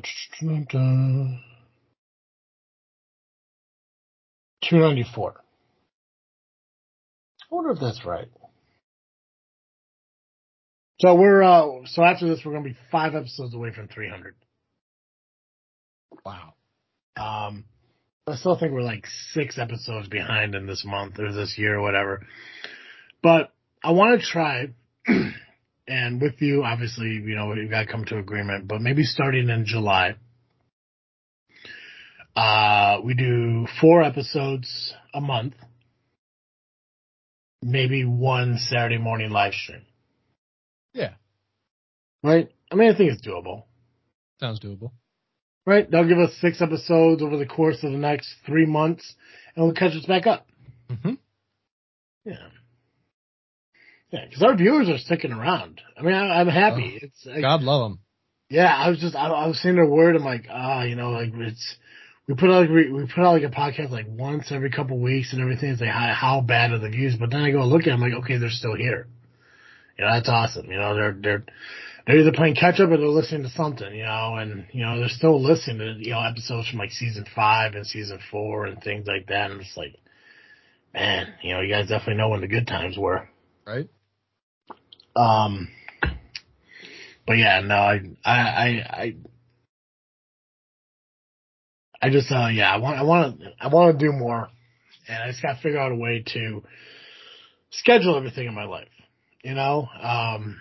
two 4.63 4.79
ninety 4.79 5.05
four. 5.13 5.41
I 7.51 7.55
wonder 7.55 7.73
if 7.73 7.81
that's 7.81 8.05
right. 8.05 8.29
So 11.01 11.15
we're 11.15 11.43
uh 11.43 11.87
so 11.87 12.03
after 12.03 12.29
this 12.29 12.41
we're 12.45 12.53
gonna 12.53 12.65
be 12.65 12.77
five 12.91 13.15
episodes 13.15 13.55
away 13.55 13.73
from 13.73 13.89
three 13.89 14.09
hundred. 14.09 14.37
Wow. 16.25 16.55
Um, 17.17 17.65
I 18.27 18.37
still 18.37 18.59
think 18.59 18.73
we're 18.73 18.83
like 18.83 19.07
six 19.33 19.59
episodes 19.59 20.09
behind 20.09 20.55
in 20.55 20.67
this 20.67 20.85
month 20.85 21.19
or 21.19 21.33
this 21.33 21.57
year 21.59 21.79
or 21.79 21.83
whatever. 21.83 22.27
But 23.23 23.53
I 23.83 23.91
want 23.91 24.21
to 24.21 24.27
try, 24.27 24.69
and 25.87 26.23
with 26.23 26.41
you, 26.41 26.65
obviously, 26.65 27.09
you 27.09 27.37
know, 27.37 27.49
we've 27.49 27.71
got 27.71 27.83
to 27.83 27.87
come 27.93 28.07
to 28.07 28.19
agreement, 28.19 28.67
but 28.67 28.81
maybe 28.81 29.03
starting 29.03 29.51
in 29.51 29.67
July, 29.67 30.15
uh, 32.35 33.01
we 33.05 33.13
do 33.15 33.67
four 33.81 34.03
episodes 34.03 34.95
a 35.13 35.21
month, 35.21 35.55
maybe 37.63 38.05
one 38.07 38.57
Saturday 38.57 38.99
morning 38.99 39.31
live 39.31 39.53
stream, 39.53 39.83
Yeah. 40.95 41.15
right? 42.23 42.49
I 42.71 42.75
mean, 42.77 42.91
I 42.93 42.97
think 42.97 43.13
it's 43.13 43.27
doable. 43.27 43.65
Sounds 44.41 44.61
doable. 44.61 44.93
Right? 45.67 45.91
They'll 45.91 46.09
give 46.09 46.19
us 46.19 46.33
six 46.41 46.61
episodes 46.61 47.23
over 47.23 47.37
the 47.37 47.47
course 47.47 47.83
of 47.83 47.93
the 47.93 47.99
next 47.99 48.29
three 48.47 48.67
months, 48.67 49.15
and 49.55 49.65
we'll 49.65 49.75
catch 49.75 49.93
us 49.93 50.05
back 50.07 50.27
up. 50.27 50.47
Mm-hmm. 50.91 51.15
Yeah. 52.25 52.35
Yeah, 54.11 54.27
because 54.27 54.43
our 54.43 54.57
viewers 54.57 54.89
are 54.89 54.99
sticking 54.99 55.33
around. 55.33 55.81
I 55.99 56.03
mean, 56.03 56.15
I, 56.15 56.41
I'm 56.41 56.49
happy. 56.49 57.01
Oh, 57.03 57.07
it's 57.07 57.27
like, 57.27 57.41
God 57.41 57.63
love 57.63 57.91
them. 57.91 57.99
yeah. 58.49 58.73
I 58.73 58.89
was 58.91 59.01
just, 59.01 59.17
I, 59.17 59.27
I 59.29 59.47
was 59.49 59.61
saying 59.61 59.75
their 59.75 59.87
word. 59.87 60.15
I'm 60.15 60.25
like, 60.25 60.47
ah, 60.51 60.85
you 60.85 60.95
know, 60.95 61.11
like 61.11 61.31
it's 61.35 61.77
we 62.29 62.35
put 62.35 62.49
out 62.51 62.61
like 62.63 62.71
we, 62.71 62.93
we 62.93 63.07
put 63.07 63.25
out 63.25 63.33
like 63.33 63.43
a 63.43 63.55
podcast 63.55 63.91
like 63.91 64.07
once 64.09 64.53
every 64.53 64.71
couple 64.71 64.99
weeks 64.99 65.33
and 65.33 65.43
everything. 65.43 65.71
It's 65.71 65.81
like 65.81 65.91
how, 65.91 66.15
how 66.15 66.41
bad 66.43 66.71
are 66.71 66.79
the 66.79 66.91
views? 66.91 67.17
But 67.19 67.31
then 67.31 67.41
I 67.41 67.51
go 67.51 67.65
look 67.67 67.83
at 67.83 67.87
them 67.91 68.01
like, 68.01 68.13
okay, 68.23 68.39
they're 68.39 68.51
still 68.51 68.77
here. 68.77 69.09
You 69.99 70.05
know, 70.05 70.13
that's 70.13 70.29
awesome. 70.29 70.71
You 70.71 70.79
know, 70.79 70.95
they're 70.95 71.17
they're 71.21 71.45
they're 72.07 72.19
either 72.19 72.33
playing 72.33 72.57
catch 72.57 72.81
up 72.81 72.91
or 72.91 72.97
they're 72.97 73.07
listening 73.07 73.45
to 73.45 73.51
something. 73.51 73.95
You 73.95 74.05
know, 74.05 74.37
and 74.37 74.67
you 74.73 74.85
know 74.85 74.99
they're 74.99 75.09
still 75.09 75.43
listening 75.43 75.79
to 75.79 75.95
you 76.05 76.13
know 76.13 76.21
episodes 76.21 76.69
from 76.69 76.79
like 76.79 76.91
season 76.91 77.25
five 77.35 77.75
and 77.75 77.87
season 77.87 78.19
four 78.31 78.67
and 78.67 78.83
things 78.83 79.07
like 79.07 79.29
that. 79.29 79.51
And 79.51 79.61
it's 79.61 79.77
like, 79.77 79.97
man, 80.93 81.35
you 81.43 81.55
know, 81.55 81.61
you 81.61 81.73
guys 81.73 81.89
definitely 81.89 82.17
know 82.17 82.31
when 82.31 82.41
the 82.41 82.49
good 82.49 82.67
times 82.67 82.97
were. 82.97 83.29
Right? 83.67 83.89
Um, 85.17 85.69
but 87.27 87.35
yeah, 87.35 87.61
no, 87.61 87.75
I, 87.75 88.01
I, 88.25 88.33
I, 88.33 88.67
I, 88.91 89.15
I 92.03 92.11
just, 92.11 92.31
uh, 92.31 92.49
yeah, 92.49 92.73
I 92.73 92.77
want, 92.77 92.99
I 92.99 93.03
want 93.03 93.41
to, 93.41 93.53
I 93.61 93.69
want 93.69 93.99
to 93.99 94.05
do 94.05 94.13
more, 94.13 94.49
and 95.09 95.23
I 95.23 95.31
just 95.31 95.43
got 95.43 95.55
to 95.55 95.63
figure 95.63 95.79
out 95.79 95.93
a 95.93 95.97
way 95.97 96.23
to 96.35 96.63
schedule 97.71 98.17
everything 98.17 98.47
in 98.47 98.55
my 98.55 98.65
life. 98.65 98.89
You 99.45 99.55
know, 99.55 99.89
um, 100.03 100.61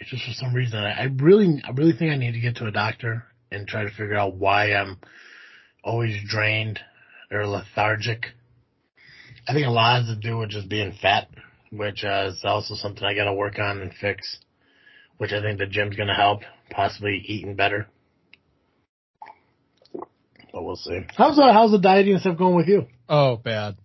it's 0.00 0.10
just 0.10 0.24
for 0.24 0.32
some 0.32 0.52
reason 0.52 0.80
I, 0.80 1.02
I 1.02 1.04
really, 1.04 1.62
I 1.64 1.70
really 1.70 1.92
think 1.92 2.10
I 2.10 2.16
need 2.16 2.32
to 2.32 2.40
get 2.40 2.56
to 2.56 2.66
a 2.66 2.72
doctor 2.72 3.24
and 3.52 3.68
try 3.68 3.84
to 3.84 3.90
figure 3.90 4.16
out 4.16 4.34
why 4.34 4.72
I'm 4.72 4.98
always 5.84 6.16
drained 6.26 6.80
or 7.30 7.46
lethargic. 7.46 8.26
I 9.46 9.52
think 9.52 9.66
a 9.66 9.70
lot 9.70 10.02
has 10.02 10.08
to 10.08 10.20
do 10.20 10.38
with 10.38 10.50
just 10.50 10.68
being 10.68 10.92
fat 11.00 11.28
which 11.72 12.04
uh, 12.04 12.30
is 12.32 12.40
also 12.44 12.74
something 12.74 13.04
I 13.04 13.14
got 13.14 13.24
to 13.24 13.34
work 13.34 13.58
on 13.58 13.80
and 13.80 13.92
fix. 13.92 14.38
Which 15.18 15.32
I 15.32 15.40
think 15.40 15.58
the 15.58 15.66
gym's 15.66 15.96
going 15.96 16.08
to 16.08 16.14
help, 16.14 16.42
possibly 16.70 17.22
eating 17.26 17.56
better. 17.56 17.86
But 20.52 20.62
we'll 20.62 20.76
see. 20.76 21.06
How's 21.16 21.36
the 21.36 21.52
how's 21.52 21.70
the 21.70 21.78
dieting 21.78 22.18
stuff 22.18 22.36
going 22.36 22.54
with 22.54 22.68
you? 22.68 22.86
Oh, 23.08 23.36
bad. 23.36 23.76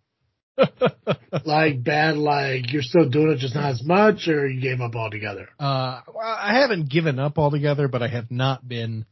Like 1.45 1.82
bad, 1.84 2.18
like 2.18 2.72
you're 2.74 2.82
still 2.82 3.08
doing 3.10 3.32
it, 3.32 3.38
just 3.39 3.56
not 3.56 3.72
as 3.72 3.84
much, 3.86 4.28
or 4.28 4.47
you 4.49 4.60
gave 4.62 4.82
up 4.82 4.95
altogether? 4.95 5.47
Uh, 5.58 6.02
well, 6.14 6.18
I 6.39 6.56
haven't 6.60 6.89
given 6.89 7.20
up 7.20 7.38
altogether, 7.38 7.88
but 7.88 8.04
I 8.04 8.10
have 8.10 8.30
not 8.30 8.68
been 8.68 9.06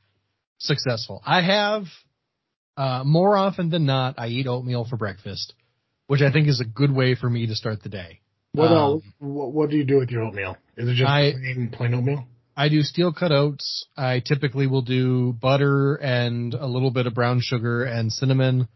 successful. 0.57 1.21
I 1.25 1.41
have, 1.41 1.83
uh, 2.75 3.03
more 3.05 3.37
often 3.37 3.69
than 3.69 3.85
not, 3.85 4.15
I 4.17 4.27
eat 4.27 4.47
oatmeal 4.47 4.85
for 4.85 4.97
breakfast, 4.97 5.53
which 6.07 6.21
I 6.21 6.29
think 6.31 6.49
is 6.49 6.59
a 6.59 6.65
good 6.65 6.91
way 6.93 7.15
for 7.15 7.29
me 7.29 7.47
to 7.47 7.55
start 7.55 7.83
the 7.83 7.89
day. 7.89 8.19
What 8.51 8.67
Um, 8.71 8.77
else? 8.77 9.03
What, 9.19 9.53
what 9.53 9.69
do 9.69 9.77
you 9.77 9.85
do 9.85 9.97
with 9.99 10.09
your 10.11 10.23
oatmeal? 10.23 10.57
Is 10.75 10.89
it 10.89 10.95
just 10.95 11.09
I- 11.09 11.31
plain, 11.31 11.69
plain 11.71 11.93
oatmeal? 11.93 12.25
I 12.57 12.67
do 12.67 12.81
steel 12.81 13.13
cut 13.13 13.31
oats. 13.31 13.85
I 13.95 14.19
typically 14.19 14.67
will 14.67 14.81
do 14.81 15.31
butter 15.31 15.95
and 15.95 16.53
a 16.53 16.67
little 16.67 16.91
bit 16.91 17.07
of 17.07 17.13
brown 17.13 17.39
sugar 17.41 17.85
and 17.85 18.11
cinnamon. 18.11 18.67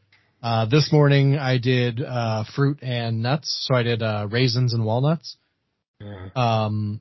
Uh, 0.44 0.66
this 0.66 0.92
morning 0.92 1.38
I 1.38 1.58
did, 1.58 2.02
uh, 2.02 2.44
fruit 2.54 2.80
and 2.84 3.22
nuts. 3.24 3.66
So 3.68 3.76
I 3.76 3.84
did, 3.84 4.04
uh, 4.04 4.28
raisins 4.30 4.74
and 4.74 4.84
walnuts. 4.84 5.38
Um, 6.36 7.00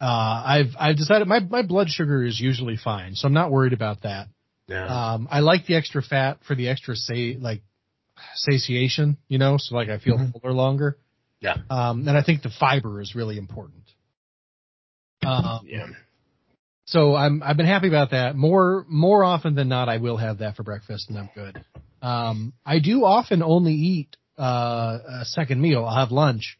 uh, 0.00 0.04
I've, 0.04 0.76
I've 0.78 0.96
decided 0.96 1.26
my, 1.28 1.40
my 1.40 1.62
blood 1.62 1.88
sugar 1.88 2.22
is 2.22 2.38
usually 2.38 2.76
fine. 2.76 3.14
So 3.14 3.26
I'm 3.26 3.32
not 3.32 3.50
worried 3.50 3.72
about 3.72 4.02
that. 4.02 4.28
Yeah. 4.66 4.84
Um, 5.14 5.28
I 5.30 5.40
like 5.40 5.64
the 5.64 5.76
extra 5.76 6.02
fat 6.02 6.40
for 6.46 6.54
the 6.54 6.68
extra 6.68 6.94
say, 6.94 7.36
like 7.40 7.62
satiation, 8.34 9.16
you 9.28 9.38
know, 9.38 9.56
so 9.58 9.74
like 9.74 9.88
I 9.88 9.98
feel 9.98 10.18
Mhm. 10.18 10.32
fuller 10.32 10.52
longer. 10.52 10.98
Yeah. 11.40 11.56
Um, 11.70 12.06
and 12.06 12.18
I 12.18 12.22
think 12.22 12.42
the 12.42 12.50
fiber 12.50 13.00
is 13.00 13.14
really 13.14 13.38
important. 13.38 13.84
Um, 15.24 15.60
yeah. 15.66 15.86
so 16.84 17.14
I'm 17.14 17.42
I've 17.42 17.56
been 17.56 17.66
happy 17.66 17.88
about 17.88 18.10
that. 18.10 18.36
More 18.36 18.84
more 18.88 19.24
often 19.24 19.54
than 19.54 19.68
not, 19.68 19.88
I 19.88 19.96
will 19.96 20.16
have 20.18 20.38
that 20.38 20.54
for 20.56 20.62
breakfast, 20.64 21.08
and 21.08 21.18
I'm 21.18 21.30
good. 21.34 21.64
Um, 22.02 22.52
I 22.64 22.78
do 22.78 23.04
often 23.04 23.42
only 23.42 23.74
eat 23.74 24.16
uh, 24.38 24.98
a 25.20 25.24
second 25.24 25.60
meal. 25.60 25.84
I'll 25.84 25.96
have 25.96 26.12
lunch, 26.12 26.58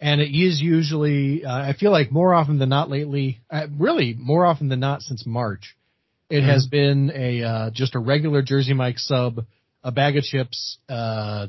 and 0.00 0.20
it 0.20 0.36
is 0.36 0.60
usually 0.60 1.44
uh, 1.44 1.52
I 1.52 1.74
feel 1.78 1.92
like 1.92 2.10
more 2.10 2.34
often 2.34 2.58
than 2.58 2.68
not 2.68 2.90
lately, 2.90 3.40
uh, 3.50 3.66
really 3.78 4.14
more 4.18 4.44
often 4.44 4.68
than 4.68 4.80
not 4.80 5.02
since 5.02 5.24
March, 5.26 5.76
it 6.28 6.42
has 6.42 6.66
been 6.66 7.10
a 7.14 7.42
uh, 7.42 7.70
just 7.70 7.94
a 7.94 7.98
regular 7.98 8.42
Jersey 8.42 8.74
Mike 8.74 8.98
sub, 8.98 9.44
a 9.82 9.92
bag 9.92 10.16
of 10.16 10.24
chips, 10.24 10.78
uh, 10.88 11.46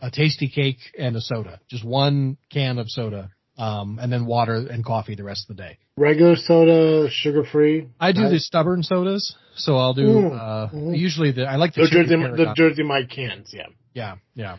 a 0.00 0.10
Tastykake 0.10 0.78
and 0.98 1.16
a 1.16 1.20
soda, 1.20 1.60
just 1.68 1.84
one 1.84 2.36
can 2.50 2.78
of 2.78 2.90
soda, 2.90 3.30
um, 3.56 3.98
and 4.00 4.12
then 4.12 4.26
water 4.26 4.54
and 4.56 4.84
coffee 4.84 5.14
the 5.14 5.24
rest 5.24 5.48
of 5.48 5.56
the 5.56 5.62
day. 5.62 5.78
Regular 5.96 6.36
soda, 6.36 7.08
sugar 7.10 7.44
free. 7.44 7.88
I 8.00 8.12
do 8.12 8.22
Right. 8.22 8.30
the 8.32 8.40
stubborn 8.40 8.82
sodas, 8.82 9.36
so 9.56 9.76
I'll 9.76 9.94
do 9.94 10.06
Mm, 10.06 10.32
uh, 10.40 10.68
mhm. 10.70 10.98
usually 10.98 11.30
the 11.32 11.44
I 11.46 11.56
like 11.56 11.74
the, 11.74 11.82
The 11.82 11.88
Jersey, 11.88 12.16
the 12.16 12.52
Jersey 12.56 12.82
Mike 12.82 13.10
cans, 13.10 13.50
yeah. 13.52 13.66
yeah 13.94 14.16
yeah 14.34 14.56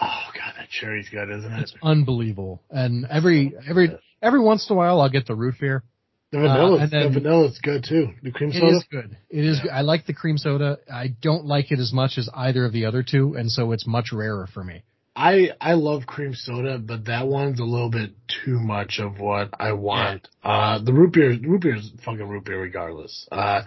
Oh 0.00 0.30
god, 0.32 0.54
that 0.56 0.68
cherry's 0.70 1.08
good, 1.08 1.28
isn't 1.30 1.52
it? 1.52 1.60
it's 1.62 1.74
unbelievable. 1.82 2.62
And 2.70 3.06
every 3.10 3.52
every 3.68 3.90
every 4.22 4.40
once 4.40 4.68
in 4.70 4.74
a 4.74 4.76
while 4.76 5.00
I'll 5.00 5.08
get 5.10 5.26
the 5.26 5.34
root 5.34 5.56
beer. 5.60 5.82
The 6.30 6.38
vanilla, 6.40 6.86
then- 6.86 7.12
the 7.14 7.20
vanilla's 7.20 7.58
good 7.62 7.84
too. 7.88 8.10
The 8.22 8.30
cream 8.30 8.52
soda. 8.52 8.76
is 8.76 8.84
good. 8.90 9.16
It 9.30 9.44
is. 9.44 9.60
good. 9.60 9.70
I 9.72 9.80
like 9.80 10.06
the 10.06 10.12
cream 10.12 10.36
soda. 10.38 10.78
I 10.92 11.08
don't 11.22 11.46
like 11.46 11.72
it 11.72 11.78
as 11.80 11.92
much 11.92 12.18
as 12.18 12.28
either 12.34 12.64
of 12.66 12.72
the 12.72 12.84
other 12.84 13.02
two, 13.02 13.34
and 13.34 13.50
so 13.50 13.72
it's 13.72 13.86
much 13.86 14.12
rarer 14.12 14.46
for 14.46 14.62
me. 14.62 14.82
I 15.18 15.50
I 15.60 15.72
love 15.72 16.06
cream 16.06 16.32
soda, 16.34 16.78
but 16.78 17.06
that 17.06 17.26
one's 17.26 17.58
a 17.58 17.64
little 17.64 17.90
bit 17.90 18.12
too 18.44 18.60
much 18.60 19.00
of 19.00 19.18
what 19.18 19.48
I 19.58 19.72
want. 19.72 20.28
Uh, 20.44 20.78
the 20.78 20.92
root 20.92 21.12
beer, 21.12 21.36
root 21.42 21.60
beer 21.62 21.74
is 21.76 21.90
fucking 22.04 22.26
root 22.28 22.44
beer 22.44 22.60
regardless. 22.60 23.26
Uh, 23.32 23.62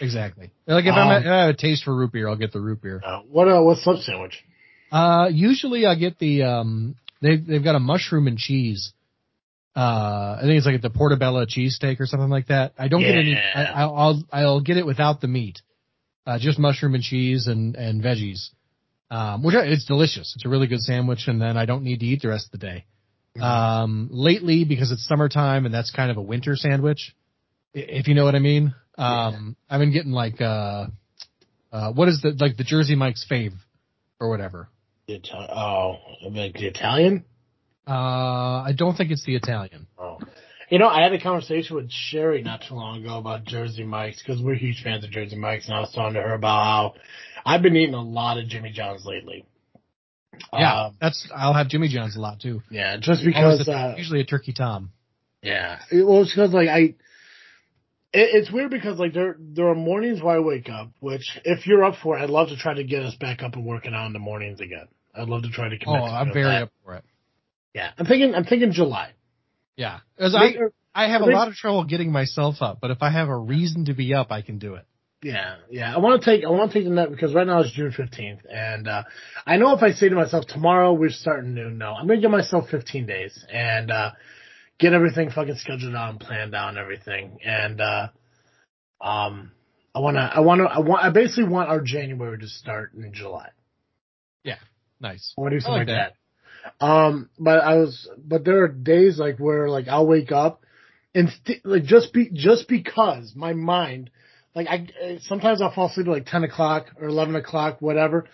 Exactly. 0.00 0.50
Like 0.66 0.86
if, 0.86 0.94
I'm 0.94 1.08
a, 1.08 1.16
Um, 1.16 1.22
if 1.22 1.26
I 1.28 1.40
have 1.42 1.50
a 1.50 1.56
taste 1.56 1.84
for 1.84 1.94
root 1.94 2.12
beer, 2.12 2.26
I'll 2.28 2.36
get 2.36 2.52
the 2.52 2.60
root 2.60 2.80
beer. 2.80 3.02
uh, 3.04 3.20
what 3.30 3.48
uh, 3.48 3.60
what's 3.60 3.84
sub 3.84 3.98
sandwich? 3.98 4.42
Uh, 4.90 5.28
usually 5.30 5.84
I 5.84 5.94
get 5.96 6.18
the 6.18 6.44
um, 6.44 6.94
they 7.20 7.36
they've 7.36 7.62
got 7.62 7.74
a 7.74 7.80
mushroom 7.80 8.26
and 8.26 8.38
cheese. 8.38 8.92
Uh, 9.76 10.36
I 10.38 10.42
think 10.42 10.56
it's 10.56 10.66
like 10.66 10.80
the 10.80 10.88
portobello 10.90 11.44
cheesesteak 11.44 12.00
or 12.00 12.06
something 12.06 12.30
like 12.30 12.46
that. 12.46 12.72
I 12.78 12.88
don't 12.88 13.00
get 13.02 13.16
any. 13.16 13.36
I, 13.36 13.64
I'll 13.64 13.94
I'll 13.94 14.22
I'll 14.32 14.60
get 14.60 14.76
it 14.78 14.86
without 14.86 15.20
the 15.20 15.26
meat, 15.28 15.60
uh, 16.26 16.38
just 16.38 16.58
mushroom 16.58 16.94
and 16.94 17.02
cheese 17.02 17.46
and 17.48 17.74
and 17.76 18.00
veggies. 18.02 18.50
Um, 19.10 19.42
which 19.42 19.54
it's 19.54 19.84
delicious. 19.84 20.32
It's 20.34 20.44
a 20.44 20.48
really 20.48 20.66
good 20.66 20.80
sandwich, 20.80 21.28
and 21.28 21.40
then 21.40 21.56
I 21.56 21.66
don't 21.66 21.84
need 21.84 22.00
to 22.00 22.06
eat 22.06 22.22
the 22.22 22.28
rest 22.28 22.46
of 22.46 22.58
the 22.58 22.66
day. 22.66 22.84
Um, 23.40 24.08
lately 24.12 24.64
because 24.64 24.92
it's 24.92 25.06
summertime 25.08 25.66
and 25.66 25.74
that's 25.74 25.90
kind 25.90 26.10
of 26.10 26.16
a 26.16 26.22
winter 26.22 26.54
sandwich, 26.54 27.16
if 27.72 28.06
you 28.06 28.14
know 28.14 28.24
what 28.24 28.36
I 28.36 28.38
mean. 28.38 28.74
Um, 28.96 29.56
I've 29.68 29.80
been 29.80 29.92
getting 29.92 30.12
like 30.12 30.40
uh, 30.40 30.86
uh, 31.72 31.92
what 31.92 32.08
is 32.08 32.20
the 32.22 32.36
like 32.38 32.56
the 32.56 32.62
Jersey 32.62 32.94
Mike's 32.94 33.26
fave 33.28 33.52
or 34.20 34.30
whatever. 34.30 34.68
The 35.08 35.18
Itali- 35.18 35.50
oh, 35.50 35.96
like 36.30 36.54
the 36.54 36.66
Italian. 36.66 37.24
Uh, 37.86 38.62
I 38.62 38.72
don't 38.76 38.94
think 38.94 39.10
it's 39.10 39.24
the 39.24 39.34
Italian. 39.34 39.88
Oh, 39.98 40.18
you 40.70 40.78
know, 40.78 40.88
I 40.88 41.02
had 41.02 41.12
a 41.12 41.20
conversation 41.20 41.76
with 41.76 41.90
Sherry 41.90 42.42
not 42.42 42.62
too 42.68 42.74
long 42.74 43.00
ago 43.02 43.18
about 43.18 43.44
Jersey 43.44 43.84
Mike's 43.84 44.22
because 44.22 44.42
we're 44.42 44.54
huge 44.54 44.82
fans 44.82 45.04
of 45.04 45.10
Jersey 45.10 45.36
Mike's, 45.36 45.66
and 45.66 45.74
I 45.74 45.80
was 45.80 45.92
talking 45.92 46.14
to 46.14 46.22
her 46.22 46.34
about 46.34 46.64
how 46.64 46.94
I've 47.46 47.62
been 47.62 47.76
eating 47.76 47.94
a 47.94 48.02
lot 48.02 48.38
of 48.38 48.48
Jimmy 48.48 48.70
John's 48.72 49.04
lately. 49.04 49.44
Yeah, 50.52 50.86
Um, 50.86 50.96
that's 51.00 51.28
I'll 51.34 51.54
have 51.54 51.68
Jimmy 51.68 51.88
John's 51.88 52.16
a 52.16 52.20
lot 52.20 52.40
too. 52.40 52.62
yeah, 52.70 52.96
just 52.96 53.24
because. 53.24 53.68
a- 53.68 53.72
uh, 53.72 53.94
usually 53.96 54.20
a 54.20 54.24
turkey 54.24 54.52
tom. 54.52 54.90
Yeah. 55.42 55.78
It, 55.92 56.06
well, 56.06 56.22
it's 56.22 56.32
because 56.34 56.52
like 56.52 56.68
I, 56.68 56.78
it, 56.78 56.94
it's 58.12 58.50
weird 58.50 58.70
because 58.70 58.98
like 58.98 59.12
there 59.12 59.36
there 59.38 59.68
are 59.68 59.74
mornings 59.74 60.22
where 60.22 60.36
I 60.36 60.40
wake 60.40 60.68
up, 60.70 60.90
which 61.00 61.38
if 61.44 61.66
you're 61.66 61.84
up 61.84 61.96
for 62.02 62.18
it, 62.18 62.22
I'd 62.22 62.30
love 62.30 62.48
to 62.48 62.56
try 62.56 62.74
to 62.74 62.82
get 62.84 63.02
us 63.04 63.14
back 63.14 63.42
up 63.42 63.54
and 63.54 63.64
working 63.64 63.94
out 63.94 64.06
in 64.06 64.12
the 64.12 64.18
mornings 64.18 64.60
again. 64.60 64.86
I'd 65.14 65.28
love 65.28 65.42
to 65.42 65.50
try 65.50 65.68
to 65.68 65.76
Oh, 65.76 65.84
commit. 65.84 66.04
to 66.04 66.10
I'm 66.10 66.32
very 66.32 66.46
that. 66.46 66.62
up 66.64 66.72
for 66.84 66.94
it. 66.94 67.04
Yeah, 67.74 67.90
I'm 67.98 68.06
thinking 68.06 68.34
I'm 68.34 68.44
thinking 68.44 68.72
July. 68.72 69.10
Yeah, 69.76 70.00
Make- 70.18 70.56
I 70.94 71.06
I 71.06 71.08
have 71.08 71.22
a 71.22 71.26
lot 71.26 71.48
of 71.48 71.54
trouble 71.54 71.84
getting 71.84 72.12
myself 72.12 72.56
up, 72.60 72.78
but 72.80 72.90
if 72.90 73.02
I 73.02 73.10
have 73.10 73.28
a 73.28 73.36
reason 73.36 73.86
to 73.86 73.94
be 73.94 74.14
up, 74.14 74.30
I 74.30 74.42
can 74.42 74.58
do 74.58 74.74
it. 74.74 74.86
Yeah, 75.22 75.56
yeah. 75.70 75.92
I 75.94 75.98
want 75.98 76.22
to 76.22 76.24
take 76.24 76.44
I 76.44 76.50
want 76.50 76.70
to 76.70 76.78
take 76.78 76.86
the 76.86 76.94
net 76.94 77.10
because 77.10 77.34
right 77.34 77.46
now 77.46 77.60
it's 77.60 77.72
June 77.72 77.90
fifteenth, 77.92 78.40
and 78.48 78.86
uh 78.86 79.04
I 79.46 79.56
know 79.56 79.74
if 79.74 79.82
I 79.82 79.92
say 79.92 80.10
to 80.10 80.14
myself 80.14 80.46
tomorrow 80.46 80.92
we're 80.92 81.08
starting 81.10 81.54
noon, 81.54 81.78
no, 81.78 81.94
I'm 81.94 82.06
gonna 82.06 82.20
give 82.20 82.30
myself 82.30 82.68
fifteen 82.68 83.06
days 83.06 83.44
and 83.50 83.90
uh 83.90 84.10
get 84.78 84.92
everything 84.92 85.30
fucking 85.30 85.56
scheduled 85.56 85.94
out 85.94 86.10
and 86.10 86.20
planned 86.20 86.54
out 86.54 86.68
and 86.68 86.78
everything, 86.78 87.38
and 87.42 87.80
uh 87.80 88.08
um 89.00 89.52
I 89.94 90.00
wanna 90.00 90.30
I 90.34 90.40
wanna 90.40 90.64
I 90.64 90.80
want 90.80 91.02
I 91.04 91.08
basically 91.08 91.48
want 91.48 91.70
our 91.70 91.80
January 91.80 92.38
to 92.38 92.46
start 92.46 92.92
in 92.92 93.14
July. 93.14 93.48
Yeah, 94.42 94.58
nice. 95.00 95.32
I 95.38 95.40
want 95.40 95.52
to 95.52 95.58
do 95.58 95.64
I 95.64 95.66
something 95.66 95.78
like 95.80 95.88
like 95.88 95.96
that. 95.96 96.14
Um, 96.80 97.30
but 97.38 97.60
I 97.62 97.76
was, 97.76 98.08
but 98.18 98.44
there 98.44 98.64
are 98.64 98.68
days 98.68 99.18
like 99.18 99.38
where 99.38 99.68
like 99.68 99.88
I'll 99.88 100.06
wake 100.06 100.32
up 100.32 100.64
and 101.14 101.30
st- 101.30 101.64
like 101.64 101.84
just 101.84 102.12
be 102.12 102.30
just 102.32 102.68
because 102.68 103.32
my 103.34 103.52
mind, 103.52 104.10
like 104.54 104.66
I 104.68 105.18
sometimes 105.22 105.62
I'll 105.62 105.72
fall 105.72 105.88
asleep 105.88 106.06
at 106.08 106.12
like 106.12 106.26
ten 106.26 106.44
o'clock 106.44 106.86
or 107.00 107.08
eleven 107.08 107.36
o'clock, 107.36 107.80
whatever, 107.80 108.26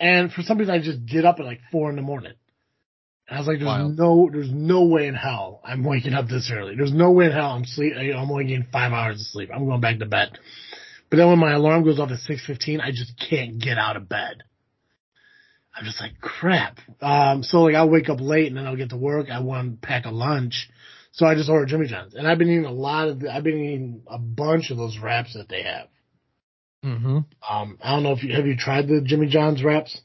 and 0.00 0.32
for 0.32 0.42
some 0.42 0.58
reason 0.58 0.74
I 0.74 0.80
just 0.80 1.04
get 1.06 1.24
up 1.24 1.38
at 1.38 1.44
like 1.44 1.60
four 1.70 1.90
in 1.90 1.96
the 1.96 2.02
morning. 2.02 2.32
And 3.28 3.36
I 3.36 3.40
was 3.40 3.46
like, 3.46 3.58
there's 3.58 3.66
Wild. 3.66 3.98
no, 3.98 4.28
there's 4.32 4.50
no 4.50 4.84
way 4.84 5.06
in 5.06 5.14
hell 5.14 5.60
I'm 5.64 5.84
waking 5.84 6.14
up 6.14 6.28
this 6.28 6.50
early. 6.52 6.74
There's 6.74 6.92
no 6.92 7.12
way 7.12 7.26
in 7.26 7.32
hell 7.32 7.52
I'm 7.52 7.64
sleep. 7.64 7.94
I'm 7.96 8.30
only 8.30 8.46
getting 8.46 8.66
five 8.72 8.92
hours 8.92 9.20
of 9.20 9.26
sleep. 9.26 9.50
I'm 9.54 9.66
going 9.66 9.80
back 9.80 10.00
to 10.00 10.06
bed. 10.06 10.38
But 11.08 11.18
then 11.18 11.28
when 11.28 11.38
my 11.38 11.52
alarm 11.52 11.84
goes 11.84 12.00
off 12.00 12.10
at 12.10 12.18
six 12.18 12.44
fifteen, 12.44 12.80
I 12.80 12.90
just 12.90 13.12
can't 13.28 13.58
get 13.58 13.78
out 13.78 13.96
of 13.96 14.08
bed. 14.08 14.42
I'm 15.74 15.84
just 15.84 16.00
like 16.00 16.20
crap. 16.20 16.78
Um, 17.00 17.42
so 17.42 17.62
like 17.62 17.74
I'll 17.74 17.88
wake 17.88 18.08
up 18.08 18.20
late 18.20 18.48
and 18.48 18.56
then 18.56 18.66
I'll 18.66 18.76
get 18.76 18.90
to 18.90 18.96
work. 18.96 19.30
I 19.30 19.40
want 19.40 19.80
to 19.80 19.86
pack 19.86 20.04
a 20.04 20.10
lunch, 20.10 20.68
so 21.12 21.26
I 21.26 21.34
just 21.34 21.48
order 21.48 21.66
Jimmy 21.66 21.86
John's. 21.86 22.14
And 22.14 22.26
I've 22.26 22.38
been 22.38 22.48
eating 22.48 22.64
a 22.66 22.72
lot 22.72 23.08
of. 23.08 23.22
I've 23.24 23.44
been 23.44 23.58
eating 23.58 24.02
a 24.06 24.18
bunch 24.18 24.70
of 24.70 24.76
those 24.76 24.98
wraps 24.98 25.34
that 25.34 25.48
they 25.48 25.62
have. 25.62 25.88
Mm-hmm. 26.84 27.18
Um, 27.48 27.78
I 27.82 27.94
don't 27.94 28.02
know 28.02 28.12
if 28.12 28.22
you 28.22 28.34
have 28.34 28.46
you 28.46 28.56
tried 28.56 28.88
the 28.88 29.00
Jimmy 29.00 29.28
John's 29.28 29.62
wraps. 29.62 30.00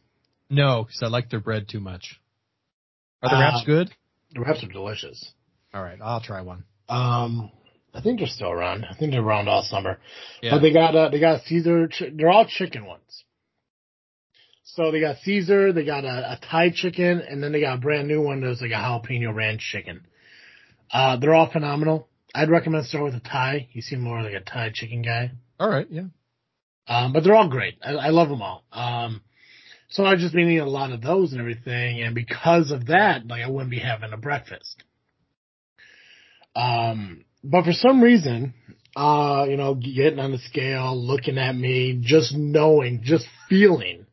No, 0.50 0.84
because 0.84 1.02
I 1.04 1.08
like 1.08 1.30
their 1.30 1.42
bread 1.42 1.68
too 1.68 1.80
much. 1.80 2.20
Are 3.22 3.30
the 3.30 3.36
Uh, 3.36 3.40
wraps 3.40 3.64
good? 3.66 3.92
The 4.32 4.42
wraps 4.42 4.64
are 4.64 4.68
delicious. 4.68 5.34
All 5.74 5.82
right, 5.82 5.98
I'll 6.02 6.22
try 6.22 6.42
one. 6.42 6.64
Um, 6.88 7.52
I 7.94 8.02
think 8.02 8.20
they're 8.20 8.28
still 8.28 8.52
around. 8.52 8.86
I 8.86 8.94
think 8.94 9.12
they're 9.12 9.22
around 9.22 9.50
all 9.50 9.64
summer. 9.64 10.00
Yeah. 10.42 10.52
But 10.52 10.62
they 10.62 10.72
got 10.72 10.96
uh, 10.96 11.10
they 11.10 11.20
got 11.20 11.42
Caesar. 11.44 11.90
They're 12.14 12.30
all 12.30 12.46
chicken 12.46 12.86
ones. 12.86 13.24
So 14.78 14.92
they 14.92 15.00
got 15.00 15.18
Caesar, 15.24 15.74
they 15.74 15.84
got 15.84 16.06
a, 16.06 16.34
a 16.34 16.40
Thai 16.40 16.70
chicken, 16.70 17.20
and 17.28 17.42
then 17.42 17.52
they 17.52 17.62
got 17.62 17.80
a 17.80 17.82
brand 17.82 18.08
new 18.08 18.22
one 18.22 18.42
that's 18.42 18.62
like 18.62 18.70
a 18.70 18.76
jalapeno 18.76 19.34
ranch 19.34 19.60
chicken. 19.60 20.02
Uh, 20.94 21.18
they're 21.18 21.34
all 21.34 21.50
phenomenal. 21.52 22.08
I'd 22.36 22.52
recommend 22.52 22.86
start 22.86 23.06
with 23.06 23.16
a 23.16 23.20
Thai. 23.20 23.70
You 23.72 23.82
seem 23.82 24.02
more 24.02 24.22
like 24.22 24.36
a 24.36 24.40
Thai 24.40 24.70
chicken 24.72 25.02
guy. 25.02 25.32
All 25.60 25.68
right, 25.68 25.88
yeah. 25.90 26.04
Um, 26.88 27.12
but 27.12 27.24
they're 27.24 27.34
all 27.34 27.50
great. 27.50 27.80
I, 27.84 27.94
I 27.94 28.10
love 28.10 28.30
them 28.30 28.44
all. 28.44 28.66
Um, 28.72 29.24
so 29.90 30.06
I've 30.06 30.20
just 30.20 30.36
been 30.36 30.48
eating 30.48 30.60
a 30.60 30.70
lot 30.70 30.92
of 30.92 31.02
those 31.02 31.32
and 31.32 31.42
everything, 31.42 32.04
and 32.04 32.14
because 32.14 32.70
of 32.70 32.86
that, 32.86 33.26
like 33.26 33.42
I 33.42 33.50
wouldn't 33.50 33.72
be 33.72 33.80
having 33.80 34.14
a 34.14 34.18
breakfast. 34.18 34.84
Um, 36.56 37.26
but 37.44 37.66
for 37.66 37.74
some 37.74 38.00
reason, 38.00 38.54
uh, 38.96 39.48
you 39.50 39.58
know, 39.58 39.74
getting 39.74 40.20
on 40.20 40.34
the 40.34 40.38
scale, 40.38 40.96
looking 40.96 41.40
at 41.40 41.56
me, 41.56 42.00
just 42.00 42.36
knowing, 42.36 43.02
just 43.04 43.26
feeling 43.50 44.07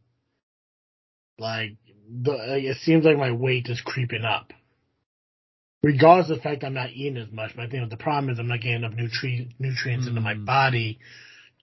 like 1.38 1.76
the, 2.22 2.32
like, 2.32 2.64
it 2.64 2.76
seems 2.78 3.04
like 3.04 3.16
my 3.16 3.32
weight 3.32 3.68
is 3.68 3.80
creeping 3.80 4.24
up. 4.24 4.52
Regardless 5.82 6.30
of 6.30 6.36
the 6.36 6.42
fact 6.42 6.64
I'm 6.64 6.74
not 6.74 6.90
eating 6.90 7.18
as 7.18 7.30
much, 7.30 7.52
but 7.54 7.62
I 7.66 7.68
think 7.68 7.88
the 7.90 7.96
problem 7.96 8.32
is 8.32 8.38
I'm 8.38 8.48
not 8.48 8.60
getting 8.60 8.84
enough 8.84 8.92
nutri- 8.92 9.50
nutrients 9.58 10.06
into 10.06 10.20
my 10.20 10.34
Mm. 10.34 10.46
body 10.46 10.98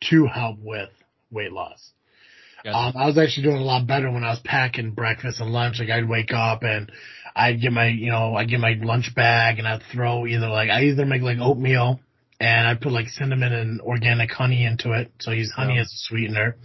to 0.10 0.28
help 0.28 0.60
with 0.60 0.90
weight 1.32 1.52
loss. 1.52 1.92
Gotcha. 2.64 2.78
Um, 2.78 2.94
I 2.96 3.08
was 3.08 3.18
actually 3.18 3.44
doing 3.44 3.58
a 3.58 3.64
lot 3.64 3.88
better 3.88 4.12
when 4.12 4.24
I 4.24 4.30
was 4.30 4.40
packing 4.42 4.92
breakfast 4.92 5.40
and 5.40 5.52
lunch. 5.52 5.80
Like 5.80 5.90
I'd 5.90 6.08
wake 6.08 6.32
up 6.34 6.62
and 6.62 6.92
I'd 7.36 7.60
get 7.62 7.72
my, 7.72 7.88
you 7.88 8.12
know, 8.12 8.36
I'd 8.36 8.50
get 8.50 8.60
my 8.60 8.74
lunch 8.80 9.16
bag 9.16 9.58
and 9.58 9.68
I'd 9.68 9.82
throw 9.92 10.28
either 10.28 10.48
like, 10.48 10.70
I 10.70 10.84
either 10.84 11.06
make 11.06 11.24
like 11.24 11.40
oatmeal 11.40 12.00
and 12.42 12.68
I 12.68 12.74
put 12.74 12.92
like 12.92 13.08
cinnamon 13.08 13.54
and 13.54 13.80
organic 13.82 14.32
honey 14.32 14.66
into 14.66 14.94
it. 14.94 15.12
So 15.20 15.32
I 15.32 15.36
use 15.36 15.52
honey 15.56 15.76
Yeah. 15.76 15.82
as 15.82 15.94
a 15.94 15.98
sweetener. 16.10 16.58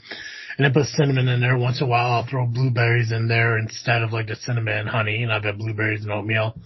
And 0.57 0.67
I 0.67 0.71
put 0.71 0.87
cinnamon 0.87 1.29
in 1.29 1.41
there. 1.41 1.59
Once 1.59 1.83
in 1.83 1.87
a 1.87 1.91
while 1.91 2.13
I'll 2.13 2.27
throw 2.27 2.47
blueberries 2.47 3.13
in 3.13 3.29
there 3.29 3.59
instead 3.59 4.03
of 4.03 4.11
like 4.11 4.29
the 4.29 4.37
cinnamon 4.37 4.79
and 4.79 4.89
honey 4.89 5.23
and 5.23 5.31
I've 5.31 5.43
got 5.43 5.59
blueberries 5.59 6.03
and 6.03 6.11
oatmeal. 6.11 6.59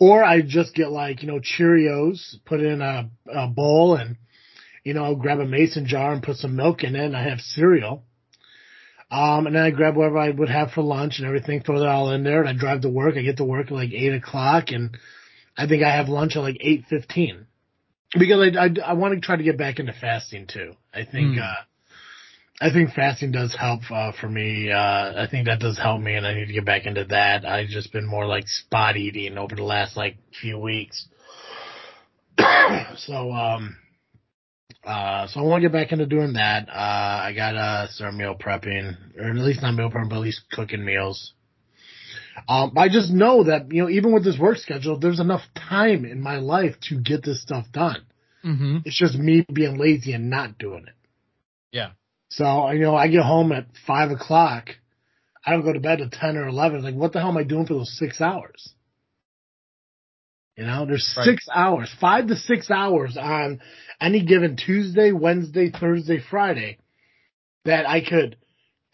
Or 0.00 0.24
I 0.24 0.42
just 0.42 0.74
get 0.74 0.90
like, 0.90 1.22
you 1.22 1.28
know, 1.28 1.38
Cheerios, 1.40 2.34
put 2.44 2.60
in 2.60 2.82
a, 2.82 3.08
a 3.32 3.46
bowl 3.46 3.94
and, 3.94 4.16
you 4.82 4.92
know, 4.92 5.04
I'll 5.04 5.14
grab 5.14 5.38
a 5.38 5.46
mason 5.46 5.86
jar 5.86 6.12
and 6.12 6.20
put 6.22 6.36
some 6.36 6.56
milk 6.56 6.82
in 6.82 6.96
it 6.96 7.04
and 7.04 7.16
I 7.16 7.28
have 7.28 7.40
cereal. 7.40 8.02
Um, 9.08 9.46
and 9.46 9.54
then 9.54 9.62
I 9.62 9.70
grab 9.70 9.94
whatever 9.94 10.18
I 10.18 10.30
would 10.30 10.50
have 10.50 10.72
for 10.72 10.82
lunch 10.82 11.18
and 11.18 11.26
everything, 11.28 11.62
throw 11.62 11.78
that 11.78 11.88
all 11.88 12.10
in 12.10 12.24
there, 12.24 12.40
and 12.40 12.48
I 12.48 12.52
drive 12.52 12.82
to 12.82 12.90
work. 12.90 13.16
I 13.16 13.22
get 13.22 13.38
to 13.38 13.44
work 13.44 13.66
at 13.68 13.72
like 13.72 13.92
eight 13.94 14.12
o'clock, 14.12 14.64
and 14.68 14.98
I 15.56 15.66
think 15.66 15.82
I 15.82 15.96
have 15.96 16.10
lunch 16.10 16.36
at 16.36 16.42
like 16.42 16.58
eight 16.60 16.84
fifteen 16.90 17.46
because 18.16 18.54
I, 18.56 18.64
I, 18.64 18.90
I 18.90 18.92
want 18.94 19.14
to 19.14 19.20
try 19.20 19.36
to 19.36 19.42
get 19.42 19.58
back 19.58 19.78
into 19.78 19.92
fasting 19.92 20.46
too. 20.46 20.74
I 20.94 21.04
think 21.04 21.34
Hmm. 21.34 21.38
uh, 21.38 21.54
I 22.60 22.72
think 22.72 22.92
fasting 22.92 23.32
does 23.32 23.54
help 23.54 23.82
uh, 23.90 24.12
for 24.20 24.28
me. 24.28 24.70
Uh, 24.72 25.22
I 25.22 25.28
think 25.30 25.46
that 25.46 25.60
does 25.60 25.78
help 25.78 26.00
me, 26.00 26.14
and 26.14 26.26
I 26.26 26.34
need 26.34 26.46
to 26.46 26.52
get 26.52 26.64
back 26.64 26.86
into 26.86 27.04
that. 27.04 27.44
I've 27.44 27.68
just 27.68 27.92
been 27.92 28.06
more 28.06 28.26
like 28.26 28.48
spot 28.48 28.96
eating 28.96 29.38
over 29.38 29.54
the 29.54 29.62
last 29.62 29.96
like 29.96 30.16
few 30.40 30.58
weeks. 30.58 31.06
so 32.96 33.32
um, 33.32 33.76
uh, 34.84 35.26
so 35.28 35.40
I 35.40 35.42
want 35.44 35.62
to 35.62 35.68
get 35.68 35.72
back 35.72 35.92
into 35.92 36.06
doing 36.06 36.32
that. 36.34 36.68
Uh, 36.68 36.72
I 36.72 37.32
got 37.34 37.52
to 37.52 37.92
start 37.92 38.14
meal 38.14 38.34
prepping, 38.34 38.96
or 39.18 39.30
at 39.30 39.36
least 39.36 39.62
not 39.62 39.74
meal 39.74 39.90
prepping, 39.90 40.08
but 40.08 40.16
at 40.16 40.22
least 40.22 40.42
cooking 40.50 40.84
meals. 40.84 41.34
Um, 42.48 42.72
I 42.76 42.88
just 42.88 43.10
know 43.10 43.44
that, 43.44 43.72
you 43.72 43.82
know, 43.82 43.88
even 43.88 44.12
with 44.12 44.24
this 44.24 44.38
work 44.38 44.58
schedule, 44.58 44.98
there's 44.98 45.20
enough 45.20 45.42
time 45.56 46.04
in 46.04 46.20
my 46.20 46.36
life 46.38 46.76
to 46.88 47.00
get 47.00 47.24
this 47.24 47.42
stuff 47.42 47.66
done. 47.72 48.04
Mm-hmm. 48.44 48.78
It's 48.84 48.98
just 48.98 49.16
me 49.16 49.44
being 49.52 49.78
lazy 49.78 50.12
and 50.12 50.30
not 50.30 50.58
doing 50.58 50.84
it. 50.86 50.94
Yeah. 51.72 51.90
So, 52.30 52.70
you 52.70 52.80
know, 52.80 52.94
I 52.94 53.08
get 53.08 53.22
home 53.24 53.52
at 53.52 53.66
five 53.86 54.10
o'clock. 54.10 54.68
I 55.44 55.52
don't 55.52 55.64
go 55.64 55.72
to 55.72 55.80
bed 55.80 56.00
at 56.00 56.12
10 56.12 56.36
or 56.36 56.46
11. 56.48 56.82
Like, 56.82 56.94
what 56.94 57.12
the 57.12 57.20
hell 57.20 57.30
am 57.30 57.36
I 57.38 57.44
doing 57.44 57.66
for 57.66 57.74
those 57.74 57.96
six 57.98 58.20
hours? 58.20 58.74
You 60.56 60.64
know, 60.66 60.86
there's 60.86 61.14
Right. 61.16 61.24
six 61.24 61.46
hours, 61.54 61.90
five 62.00 62.26
to 62.26 62.36
six 62.36 62.70
hours 62.70 63.16
on 63.16 63.60
any 64.00 64.22
given 64.24 64.56
Tuesday, 64.56 65.12
Wednesday, 65.12 65.70
Thursday, 65.70 66.18
Friday 66.18 66.78
that 67.64 67.88
I 67.88 68.00
could 68.00 68.36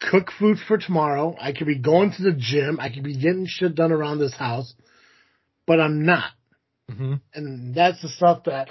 cook 0.09 0.31
food 0.37 0.57
for 0.67 0.77
tomorrow. 0.77 1.35
I 1.39 1.51
could 1.51 1.67
be 1.67 1.77
going 1.77 2.11
to 2.11 2.23
the 2.23 2.33
gym. 2.33 2.79
I 2.79 2.89
could 2.89 3.03
be 3.03 3.17
getting 3.17 3.45
shit 3.47 3.75
done 3.75 3.91
around 3.91 4.19
this 4.19 4.33
house, 4.33 4.73
but 5.65 5.79
I'm 5.79 6.05
not. 6.05 6.31
Mm-hmm. 6.91 7.15
And 7.33 7.75
that's 7.75 8.01
the 8.01 8.09
stuff 8.09 8.43
that, 8.45 8.69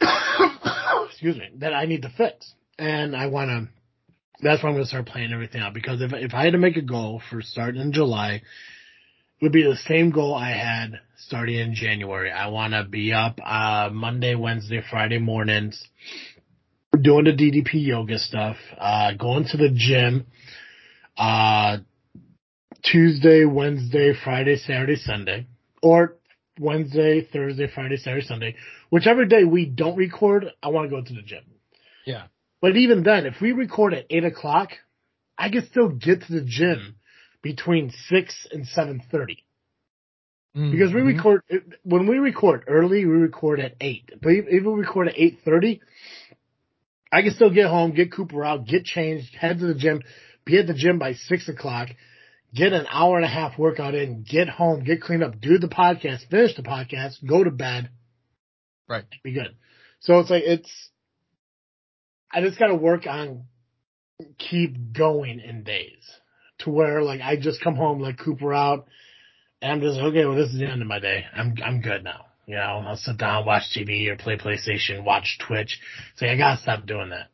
excuse 1.08 1.36
me, 1.36 1.50
that 1.58 1.72
I 1.72 1.86
need 1.86 2.02
to 2.02 2.12
fix. 2.16 2.52
And 2.78 3.16
I 3.16 3.26
want 3.26 3.48
to, 3.48 3.68
that's 4.42 4.62
why 4.62 4.68
I'm 4.68 4.74
going 4.74 4.84
to 4.84 4.88
start 4.88 5.06
playing 5.06 5.32
everything 5.32 5.62
out 5.62 5.72
because 5.72 6.02
if, 6.02 6.12
if 6.12 6.34
I 6.34 6.44
had 6.44 6.52
to 6.52 6.58
make 6.58 6.76
a 6.76 6.82
goal 6.82 7.22
for 7.30 7.40
starting 7.40 7.80
in 7.80 7.92
July, 7.92 8.34
it 8.34 9.44
would 9.44 9.52
be 9.52 9.62
the 9.62 9.76
same 9.76 10.10
goal 10.10 10.34
I 10.34 10.50
had 10.50 11.00
starting 11.18 11.56
in 11.56 11.74
January. 11.74 12.30
I 12.30 12.48
want 12.48 12.72
to 12.72 12.84
be 12.84 13.12
up, 13.12 13.38
uh, 13.44 13.90
Monday, 13.92 14.34
Wednesday, 14.34 14.82
Friday 14.90 15.18
mornings, 15.18 15.82
doing 16.96 17.24
the 17.24 17.32
DDP 17.32 17.86
yoga 17.86 18.18
stuff, 18.18 18.56
uh, 18.78 19.12
going 19.12 19.44
to 19.50 19.56
the 19.56 19.70
gym, 19.72 20.26
uh, 21.16 21.78
Tuesday, 22.82 23.44
Wednesday, 23.44 24.12
Friday, 24.22 24.56
Saturday, 24.56 24.96
Sunday, 24.96 25.46
or 25.82 26.16
Wednesday, 26.58 27.26
Thursday, 27.32 27.68
Friday, 27.72 27.96
Saturday, 27.96 28.26
Sunday. 28.26 28.56
Whichever 28.90 29.24
day 29.24 29.44
we 29.44 29.66
don't 29.66 29.96
record, 29.96 30.46
I 30.62 30.68
want 30.68 30.90
to 30.90 30.96
go 30.96 31.02
to 31.02 31.14
the 31.14 31.22
gym. 31.22 31.44
Yeah. 32.04 32.24
But 32.60 32.76
even 32.76 33.02
then, 33.02 33.26
if 33.26 33.40
we 33.40 33.52
record 33.52 33.94
at 33.94 34.06
eight 34.10 34.24
o'clock, 34.24 34.70
I 35.36 35.50
can 35.50 35.66
still 35.66 35.88
get 35.88 36.22
to 36.22 36.32
the 36.32 36.44
gym 36.44 36.96
between 37.42 37.92
six 38.08 38.46
and 38.50 38.66
seven 38.66 39.02
thirty 39.10 39.44
because 40.56 40.94
we 40.94 41.02
record 41.02 41.42
when 41.82 42.06
we 42.06 42.16
record 42.16 42.64
early. 42.66 43.04
We 43.04 43.12
record 43.12 43.60
at 43.60 43.74
eight, 43.80 44.10
but 44.22 44.32
if 44.32 44.46
if 44.48 44.64
we 44.64 44.72
record 44.72 45.08
at 45.08 45.14
eight 45.18 45.40
thirty, 45.44 45.82
I 47.16 47.22
can 47.22 47.32
still 47.32 47.48
get 47.48 47.68
home, 47.68 47.94
get 47.94 48.12
Cooper 48.12 48.44
out, 48.44 48.66
get 48.66 48.84
changed, 48.84 49.34
head 49.36 49.58
to 49.60 49.66
the 49.68 49.74
gym, 49.74 50.02
be 50.44 50.58
at 50.58 50.66
the 50.66 50.74
gym 50.74 50.98
by 50.98 51.14
six 51.14 51.48
o'clock, 51.48 51.88
get 52.54 52.74
an 52.74 52.86
hour 52.90 53.16
and 53.16 53.24
a 53.24 53.28
half 53.28 53.58
workout 53.58 53.94
in, 53.94 54.22
get 54.22 54.50
home, 54.50 54.84
get 54.84 55.00
cleaned 55.00 55.24
up, 55.24 55.40
do 55.40 55.56
the 55.56 55.66
podcast, 55.66 56.28
finish 56.28 56.54
the 56.56 56.62
podcast, 56.62 57.26
go 57.26 57.42
to 57.42 57.50
bed, 57.50 57.88
Right. 58.86 59.04
be 59.24 59.32
good. 59.32 59.56
So 60.00 60.18
it's 60.18 60.28
like 60.28 60.42
it's 60.44 60.70
I 62.30 62.42
just 62.42 62.58
got 62.58 62.66
to 62.66 62.74
work 62.74 63.06
on 63.06 63.44
keep 64.38 64.92
going 64.92 65.40
in 65.40 65.62
days 65.62 66.04
to 66.58 66.70
where 66.70 67.00
like 67.02 67.22
I 67.22 67.36
just 67.36 67.62
come 67.64 67.76
home 67.76 67.98
like 67.98 68.18
Cooper 68.18 68.52
out 68.52 68.88
and 69.62 69.72
I'm 69.72 69.80
just 69.80 69.98
okay. 69.98 70.26
Well, 70.26 70.36
this 70.36 70.52
is 70.52 70.58
the 70.58 70.66
end 70.66 70.82
of 70.82 70.86
my 70.88 70.98
day. 70.98 71.24
I'm 71.34 71.54
I'm 71.64 71.80
good 71.80 72.04
now. 72.04 72.25
You 72.46 72.54
know, 72.56 72.84
I'll 72.86 72.96
sit 72.96 73.16
down, 73.18 73.44
watch 73.44 73.64
TV 73.76 74.08
or 74.08 74.16
play 74.16 74.36
PlayStation, 74.36 75.04
watch 75.04 75.38
Twitch. 75.46 75.80
Say 76.16 76.30
I 76.30 76.36
gotta 76.36 76.60
stop 76.62 76.86
doing 76.86 77.10
that. 77.10 77.28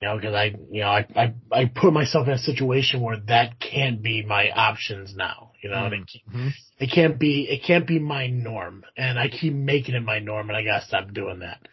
You 0.00 0.08
know, 0.08 0.16
because 0.16 0.34
I 0.34 0.44
you 0.70 0.80
know 0.82 0.88
I, 0.88 1.06
I 1.16 1.34
I 1.52 1.64
put 1.74 1.92
myself 1.92 2.26
in 2.28 2.34
a 2.34 2.38
situation 2.38 3.00
where 3.00 3.18
that 3.28 3.58
can't 3.58 4.02
be 4.02 4.22
my 4.24 4.50
options 4.50 5.14
now. 5.16 5.52
You 5.62 5.70
know, 5.70 5.86
and 5.86 5.94
it 5.94 6.22
Mhm. 6.32 6.50
it 6.78 6.90
can't 6.94 7.18
be 7.18 7.48
it 7.48 7.62
can't 7.66 7.86
be 7.86 7.98
my 7.98 8.26
norm 8.26 8.84
and 8.96 9.18
i 9.18 9.28
keep 9.28 9.52
making 9.54 9.94
it 9.94 10.02
my 10.02 10.18
norm 10.18 10.48
and 10.50 10.56
i 10.56 10.62
gotta 10.62 10.84
stop 10.84 11.12
doing 11.12 11.38
that 11.40 11.66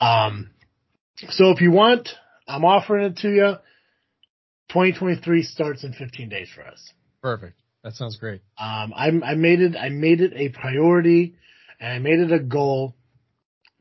um 0.00 0.50
so 1.28 1.50
if 1.50 1.60
you 1.60 1.70
want 1.70 2.08
i'm 2.48 2.64
offering 2.64 3.04
it 3.04 3.16
to 3.18 3.28
you 3.28 3.56
2023 4.68 5.42
starts 5.42 5.84
in 5.84 5.92
15 5.92 6.28
days 6.28 6.48
for 6.54 6.62
us 6.66 6.92
Perfect. 7.20 7.60
That 7.84 7.94
sounds 7.94 8.16
great. 8.16 8.40
um 8.58 8.92
i 8.96 9.08
i 9.24 9.34
made 9.34 9.60
it 9.60 9.76
i 9.76 9.88
made 9.90 10.20
it 10.20 10.32
a 10.34 10.48
priority 10.48 11.34
and 11.82 11.92
i 11.92 11.98
made 11.98 12.20
it 12.20 12.32
a 12.32 12.38
goal 12.38 12.94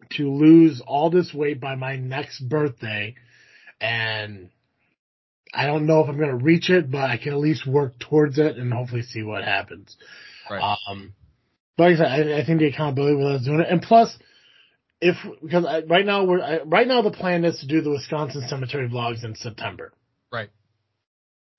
to 0.09 0.29
lose 0.29 0.81
all 0.85 1.09
this 1.09 1.33
weight 1.33 1.61
by 1.61 1.75
my 1.75 1.95
next 1.95 2.41
birthday 2.41 3.15
and 3.79 4.49
I 5.53 5.65
don't 5.65 5.85
know 5.85 6.01
if 6.01 6.09
I'm 6.09 6.17
going 6.17 6.29
to 6.29 6.43
reach 6.43 6.69
it, 6.69 6.89
but 6.89 7.09
I 7.09 7.17
can 7.17 7.33
at 7.33 7.39
least 7.39 7.67
work 7.67 7.99
towards 7.99 8.39
it 8.39 8.57
and 8.57 8.71
hopefully 8.71 9.01
see 9.01 9.21
what 9.21 9.43
happens. 9.43 9.97
Right. 10.49 10.77
Um, 10.87 11.13
but 11.77 11.91
like 11.91 11.93
I 11.95 11.97
said, 11.97 12.31
I, 12.31 12.39
I 12.39 12.45
think 12.45 12.59
the 12.59 12.67
accountability 12.67 13.15
with 13.15 13.27
us 13.27 13.45
doing 13.45 13.59
it, 13.61 13.67
and 13.69 13.81
plus, 13.81 14.17
if 15.01 15.15
because 15.41 15.65
I, 15.65 15.81
right 15.81 16.05
now 16.05 16.25
we're 16.25 16.41
I, 16.41 16.59
right 16.63 16.87
now 16.87 17.01
the 17.01 17.11
plan 17.11 17.43
is 17.43 17.59
to 17.59 17.67
do 17.67 17.81
the 17.81 17.89
Wisconsin 17.89 18.45
cemetery 18.47 18.87
vlogs 18.87 19.23
in 19.23 19.35
September. 19.35 19.91
Right. 20.31 20.49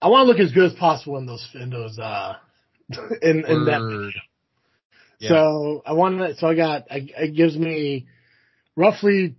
I 0.01 0.09
want 0.09 0.27
to 0.27 0.29
look 0.31 0.41
as 0.41 0.53
good 0.53 0.73
as 0.73 0.79
possible 0.79 1.19
in 1.19 1.27
those 1.27 1.47
in 1.55 1.71
those 1.71 1.99
uh 1.99 2.37
in 3.23 3.45
in 3.45 3.65
that. 3.67 3.81
Word. 3.81 4.15
So 5.29 5.83
I 5.87 5.93
wanted 5.93 6.29
to, 6.29 6.35
so 6.37 6.49
I 6.49 6.55
got 6.55 6.87
it 6.91 7.35
gives 7.35 7.57
me 7.57 8.07
roughly 8.77 9.37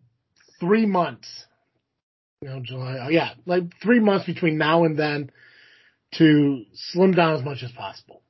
three 0.59 0.85
months. 0.85 1.27
You 2.41 2.49
know, 2.49 2.59
July. 2.61 2.97
Oh 3.01 3.09
yeah, 3.09 3.31
like 3.45 3.63
three 3.81 3.99
months 3.99 4.25
between 4.25 4.57
now 4.57 4.83
and 4.83 4.97
then 4.97 5.31
to 6.15 6.63
slim 6.73 7.11
down 7.11 7.35
as 7.35 7.43
much 7.43 7.63
as 7.63 7.71
possible, 7.71 8.21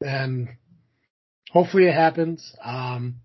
and 0.00 0.48
hopefully 1.50 1.84
it 1.86 1.94
happens. 1.94 2.54
Um, 2.62 3.16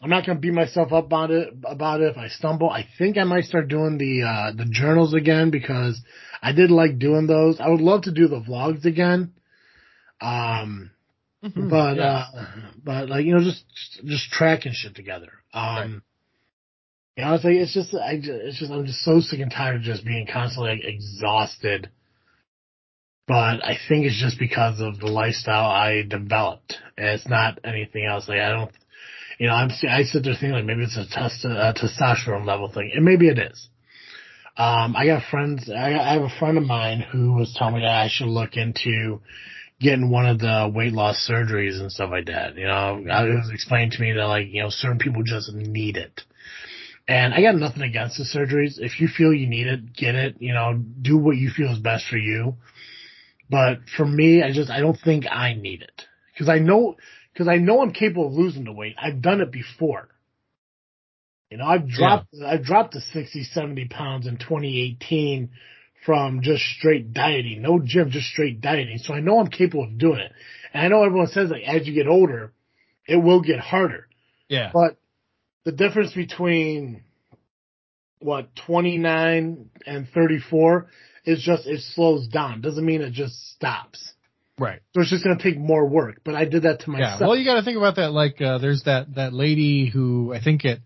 I'm 0.00 0.10
not 0.10 0.26
gonna 0.26 0.40
beat 0.40 0.52
myself 0.52 0.92
up 0.92 1.06
about 1.06 1.30
it 1.30 1.54
about 1.64 2.00
it 2.00 2.10
if 2.10 2.16
I 2.16 2.28
stumble. 2.28 2.70
I 2.70 2.86
think 2.98 3.18
I 3.18 3.24
might 3.24 3.44
start 3.44 3.68
doing 3.68 3.98
the 3.98 4.22
uh, 4.22 4.52
the 4.56 4.68
journals 4.68 5.14
again 5.14 5.50
because 5.50 6.00
I 6.42 6.52
did 6.52 6.72
like 6.72 6.98
doing 6.98 7.28
those. 7.28 7.60
I 7.60 7.68
would 7.68 7.80
love 7.80 8.02
to 8.02 8.12
do 8.12 8.26
the 8.26 8.40
vlogs 8.40 8.84
again. 8.84 9.32
Um, 10.20 10.90
Mhm. 11.44 11.68
but 11.70 11.96
Yeah. 11.96 12.24
uh 12.34 12.44
but 12.84 13.08
like 13.08 13.24
you 13.24 13.34
know 13.34 13.42
just 13.42 13.64
just 14.04 14.30
tracking 14.30 14.72
shit 14.72 14.94
together 14.94 15.32
um 15.52 15.76
Right. 15.76 16.00
you 17.16 17.24
know 17.24 17.34
it's 17.34 17.44
like 17.44 17.54
it's 17.54 17.74
just 17.74 17.94
i 17.94 18.12
it's 18.22 18.58
just 18.58 18.70
i'm 18.70 18.86
just 18.86 19.02
so 19.02 19.20
sick 19.20 19.40
and 19.40 19.50
tired 19.50 19.76
of 19.76 19.82
just 19.82 20.04
being 20.04 20.26
constantly 20.26 20.72
like, 20.76 20.84
exhausted 20.84 21.90
but 23.26 23.64
i 23.64 23.76
think 23.88 24.06
it's 24.06 24.20
just 24.20 24.38
because 24.38 24.80
of 24.80 24.98
the 25.00 25.06
lifestyle 25.06 25.68
i 25.70 26.02
developed 26.02 26.76
and 26.96 27.06
it's 27.08 27.28
not 27.28 27.58
anything 27.64 28.04
else 28.06 28.28
like 28.28 28.38
i 28.38 28.50
don't 28.50 28.72
you 29.38 29.46
know 29.48 29.54
i'm 29.54 29.70
i 29.88 30.02
sit 30.04 30.22
there 30.22 30.34
thinking 30.34 30.52
like 30.52 30.64
maybe 30.64 30.82
it's 30.84 30.96
a, 30.96 31.06
test, 31.10 31.44
a 31.44 31.74
testosterone 31.76 32.46
level 32.46 32.70
thing 32.72 32.90
and 32.94 33.04
maybe 33.04 33.28
it 33.28 33.38
is 33.38 33.68
um 34.56 34.94
i 34.96 35.06
got 35.06 35.22
friends 35.30 35.68
I, 35.70 35.94
I 35.94 36.12
have 36.14 36.22
a 36.22 36.38
friend 36.38 36.56
of 36.56 36.64
mine 36.64 37.00
who 37.00 37.32
was 37.32 37.54
telling 37.58 37.74
me 37.74 37.80
that 37.80 38.02
i 38.02 38.08
should 38.08 38.28
look 38.28 38.56
into 38.56 39.20
getting 39.82 40.10
one 40.10 40.26
of 40.26 40.38
the 40.38 40.70
weight 40.72 40.92
loss 40.92 41.28
surgeries 41.28 41.80
and 41.80 41.90
stuff 41.90 42.10
like 42.10 42.26
that. 42.26 42.56
You 42.56 42.66
know, 42.66 43.04
I- 43.10 43.26
it 43.26 43.34
was 43.34 43.50
explained 43.52 43.92
to 43.92 44.00
me 44.02 44.12
that 44.12 44.24
like, 44.24 44.48
you 44.52 44.62
know, 44.62 44.70
certain 44.70 44.98
people 44.98 45.22
just 45.24 45.52
need 45.52 45.96
it. 45.96 46.22
And 47.08 47.34
I 47.34 47.42
got 47.42 47.56
nothing 47.56 47.82
against 47.82 48.16
the 48.16 48.24
surgeries. 48.24 48.78
If 48.78 49.00
you 49.00 49.08
feel 49.08 49.32
you 49.34 49.48
need 49.48 49.66
it, 49.66 49.92
get 49.94 50.14
it, 50.14 50.36
you 50.38 50.54
know, 50.54 50.74
do 50.74 51.18
what 51.18 51.36
you 51.36 51.50
feel 51.50 51.72
is 51.72 51.78
best 51.78 52.06
for 52.06 52.16
you. 52.16 52.56
But 53.50 53.80
for 53.96 54.06
me, 54.06 54.42
I 54.42 54.52
just, 54.52 54.70
I 54.70 54.80
don't 54.80 54.98
think 54.98 55.26
I 55.30 55.54
need 55.54 55.82
it. 55.82 56.06
Cause 56.38 56.48
I 56.48 56.58
know, 56.60 56.96
cause 57.36 57.48
I 57.48 57.56
know 57.56 57.82
I'm 57.82 57.92
capable 57.92 58.28
of 58.28 58.32
losing 58.32 58.64
the 58.64 58.72
weight. 58.72 58.96
I've 58.98 59.20
done 59.20 59.40
it 59.40 59.50
before. 59.52 60.08
You 61.50 61.58
know, 61.58 61.66
I've 61.66 61.86
dropped, 61.88 62.28
I've 62.46 62.64
dropped 62.64 62.94
to 62.94 63.00
60, 63.00 63.44
70 63.44 63.88
pounds 63.88 64.26
in 64.26 64.38
2018 64.38 65.50
from 66.04 66.40
just 66.42 66.62
straight 66.78 67.12
dieting, 67.12 67.62
no 67.62 67.80
gym, 67.84 68.10
just 68.10 68.26
straight 68.26 68.60
dieting. 68.60 68.98
So 68.98 69.14
I 69.14 69.20
know 69.20 69.38
I'm 69.38 69.48
capable 69.48 69.84
of 69.84 69.98
doing 69.98 70.18
it. 70.20 70.32
And 70.74 70.84
I 70.84 70.88
know 70.88 71.04
everyone 71.04 71.28
says 71.28 71.50
like 71.50 71.62
as 71.64 71.86
you 71.86 71.94
get 71.94 72.06
older, 72.08 72.52
it 73.06 73.16
will 73.16 73.40
get 73.40 73.60
harder. 73.60 74.08
yeah. 74.48 74.70
But 74.72 74.96
the 75.64 75.72
difference 75.72 76.12
between 76.12 77.04
what 78.18 78.54
29 78.66 79.70
and 79.86 80.08
34 80.14 80.86
is 81.24 81.42
just 81.42 81.66
it 81.66 81.80
slows 81.94 82.26
down. 82.28 82.60
Doesn't 82.60 82.84
mean 82.84 83.00
it 83.02 83.12
just 83.12 83.34
stops. 83.54 84.12
Right. 84.58 84.80
So 84.94 85.00
it's 85.00 85.10
just 85.10 85.24
going 85.24 85.36
to 85.38 85.42
take 85.42 85.58
more 85.58 85.86
work. 85.86 86.20
But 86.24 86.34
I 86.34 86.44
did 86.44 86.62
that 86.64 86.80
to 86.80 86.86
Yeah. 86.92 86.98
myself. 86.98 87.20
Well, 87.20 87.36
you 87.36 87.44
got 87.44 87.54
to 87.56 87.62
think 87.62 87.76
about 87.78 87.96
that. 87.96 88.12
Like, 88.12 88.40
uh, 88.40 88.58
there's 88.58 88.82
that 88.84 89.14
that 89.14 89.32
lady 89.32 89.86
who 89.88 90.32
I 90.34 90.40
think 90.42 90.64
at 90.64 90.78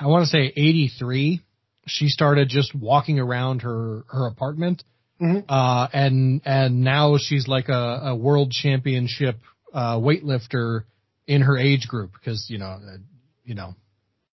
I 0.00 0.06
want 0.06 0.24
to 0.24 0.30
say 0.30 0.52
83, 0.56 1.40
she 1.86 2.08
started 2.08 2.48
just 2.48 2.74
walking 2.74 3.18
around 3.18 3.62
her 3.62 4.04
her 4.08 4.26
apartment, 4.26 4.84
Mhm. 5.20 5.44
uh, 5.48 5.88
and 5.92 6.40
and 6.44 6.80
now 6.82 7.16
she's 7.18 7.46
like 7.48 7.68
a, 7.68 8.00
a 8.04 8.16
world 8.16 8.50
championship 8.52 9.36
uh, 9.72 9.96
weightlifter 9.96 10.84
in 11.26 11.42
her 11.42 11.58
age 11.58 11.86
group 11.88 12.12
because 12.12 12.46
you 12.48 12.58
know 12.58 12.66
uh, 12.66 12.96
you 13.44 13.54
know 13.54 13.74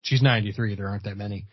she's 0.02 0.22
93. 0.22 0.76
There 0.76 0.88
aren't 0.88 1.04
that 1.04 1.18
many. 1.18 1.46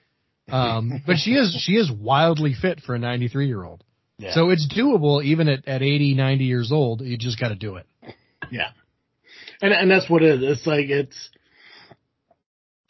Um, 0.51 1.03
but 1.07 1.17
she 1.17 1.33
is 1.33 1.55
she 1.65 1.73
is 1.73 1.91
wildly 1.91 2.55
fit 2.55 2.81
for 2.81 2.95
a 2.95 2.99
93 2.99 3.47
year 3.47 3.65
old. 3.65 3.85
Yeah. 4.19 4.35
So 4.35 4.51
it's 4.51 4.69
doable 4.69 5.25
even 5.25 5.49
at, 5.49 5.67
at 5.67 5.81
80, 5.83 6.15
90 6.15 6.45
years 6.45 6.71
old. 6.73 7.01
You 7.01 7.17
just 7.17 7.41
got 7.41 7.49
to 7.49 7.55
do 7.55 7.77
it. 7.77 7.87
Yeah, 8.51 8.69
and 9.63 9.73
and 9.73 9.91
that's 9.91 10.11
what 10.11 10.23
it 10.23 10.43
is. 10.43 10.59
It's 10.59 10.67
like 10.67 10.87
it's 10.91 11.31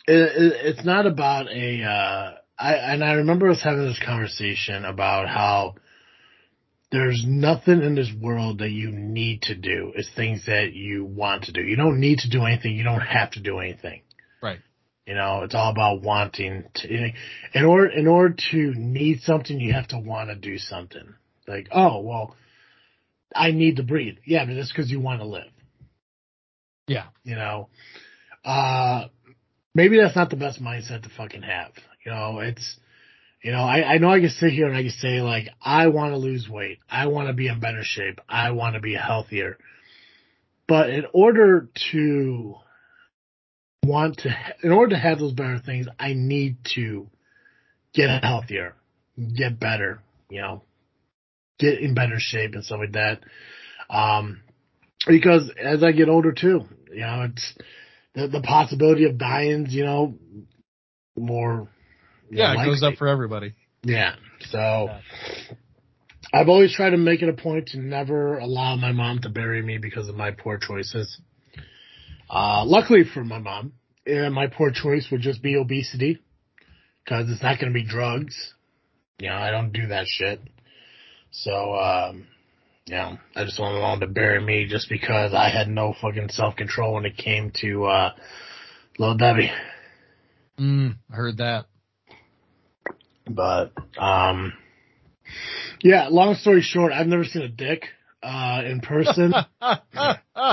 it, 0.08 0.14
it, 0.16 0.76
it's 0.76 0.84
not 0.84 1.06
about 1.06 1.48
a. 1.50 1.82
Uh, 1.84 2.39
I 2.60 2.74
and 2.74 3.02
I 3.02 3.12
remember 3.14 3.48
us 3.48 3.62
having 3.62 3.86
this 3.86 4.00
conversation 4.04 4.84
about 4.84 5.28
how 5.28 5.76
there's 6.92 7.24
nothing 7.26 7.82
in 7.82 7.94
this 7.94 8.12
world 8.20 8.58
that 8.58 8.70
you 8.70 8.90
need 8.90 9.42
to 9.42 9.54
do. 9.54 9.92
It's 9.94 10.10
things 10.14 10.46
that 10.46 10.72
you 10.74 11.04
want 11.04 11.44
to 11.44 11.52
do. 11.52 11.62
You 11.62 11.76
don't 11.76 12.00
need 12.00 12.18
to 12.20 12.28
do 12.28 12.44
anything. 12.44 12.76
You 12.76 12.84
don't 12.84 13.00
have 13.00 13.30
to 13.32 13.40
do 13.40 13.60
anything. 13.60 14.02
Right. 14.42 14.58
You 15.06 15.14
know, 15.14 15.42
it's 15.42 15.54
all 15.54 15.70
about 15.70 16.02
wanting 16.02 16.64
to. 16.74 17.12
In 17.54 17.64
order, 17.64 17.86
in 17.86 18.06
order 18.06 18.36
to 18.50 18.74
need 18.74 19.20
something, 19.22 19.58
you 19.58 19.72
have 19.72 19.88
to 19.88 19.98
want 19.98 20.28
to 20.28 20.36
do 20.36 20.58
something. 20.58 21.14
Like, 21.48 21.68
oh 21.72 22.00
well, 22.00 22.36
I 23.34 23.52
need 23.52 23.76
to 23.76 23.82
breathe. 23.84 24.18
Yeah, 24.26 24.44
but 24.44 24.54
that's 24.54 24.70
because 24.70 24.90
you 24.90 25.00
want 25.00 25.20
to 25.20 25.26
live. 25.26 25.50
Yeah. 26.86 27.06
You 27.24 27.36
know, 27.36 27.68
uh, 28.44 29.06
maybe 29.74 29.98
that's 29.98 30.16
not 30.16 30.28
the 30.28 30.36
best 30.36 30.60
mindset 30.60 31.04
to 31.04 31.08
fucking 31.08 31.42
have. 31.42 31.72
You 32.04 32.12
know, 32.12 32.40
it's, 32.40 32.78
you 33.42 33.52
know, 33.52 33.62
I, 33.62 33.94
I 33.94 33.98
know 33.98 34.10
I 34.10 34.20
can 34.20 34.30
sit 34.30 34.52
here 34.52 34.66
and 34.66 34.76
I 34.76 34.82
can 34.82 34.90
say 34.90 35.20
like, 35.20 35.48
I 35.62 35.88
want 35.88 36.12
to 36.12 36.18
lose 36.18 36.48
weight. 36.48 36.78
I 36.88 37.06
want 37.06 37.28
to 37.28 37.34
be 37.34 37.48
in 37.48 37.60
better 37.60 37.82
shape. 37.82 38.20
I 38.28 38.50
want 38.52 38.74
to 38.74 38.80
be 38.80 38.94
healthier. 38.94 39.58
But 40.66 40.90
in 40.90 41.04
order 41.12 41.68
to 41.92 42.54
want 43.84 44.18
to, 44.18 44.30
in 44.62 44.72
order 44.72 44.94
to 44.94 45.00
have 45.00 45.18
those 45.18 45.32
better 45.32 45.58
things, 45.58 45.86
I 45.98 46.12
need 46.14 46.58
to 46.74 47.08
get 47.92 48.22
healthier, 48.22 48.74
get 49.36 49.58
better, 49.58 50.00
you 50.28 50.40
know, 50.40 50.62
get 51.58 51.80
in 51.80 51.94
better 51.94 52.16
shape 52.18 52.54
and 52.54 52.64
stuff 52.64 52.80
like 52.80 52.92
that. 52.92 53.20
Um, 53.90 54.42
because 55.06 55.50
as 55.60 55.82
I 55.82 55.92
get 55.92 56.08
older 56.08 56.32
too, 56.32 56.66
you 56.92 57.00
know, 57.00 57.28
it's 57.30 57.54
the, 58.14 58.28
the 58.28 58.42
possibility 58.42 59.04
of 59.04 59.18
dying, 59.18 59.66
you 59.68 59.84
know, 59.84 60.14
more. 61.16 61.68
Yeah, 62.30 62.54
know, 62.54 62.62
it 62.62 62.64
goes 62.64 62.82
up 62.82 62.94
for 62.94 63.08
everybody. 63.08 63.54
Yeah. 63.82 64.14
So 64.50 64.88
I've 66.32 66.48
always 66.48 66.72
tried 66.72 66.90
to 66.90 66.96
make 66.96 67.22
it 67.22 67.28
a 67.28 67.32
point 67.32 67.68
to 67.68 67.78
never 67.78 68.38
allow 68.38 68.76
my 68.76 68.92
mom 68.92 69.20
to 69.22 69.28
bury 69.28 69.62
me 69.62 69.78
because 69.78 70.08
of 70.08 70.14
my 70.14 70.30
poor 70.30 70.58
choices. 70.58 71.20
Uh, 72.28 72.64
luckily 72.64 73.02
for 73.02 73.24
my 73.24 73.38
mom, 73.38 73.72
eh, 74.06 74.28
my 74.28 74.46
poor 74.46 74.70
choice 74.70 75.08
would 75.10 75.20
just 75.20 75.42
be 75.42 75.56
obesity 75.56 76.20
because 77.04 77.28
it's 77.28 77.42
not 77.42 77.58
going 77.58 77.72
to 77.72 77.78
be 77.78 77.84
drugs. 77.84 78.54
You 79.18 79.28
know, 79.28 79.36
I 79.36 79.50
don't 79.50 79.72
do 79.72 79.88
that 79.88 80.06
shit. 80.06 80.40
So, 81.32 81.74
um, 81.74 82.26
you 82.86 82.94
know, 82.94 83.18
I 83.34 83.44
just 83.44 83.58
want 83.58 83.74
my 83.74 83.80
mom 83.80 84.00
to 84.00 84.06
bury 84.06 84.40
me 84.40 84.66
just 84.68 84.88
because 84.88 85.34
I 85.34 85.48
had 85.50 85.68
no 85.68 85.94
fucking 86.00 86.28
self 86.30 86.56
control 86.56 86.94
when 86.94 87.06
it 87.06 87.16
came 87.16 87.52
to, 87.60 87.86
uh, 87.86 88.12
Little 88.98 89.16
Debbie. 89.16 89.50
Mm, 90.58 90.96
I 91.10 91.14
heard 91.14 91.38
that. 91.38 91.66
But 93.34 93.72
um 93.98 94.52
yeah, 95.82 96.08
long 96.10 96.34
story 96.34 96.60
short, 96.62 96.92
I've 96.92 97.06
never 97.06 97.24
seen 97.24 97.42
a 97.42 97.48
dick 97.48 97.84
uh 98.22 98.62
in 98.64 98.80
person. 98.80 99.34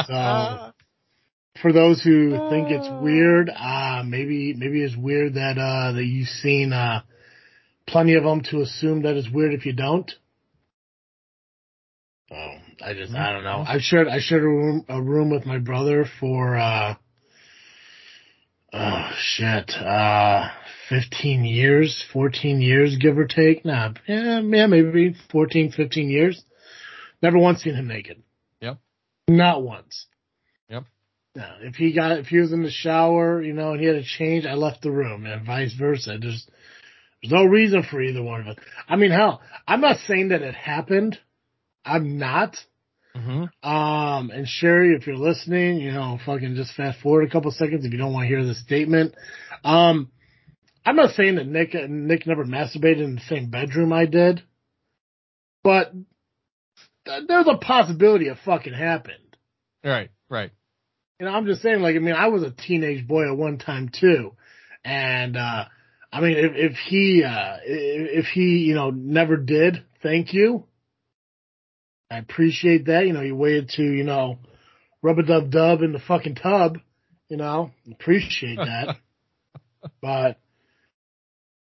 So- 0.08 0.72
For 1.62 1.74
those 1.74 2.04
who 2.04 2.38
think 2.50 2.70
it's 2.70 2.90
weird, 3.02 3.50
uh 3.50 4.04
maybe 4.06 4.54
maybe 4.54 4.84
it's 4.84 4.96
weird 4.96 5.34
that 5.36 5.58
uh 5.58 5.92
that 5.94 6.04
you've 6.06 6.28
seen 6.30 6.72
uh 6.72 7.02
plenty 7.88 8.14
of 8.16 8.24
them 8.24 8.42
to 8.52 8.62
assume 8.62 9.02
that 9.04 9.16
it's 9.16 9.30
weird 9.30 9.54
if 9.54 9.66
you 9.66 9.74
don't. 9.74 10.12
Oh, 12.32 12.54
I 12.86 12.94
just 12.94 13.14
I 13.14 13.32
don't 13.32 13.44
know. 13.44 13.64
I 13.66 13.80
shared 13.80 14.08
I 14.08 14.20
shared 14.20 14.44
a 14.44 14.48
room 14.48 14.86
a 14.88 15.02
room 15.02 15.30
with 15.32 15.46
my 15.46 15.58
brother 15.58 16.06
for 16.20 16.58
uh 16.58 16.96
oh 18.74 19.12
shit 19.18 19.72
uh 19.72 20.50
15 20.90 21.44
years, 21.46 22.04
14 22.14 22.62
years, 22.62 22.98
give 22.98 23.18
or 23.18 23.26
take. 23.26 23.66
Nah, 23.66 23.94
yeah, 24.08 24.42
yeah, 24.42 24.68
maybe 24.68 25.16
14, 25.32 25.72
15 25.72 26.10
years. 26.10 26.44
Never 27.22 27.38
once 27.38 27.62
seen 27.62 27.76
him 27.76 27.88
naked. 27.88 28.22
Yep. 28.62 28.78
Not 29.28 29.64
once. 29.64 30.08
Yep. 30.70 30.84
No, 31.36 31.48
if 31.62 31.76
he 31.76 31.94
got, 31.94 32.20
if 32.20 32.28
he 32.28 32.38
was 32.38 32.52
in 32.54 32.64
the 32.64 32.72
shower, 32.72 33.42
you 33.42 33.54
know, 33.54 33.72
and 33.72 33.80
he 33.80 33.88
had 33.88 33.96
to 33.96 34.04
change, 34.04 34.46
I 34.46 34.54
left 34.54 34.82
the 34.82 34.92
room 34.92 35.26
and 35.26 35.46
vice 35.46 35.74
versa. 35.74 36.18
There's, 36.22 36.48
there's 37.22 37.34
no 37.34 37.46
reason 37.46 37.84
for 37.84 38.02
either 38.02 38.24
one 38.24 38.42
of 38.42 38.48
us. 38.48 38.56
I 38.88 38.96
mean, 38.96 39.12
hell, 39.12 39.42
I'm 39.68 39.82
not 39.82 39.98
saying 40.08 40.30
that 40.30 40.42
it 40.42 40.56
happened. 40.56 41.18
I'm 41.84 42.18
not. 42.18 42.56
hmm 43.16 43.46
Um, 43.64 44.32
and 44.32 44.48
Sherry, 44.48 44.96
if 44.96 45.08
you're 45.08 45.16
listening, 45.18 45.80
you 45.80 45.92
know, 45.92 46.20
fucking 46.26 46.56
just 46.56 46.74
fast 46.76 47.00
forward 47.02 47.28
a 47.28 47.32
couple 47.32 47.52
seconds 47.52 47.86
if 47.86 47.92
you 47.92 47.98
don't 47.98 48.14
want 48.14 48.26
to 48.26 48.28
hear 48.28 48.46
the 48.46 48.56
statement. 48.56 49.16
Um, 49.64 50.12
I'm 50.88 50.96
not 50.96 51.16
saying 51.16 51.36
that 51.36 51.46
Nick 51.46 51.74
Nick 51.74 52.26
never 52.26 52.46
masturbated 52.46 53.04
in 53.04 53.16
the 53.16 53.22
same 53.28 53.50
bedroom 53.50 53.92
I 53.92 54.06
did, 54.06 54.42
but 55.62 55.92
th- 57.06 57.24
there's 57.28 57.48
a 57.50 57.58
possibility 57.58 58.30
it 58.30 58.38
fucking 58.46 58.72
happened. 58.72 59.36
Right, 59.84 60.12
right. 60.30 60.50
You 61.20 61.26
know, 61.26 61.34
I'm 61.34 61.46
just 61.46 61.62
saying, 61.62 61.82
like, 61.82 61.98
I 61.98 62.00
mean, 62.00 62.16
I 62.16 62.28
was 62.28 62.44
a 62.44 62.52
teenage 62.52 63.06
boy 63.06 63.30
at 63.30 63.36
one 63.38 63.58
time 63.58 63.90
too, 63.90 64.32
and 64.86 65.36
uh, 65.36 65.66
I 66.14 66.22
mean, 66.22 66.38
if 66.38 66.54
if 66.56 66.78
he 66.78 67.22
uh, 67.22 67.58
if 67.66 68.24
if 68.24 68.26
he 68.28 68.60
you 68.60 68.74
know 68.74 68.90
never 68.90 69.36
did, 69.36 69.84
thank 70.02 70.34
you. 70.34 70.68
I 72.10 72.20
appreciate 72.20 72.86
that. 72.86 73.06
You 73.06 73.12
know, 73.12 73.20
you 73.20 73.36
waited 73.36 73.72
to 73.72 73.84
you 73.84 74.06
know 74.06 74.40
rub 75.02 75.20
a 75.20 75.24
dub 75.24 75.52
dub 75.52 75.82
in 75.82 75.92
the 75.92 76.00
fucking 76.00 76.36
tub. 76.36 76.78
You 77.28 77.36
know, 77.36 77.72
appreciate 77.92 78.56
that. 78.56 78.96
but 80.02 80.40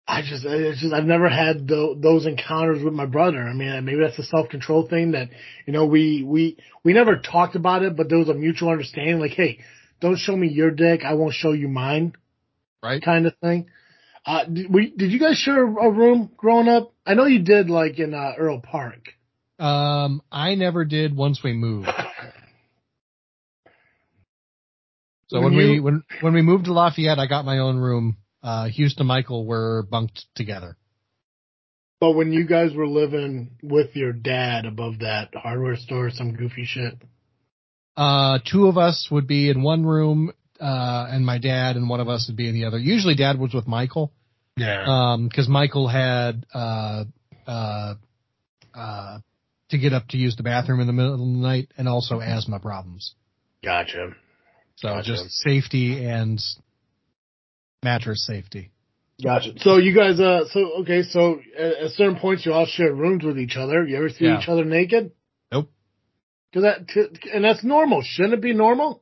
I 0.08 0.22
just, 0.22 0.44
it's 0.46 0.82
just, 0.82 0.94
I've 0.94 1.06
never 1.06 1.30
had 1.30 1.68
tho- 1.68 1.96
those 1.96 2.26
encounters 2.26 2.84
with 2.84 2.94
my 2.94 3.06
brother. 3.06 3.42
I 3.42 3.54
mean, 3.54 3.86
maybe 3.86 4.00
that's 4.02 4.20
a 4.20 4.24
self 4.24 4.50
control 4.50 4.88
thing 4.88 5.12
that, 5.12 5.30
you 5.66 5.72
know, 5.74 5.86
we, 5.86 6.24
we, 6.24 6.58
we 6.84 6.94
never 6.94 7.18
talked 7.18 7.56
about 7.56 7.84
it, 7.84 7.96
but 7.96 8.10
there 8.10 8.18
was 8.18 8.28
a 8.30 8.34
mutual 8.34 8.70
understanding 8.70 9.20
like, 9.20 9.32
hey, 9.32 9.60
don't 10.02 10.18
show 10.18 10.36
me 10.36 10.50
your 10.50 10.72
dick. 10.72 11.02
I 11.06 11.14
won't 11.14 11.34
show 11.34 11.52
you 11.54 11.68
mine 11.70 12.14
Right. 12.84 13.02
kind 13.02 13.26
of 13.28 13.34
thing. 13.42 13.68
Uh, 14.26 14.44
did, 14.46 14.74
we, 14.74 14.90
did 14.92 15.12
you 15.12 15.20
guys 15.20 15.38
share 15.38 15.64
a 15.64 15.90
room 15.92 16.32
growing 16.36 16.68
up? 16.68 16.94
I 17.06 17.14
know 17.14 17.26
you 17.26 17.42
did 17.44 17.70
like 17.70 17.98
in, 17.98 18.14
uh, 18.14 18.34
Earl 18.38 18.60
Park. 18.60 19.10
Um, 19.58 20.22
I 20.30 20.56
never 20.56 20.84
did 20.84 21.16
once 21.16 21.42
we 21.42 21.54
moved. 21.54 21.88
So 25.28 25.42
When 25.42 25.56
when, 25.56 25.70
we 25.70 25.80
when 25.80 26.04
when 26.22 26.34
we 26.34 26.42
moved 26.42 26.66
to 26.66 26.74
Lafayette, 26.74 27.18
I 27.18 27.26
got 27.28 27.46
my 27.46 27.60
own 27.60 27.78
room. 27.78 28.18
Uh, 28.44 28.68
Houston 28.68 29.02
and 29.04 29.08
Michael 29.08 29.46
were 29.46 29.84
bunked 29.90 30.26
together. 30.36 30.76
But 32.00 32.12
when 32.14 32.34
you 32.34 32.46
guys 32.46 32.74
were 32.76 32.88
living 32.88 33.52
with 33.64 33.96
your 33.96 34.12
dad 34.12 34.66
above 34.66 35.00
that 35.00 35.34
hardware 35.34 35.78
store, 35.78 36.10
some 36.10 36.36
goofy 36.36 36.66
shit. 36.66 36.96
Uh, 37.96 38.40
two 38.52 38.68
of 38.68 38.78
us 38.78 39.08
would 39.10 39.26
be 39.28 39.50
in 39.50 39.62
one 39.64 39.86
room, 39.86 40.32
uh, 40.60 41.08
and 41.10 41.26
my 41.26 41.38
dad 41.38 41.78
and 41.78 41.88
one 41.88 42.02
of 42.02 42.10
us 42.10 42.26
would 42.28 42.36
be 42.36 42.50
in 42.50 42.54
the 42.56 42.66
other. 42.66 42.78
Usually, 42.78 43.16
dad 43.16 43.40
was 43.40 43.54
with 43.54 43.68
Michael, 43.68 44.12
Yeah. 44.58 44.84
um, 44.86 45.28
because 45.30 45.48
Michael 45.48 45.88
had 45.88 46.46
uh, 46.54 47.06
uh, 47.48 47.94
uh, 48.74 49.20
to 49.70 49.78
get 49.78 49.94
up 49.94 50.08
to 50.10 50.18
use 50.18 50.36
the 50.36 50.44
bathroom 50.44 50.82
in 50.82 50.88
the 50.88 50.94
middle 50.94 51.14
of 51.14 51.20
the 51.20 51.26
night, 51.26 51.72
and 51.78 51.88
also 51.88 52.20
asthma 52.20 52.60
problems. 52.60 53.16
gotcha. 53.64 54.14
So 54.76 54.90
Gotcha. 54.90 55.08
just 55.08 55.30
safety 55.30 56.04
and 56.04 56.42
mattress 57.84 58.26
safety. 58.26 58.72
Gotcha. 59.24 59.54
So 59.58 59.78
you 59.78 59.96
guys, 59.96 60.20
uh, 60.20 60.46
so 60.52 60.82
okay, 60.82 61.04
so 61.04 61.40
at, 61.58 61.74
at 61.74 61.92
certain 61.92 62.18
points 62.18 62.46
you 62.46 62.54
all 62.54 62.66
share 62.66 62.94
rooms 62.94 63.24
with 63.24 63.38
each 63.38 63.56
other. 63.56 63.86
You 63.86 63.98
ever 63.98 64.10
see 64.10 64.26
Yeah. 64.26 64.40
each 64.42 64.50
other 64.50 64.66
naked? 64.66 65.12
Nope. 65.52 65.70
Cause 66.54 66.64
that, 66.64 66.88
t- 66.88 67.30
and 67.32 67.44
that's 67.44 67.64
normal. 67.64 68.02
Shouldn't 68.04 68.34
it 68.34 68.42
be 68.42 68.54
normal? 68.54 69.02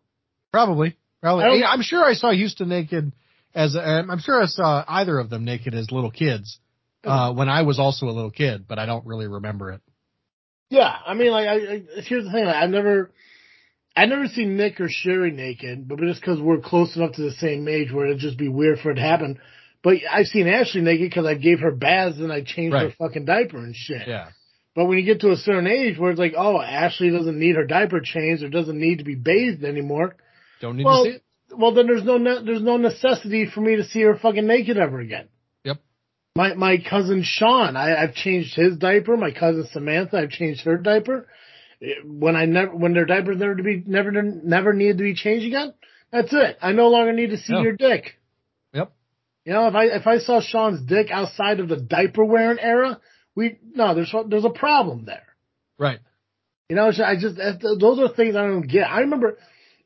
Probably, 0.51 0.97
probably. 1.21 1.63
I 1.63 1.71
I'm 1.71 1.81
sure 1.81 2.03
I 2.03 2.13
saw 2.13 2.31
Houston 2.31 2.69
naked 2.69 3.13
as 3.55 3.75
um, 3.75 4.11
I'm 4.11 4.19
sure 4.19 4.41
I 4.41 4.45
saw 4.45 4.83
either 4.87 5.17
of 5.17 5.29
them 5.29 5.45
naked 5.45 5.73
as 5.73 5.91
little 5.91 6.11
kids 6.11 6.59
uh, 7.03 7.33
when 7.33 7.49
I 7.49 7.63
was 7.63 7.79
also 7.79 8.05
a 8.07 8.11
little 8.11 8.31
kid, 8.31 8.65
but 8.67 8.79
I 8.79 8.85
don't 8.85 9.05
really 9.05 9.27
remember 9.27 9.71
it. 9.71 9.81
Yeah. 10.69 10.93
I 11.05 11.13
mean, 11.13 11.31
like, 11.31 11.47
I, 11.47 11.53
I 11.53 11.83
here's 12.01 12.25
the 12.25 12.31
thing. 12.31 12.45
Like, 12.45 12.55
I've 12.55 12.69
never, 12.69 13.11
I 13.95 14.05
never 14.05 14.27
seen 14.27 14.55
Nick 14.57 14.79
or 14.79 14.87
Sherry 14.89 15.31
naked, 15.31 15.87
but 15.87 15.99
just 15.99 16.21
because 16.21 16.39
we're 16.39 16.59
close 16.59 16.95
enough 16.95 17.13
to 17.13 17.21
the 17.23 17.31
same 17.31 17.67
age 17.67 17.91
where 17.91 18.05
it'd 18.05 18.19
just 18.19 18.37
be 18.37 18.47
weird 18.47 18.79
for 18.79 18.91
it 18.91 18.95
to 18.95 19.01
happen. 19.01 19.39
But 19.83 19.97
I've 20.09 20.27
seen 20.27 20.47
Ashley 20.47 20.81
naked 20.81 21.09
because 21.09 21.25
I 21.25 21.33
gave 21.33 21.59
her 21.59 21.71
baths 21.71 22.19
and 22.19 22.31
I 22.31 22.41
changed 22.41 22.75
her 22.75 22.91
fucking 22.97 23.25
diaper 23.25 23.57
and 23.57 23.75
shit. 23.75 24.07
Yeah, 24.07 24.29
But 24.75 24.85
when 24.85 24.97
you 24.99 25.03
get 25.05 25.21
to 25.21 25.31
a 25.31 25.35
certain 25.35 25.67
age 25.67 25.97
where 25.97 26.11
it's 26.11 26.19
like, 26.19 26.33
oh, 26.37 26.61
Ashley 26.61 27.09
doesn't 27.09 27.37
need 27.37 27.55
her 27.55 27.65
diaper 27.65 27.99
changed 27.99 28.43
or 28.43 28.49
doesn't 28.49 28.79
need 28.79 28.99
to 28.99 29.03
be 29.03 29.15
bathed 29.15 29.63
anymore, 29.65 30.15
don't 30.61 30.77
need 30.77 30.85
Well, 30.85 31.03
to 31.03 31.09
see 31.11 31.15
it. 31.17 31.23
well 31.57 31.73
then 31.73 31.87
there's 31.87 32.03
no 32.03 32.17
ne- 32.17 32.43
there's 32.45 32.61
no 32.61 32.77
necessity 32.77 33.47
for 33.47 33.59
me 33.61 33.75
to 33.77 33.83
see 33.83 34.01
her 34.03 34.15
fucking 34.17 34.45
naked 34.47 34.77
ever 34.77 34.99
again. 34.99 35.27
Yep. 35.65 35.79
My 36.35 36.53
my 36.53 36.77
cousin 36.77 37.23
Sean, 37.25 37.75
I, 37.75 37.95
I've 38.03 38.13
changed 38.13 38.55
his 38.55 38.77
diaper. 38.77 39.17
My 39.17 39.31
cousin 39.31 39.67
Samantha, 39.73 40.17
I've 40.19 40.29
changed 40.29 40.61
her 40.65 40.77
diaper. 40.77 41.27
When 42.05 42.35
I 42.35 42.45
never 42.45 42.75
when 42.75 42.93
their 42.93 43.05
diapers 43.05 43.39
never 43.39 43.55
to 43.55 43.63
be 43.63 43.83
never 43.85 44.11
never 44.11 44.73
needed 44.73 44.99
to 44.99 45.03
be 45.03 45.15
changed 45.15 45.47
again, 45.47 45.73
that's 46.11 46.31
it. 46.31 46.57
I 46.61 46.73
no 46.73 46.89
longer 46.89 47.11
need 47.11 47.31
to 47.31 47.37
see 47.37 47.53
Yeah. 47.53 47.61
your 47.61 47.75
dick. 47.75 48.19
Yep. 48.73 48.91
You 49.45 49.53
know, 49.53 49.67
if 49.67 49.73
I 49.75 49.85
if 49.85 50.05
I 50.05 50.19
saw 50.19 50.41
Sean's 50.41 50.81
dick 50.85 51.09
outside 51.09 51.59
of 51.59 51.69
the 51.69 51.77
diaper 51.77 52.23
wearing 52.23 52.59
era, 52.59 52.99
we 53.35 53.57
no, 53.73 53.95
there's 53.95 54.13
there's 54.29 54.45
a 54.45 54.49
problem 54.51 55.05
there. 55.05 55.25
Right. 55.79 55.99
You 56.69 56.75
know, 56.75 56.91
I 57.03 57.15
just 57.19 57.35
those 57.35 57.99
are 57.99 58.13
things 58.13 58.35
I 58.35 58.43
don't 58.45 58.61
get. 58.61 58.83
I 58.83 59.01
remember, 59.01 59.37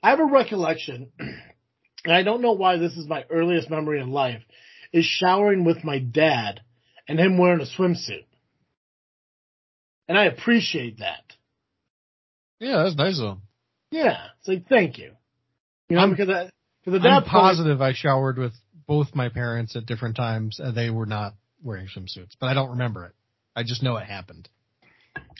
I 0.03 0.11
have 0.11 0.19
a 0.19 0.25
recollection, 0.25 1.11
and 1.17 2.13
I 2.13 2.21
don't 2.23 2.41
know 2.41 2.51
why 2.51 2.77
this 2.77 2.95
is 2.97 3.07
my 3.07 3.23
earliest 3.29 3.69
memory 3.69 3.99
in 4.01 4.11
life, 4.11 4.43
is 4.93 5.05
showering 5.05 5.63
with 5.63 5.83
my 5.83 5.97
dad 5.97 6.61
and 7.07 7.19
him 7.19 7.37
wearing 7.39 7.61
a 7.61 7.65
swimsuit, 7.65 8.25
and 10.07 10.17
I 10.17 10.25
appreciate 10.25 10.99
that. 10.99 11.24
Yeah, 12.59 12.83
that's 12.83 12.95
nice 12.95 13.19
of 13.19 13.25
him. 13.37 13.41
Yeah, 13.91 14.17
it's 14.39 14.47
like 14.47 14.67
thank 14.67 14.97
you. 14.97 15.11
You 15.89 15.95
know, 15.95 16.01
I'm- 16.01 16.11
because 16.11 16.29
I, 16.29 16.49
because 16.83 16.99
at 16.99 17.05
I'm 17.07 17.13
that 17.23 17.29
point, 17.29 17.31
positive 17.31 17.81
I 17.81 17.93
showered 17.93 18.37
with 18.37 18.53
both 18.87 19.15
my 19.15 19.29
parents 19.29 19.75
at 19.75 19.85
different 19.85 20.15
times 20.15 20.59
and 20.59 20.75
they 20.75 20.89
were 20.89 21.05
not 21.07 21.33
wearing 21.63 21.87
swimsuits, 21.87 22.35
but 22.39 22.47
I 22.47 22.53
don't 22.53 22.71
remember 22.71 23.05
it. 23.05 23.13
I 23.55 23.63
just 23.63 23.81
know 23.81 23.97
it 23.97 24.05
happened. 24.05 24.47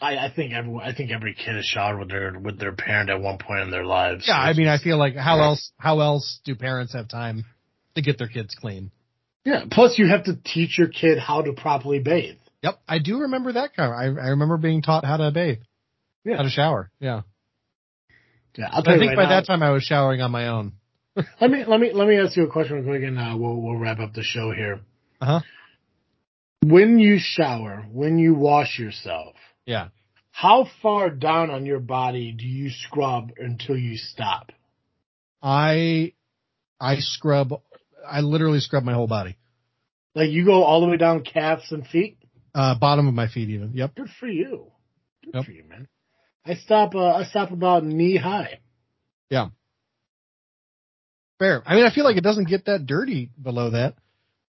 I, 0.01 0.18
I 0.18 0.32
think 0.34 0.53
everyone, 0.53 0.84
I 0.84 0.93
think 0.93 1.11
every 1.11 1.34
kid 1.34 1.55
has 1.55 1.66
showered 1.66 1.99
with 1.99 2.09
their 2.09 2.39
with 2.39 2.59
their 2.59 2.72
parent 2.72 3.09
at 3.09 3.20
one 3.22 3.38
point 3.38 3.61
in 3.61 3.72
their 3.72 3.86
lives. 3.86 4.26
Yeah, 4.28 4.38
I 4.38 4.53
mean, 4.53 4.68
I 4.68 4.78
feel 4.78 4.97
like 4.97 5.16
how 5.16 5.39
else 5.41 5.72
how 5.78 5.99
else 5.99 6.39
do 6.45 6.55
parents 6.55 6.93
have 6.93 7.07
time 7.09 7.43
to 7.95 8.01
get 8.01 8.18
their 8.18 8.28
kids 8.30 8.55
clean? 8.55 8.91
yeah. 9.43 9.66
Plus, 9.70 9.97
you 9.99 10.07
have 10.07 10.24
to 10.26 10.36
teach 10.43 10.78
your 10.78 10.88
kid 10.88 11.20
how 11.20 11.41
to 11.41 11.53
properly 11.53 11.99
bathe. 11.99 12.38
Yep, 12.63 12.80
I 12.88 12.99
do 12.99 13.20
remember 13.22 13.53
that 13.53 13.76
kind. 13.76 13.91
Of, 13.91 14.18
I 14.18 14.26
I 14.26 14.30
remember 14.30 14.57
being 14.57 14.82
taught 14.82 15.05
how 15.05 15.18
to 15.18 15.30
bathe, 15.32 15.59
Yeah, 16.26 16.38
how 16.38 16.43
to 16.43 16.49
shower. 16.49 16.91
Yeah, 16.99 17.21
yeah. 18.57 18.69
I'll 18.71 18.84
tell 18.84 18.93
I 18.93 18.95
you 18.95 18.99
think 19.01 19.09
right 19.11 19.15
by 19.17 19.23
now- 19.23 19.30
that 19.41 19.45
time 19.45 19.61
I 19.63 19.69
was 19.71 19.84
showering 19.84 20.21
on 20.21 20.32
my 20.32 20.47
own. 20.47 20.73
Let 21.39 21.49
me 21.49 21.63
let 21.65 21.80
me 21.80 21.93
let 21.93 22.07
me 22.09 22.17
ask 22.17 22.36
you 22.36 22.43
a 22.43 22.51
question 22.51 22.76
real 22.78 22.84
quick, 22.86 23.03
and 23.03 23.17
uh, 23.17 23.36
we'll 23.38 23.61
we'll 23.61 23.78
wrap 23.78 23.99
up 23.99 24.13
the 24.13 24.23
show 24.23 24.51
here. 24.51 24.82
Uh 25.21 25.26
huh. 25.26 25.39
When 26.61 26.99
you 26.99 27.17
shower, 27.19 27.86
when 27.91 28.17
you 28.17 28.34
wash 28.34 28.80
yourself, 28.80 29.36
Yeah. 29.65 29.89
how 30.32 30.67
far 30.82 31.09
down 31.09 31.51
on 31.51 31.65
your 31.65 31.80
body 31.80 32.32
do 32.34 32.45
you 32.45 32.69
scrub 32.69 33.32
until 33.38 33.78
you 33.78 33.95
stop? 33.97 34.51
I 35.41 36.13
I 36.82 36.97
scrub. 36.99 37.53
I 38.05 38.19
literally 38.21 38.59
scrub 38.59 38.84
my 38.84 38.93
whole 38.93 39.07
body, 39.07 39.38
Like 40.15 40.30
you 40.32 40.43
go 40.45 40.63
all 40.63 40.82
the 40.82 40.88
way 40.88 40.97
down 40.97 41.21
calves 41.23 41.71
and 41.71 41.86
feet? 41.88 42.17
uh, 42.53 42.76
bottom 42.78 43.07
of 43.07 43.13
my 43.13 43.28
feet 43.28 43.49
even. 43.49 43.71
Yep. 43.73 43.95
Good 43.95 44.09
for 44.19 44.28
you. 44.28 44.71
Good 45.23 45.34
Yep. 45.36 45.45
for 45.45 45.51
you, 45.51 45.63
man. 45.69 45.88
I 46.46 46.56
stop. 46.56 46.96
Uh, 46.96 47.08
I 47.08 47.24
stop 47.26 47.52
about 47.52 47.84
knee 47.84 48.18
high. 48.18 48.60
Yeah. 49.30 49.48
Fair. 51.39 51.64
I 51.66 51.76
mean, 51.76 51.86
I 51.86 51.93
feel 51.93 52.06
like 52.06 52.18
it 52.18 52.24
doesn't 52.24 52.48
get 52.48 52.66
that 52.66 52.86
dirty 52.86 53.30
below 53.41 53.72
that. 53.72 53.96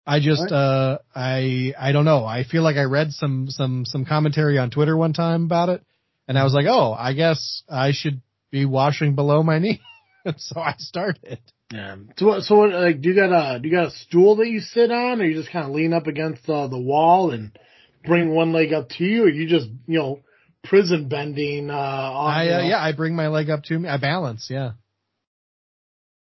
I 0.05 0.19
just, 0.19 0.41
What? 0.41 0.51
uh, 0.51 0.97
I, 1.13 1.73
I 1.79 1.91
don't 1.91 2.05
know. 2.05 2.25
I 2.25 2.43
feel 2.43 2.63
like 2.63 2.75
I 2.75 2.83
read 2.83 3.11
some, 3.11 3.47
some, 3.49 3.85
some 3.85 4.03
commentary 4.05 4.57
on 4.57 4.71
Twitter 4.71 4.97
one 4.97 5.13
time 5.13 5.45
about 5.45 5.69
it, 5.69 5.83
and 6.27 6.39
I 6.39 6.43
was 6.43 6.53
like, 6.53 6.65
oh, 6.67 6.93
I 6.93 7.13
guess 7.13 7.61
I 7.69 7.91
should 7.91 8.21
be 8.49 8.65
washing 8.65 9.13
below 9.13 9.43
my 9.43 9.59
knee. 9.59 9.79
And 10.25 10.35
so 10.39 10.59
I 10.59 10.73
started. 10.77 11.39
Yeah. 11.71 11.95
So 12.17 12.27
what? 12.27 12.43
So 12.43 12.55
what? 12.55 12.71
Like, 12.71 13.01
do 13.01 13.09
you 13.09 13.15
got 13.15 13.31
a 13.31 13.59
do 13.59 13.69
you 13.69 13.75
got 13.75 13.87
a 13.87 13.91
stool 13.91 14.35
that 14.37 14.47
you 14.47 14.59
sit 14.59 14.91
on, 14.91 15.21
or 15.21 15.25
you 15.25 15.35
just 15.35 15.51
kind 15.51 15.65
of 15.65 15.71
lean 15.71 15.93
up 15.93 16.05
against 16.05 16.47
uh, 16.49 16.67
the 16.67 16.77
wall 16.79 17.31
and 17.31 17.57
bring 18.05 18.29
one 18.33 18.51
leg 18.51 18.73
up 18.73 18.89
to 18.89 19.03
you, 19.03 19.23
or 19.23 19.29
you 19.29 19.47
just 19.47 19.67
you 19.87 19.97
know 19.97 20.19
prison 20.63 21.07
bending? 21.07 21.69
Uh, 21.69 21.73
I, 21.73 22.47
uh, 22.49 22.61
yeah, 22.61 22.79
I 22.79 22.91
bring 22.93 23.15
my 23.15 23.27
leg 23.27 23.49
up 23.49 23.63
to 23.65 23.77
me. 23.79 23.89
I 23.89 23.97
balance. 23.97 24.47
Yeah. 24.49 24.71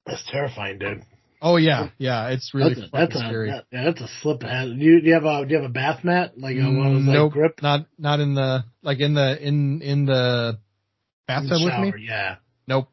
That's 0.05 0.23
terrifying, 0.31 0.79
dude. 0.79 1.03
Oh 1.41 1.57
yeah, 1.57 1.89
yeah. 1.97 2.29
It's 2.29 2.51
really 2.53 2.73
that's 2.73 2.87
a, 2.87 2.89
that's 2.91 3.15
a 3.15 3.19
scary. 3.19 3.51
that- 3.51 3.65
yeah, 3.71 3.83
that's 3.85 4.01
a 4.01 4.07
slip 4.21 4.41
ahead. 4.41 4.69
Do 4.69 4.83
you, 4.83 5.01
do 5.01 5.07
you 5.07 5.13
have 5.13 5.25
a 5.25 5.45
do 5.45 5.51
you 5.53 5.61
have 5.61 5.69
a 5.69 5.73
bath 5.73 6.03
mat 6.03 6.33
like 6.37 6.57
uh, 6.57 6.61
one 6.61 6.87
of 6.87 6.93
those 6.93 7.03
like 7.05 7.13
nope, 7.15 7.33
grip 7.33 7.59
not 7.61 7.85
not 7.99 8.19
in 8.19 8.33
the 8.33 8.63
like 8.81 8.99
in 8.99 9.13
the 9.13 9.37
in 9.45 9.81
in 9.83 10.05
the 10.05 10.57
bathtub 11.27 11.59
with 11.63 11.93
me. 11.95 12.05
Yeah. 12.07 12.37
Nope, 12.67 12.87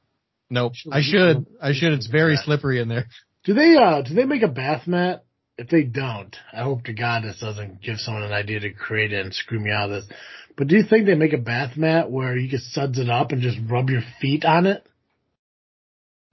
nope. 0.50 0.74
Should 0.74 0.92
I 0.92 1.00
should, 1.02 1.46
I 1.60 1.72
should. 1.72 1.92
It's 1.92 2.06
very 2.06 2.36
slippery 2.36 2.80
in 2.80 2.88
there. 2.88 3.06
Do 3.44 3.54
they 3.54 3.76
uh 3.76 4.02
do 4.02 4.14
they 4.14 4.24
make 4.24 4.42
a 4.42 4.48
bath 4.48 4.86
mat? 4.86 5.24
If 5.56 5.68
they 5.68 5.84
don't, 5.84 6.34
I 6.52 6.64
hope 6.64 6.84
to 6.84 6.92
God 6.92 7.22
this 7.22 7.38
doesn't 7.38 7.80
give 7.80 7.98
someone 7.98 8.24
an 8.24 8.32
idea 8.32 8.58
to 8.60 8.72
create 8.72 9.12
it 9.12 9.24
and 9.24 9.32
screw 9.32 9.60
me 9.60 9.70
out 9.70 9.88
of 9.88 10.02
this. 10.02 10.16
But 10.56 10.68
do 10.68 10.76
you 10.76 10.84
think 10.88 11.06
they 11.06 11.14
make 11.14 11.32
a 11.32 11.38
bath 11.38 11.76
mat 11.76 12.10
where 12.10 12.36
you 12.36 12.48
can 12.48 12.60
suds 12.60 12.98
it 12.98 13.10
up 13.10 13.32
and 13.32 13.42
just 13.42 13.58
rub 13.68 13.90
your 13.90 14.02
feet 14.20 14.44
on 14.44 14.66
it? 14.66 14.86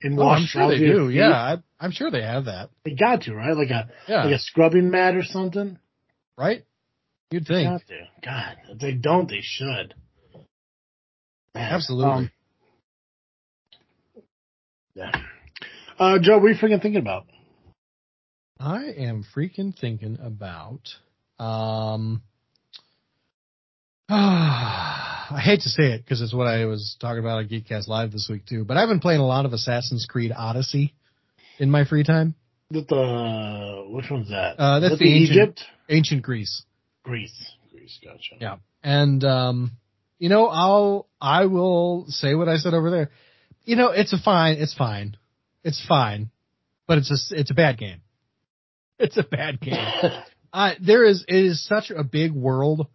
And 0.03 0.17
Oh, 0.19 0.25
wash 0.25 0.41
I'm 0.41 0.45
sure 0.47 0.67
they 0.67 0.79
do. 0.79 1.09
feet? 1.09 1.15
Yeah, 1.15 1.31
I, 1.31 1.57
I'm 1.79 1.91
sure 1.91 2.11
they 2.11 2.21
have 2.21 2.45
that. 2.45 2.69
They 2.85 2.93
got 2.95 3.21
to, 3.23 3.33
right? 3.35 3.55
Like 3.55 3.69
a 3.69 3.89
Yeah, 4.07 4.25
like 4.25 4.35
a 4.35 4.39
scrubbing 4.39 4.89
mat 4.89 5.15
or 5.15 5.23
something? 5.23 5.77
right. 6.37 6.63
You'd 7.31 7.47
They 7.47 7.53
think. 7.53 7.69
got 7.71 7.87
to. 7.87 8.07
God, 8.25 8.57
if 8.69 8.79
they 8.79 8.93
don't, 8.93 9.29
they 9.29 9.41
should. 9.41 9.93
Man, 11.55 11.71
Absolutely. 11.73 12.11
um, 12.11 12.31
yeah. 14.95 15.11
Uh, 15.99 16.19
Joe, 16.19 16.37
what 16.39 16.45
are 16.45 16.49
you 16.49 16.55
freaking 16.55 16.81
thinking 16.81 17.01
about? 17.01 17.25
I 18.59 18.85
am 18.97 19.23
freaking 19.35 19.77
thinking 19.77 20.17
about. 20.21 20.89
Um, 21.39 22.21
I 24.13 25.39
hate 25.41 25.61
to 25.61 25.69
say 25.69 25.93
it 25.93 26.03
because 26.03 26.21
it's 26.21 26.33
what 26.33 26.45
I 26.47 26.65
was 26.65 26.97
talking 26.99 27.19
about 27.19 27.37
on 27.37 27.47
Geekcast 27.47 27.87
Live 27.87 28.11
this 28.11 28.27
week 28.29 28.45
too. 28.45 28.65
But 28.65 28.75
I've 28.75 28.89
been 28.89 28.99
playing 28.99 29.21
a 29.21 29.25
lot 29.25 29.45
of 29.45 29.53
Assassin's 29.53 30.05
Creed 30.05 30.33
Odyssey 30.37 30.93
in 31.59 31.71
my 31.71 31.85
free 31.85 32.03
time. 32.03 32.35
That 32.71 32.89
the 32.89 33.85
which 33.89 34.09
one's 34.11 34.29
that? 34.29 34.55
Uh, 34.59 34.81
that's 34.81 34.93
Is 34.95 34.99
that 34.99 35.05
the 35.05 35.13
ancient- 35.15 35.31
Egypt, 35.37 35.63
Ancient 35.87 36.21
Greece. 36.23 36.63
Greece, 37.03 37.53
Greece. 37.71 37.99
Gotcha. 38.03 38.35
Yeah. 38.41 38.55
And 38.83 39.23
um, 39.23 39.71
you 40.19 40.27
know, 40.27 40.47
I'll 40.47 41.07
I 41.21 41.45
will 41.45 42.05
say 42.09 42.35
what 42.35 42.49
I 42.49 42.57
said 42.57 42.73
over 42.73 42.91
there. 42.91 43.11
You 43.63 43.77
know, 43.77 43.91
it's 43.91 44.11
a 44.11 44.17
fine, 44.17 44.57
it's 44.57 44.73
fine, 44.73 45.15
it's 45.63 45.81
fine, 45.87 46.31
but 46.85 46.97
it's 46.97 47.11
a 47.31 47.39
it's 47.39 47.51
a 47.51 47.55
bad 47.55 47.77
game. 47.77 48.01
It's 48.99 49.17
a 49.17 49.23
bad 49.23 49.59
game. 49.61 49.73
Uh, 50.53 50.71
there 50.81 51.05
is 51.05 51.23
it 51.29 51.45
is 51.45 51.65
such 51.65 51.91
a 51.95 52.03
big 52.03 52.33
world, 52.33 52.87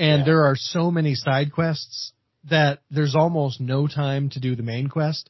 and 0.00 0.20
Yeah. 0.20 0.24
there 0.24 0.44
are 0.46 0.56
so 0.56 0.90
many 0.90 1.14
side 1.14 1.52
quests 1.52 2.12
that 2.44 2.80
there's 2.90 3.14
almost 3.14 3.60
no 3.60 3.86
time 3.86 4.30
to 4.30 4.40
do 4.40 4.56
the 4.56 4.62
main 4.62 4.88
quest. 4.88 5.28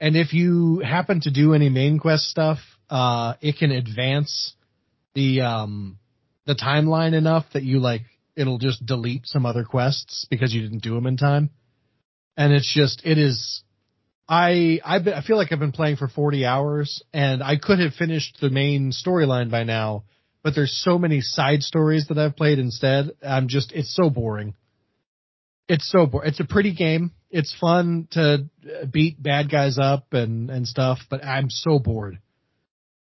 And 0.00 0.16
if 0.16 0.32
you 0.34 0.80
happen 0.80 1.20
to 1.22 1.30
do 1.30 1.54
any 1.54 1.68
main 1.68 1.98
quest 1.98 2.24
stuff, 2.28 2.58
uh, 2.90 3.34
it 3.40 3.56
can 3.58 3.70
advance 3.70 4.54
the 5.14 5.40
um 5.42 5.98
the 6.46 6.54
timeline 6.54 7.14
enough 7.14 7.46
that 7.52 7.62
you 7.62 7.78
like 7.78 8.02
it'll 8.36 8.58
just 8.58 8.84
delete 8.84 9.26
some 9.26 9.46
other 9.46 9.64
quests 9.64 10.26
because 10.30 10.52
you 10.54 10.62
didn't 10.62 10.82
do 10.82 10.94
them 10.94 11.06
in 11.06 11.16
time. 11.16 11.50
And 12.36 12.52
it's 12.52 12.72
just 12.72 13.02
it 13.04 13.18
is. 13.18 13.62
I 14.28 14.80
I 14.84 14.96
I 14.96 15.22
feel 15.22 15.36
like 15.36 15.52
I've 15.52 15.58
been 15.58 15.72
playing 15.72 15.96
for 15.96 16.08
40 16.08 16.44
hours 16.44 17.02
and 17.12 17.42
I 17.42 17.56
could 17.56 17.78
have 17.78 17.94
finished 17.94 18.38
the 18.40 18.50
main 18.50 18.90
storyline 18.92 19.50
by 19.50 19.64
now 19.64 20.04
but 20.42 20.54
there's 20.54 20.72
so 20.82 20.98
many 20.98 21.20
side 21.20 21.62
stories 21.62 22.06
that 22.08 22.18
I've 22.18 22.36
played 22.36 22.58
instead. 22.58 23.10
I'm 23.26 23.48
just, 23.48 23.72
it's 23.72 23.94
so 23.94 24.10
boring. 24.10 24.54
It's 25.68 25.90
so 25.90 26.06
boring. 26.06 26.28
It's 26.28 26.40
a 26.40 26.44
pretty 26.44 26.74
game. 26.74 27.12
It's 27.30 27.54
fun 27.58 28.08
to 28.12 28.48
uh, 28.64 28.86
beat 28.90 29.22
bad 29.22 29.50
guys 29.50 29.78
up 29.80 30.12
and, 30.12 30.50
and 30.50 30.66
stuff, 30.66 30.98
but 31.08 31.24
I'm 31.24 31.48
so 31.48 31.78
bored. 31.78 32.18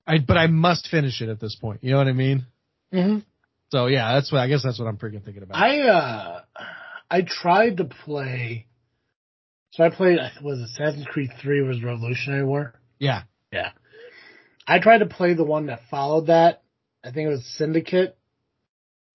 I, 0.06 0.20
but 0.20 0.38
I 0.38 0.48
must 0.48 0.90
finish 0.90 1.22
it 1.22 1.30
at 1.30 1.40
this 1.40 1.56
point. 1.56 1.80
You 1.84 1.92
know 1.92 1.98
what 1.98 2.08
I 2.08 2.14
mean? 2.14 2.46
hmm 2.92 3.20
So 3.72 3.88
yeah, 3.88 4.14
that's 4.14 4.32
what, 4.32 4.40
I 4.40 4.48
guess 4.48 4.62
that's 4.64 4.78
what 4.78 4.88
I'm 4.88 4.98
freaking 4.98 5.24
thinking 5.24 5.44
about. 5.44 5.58
I 5.58 5.80
uh, 5.82 6.42
I 7.10 7.22
tried 7.22 7.78
to 7.78 7.86
play. 7.86 8.66
So 9.72 9.84
I 9.84 9.90
played. 9.90 10.20
Was 10.42 10.60
Assassin's 10.60 11.06
Creed 11.06 11.30
Three 11.42 11.62
was 11.62 11.82
Revolutionary 11.84 12.44
War? 12.44 12.74
Yeah, 13.00 13.24
yeah. 13.52 13.70
I 14.68 14.80
tried 14.80 15.00
to 15.00 15.06
play 15.06 15.34
the 15.36 15.44
one 15.44 15.68
that 15.68 15.82
followed 15.90 16.28
that. 16.28 16.63
I 17.04 17.12
think 17.12 17.28
it 17.28 17.32
was 17.32 17.46
Syndicate. 17.58 18.18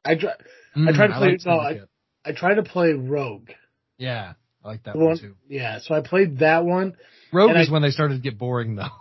I 0.04 0.14
try, 0.16 0.32
Mm, 0.76 0.94
tried 0.94 1.06
to 1.08 1.14
play- 1.14 1.30
like 1.32 1.46
no, 1.46 1.58
I-. 1.58 1.80
I 2.24 2.32
tried 2.32 2.54
to 2.54 2.62
play 2.62 2.92
Rogue. 2.92 3.50
yeah. 3.96 4.34
I 4.64 4.68
like 4.68 4.82
that 4.84 4.96
one, 4.96 5.04
one, 5.06 5.18
too. 5.18 5.34
yeah. 5.48 5.78
So 5.78 5.94
I 5.94 6.00
played 6.00 6.38
that 6.40 6.64
one. 6.64 6.96
Rogue 7.32 7.56
is 7.56 7.68
I- 7.68 7.72
when 7.72 7.82
they 7.82 7.90
started 7.90 8.14
to 8.14 8.20
get 8.20 8.38
boring 8.38 8.76
though. 8.76 8.88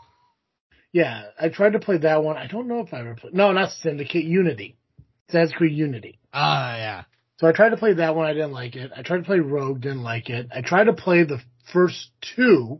Yeah, 0.93 1.25
I 1.39 1.49
tried 1.49 1.73
to 1.73 1.79
play 1.79 1.97
that 1.97 2.23
one. 2.23 2.37
I 2.37 2.47
don't 2.47 2.67
know 2.67 2.79
if 2.79 2.91
I 2.93 3.01
ever 3.01 3.13
played. 3.13 3.33
No, 3.33 3.51
not 3.51 3.71
Syndicate. 3.71 4.23
Unity. 4.23 4.77
Assassin's 5.29 5.51
Creed 5.53 5.77
Unity. 5.77 6.17
Ah, 6.33 6.75
yeah. 6.77 7.03
So 7.39 7.45
I 7.47 7.51
tried 7.51 7.69
to 7.69 7.77
play 7.77 7.93
that 7.95 8.15
one. 8.15 8.25
I 8.25 8.33
didn't 8.33 8.53
like 8.53 8.75
it. 8.75 8.91
I 8.95 9.03
tried 9.03 9.17
to 9.17 9.23
play 9.23 9.39
Rogue. 9.39 9.81
Didn't 9.81 10.01
like 10.01 10.29
it. 10.29 10.47
I 10.55 10.61
tried 10.61 10.85
to 10.85 10.93
play 10.93 11.23
the 11.23 11.39
first 11.71 12.09
two. 12.35 12.79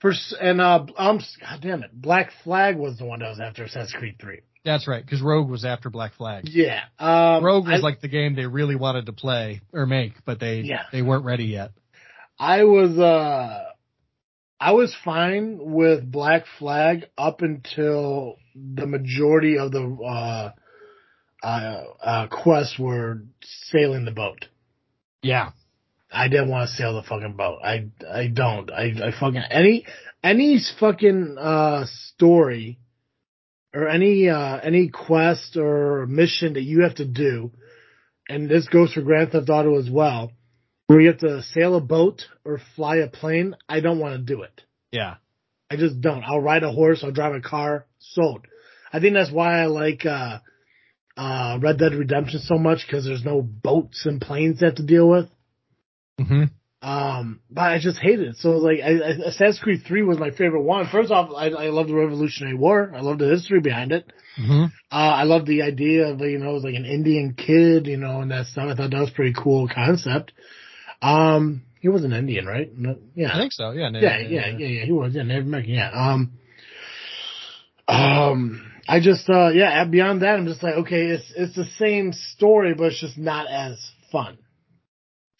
First 0.00 0.34
and 0.40 0.60
uh, 0.60 0.86
um, 0.96 1.20
God 1.40 1.60
damn 1.60 1.82
it, 1.84 1.90
Black 1.92 2.30
Flag 2.42 2.76
was 2.76 2.96
the 2.98 3.04
one 3.04 3.20
that 3.20 3.28
was 3.28 3.38
after 3.38 3.64
Assassin's 3.64 3.92
Creed 3.92 4.16
Three. 4.18 4.40
That's 4.64 4.86
right, 4.86 5.02
because 5.04 5.22
Rogue 5.22 5.48
was 5.48 5.64
after 5.64 5.88
Black 5.88 6.14
Flag. 6.14 6.44
Yeah. 6.48 6.82
Um, 6.98 7.42
Rogue 7.42 7.66
was 7.66 7.80
I, 7.80 7.82
like 7.82 8.00
the 8.00 8.08
game 8.08 8.34
they 8.34 8.46
really 8.46 8.76
wanted 8.76 9.06
to 9.06 9.12
play 9.12 9.62
or 9.72 9.86
make, 9.86 10.12
but 10.26 10.38
they 10.38 10.60
Yeah. 10.60 10.82
they 10.92 11.00
weren't 11.02 11.24
ready 11.24 11.44
yet. 11.44 11.72
I 12.38 12.64
was 12.64 12.98
uh 12.98 13.64
I 14.58 14.72
was 14.72 14.94
fine 15.02 15.58
with 15.60 16.10
Black 16.10 16.44
Flag 16.58 17.06
up 17.16 17.40
until 17.40 18.36
the 18.54 18.86
majority 18.86 19.56
of 19.58 19.72
the 19.72 19.82
uh 20.04 20.52
uh, 21.42 21.82
uh 22.02 22.26
quests 22.26 22.78
were 22.78 23.22
sailing 23.42 24.04
the 24.04 24.10
boat. 24.10 24.46
Yeah. 25.22 25.52
I 26.12 26.28
didn't 26.28 26.48
want 26.50 26.68
to 26.68 26.76
sail 26.76 26.94
the 26.94 27.02
fucking 27.02 27.34
boat. 27.36 27.60
I 27.64 27.86
I 28.06 28.26
don't. 28.26 28.70
I 28.70 28.92
I 29.06 29.12
fucking 29.18 29.42
any 29.50 29.86
any 30.22 30.58
fucking 30.78 31.36
uh 31.38 31.86
story 31.86 32.78
or 33.74 33.88
any 33.88 34.28
uh 34.28 34.58
any 34.58 34.88
quest 34.88 35.56
or 35.56 36.06
mission 36.06 36.54
that 36.54 36.62
you 36.62 36.82
have 36.82 36.96
to 36.96 37.04
do, 37.04 37.52
and 38.28 38.48
this 38.48 38.68
goes 38.68 38.92
for 38.92 39.02
Grand 39.02 39.32
Theft 39.32 39.48
Auto 39.48 39.78
as 39.78 39.88
well, 39.88 40.32
where 40.86 41.00
you 41.00 41.08
have 41.08 41.18
to 41.18 41.42
sail 41.42 41.76
a 41.76 41.80
boat 41.80 42.22
or 42.44 42.60
fly 42.76 42.96
a 42.96 43.08
plane. 43.08 43.56
I 43.68 43.80
don't 43.80 43.98
want 43.98 44.14
to 44.14 44.34
do 44.34 44.42
it. 44.42 44.62
Yeah. 44.90 45.16
I 45.70 45.76
just 45.76 46.00
don't. 46.00 46.24
I'll 46.24 46.40
ride 46.40 46.64
a 46.64 46.72
horse. 46.72 47.04
I'll 47.04 47.12
drive 47.12 47.34
a 47.34 47.40
car. 47.40 47.86
Sold. 48.00 48.46
I 48.92 48.98
think 48.98 49.14
that's 49.14 49.30
why 49.30 49.62
I 49.62 49.66
like 49.66 50.04
uh 50.04 50.38
uh 51.16 51.58
Red 51.62 51.78
Dead 51.78 51.94
Redemption 51.94 52.40
so 52.40 52.58
much 52.58 52.84
because 52.86 53.04
there's 53.04 53.24
no 53.24 53.40
boats 53.40 54.04
and 54.04 54.20
planes 54.20 54.58
to 54.58 54.66
have 54.66 54.74
to 54.76 54.82
deal 54.82 55.08
with. 55.08 55.28
hmm 56.18 56.44
Um, 56.82 57.40
but 57.50 57.62
I 57.72 57.78
just 57.78 57.98
hated 57.98 58.28
it. 58.28 58.36
So 58.36 58.52
like, 58.52 58.78
I, 58.82 58.88
I, 58.88 59.10
Assassin's 59.28 59.58
Creed 59.60 59.82
3 59.86 60.02
was 60.02 60.18
my 60.18 60.30
favorite 60.30 60.62
one. 60.62 60.88
First 60.90 61.10
off, 61.10 61.30
I, 61.36 61.48
I 61.48 61.68
love 61.68 61.88
the 61.88 61.94
Revolutionary 61.94 62.56
War. 62.56 62.92
I 62.94 63.00
love 63.00 63.18
the 63.18 63.28
history 63.28 63.60
behind 63.60 63.92
it. 63.92 64.10
hmm 64.36 64.64
Uh, 64.90 64.94
I 65.20 65.24
love 65.24 65.44
the 65.46 65.62
idea 65.62 66.08
of, 66.08 66.20
you 66.20 66.38
know, 66.38 66.50
it 66.50 66.54
was 66.54 66.64
like 66.64 66.74
an 66.74 66.86
Indian 66.86 67.34
kid, 67.34 67.86
you 67.86 67.98
know, 67.98 68.20
and 68.22 68.30
that 68.30 68.46
stuff. 68.46 68.68
I 68.70 68.74
thought 68.74 68.90
that 68.90 69.00
was 69.00 69.10
a 69.10 69.14
pretty 69.14 69.34
cool 69.34 69.68
concept. 69.68 70.32
Um, 71.02 71.62
he 71.80 71.88
was 71.88 72.04
an 72.04 72.12
Indian, 72.12 72.46
right? 72.46 72.70
Yeah. 73.14 73.34
I 73.34 73.38
think 73.38 73.52
so. 73.52 73.72
Yeah. 73.72 73.90
yeah, 73.92 74.18
yeah, 74.18 74.46
yeah, 74.58 74.66
yeah, 74.66 74.84
he 74.84 74.92
was, 74.92 75.14
yeah, 75.14 75.22
Native 75.22 75.46
American, 75.46 75.74
yeah. 75.74 75.90
Um, 75.90 76.32
um, 77.88 78.72
I 78.88 79.00
just, 79.00 79.28
uh, 79.28 79.48
yeah, 79.48 79.84
beyond 79.84 80.22
that, 80.22 80.36
I'm 80.36 80.46
just 80.46 80.62
like, 80.62 80.74
okay, 80.76 81.06
it's, 81.08 81.32
it's 81.36 81.56
the 81.56 81.66
same 81.78 82.12
story, 82.12 82.74
but 82.74 82.84
it's 82.84 83.00
just 83.00 83.18
not 83.18 83.46
as 83.50 83.78
fun. 84.10 84.38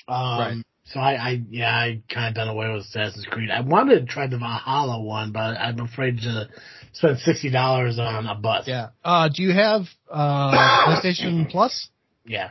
Um, 0.09 0.38
Right. 0.38 0.57
So 0.93 0.99
I, 0.99 1.12
I, 1.12 1.43
yeah, 1.51 1.70
I 1.70 2.03
kind 2.12 2.28
of 2.28 2.34
done 2.34 2.49
away 2.49 2.68
with 2.72 2.82
Assassin's 2.82 3.24
Creed. 3.30 3.49
I 3.49 3.61
wanted 3.61 4.01
to 4.01 4.07
try 4.07 4.26
the 4.26 4.38
Valhalla 4.38 5.01
one, 5.01 5.30
but 5.30 5.57
I'm 5.57 5.78
afraid 5.78 6.18
to 6.22 6.49
spend 6.93 7.18
$60 7.18 7.99
on 7.99 8.26
a 8.26 8.34
bus. 8.34 8.64
Yeah. 8.66 8.88
Uh, 9.05 9.28
do 9.32 9.43
you 9.45 9.53
have 9.53 9.82
uh, 10.11 10.51
PlayStation 10.88 11.49
Plus? 11.49 11.88
Yeah. 12.24 12.51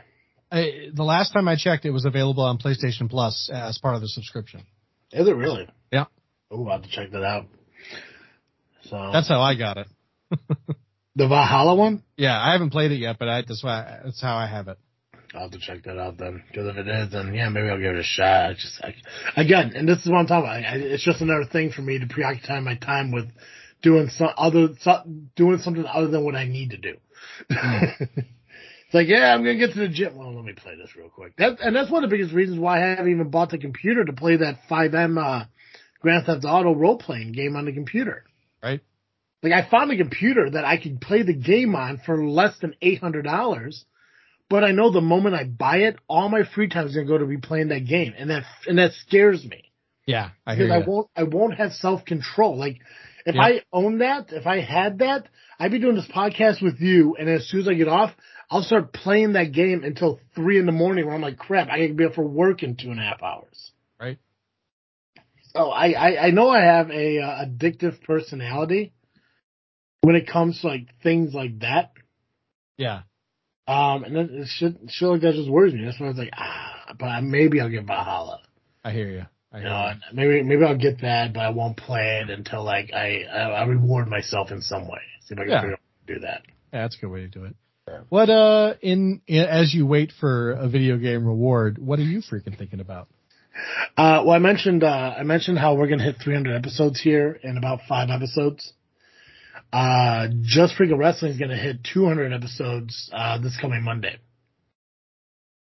I, 0.50 0.88
the 0.94 1.04
last 1.04 1.32
time 1.32 1.48
I 1.48 1.56
checked, 1.56 1.84
it 1.84 1.90
was 1.90 2.06
available 2.06 2.42
on 2.42 2.56
PlayStation 2.56 3.10
Plus 3.10 3.50
as 3.52 3.76
part 3.76 3.94
of 3.94 4.00
the 4.00 4.08
subscription. 4.08 4.62
Is 5.12 5.28
it 5.28 5.36
really? 5.36 5.68
Yeah. 5.92 6.06
Oh, 6.50 6.66
I'll 6.66 6.72
have 6.78 6.82
to 6.82 6.90
check 6.90 7.10
that 7.10 7.22
out. 7.22 7.46
So 8.84 9.10
That's 9.12 9.28
how 9.28 9.42
I 9.42 9.54
got 9.54 9.76
it. 9.76 9.86
the 11.14 11.28
Valhalla 11.28 11.74
one? 11.74 12.02
Yeah, 12.16 12.40
I 12.40 12.52
haven't 12.52 12.70
played 12.70 12.90
it 12.90 13.00
yet, 13.00 13.18
but 13.18 13.28
I, 13.28 13.42
that's 13.42 13.62
why 13.62 14.00
that's 14.02 14.22
how 14.22 14.36
I 14.36 14.46
have 14.46 14.68
it. 14.68 14.78
I'll 15.34 15.42
have 15.42 15.50
to 15.52 15.58
check 15.58 15.84
that 15.84 15.98
out 15.98 16.18
then. 16.18 16.42
Because 16.48 16.66
if 16.68 16.76
it 16.76 16.88
is, 16.88 17.12
then 17.12 17.32
yeah, 17.34 17.48
maybe 17.48 17.68
I'll 17.68 17.78
give 17.78 17.94
it 17.94 18.00
a 18.00 18.02
shot. 18.02 18.50
I 18.50 18.52
just 18.54 18.82
I, 18.82 18.94
again, 19.40 19.72
and 19.76 19.88
this 19.88 19.98
is 19.98 20.10
what 20.10 20.18
I'm 20.18 20.26
talking 20.26 20.50
about. 20.50 20.64
I, 20.64 20.76
it's 20.76 21.04
just 21.04 21.20
another 21.20 21.44
thing 21.44 21.70
for 21.70 21.82
me 21.82 21.98
to 21.98 22.06
preoccupy 22.06 22.60
my 22.60 22.74
time 22.76 23.12
with 23.12 23.28
doing 23.82 24.08
some 24.08 24.30
other 24.36 24.68
so, 24.80 25.02
doing 25.36 25.58
something 25.58 25.84
other 25.86 26.08
than 26.08 26.24
what 26.24 26.34
I 26.34 26.46
need 26.46 26.70
to 26.70 26.76
do. 26.78 26.96
it's 27.48 28.94
like, 28.94 29.08
yeah, 29.08 29.32
I'm 29.32 29.44
gonna 29.44 29.56
get 29.56 29.72
to 29.74 29.80
the 29.80 29.88
gym. 29.88 30.16
Well, 30.16 30.34
let 30.34 30.44
me 30.44 30.52
play 30.52 30.74
this 30.76 30.96
real 30.96 31.08
quick. 31.08 31.36
That 31.36 31.60
and 31.60 31.74
that's 31.74 31.90
one 31.90 32.02
of 32.02 32.10
the 32.10 32.16
biggest 32.16 32.34
reasons 32.34 32.58
why 32.58 32.78
I 32.78 32.96
haven't 32.96 33.12
even 33.12 33.30
bought 33.30 33.50
the 33.50 33.58
computer 33.58 34.04
to 34.04 34.12
play 34.12 34.36
that 34.36 34.58
FiveM 34.68 35.16
uh, 35.22 35.44
Grand 36.00 36.26
Theft 36.26 36.44
Auto 36.44 36.74
role 36.74 36.98
playing 36.98 37.32
game 37.32 37.56
on 37.56 37.66
the 37.66 37.72
computer. 37.72 38.24
Right. 38.62 38.80
Like 39.42 39.52
I 39.52 39.68
found 39.70 39.90
a 39.90 39.96
computer 39.96 40.50
that 40.50 40.64
I 40.64 40.76
could 40.76 41.00
play 41.00 41.22
the 41.22 41.34
game 41.34 41.74
on 41.74 42.00
for 42.04 42.22
less 42.22 42.58
than 42.60 42.74
eight 42.82 43.00
hundred 43.00 43.22
dollars, 43.22 43.84
but 44.50 44.64
I 44.64 44.72
know 44.72 44.90
the 44.90 45.00
moment 45.00 45.36
I 45.36 45.44
buy 45.44 45.78
it, 45.78 45.96
all 46.08 46.28
my 46.28 46.42
free 46.42 46.68
time 46.68 46.86
is 46.88 46.94
gonna 46.94 47.06
go 47.06 47.16
to 47.16 47.24
be 47.24 47.38
playing 47.38 47.68
that 47.68 47.86
game, 47.86 48.12
and 48.18 48.28
that 48.28 48.44
and 48.66 48.76
that 48.78 48.92
scares 48.92 49.44
me 49.44 49.72
Yeah, 50.06 50.30
I 50.46 50.56
hear 50.56 50.66
because 50.66 50.72
I 50.72 50.86
won't 50.86 51.08
I 51.16 51.22
won't 51.22 51.54
have 51.56 51.72
self 51.72 52.04
control. 52.04 52.58
Like 52.58 52.80
if 53.24 53.36
Yeah. 53.36 53.42
I 53.42 53.62
own 53.72 53.98
that, 53.98 54.32
if 54.32 54.46
I 54.46 54.60
had 54.60 54.98
that, 54.98 55.28
I'd 55.58 55.70
be 55.70 55.78
doing 55.78 55.94
this 55.94 56.08
podcast 56.08 56.60
with 56.60 56.80
you, 56.80 57.16
and 57.18 57.28
as 57.28 57.48
soon 57.48 57.60
as 57.60 57.68
I 57.68 57.74
get 57.74 57.88
off, 57.88 58.12
I'll 58.50 58.62
start 58.62 58.92
playing 58.92 59.34
that 59.34 59.52
game 59.52 59.84
until 59.84 60.18
three 60.34 60.58
in 60.58 60.66
the 60.66 60.72
morning. 60.72 61.06
Where 61.06 61.14
I'm 61.14 61.22
like, 61.22 61.38
crap, 61.38 61.68
I 61.68 61.86
can 61.86 61.96
be 61.96 62.04
up 62.04 62.14
for 62.14 62.24
work 62.26 62.62
in 62.64 62.76
two 62.76 62.90
and 62.90 62.98
a 62.98 63.02
half 63.04 63.22
hours. 63.22 63.70
Right. 64.00 64.18
So 65.54 65.70
I 65.70 65.90
I, 65.92 66.26
I 66.26 66.30
know 66.30 66.48
I 66.48 66.60
have 66.60 66.90
a 66.90 67.20
uh, 67.20 67.44
addictive 67.44 68.02
personality 68.02 68.92
when 70.00 70.16
it 70.16 70.26
comes 70.26 70.60
to 70.62 70.68
like 70.68 70.88
things 71.02 71.34
like 71.34 71.60
that. 71.60 71.92
Yeah. 72.76 73.02
Um, 73.70 74.04
and 74.04 74.16
then 74.16 74.30
it 74.32 74.48
shit, 74.48 74.74
shit 74.88 75.08
like 75.08 75.20
that 75.20 75.34
just 75.34 75.48
worries 75.50 75.74
me. 75.74 75.84
That's 75.84 76.00
why 76.00 76.06
I 76.06 76.08
was 76.10 76.18
like, 76.18 76.30
ah, 76.36 76.94
but 76.98 77.06
I- 77.06 77.20
maybe 77.20 77.60
I'll 77.60 77.68
get 77.70 77.84
Valhalla. 77.86 78.40
I 78.84 78.90
hear 78.92 79.08
you. 79.08 79.26
I 79.52 79.58
You 79.58 79.64
know, 79.64 79.70
you. 79.70 79.90
and 79.90 80.00
maybe 80.16 80.42
maybe 80.42 80.64
I'll 80.64 80.76
get 80.78 81.00
that, 81.02 81.32
but 81.34 81.40
I 81.40 81.50
won't 81.50 81.76
play 81.76 82.20
it 82.22 82.30
until 82.30 82.64
like 82.64 82.92
I 82.92 83.24
I, 83.24 83.40
I 83.50 83.64
reward 83.66 84.08
myself 84.08 84.50
in 84.50 84.60
some 84.62 84.88
way. 84.88 85.00
See 85.26 85.34
if 85.34 85.38
I 85.38 85.42
can 85.42 85.50
Yeah. 85.50 85.60
figure 85.60 85.72
out 85.74 85.80
how 85.80 86.06
to 86.06 86.14
do 86.14 86.20
that. 86.26 86.42
Yeah, 86.72 86.82
that's 86.82 86.96
a 86.96 87.00
good 87.00 87.10
way 87.10 87.20
to 87.20 87.28
do 87.28 87.44
it. 87.44 87.54
What 88.08 88.30
uh 88.30 88.74
in, 88.82 89.20
in 89.26 89.44
as 89.44 89.74
you 89.74 89.84
wait 89.86 90.12
for 90.20 90.52
a 90.52 90.68
video 90.68 90.96
game 90.96 91.26
reward, 91.26 91.78
what 91.78 91.98
are 91.98 92.02
you 92.02 92.20
freaking 92.20 92.56
thinking 92.56 92.78
about? 92.80 93.08
Uh, 93.96 94.22
well, 94.24 94.30
I 94.30 94.38
mentioned 94.38 94.84
uh, 94.84 95.14
I 95.18 95.24
mentioned 95.24 95.58
how 95.58 95.74
we're 95.74 95.88
gonna 95.88 96.04
hit 96.04 96.16
300 96.22 96.54
episodes 96.56 97.00
here 97.00 97.38
in 97.42 97.56
about 97.56 97.80
five 97.88 98.08
episodes. 98.10 98.72
Uh, 99.72 100.28
Just 100.42 100.74
Freaking 100.76 100.98
Wrestling 100.98 101.32
is 101.32 101.38
gonna 101.38 101.56
hit 101.56 101.84
200 101.92 102.32
episodes 102.32 103.10
uh, 103.12 103.38
this 103.38 103.56
coming 103.60 103.82
Monday. 103.84 104.18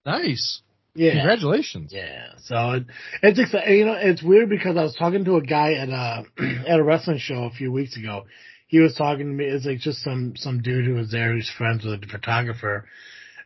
Nice. 0.05 0.61
Yeah, 0.95 1.11
Congratulations. 1.13 1.91
Yeah, 1.93 2.29
so 2.39 2.71
it, 2.71 2.85
it's 3.21 3.39
exciting. 3.39 3.77
You 3.77 3.85
know, 3.85 3.97
it's 3.99 4.23
weird 4.23 4.49
because 4.49 4.77
I 4.77 4.81
was 4.83 4.95
talking 4.95 5.25
to 5.25 5.35
a 5.35 5.41
guy 5.43 5.73
at 5.73 5.89
a 5.89 6.23
at 6.67 6.79
a 6.79 6.83
wrestling 6.83 7.19
show 7.19 7.43
a 7.43 7.51
few 7.51 7.71
weeks 7.71 7.97
ago. 7.97 8.25
He 8.67 8.79
was 8.79 8.95
talking 8.95 9.27
to 9.27 9.31
me. 9.31 9.45
It's 9.45 9.65
like 9.65 9.77
just 9.77 10.01
some 10.01 10.35
some 10.35 10.61
dude 10.63 10.85
who 10.85 10.95
was 10.95 11.11
there 11.11 11.33
who's 11.33 11.51
friends 11.55 11.85
with 11.85 12.01
a 12.03 12.07
photographer, 12.07 12.85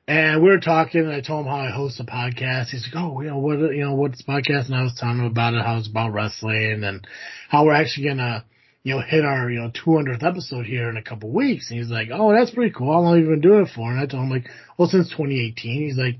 and 0.07 0.41
we 0.41 0.49
were 0.49 0.61
talking. 0.61 1.01
And 1.01 1.11
I 1.11 1.19
told 1.19 1.45
him 1.45 1.51
how 1.51 1.59
I 1.59 1.71
host 1.71 1.99
a 1.99 2.05
podcast. 2.05 2.69
He's 2.69 2.87
like, 2.87 3.03
"Oh, 3.03 3.19
you 3.19 3.29
know 3.29 3.39
what? 3.39 3.59
You 3.59 3.83
know 3.83 3.95
what's 3.95 4.21
podcast?" 4.21 4.67
And 4.67 4.75
I 4.75 4.83
was 4.83 4.95
telling 4.97 5.19
him 5.19 5.25
about 5.25 5.53
it, 5.53 5.65
how 5.65 5.77
it's 5.77 5.89
about 5.89 6.13
wrestling, 6.13 6.83
and 6.85 7.05
how 7.49 7.65
we're 7.65 7.73
actually 7.73 8.07
gonna 8.07 8.45
you 8.83 8.95
know 8.95 9.01
hit 9.01 9.23
our 9.25 9.49
you 9.49 9.59
know 9.59 9.71
200th 9.71 10.23
episode 10.23 10.65
here 10.65 10.89
in 10.89 10.97
a 10.97 11.03
couple 11.03 11.31
weeks. 11.31 11.69
And 11.69 11.79
he's 11.79 11.89
like, 11.89 12.09
"Oh, 12.11 12.33
that's 12.33 12.51
pretty 12.51 12.73
cool. 12.73 12.91
How 12.91 12.99
long 12.99 13.15
have 13.15 13.23
you 13.23 13.29
been 13.29 13.41
doing 13.41 13.65
it 13.65 13.71
for?" 13.75 13.89
And 13.91 13.99
I 13.99 14.05
told 14.05 14.23
him 14.23 14.29
like, 14.29 14.47
"Well, 14.77 14.87
since 14.89 15.09
2018." 15.09 15.81
He's 15.87 15.97
like. 15.97 16.17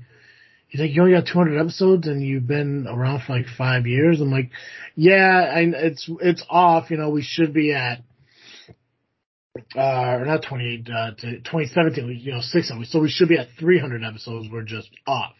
He's 0.68 0.80
like, 0.80 0.94
you 0.94 1.02
only 1.02 1.12
got 1.12 1.26
200 1.26 1.60
episodes 1.60 2.08
and 2.08 2.22
you've 2.22 2.46
been 2.46 2.86
around 2.88 3.24
for 3.26 3.34
like 3.34 3.44
five 3.58 3.86
years. 3.86 4.22
I'm 4.22 4.30
like, 4.30 4.48
yeah, 4.96 5.58
and 5.58 5.74
it's, 5.74 6.08
it's 6.22 6.42
off. 6.48 6.90
You 6.90 6.96
know, 6.96 7.10
we 7.10 7.20
should 7.20 7.52
be 7.52 7.74
at, 7.74 7.98
uh, 9.76 10.16
or 10.16 10.24
not 10.24 10.42
28, 10.48 10.88
uh, 10.88 11.10
to 11.10 11.30
2017, 11.40 12.06
we- 12.06 12.14
you 12.14 12.32
know, 12.32 12.40
six. 12.40 12.72
So 12.86 13.00
we 13.00 13.10
should 13.10 13.28
be 13.28 13.36
at 13.36 13.48
300 13.60 14.02
episodes. 14.02 14.48
We're 14.50 14.62
just 14.62 14.88
off. 15.06 15.34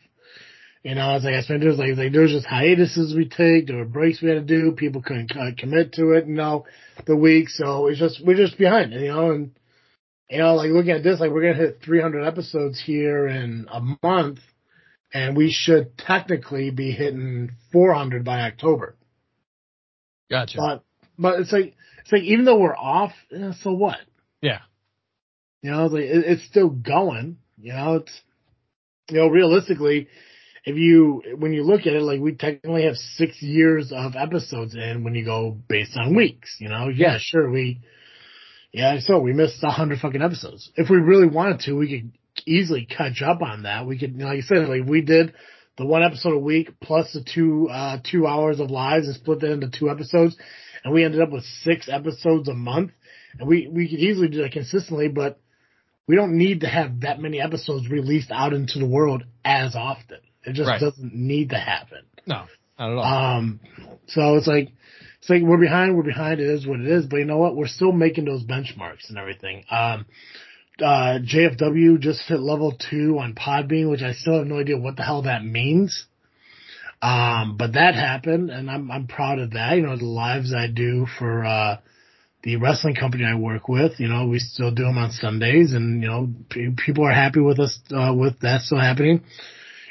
You 0.83 0.97
know, 0.97 1.15
as 1.15 1.23
like 1.23 1.35
I 1.35 1.43
spent, 1.43 1.61
there's 1.61 1.79
like, 1.79 1.97
like, 1.97 2.13
there's 2.13 2.33
just 2.33 2.47
hiatuses 2.47 3.15
we 3.15 3.29
take, 3.29 3.69
there 3.69 3.77
were 3.77 3.85
breaks 3.85 4.21
we 4.21 4.29
had 4.31 4.47
to 4.47 4.61
do. 4.61 4.73
People 4.73 5.01
couldn't 5.01 5.31
uh, 5.37 5.51
commit 5.57 5.93
to 5.95 6.13
it, 6.13 6.27
you 6.27 6.35
know, 6.35 6.67
the 7.07 7.17
week. 7.17 7.51
So 7.51 7.87
it's 7.87 8.01
just, 8.01 8.25
we're 8.25 8.37
just 8.37 8.59
behind, 8.59 8.93
you 8.93 9.09
know, 9.09 9.31
and, 9.31 9.53
you 10.29 10.39
know, 10.39 10.57
like 10.57 10.71
looking 10.71 10.91
at 10.91 11.05
this, 11.05 11.21
like 11.21 11.31
we're 11.31 11.43
going 11.43 11.57
to 11.57 11.61
hit 11.61 11.83
300 11.85 12.25
episodes 12.25 12.83
here 12.85 13.29
in 13.29 13.69
a 13.71 13.81
month 14.03 14.41
and 15.15 15.37
we 15.37 15.53
should 15.53 15.97
technically 15.99 16.71
be 16.71 16.91
hitting 16.91 17.53
400 17.71 18.25
by 18.25 18.41
October. 18.43 18.97
Gotcha. 20.31 20.59
But 20.59 20.85
but 21.19 21.41
it's 21.41 21.53
like 21.53 21.75
it's 22.01 22.13
like 22.13 22.23
even 22.23 22.45
though 22.45 22.59
we're 22.59 22.77
off, 22.77 23.13
eh, 23.33 23.53
so 23.61 23.73
what? 23.73 23.99
yeah. 24.41 24.61
You 25.63 25.71
know, 25.71 25.85
it's 25.85 25.95
like 25.95 26.05
it, 26.05 26.25
it's 26.27 26.45
still 26.47 26.71
going. 26.71 27.39
You 27.59 27.75
know, 27.75 27.95
it's 27.97 28.21
you 29.11 29.19
know 29.19 29.29
realistically, 29.29 30.09
if 30.65 30.77
you 30.77 31.23
when 31.39 31.53
you 31.53 31.65
look 31.65 31.83
at 31.83 31.95
it, 31.95 32.03
like 32.03 32.21
we 32.21 32.33
technically 32.35 32.85
have 32.85 32.97
six 32.97 33.43
years 33.43 33.93
of 33.93 34.15
episodes 34.17 34.75
in 34.75 35.03
when 35.03 35.15
you 35.15 35.25
go 35.25 35.57
based 35.69 35.97
on 35.97 36.15
weeks. 36.15 36.57
You 36.61 36.69
know, 36.69 36.89
yeah, 36.89 37.19
sure 37.19 37.51
we. 37.51 37.81
Yeah, 38.73 39.01
so 39.01 39.19
we 39.19 39.35
missed 39.35 39.63
a 39.63 39.71
hundred 39.71 40.01
fucking 40.01 40.23
episodes. 40.23 40.71
If 40.77 40.89
we 40.89 40.97
really 40.97 41.27
wanted 41.27 41.61
to, 41.61 41.75
we 41.75 41.91
could 41.91 42.13
easily 42.47 42.87
catch 42.87 43.21
up 43.21 43.43
on 43.43 43.65
that. 43.65 43.87
We 43.87 43.99
could, 43.99 44.19
like 44.19 44.39
I 44.39 44.41
said, 44.41 44.69
like 44.69 44.87
we 44.87 45.03
did 45.03 45.35
the 45.77 45.85
one 45.85 46.03
episode 46.03 46.33
a 46.35 46.39
week 46.39 46.71
plus 46.81 47.13
the 47.13 47.23
two 47.23 47.69
uh 47.71 47.99
two 48.11 48.27
hours 48.27 48.61
of 48.61 48.71
lives 48.71 49.07
and 49.07 49.17
split 49.17 49.41
that 49.41 49.53
into 49.53 49.69
two 49.71 49.91
episodes, 49.91 50.37
and 50.85 50.95
we 50.95 51.05
ended 51.05 51.21
up 51.21 51.31
with 51.31 51.45
six 51.63 51.89
episodes 51.91 52.49
a 52.49 52.55
month. 52.55 52.93
And 53.39 53.49
we 53.49 53.69
we 53.71 53.89
could 53.89 53.99
easily 53.99 54.29
do 54.29 54.43
that 54.43 54.53
consistently, 54.53 55.09
but 55.09 55.41
we 56.07 56.15
don't 56.15 56.39
need 56.39 56.61
to 56.61 56.69
have 56.69 57.01
that 57.01 57.21
many 57.21 57.41
episodes 57.41 57.89
released 57.89 58.31
out 58.31 58.53
into 58.53 58.79
the 58.79 58.87
world 58.87 59.25
as 59.45 59.75
often. 59.75 60.19
It 60.44 60.55
just 60.55 60.69
Right. 60.69 60.81
doesn't 60.81 61.14
need 61.14 61.51
to 61.51 61.59
happen. 61.59 62.01
No, 62.27 62.44
not 62.78 62.90
at 62.90 62.97
all. 62.98 63.05
Um, 63.05 63.60
so 64.06 64.36
it's 64.36 64.47
like, 64.47 64.70
it's 65.19 65.31
like 65.31 65.43
we're 65.43 65.59
behind, 65.59 65.97
we're 65.97 66.02
behind. 66.02 66.40
It 66.40 66.48
is 66.48 66.66
what 66.66 66.81
it 66.81 66.86
is. 66.86 67.06
But 67.06 67.19
you 67.19 67.24
know 67.24 67.39
what? 67.39 67.55
We're 67.56 67.69
still 67.69 67.93
making 67.93 68.24
those 68.24 68.43
benchmarks 68.43 69.09
and 69.09 69.19
everything. 69.19 69.64
Um, 69.70 70.06
uh, 70.81 71.19
JFW 71.24 72.01
just 72.01 72.23
hit 72.23 72.40
level 72.40 72.73
two 72.73 73.19
on 73.19 73.35
Podbean, 73.35 73.90
which 73.90 74.02
I 74.02 74.12
still 74.12 74.39
have 74.39 74.47
no 74.47 74.59
idea 74.59 74.77
what 74.78 74.97
the 74.97 75.05
hell 75.05 75.23
that 75.23 75.44
means. 75.44 76.06
Um, 77.01 77.56
but 77.56 77.73
that 77.73 77.94
happened 77.94 78.51
and 78.51 78.70
I'm, 78.70 78.90
I'm 78.90 79.06
proud 79.06 79.39
of 79.39 79.52
that. 79.52 79.77
You 79.77 79.82
know, 79.82 79.97
the 79.97 80.05
lives 80.05 80.55
I 80.55 80.69
do 80.69 81.06
for, 81.19 81.44
uh, 81.44 81.78
the 82.44 82.56
wrestling 82.56 82.94
company 82.97 83.24
I 83.24 83.36
work 83.36 83.69
with, 83.69 84.01
you 84.01 84.09
know, 84.09 84.27
we 84.27 84.39
still 84.40 84.73
do 84.73 84.82
them 84.85 84.98
on 84.98 85.12
Sundays 85.12 85.73
and, 85.74 86.02
you 86.02 86.09
know, 86.09 86.28
pe 86.51 86.70
people 86.77 87.05
are 87.05 87.12
happy 87.12 87.40
with 87.40 87.60
us, 87.60 87.78
uh, 87.94 88.12
with 88.16 88.40
that 88.40 88.62
still 88.62 88.81
happening. 88.81 89.23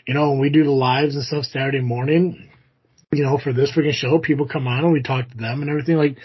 You 0.08 0.14
know, 0.14 0.32
when 0.32 0.40
we 0.40 0.50
do 0.50 0.64
the 0.64 0.72
lives 0.72 1.16
and 1.16 1.24
stuff 1.24 1.46
Saturday 1.46 1.82
morning, 1.82 2.50
you 3.12 3.24
know, 3.24 3.38
for 3.38 3.54
this 3.54 3.72
freaking 3.72 3.94
show, 3.94 4.20
people 4.20 4.48
come 4.48 4.68
on 4.68 4.84
and 4.84 4.94
we 4.94 5.02
talk 5.04 5.30
to 5.30 5.38
them 5.38 5.62
and 5.62 5.70
everything. 5.70 5.98
Like 5.98 6.18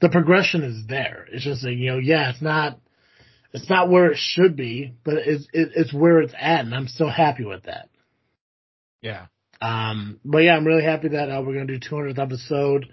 the 0.00 0.08
progression 0.08 0.62
is 0.64 0.86
there. 0.88 1.26
It's 1.30 1.44
just 1.44 1.64
like, 1.64 1.76
you 1.76 1.92
know, 1.92 1.98
yeah, 1.98 2.30
it's 2.30 2.42
not, 2.42 2.78
it's 3.52 3.70
not 3.70 3.88
where 3.88 4.10
it 4.10 4.18
should 4.18 4.56
be, 4.56 4.94
but 5.04 5.14
it's, 5.14 5.46
it, 5.52 5.70
it's 5.76 5.92
where 5.92 6.20
it's 6.20 6.34
at 6.38 6.64
and 6.64 6.74
I'm 6.74 6.88
still 6.88 7.10
happy 7.10 7.44
with 7.44 7.64
that. 7.64 7.88
yeah. 9.00 9.26
Um, 9.60 10.18
but 10.24 10.38
yeah, 10.38 10.56
I'm 10.56 10.66
really 10.66 10.82
happy 10.82 11.08
that, 11.10 11.30
uh, 11.30 11.40
we're 11.40 11.54
going 11.54 11.68
to 11.68 11.78
do 11.78 11.88
200th 11.88 12.18
episode 12.18 12.86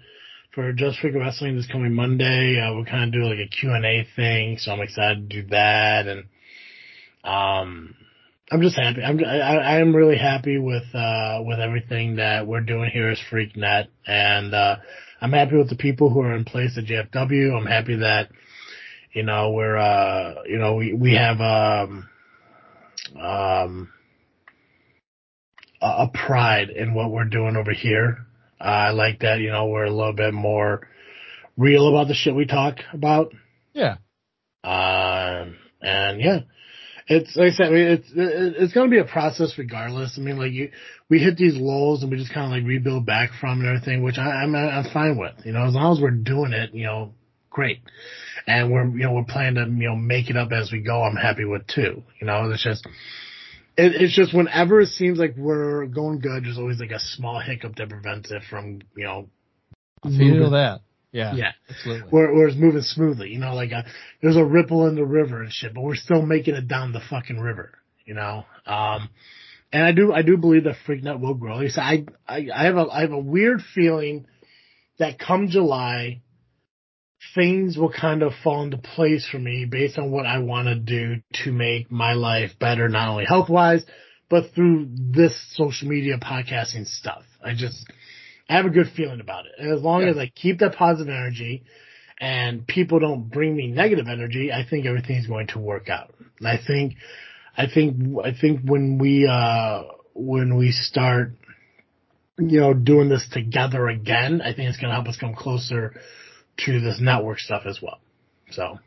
for 0.54 0.72
Just 0.72 1.00
Freaking 1.00 1.18
Wrestling 1.18 1.56
this 1.56 1.66
coming 1.66 1.92
Monday. 1.92 2.60
Uh, 2.60 2.76
we're 2.76 2.84
kind 2.84 3.04
of 3.04 3.12
doing 3.12 3.28
like 3.28 3.44
a 3.44 3.48
Q&A 3.48 4.06
thing. 4.14 4.56
So 4.58 4.70
I'm 4.70 4.80
excited 4.80 5.28
to 5.28 5.42
do 5.42 5.48
that. 5.48 6.06
And, 6.06 6.24
um, 7.24 7.96
I'm 8.50 8.62
just 8.62 8.76
happy. 8.76 9.02
I'm 9.02 9.20
I, 9.24 9.78
I'm 9.78 9.94
really 9.94 10.16
happy 10.16 10.58
with 10.58 10.92
uh 10.92 11.40
with 11.44 11.60
everything 11.60 12.16
that 12.16 12.46
we're 12.48 12.62
doing 12.62 12.90
here 12.90 13.08
as 13.08 13.20
FreakNet, 13.30 13.86
and 14.06 14.52
uh 14.52 14.76
I'm 15.20 15.32
happy 15.32 15.56
with 15.56 15.68
the 15.68 15.76
people 15.76 16.10
who 16.10 16.22
are 16.22 16.34
in 16.34 16.44
place 16.44 16.76
at 16.76 16.84
JFW. 16.84 17.56
I'm 17.56 17.66
happy 17.66 17.96
that 17.96 18.30
you 19.12 19.22
know 19.22 19.52
we're 19.52 19.76
uh 19.76 20.42
you 20.46 20.58
know 20.58 20.74
we 20.74 20.92
we 20.92 21.14
have 21.14 21.40
um 21.40 22.08
um 23.20 23.92
a, 25.80 25.86
a 25.86 26.10
pride 26.12 26.70
in 26.70 26.92
what 26.92 27.12
we're 27.12 27.24
doing 27.24 27.56
over 27.56 27.72
here. 27.72 28.26
Uh, 28.60 28.64
I 28.64 28.90
like 28.90 29.20
that 29.20 29.38
you 29.38 29.50
know 29.50 29.66
we're 29.66 29.84
a 29.84 29.94
little 29.94 30.12
bit 30.12 30.34
more 30.34 30.88
real 31.56 31.88
about 31.88 32.08
the 32.08 32.14
shit 32.14 32.34
we 32.34 32.46
talk 32.46 32.78
about. 32.92 33.32
Yeah. 33.74 33.98
Um, 34.64 35.56
and 35.80 36.20
yeah, 36.20 36.40
it's 37.10 37.34
like 37.34 37.48
I 37.48 37.56
said, 37.56 37.66
I 37.66 37.70
mean, 37.70 37.86
it's 37.88 38.08
it's 38.14 38.72
going 38.72 38.88
to 38.88 38.90
be 38.90 39.00
a 39.00 39.04
process 39.04 39.58
regardless. 39.58 40.16
I 40.16 40.20
mean, 40.20 40.38
like 40.38 40.52
you, 40.52 40.70
we 41.08 41.18
hit 41.18 41.36
these 41.36 41.56
lows 41.56 42.02
and 42.02 42.10
we 42.10 42.16
just 42.16 42.32
kind 42.32 42.46
of 42.46 42.52
like 42.52 42.66
rebuild 42.66 43.04
back 43.04 43.30
from 43.40 43.58
and 43.60 43.68
everything, 43.68 44.04
which 44.04 44.16
I, 44.16 44.30
I'm 44.30 44.54
I'm 44.54 44.84
fine 44.92 45.18
with. 45.18 45.34
You 45.44 45.52
know, 45.52 45.66
as 45.66 45.74
long 45.74 45.92
as 45.92 46.00
we're 46.00 46.12
doing 46.12 46.52
it, 46.52 46.72
you 46.72 46.84
know, 46.84 47.12
great. 47.50 47.80
And 48.46 48.70
we're 48.72 48.86
you 48.86 49.02
know 49.02 49.12
we're 49.12 49.24
planning 49.24 49.56
to 49.56 49.68
you 49.68 49.88
know 49.88 49.96
make 49.96 50.30
it 50.30 50.36
up 50.36 50.52
as 50.52 50.70
we 50.70 50.82
go. 50.82 51.02
I'm 51.02 51.16
happy 51.16 51.44
with 51.44 51.66
too. 51.66 52.04
You 52.20 52.26
know, 52.28 52.48
it's 52.50 52.62
just. 52.62 52.86
It, 53.76 53.92
it's 54.02 54.14
just 54.14 54.34
whenever 54.34 54.80
it 54.80 54.88
seems 54.88 55.18
like 55.18 55.36
we're 55.36 55.86
going 55.86 56.20
good, 56.20 56.44
there's 56.44 56.58
always 56.58 56.80
like 56.80 56.90
a 56.90 57.00
small 57.00 57.40
hiccup 57.40 57.76
that 57.76 57.88
prevents 57.88 58.30
it 58.30 58.42
from, 58.50 58.80
you 58.96 59.04
know, 59.04 59.28
I 60.02 60.08
feel 60.08 60.18
moving- 60.18 60.50
that. 60.52 60.80
Yeah. 61.12 61.34
Yeah. 61.34 61.52
Absolutely. 61.68 62.10
where, 62.10 62.32
where 62.32 62.48
it's 62.48 62.56
moving 62.56 62.82
smoothly. 62.82 63.30
You 63.30 63.38
know, 63.38 63.54
like 63.54 63.72
a, 63.72 63.84
there's 64.22 64.36
a 64.36 64.44
ripple 64.44 64.86
in 64.86 64.94
the 64.94 65.04
river 65.04 65.42
and 65.42 65.52
shit, 65.52 65.74
but 65.74 65.82
we're 65.82 65.96
still 65.96 66.22
making 66.22 66.54
it 66.54 66.68
down 66.68 66.92
the 66.92 67.00
fucking 67.10 67.40
river. 67.40 67.72
You 68.04 68.14
know, 68.14 68.44
um, 68.66 69.08
and 69.72 69.84
I 69.84 69.92
do 69.92 70.12
I 70.12 70.22
do 70.22 70.36
believe 70.36 70.64
that 70.64 70.76
FreakNet 70.86 71.20
will 71.20 71.34
grow. 71.34 71.54
At 71.54 71.60
least 71.60 71.78
I, 71.78 72.06
I 72.26 72.48
I 72.54 72.64
have 72.64 72.76
a 72.76 72.86
I 72.90 73.00
have 73.02 73.12
a 73.12 73.18
weird 73.18 73.62
feeling 73.74 74.26
that 74.98 75.18
come 75.18 75.48
July, 75.48 76.22
things 77.34 77.76
will 77.76 77.92
kind 77.92 78.22
of 78.22 78.32
fall 78.42 78.62
into 78.62 78.78
place 78.78 79.28
for 79.30 79.38
me 79.38 79.66
based 79.70 79.98
on 79.98 80.10
what 80.10 80.26
I 80.26 80.38
want 80.38 80.68
to 80.68 80.74
do 80.74 81.22
to 81.44 81.52
make 81.52 81.90
my 81.90 82.14
life 82.14 82.52
better, 82.58 82.88
not 82.88 83.08
only 83.08 83.24
health 83.24 83.48
wise, 83.48 83.84
but 84.28 84.52
through 84.54 84.88
this 84.90 85.34
social 85.54 85.88
media 85.88 86.18
podcasting 86.18 86.86
stuff. 86.86 87.22
I 87.44 87.54
just 87.54 87.86
I 88.50 88.54
have 88.56 88.66
a 88.66 88.70
good 88.70 88.88
feeling 88.96 89.20
about 89.20 89.46
it. 89.46 89.52
And 89.58 89.72
as 89.72 89.80
long 89.80 90.02
Yeah. 90.02 90.08
as 90.08 90.18
I 90.18 90.26
keep 90.26 90.58
that 90.58 90.74
positive 90.74 91.08
energy 91.14 91.62
and 92.20 92.66
people 92.66 92.98
don't 92.98 93.30
bring 93.30 93.54
me 93.54 93.68
negative 93.68 94.08
energy, 94.08 94.52
I 94.52 94.64
think 94.64 94.86
everything's 94.86 95.28
going 95.28 95.46
to 95.48 95.60
work 95.60 95.88
out. 95.88 96.12
And 96.40 96.48
I 96.48 96.56
think, 96.56 96.96
I 97.56 97.66
think, 97.66 98.18
I 98.24 98.32
think 98.32 98.62
when 98.64 98.98
we, 98.98 99.26
uh, 99.26 99.84
when 100.14 100.56
we 100.56 100.72
start, 100.72 101.34
you 102.38 102.60
know, 102.60 102.74
doing 102.74 103.08
this 103.08 103.28
together 103.28 103.86
again, 103.88 104.40
I 104.42 104.52
think 104.52 104.68
it's 104.68 104.78
going 104.78 104.90
to 104.90 104.94
help 104.94 105.06
us 105.06 105.16
come 105.16 105.34
closer 105.34 105.94
to 106.64 106.80
this 106.80 107.00
network 107.00 107.38
stuff 107.38 107.62
as 107.66 107.80
well. 107.80 108.00
So, 108.50 108.80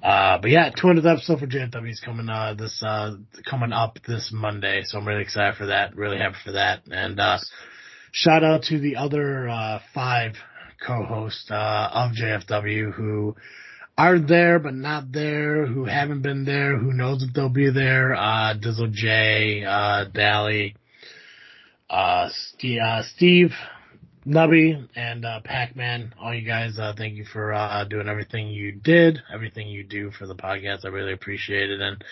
uh, 0.00 0.38
but 0.38 0.50
yeah, 0.50 0.70
200th 0.70 1.10
episode 1.10 1.40
for 1.40 1.46
JFW 1.48 1.90
is 1.90 2.00
coming, 2.00 2.28
uh, 2.28 2.54
this, 2.54 2.82
uh, 2.86 3.16
coming 3.50 3.72
up 3.72 3.98
this 4.06 4.30
Monday. 4.32 4.82
So 4.84 4.98
I'm 4.98 5.08
really 5.08 5.22
excited 5.22 5.56
for 5.56 5.66
that. 5.66 5.96
Really 5.96 6.18
happy 6.18 6.36
for 6.44 6.52
that. 6.52 6.82
And, 6.90 7.18
uh, 7.18 7.38
shout 8.14 8.44
out 8.44 8.62
to 8.62 8.78
the 8.78 8.94
other, 8.94 9.48
uh, 9.48 9.80
five 9.92 10.34
co-hosts, 10.86 11.50
uh, 11.50 11.88
of 11.92 12.12
JFW 12.12 12.92
who 12.92 13.34
are 13.98 14.20
there 14.20 14.60
but 14.60 14.74
not 14.74 15.10
there, 15.10 15.66
who 15.66 15.84
haven't 15.84 16.22
been 16.22 16.44
there, 16.44 16.78
who 16.78 16.92
knows 16.92 17.24
if 17.24 17.34
they'll 17.34 17.48
be 17.48 17.70
there, 17.70 18.14
uh, 18.14 18.54
Dizzle 18.54 18.92
J, 18.92 19.64
uh, 19.64 20.04
Dally, 20.04 20.76
uh, 21.90 22.28
Steve, 22.30 22.80
uh, 22.80 23.02
Steve, 23.16 23.52
Nubby, 24.24 24.88
and, 24.94 25.24
uh, 25.24 25.40
Pac-Man. 25.44 26.14
All 26.20 26.32
you 26.32 26.46
guys, 26.46 26.78
uh, 26.78 26.94
thank 26.96 27.14
you 27.16 27.24
for, 27.24 27.52
uh, 27.52 27.84
doing 27.84 28.08
everything 28.08 28.48
you 28.48 28.72
did, 28.72 29.18
everything 29.32 29.68
you 29.68 29.82
do 29.84 30.10
for 30.12 30.26
the 30.26 30.36
podcast. 30.36 30.84
I 30.84 30.88
really 30.88 31.12
appreciate 31.12 31.68
it. 31.70 31.80
And, 31.80 32.02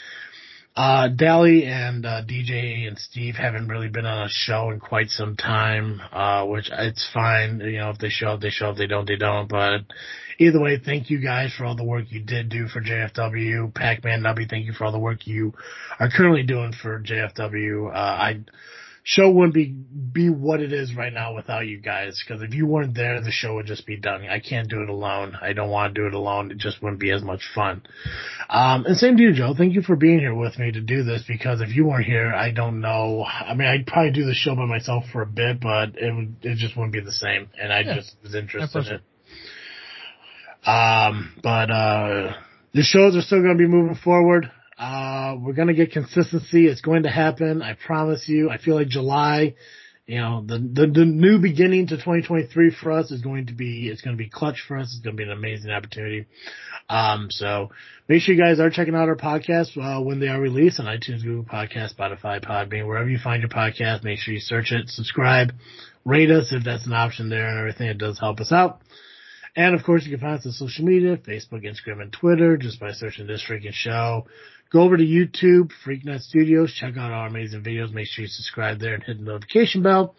uh, 0.75 1.09
Dally 1.09 1.65
and, 1.67 2.07
uh, 2.07 2.23
DJ 2.25 2.89
and 2.89 2.99
Steve 2.99 3.35
haven't 3.35 3.69
really 3.69 3.89
been 3.89 4.07
on 4.07 4.27
a 4.27 4.31
show 4.31 4.71
in 4.71 4.81
quite 4.81 5.11
some 5.11 5.37
time, 5.37 6.01
uh, 6.13 6.47
which 6.47 6.71
it's 6.73 7.09
fine. 7.13 7.61
You 7.61 7.79
know, 7.79 7.91
if 7.91 7.99
they 7.99 8.09
show 8.09 8.29
up, 8.29 8.41
they 8.41 8.51
show 8.51 8.71
up. 8.71 8.77
They 8.77 8.87
don't, 8.87 9.07
they 9.07 9.17
don't. 9.17 9.49
But 9.49 9.83
either 10.39 10.61
way, 10.61 10.81
thank 10.83 11.11
you 11.11 11.21
guys 11.21 11.53
for 11.53 11.67
all 11.67 11.77
the 11.77 11.85
work 11.85 12.07
you 12.09 12.23
did 12.23 12.49
do 12.49 12.69
for 12.69 12.81
JFW. 12.81 13.75
Pac-Man 13.75 14.23
Nubby, 14.23 14.49
thank 14.49 14.65
you 14.65 14.73
for 14.73 14.87
all 14.87 14.93
the 14.93 14.99
work 14.99 15.27
you 15.27 15.53
are 16.01 16.09
currently 16.09 16.43
doing 16.43 16.73
for 16.73 17.03
JFW. 17.03 17.91
Uh, 17.91 17.99
I, 17.99 18.41
show 19.03 19.31
wouldn't 19.31 19.55
be 19.55 19.67
be 20.13 20.29
what 20.29 20.61
it 20.61 20.73
is 20.73 20.95
right 20.95 21.13
now 21.13 21.35
without 21.35 21.67
you 21.67 21.79
guys. 21.81 22.23
Because 22.23 22.43
if 22.43 22.55
you 22.55 22.67
weren't 22.67 22.95
there, 22.95 23.21
the 23.23 23.31
show 23.31 23.55
would 23.55 23.67
just 23.67 23.87
be 23.87 23.97
done. 23.97 24.27
I 24.29 24.41
can't 24.41 24.69
do 24.69 24.83
it 24.83 24.89
alone. 24.89 25.37
I 25.41 25.53
don't 25.55 25.71
want 25.71 25.95
to 25.95 26.01
do 26.01 26.07
it 26.07 26.15
alone. 26.15 26.51
It 26.51 26.59
just 26.59 26.83
wouldn't 26.83 27.01
be 27.01 27.11
as 27.11 27.23
much 27.23 27.43
fun. 27.55 27.83
Um, 28.51 28.85
and 28.87 28.97
same 28.97 29.17
to 29.17 29.23
you, 29.23 29.33
Joe. 29.33 29.55
Thank 29.57 29.75
you 29.75 29.83
for 29.83 29.97
being 29.97 30.21
here 30.21 30.35
with 30.35 30.59
me 30.59 30.71
to 30.73 30.81
do 30.81 31.03
this. 31.03 31.25
Because 31.27 31.61
if 31.61 31.75
you 31.75 31.87
weren't 31.87 32.05
here, 32.07 32.33
I 32.33 32.51
don't 32.51 32.81
know. 32.81 33.25
I 33.25 33.55
mean, 33.55 33.69
I'd 33.69 33.87
probably 33.87 34.13
do 34.13 34.25
the 34.27 34.35
show 34.35 34.55
by 34.55 34.67
myself 34.67 35.05
for 35.13 35.23
a 35.23 35.27
bit, 35.27 35.61
but 35.61 35.97
it 35.97 36.15
would 36.15 36.37
it 36.43 36.57
just 36.57 36.77
wouldn't 36.77 36.93
be 36.93 37.01
the 37.01 37.13
same. 37.13 37.49
And 37.61 37.73
I 37.73 37.81
Yeah. 37.81 37.95
just 37.97 38.15
was 38.23 38.35
interested 38.35 38.87
in 38.87 38.95
it. 38.97 39.03
Um, 40.69 41.33
but 41.43 41.71
uh, 41.71 42.35
the 42.73 42.83
shows 42.83 43.17
are 43.17 43.23
still 43.23 43.43
going 43.43 43.57
to 43.57 43.59
be 43.59 43.67
moving 43.67 43.97
forward. 43.97 44.51
Uh, 44.83 45.37
we're 45.39 45.53
going 45.53 45.69
to 45.69 45.75
get 45.75 45.93
consistency. 45.93 46.67
It's 46.67 46.81
going 46.81 47.05
to 47.05 47.09
happen. 47.09 47.63
I 47.63 47.75
promise 47.75 48.29
you. 48.29 48.51
I 48.51 48.59
feel 48.59 48.75
like 48.75 48.89
July, 48.89 49.55
you 50.09 50.19
know, 50.19 50.43
the, 50.45 50.59
the, 50.59 50.87
the 50.89 51.05
new 51.05 51.39
beginning 51.39 51.87
to 51.87 51.95
2023 51.95 52.75
for 52.83 52.91
us 52.91 53.13
is 53.13 53.21
going 53.21 53.47
to 53.47 53.53
be, 53.53 53.87
it's 53.87 54.01
going 54.01 54.17
to 54.17 54.19
be 54.21 54.29
clutch 54.29 54.65
for 54.67 54.77
us. 54.77 54.93
It's 54.93 54.99
going 54.99 55.17
to 55.17 55.21
be 55.21 55.23
an 55.23 55.31
amazing 55.31 55.71
opportunity. 55.71 56.27
Um, 56.89 57.29
so 57.31 57.71
make 58.09 58.23
sure 58.23 58.35
you 58.35 58.43
guys 58.43 58.59
are 58.59 58.71
checking 58.71 58.97
out 58.97 59.09
our 59.09 59.15
podcast, 59.15 59.77
uh, 59.79 60.03
when 60.03 60.19
they 60.19 60.27
are 60.27 60.41
released 60.41 60.81
on 60.81 60.87
iTunes, 60.87 61.23
Google 61.23 61.45
Podcast, 61.45 61.95
Spotify, 61.95 62.45
Podbean, 62.45 62.85
wherever 62.85 63.09
you 63.09 63.19
find 63.23 63.41
your 63.41 63.51
podcast. 63.51 64.03
Make 64.03 64.19
sure 64.19 64.35
you 64.35 64.41
search 64.41 64.73
it, 64.73 64.89
subscribe, 64.89 65.53
rate 66.05 66.33
us 66.33 66.53
if 66.53 66.65
that's 66.65 66.87
an 66.87 66.93
option 66.93 67.29
there 67.29 67.47
and 67.47 67.59
everything. 67.61 67.87
It 67.87 67.99
does 67.99 68.19
help 68.19 68.41
us 68.41 68.51
out. 68.51 68.81
And 69.55 69.75
of 69.75 69.85
course, 69.85 70.05
you 70.05 70.17
can 70.17 70.21
find 70.21 70.39
us 70.39 70.47
on 70.47 70.53
social 70.53 70.85
media, 70.85 71.17
Facebook, 71.17 71.65
Instagram, 71.65 72.01
and 72.01 72.13
Twitter, 72.13 72.57
just 72.57 72.81
by 72.81 72.93
searching 72.93 73.27
this 73.27 73.45
freaking 73.47 73.73
show. 73.73 74.27
Go 74.73 74.81
over 74.81 74.97
to 74.97 75.05
YouTube, 75.05 75.71
FreakNet 75.87 76.23
Studios, 76.23 76.73
check 76.73 76.97
out 76.97 77.13
our 77.13 77.27
amazing 77.27 77.63
videos. 77.63 77.93
Make 77.93 78.07
sure 78.07 78.23
you 78.23 78.29
subscribe 78.29 78.81
there 78.81 78.95
and 78.95 79.03
hit 79.03 79.19
the 79.19 79.25
notification 79.25 79.83
bell. 79.83 80.15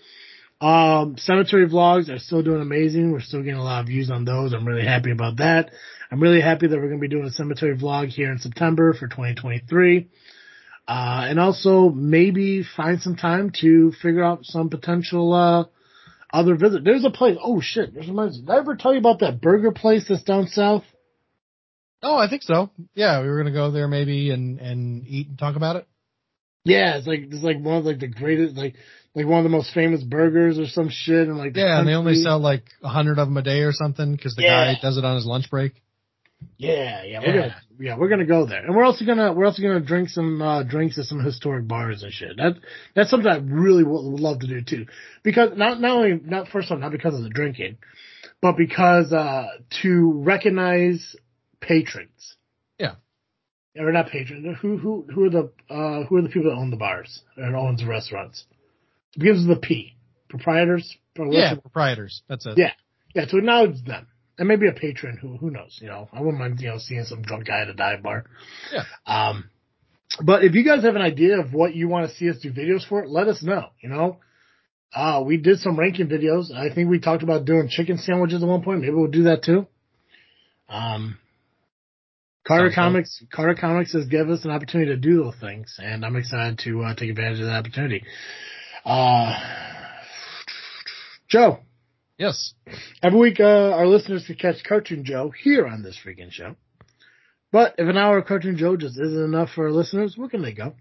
Um, 0.62 1.16
cemetery 1.18 1.68
vlogs 1.68 2.10
are 2.10 2.20
still 2.20 2.44
doing 2.44 2.62
amazing. 2.62 3.12
We're 3.12 3.22
still 3.22 3.42
getting 3.42 3.60
a 3.60 3.64
lot 3.64 3.82
of 3.82 3.88
views 3.88 4.12
on 4.12 4.24
those. 4.24 4.54
I'm 4.54 4.68
really 4.68 4.86
happy 4.86 5.12
about 5.12 5.38
that. 5.38 5.72
I'm 6.12 6.22
really 6.22 6.40
happy 6.40 6.68
that 6.68 6.76
we're 6.76 6.88
going 6.88 7.00
to 7.00 7.08
be 7.08 7.08
doing 7.08 7.26
a 7.26 7.32
cemetery 7.32 7.76
vlog 7.76 8.10
here 8.10 8.32
in 8.32 8.38
September 8.38 8.94
for 8.94 9.08
2023. 9.08 10.08
Uh, 10.88 11.26
and 11.28 11.40
also 11.40 11.90
maybe 11.90 12.64
find 12.64 13.02
some 13.02 13.16
time 13.16 13.52
to 13.62 13.92
figure 14.02 14.24
out 14.24 14.46
some 14.46 14.70
potential, 14.70 15.34
uh, 15.34 15.66
other 16.34 16.56
visit. 16.56 16.84
There's 16.84 17.06
a 17.06 17.10
place. 17.12 17.38
Oh 17.42 17.62
shit! 17.62 17.94
There's 17.94 18.08
reminds 18.08 18.38
me. 18.40 18.46
Did 18.46 18.52
I 18.52 18.58
ever 18.58 18.76
tell 18.76 18.92
you 18.94 19.00
about 19.00 19.20
that 19.20 19.40
burger 19.40 19.72
place 19.72 20.06
that's 20.10 20.24
down 20.24 20.48
south? 20.48 20.84
Oh, 22.02 22.18
I 22.18 22.28
think 22.30 22.42
so. 22.44 22.70
Yeah, 22.96 23.22
we 23.22 23.30
were 23.30 23.38
gonna 23.38 23.54
go 23.54 23.72
there 23.72 23.88
maybe 23.88 24.32
and 24.32 24.60
and 24.60 25.06
eat 25.08 25.30
and 25.30 25.38
talk 25.40 25.56
about 25.56 25.78
it. 25.78 25.88
Yeah, 26.66 26.98
it's 26.98 27.08
like 27.08 27.22
it's 27.32 27.44
like 27.44 27.60
one 27.60 27.78
of 27.78 27.86
like 27.86 28.00
the 28.00 28.08
greatest 28.08 28.56
like 28.56 28.76
like 29.16 29.26
one 29.26 29.40
of 29.40 29.44
the 29.44 29.50
most 29.50 29.74
famous 29.74 30.02
burgers 30.04 30.58
or 30.60 30.66
some 30.66 30.90
shit 30.90 31.28
and 31.28 31.38
like 31.38 31.56
Yeah, 31.56 31.80
and 31.80 31.88
they 31.88 31.94
only 31.94 32.16
sell 32.16 32.40
like 32.40 32.64
a 32.82 32.90
hundred 32.90 33.20
of 33.20 33.28
them 33.28 33.38
a 33.38 33.42
day 33.42 33.62
or 33.62 33.72
something 33.72 34.14
because 34.16 34.36
the 34.36 34.42
Yeah. 34.44 34.74
guy 34.74 34.80
does 34.82 34.98
it 34.98 35.06
on 35.06 35.16
his 35.16 35.26
lunch 35.26 35.50
break. 35.50 35.74
Yeah, 36.58 37.04
yeah, 37.04 37.20
we're 37.20 37.26
Yeah. 37.28 37.34
gonna 37.42 37.56
yeah 37.80 37.98
we're 37.98 38.10
gonna 38.10 38.26
go 38.26 38.46
there, 38.46 38.64
and 38.66 38.76
we're 38.76 38.84
also 38.86 39.06
gonna 39.06 39.34
we're 39.34 39.46
also 39.46 39.62
gonna 39.62 39.80
drink 39.82 40.10
some 40.10 40.42
uh 40.42 40.64
drinks 40.64 40.98
at 40.98 41.06
some 41.06 41.20
historic 41.24 41.68
bars 41.68 42.04
and 42.04 42.12
shit. 42.14 42.38
That 42.38 42.56
that's 42.96 43.10
something 43.10 43.30
I 43.32 43.38
really 43.38 43.84
would, 43.84 44.04
would 44.12 44.20
love 44.22 44.40
to 44.40 44.48
do 44.48 44.62
too, 44.62 44.86
because 45.24 45.58
not 45.58 45.80
not 45.82 45.92
only 45.98 46.20
not 46.24 46.48
first 46.50 46.68
of 46.68 46.74
all 46.74 46.78
not 46.80 46.92
because 46.92 47.16
of 47.16 47.24
the 47.24 47.30
drinking, 47.30 47.78
but 48.42 48.58
because 48.58 49.12
uh 49.14 49.48
to 49.82 50.12
recognize 50.24 51.16
patrons. 51.60 52.36
Yeah. 52.78 52.96
Or 53.78 53.92
not 53.92 54.10
patrons. 54.10 54.58
Who 54.62 54.78
who 54.78 55.06
who 55.14 55.26
are 55.26 55.30
the 55.30 55.52
uh 55.70 56.04
who 56.06 56.18
are 56.18 56.22
the 56.22 56.30
people 56.30 56.52
that 56.52 56.58
own 56.58 56.70
the 56.70 56.78
bars 56.78 57.24
and 57.38 57.56
owns 57.56 57.82
the 57.82 57.88
restaurants? 57.88 58.46
It 59.16 59.20
begins 59.20 59.48
with 59.48 59.62
the 59.62 59.68
P. 59.68 59.96
Proprietors. 60.30 60.96
Or 61.18 61.32
Yeah, 61.32 61.56
proprietors. 61.56 62.24
That's 62.28 62.46
it. 62.48 62.58
Yeah. 62.58 62.72
yeah, 63.14 63.26
to 63.26 63.38
acknowledge 63.38 63.84
them. 63.86 64.08
And 64.38 64.48
maybe 64.48 64.68
a 64.68 64.74
patron 64.74 65.18
who 65.22 65.38
who 65.38 65.52
knows, 65.52 65.78
you 65.82 65.88
know. 65.88 66.10
I 66.12 66.20
wouldn't 66.22 66.40
mind, 66.40 66.60
you 66.60 66.70
know, 66.70 66.78
seeing 66.80 67.04
some 67.04 67.22
drunk 67.22 67.46
guy 67.48 67.62
at 67.62 67.70
a 67.70 67.74
dive 67.74 68.02
bar. 68.02 68.26
Yeah. 68.72 68.84
Um 69.06 69.50
but 70.24 70.44
if 70.44 70.54
you 70.54 70.64
guys 70.64 70.84
have 70.84 70.96
an 70.96 71.02
idea 71.02 71.40
of 71.40 71.54
what 71.54 71.76
you 71.76 71.88
want 71.88 72.10
to 72.10 72.16
see 72.16 72.30
us 72.30 72.38
do 72.40 72.52
videos 72.52 72.88
for, 72.88 73.08
let 73.08 73.28
us 73.28 73.44
know, 73.44 73.70
you 73.80 73.90
know. 73.90 74.18
Uh 74.96 75.22
we 75.26 75.38
did 75.38 75.60
some 75.60 75.78
ranking 75.78 76.08
videos. 76.08 76.52
I 76.52 76.74
think 76.74 76.90
we 76.90 77.00
talked 77.00 77.24
about 77.24 77.46
doing 77.46 77.68
chicken 77.70 77.98
sandwiches 77.98 78.42
at 78.42 78.50
one 78.50 78.64
point. 78.64 78.82
Maybe 78.82 78.94
we'll 78.94 79.08
do 79.12 79.24
that 79.24 79.44
too. 79.44 79.68
Um 80.68 81.18
Carter 82.48 82.70
Sounds. 82.70 82.76
Comics 82.76 83.24
Carter 83.32 83.56
Comics 83.56 83.94
has 83.94 84.06
given 84.08 84.34
us 84.34 84.46
an 84.46 84.52
opportunity 84.52 84.92
to 84.92 84.98
do 84.98 85.24
those 85.24 85.36
things 85.40 85.78
and 85.82 86.04
I'm 86.04 86.16
excited 86.16 86.60
to 86.66 86.84
uh, 86.84 86.96
take 86.96 87.10
advantage 87.12 87.40
of 87.40 87.46
that 87.46 87.60
opportunity. 87.60 88.04
Uh 88.84 89.40
Joe, 91.30 91.60
Yes. 92.18 92.54
Every 93.02 93.20
week, 93.20 93.40
uh, 93.40 93.72
our 93.74 93.88
listeners 93.88 94.26
can 94.26 94.36
catch 94.36 94.64
Cartoon 94.64 95.04
Joe 95.04 95.32
here 95.32 95.68
on 95.68 95.84
this 95.84 95.98
freaking 96.04 96.32
show. 96.32 96.56
But 97.52 97.76
if 97.78 97.88
an 97.88 97.98
hour 97.98 98.18
of 98.18 98.26
Cartoon 98.26 98.58
Joe 98.58 98.78
just 98.78 99.00
isn't 99.00 99.24
enough 99.24 99.50
for 99.52 99.66
our 99.66 99.72
listeners, 99.72 100.16
where 100.18 100.30
can 100.30 100.42
they 100.42 100.54
go? 100.54 100.76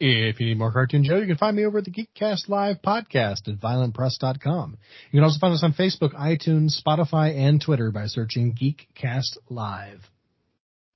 If 0.00 0.40
you 0.40 0.46
need 0.46 0.58
more 0.58 0.72
Cartoon 0.72 1.04
Joe, 1.04 1.18
you 1.18 1.26
can 1.26 1.36
find 1.36 1.56
me 1.56 1.64
over 1.64 1.78
at 1.78 1.84
the 1.84 1.90
Geekcast 1.90 2.48
Live 2.48 2.82
podcast 2.82 3.48
at 3.48 3.60
violentpress.com. 3.60 4.76
You 5.10 5.18
can 5.18 5.24
also 5.24 5.38
find 5.38 5.54
us 5.54 5.62
on 5.62 5.72
Facebook, 5.72 6.14
iTunes, 6.14 6.82
Spotify, 6.82 7.36
and 7.36 7.60
Twitter 7.60 7.90
by 7.90 8.06
searching 8.06 8.54
Geekcast 8.54 9.38
Live. 9.48 10.00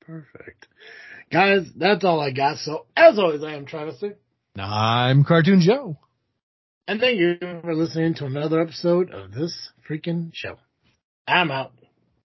Perfect. 0.01 0.67
Guys, 1.31 1.69
that's 1.77 2.05
all 2.05 2.21
I 2.21 2.33
got. 2.33 2.59
So, 2.59 2.87
as 2.97 3.19
always, 3.19 3.43
I 3.45 3.55
am 3.55 3.67
Travis. 3.67 4.03
I'm 4.57 5.25
Cartoon 5.25 5.61
Joe. 5.61 5.99
And 6.89 7.01
thank 7.01 7.19
you 7.19 7.37
for 7.61 7.75
listening 7.75 8.15
to 8.15 8.25
another 8.25 8.63
episode 8.63 9.11
of 9.11 9.31
this 9.33 9.73
freaking 9.87 10.31
show. 10.33 10.57
I'm 11.27 11.51
out. 11.51 11.73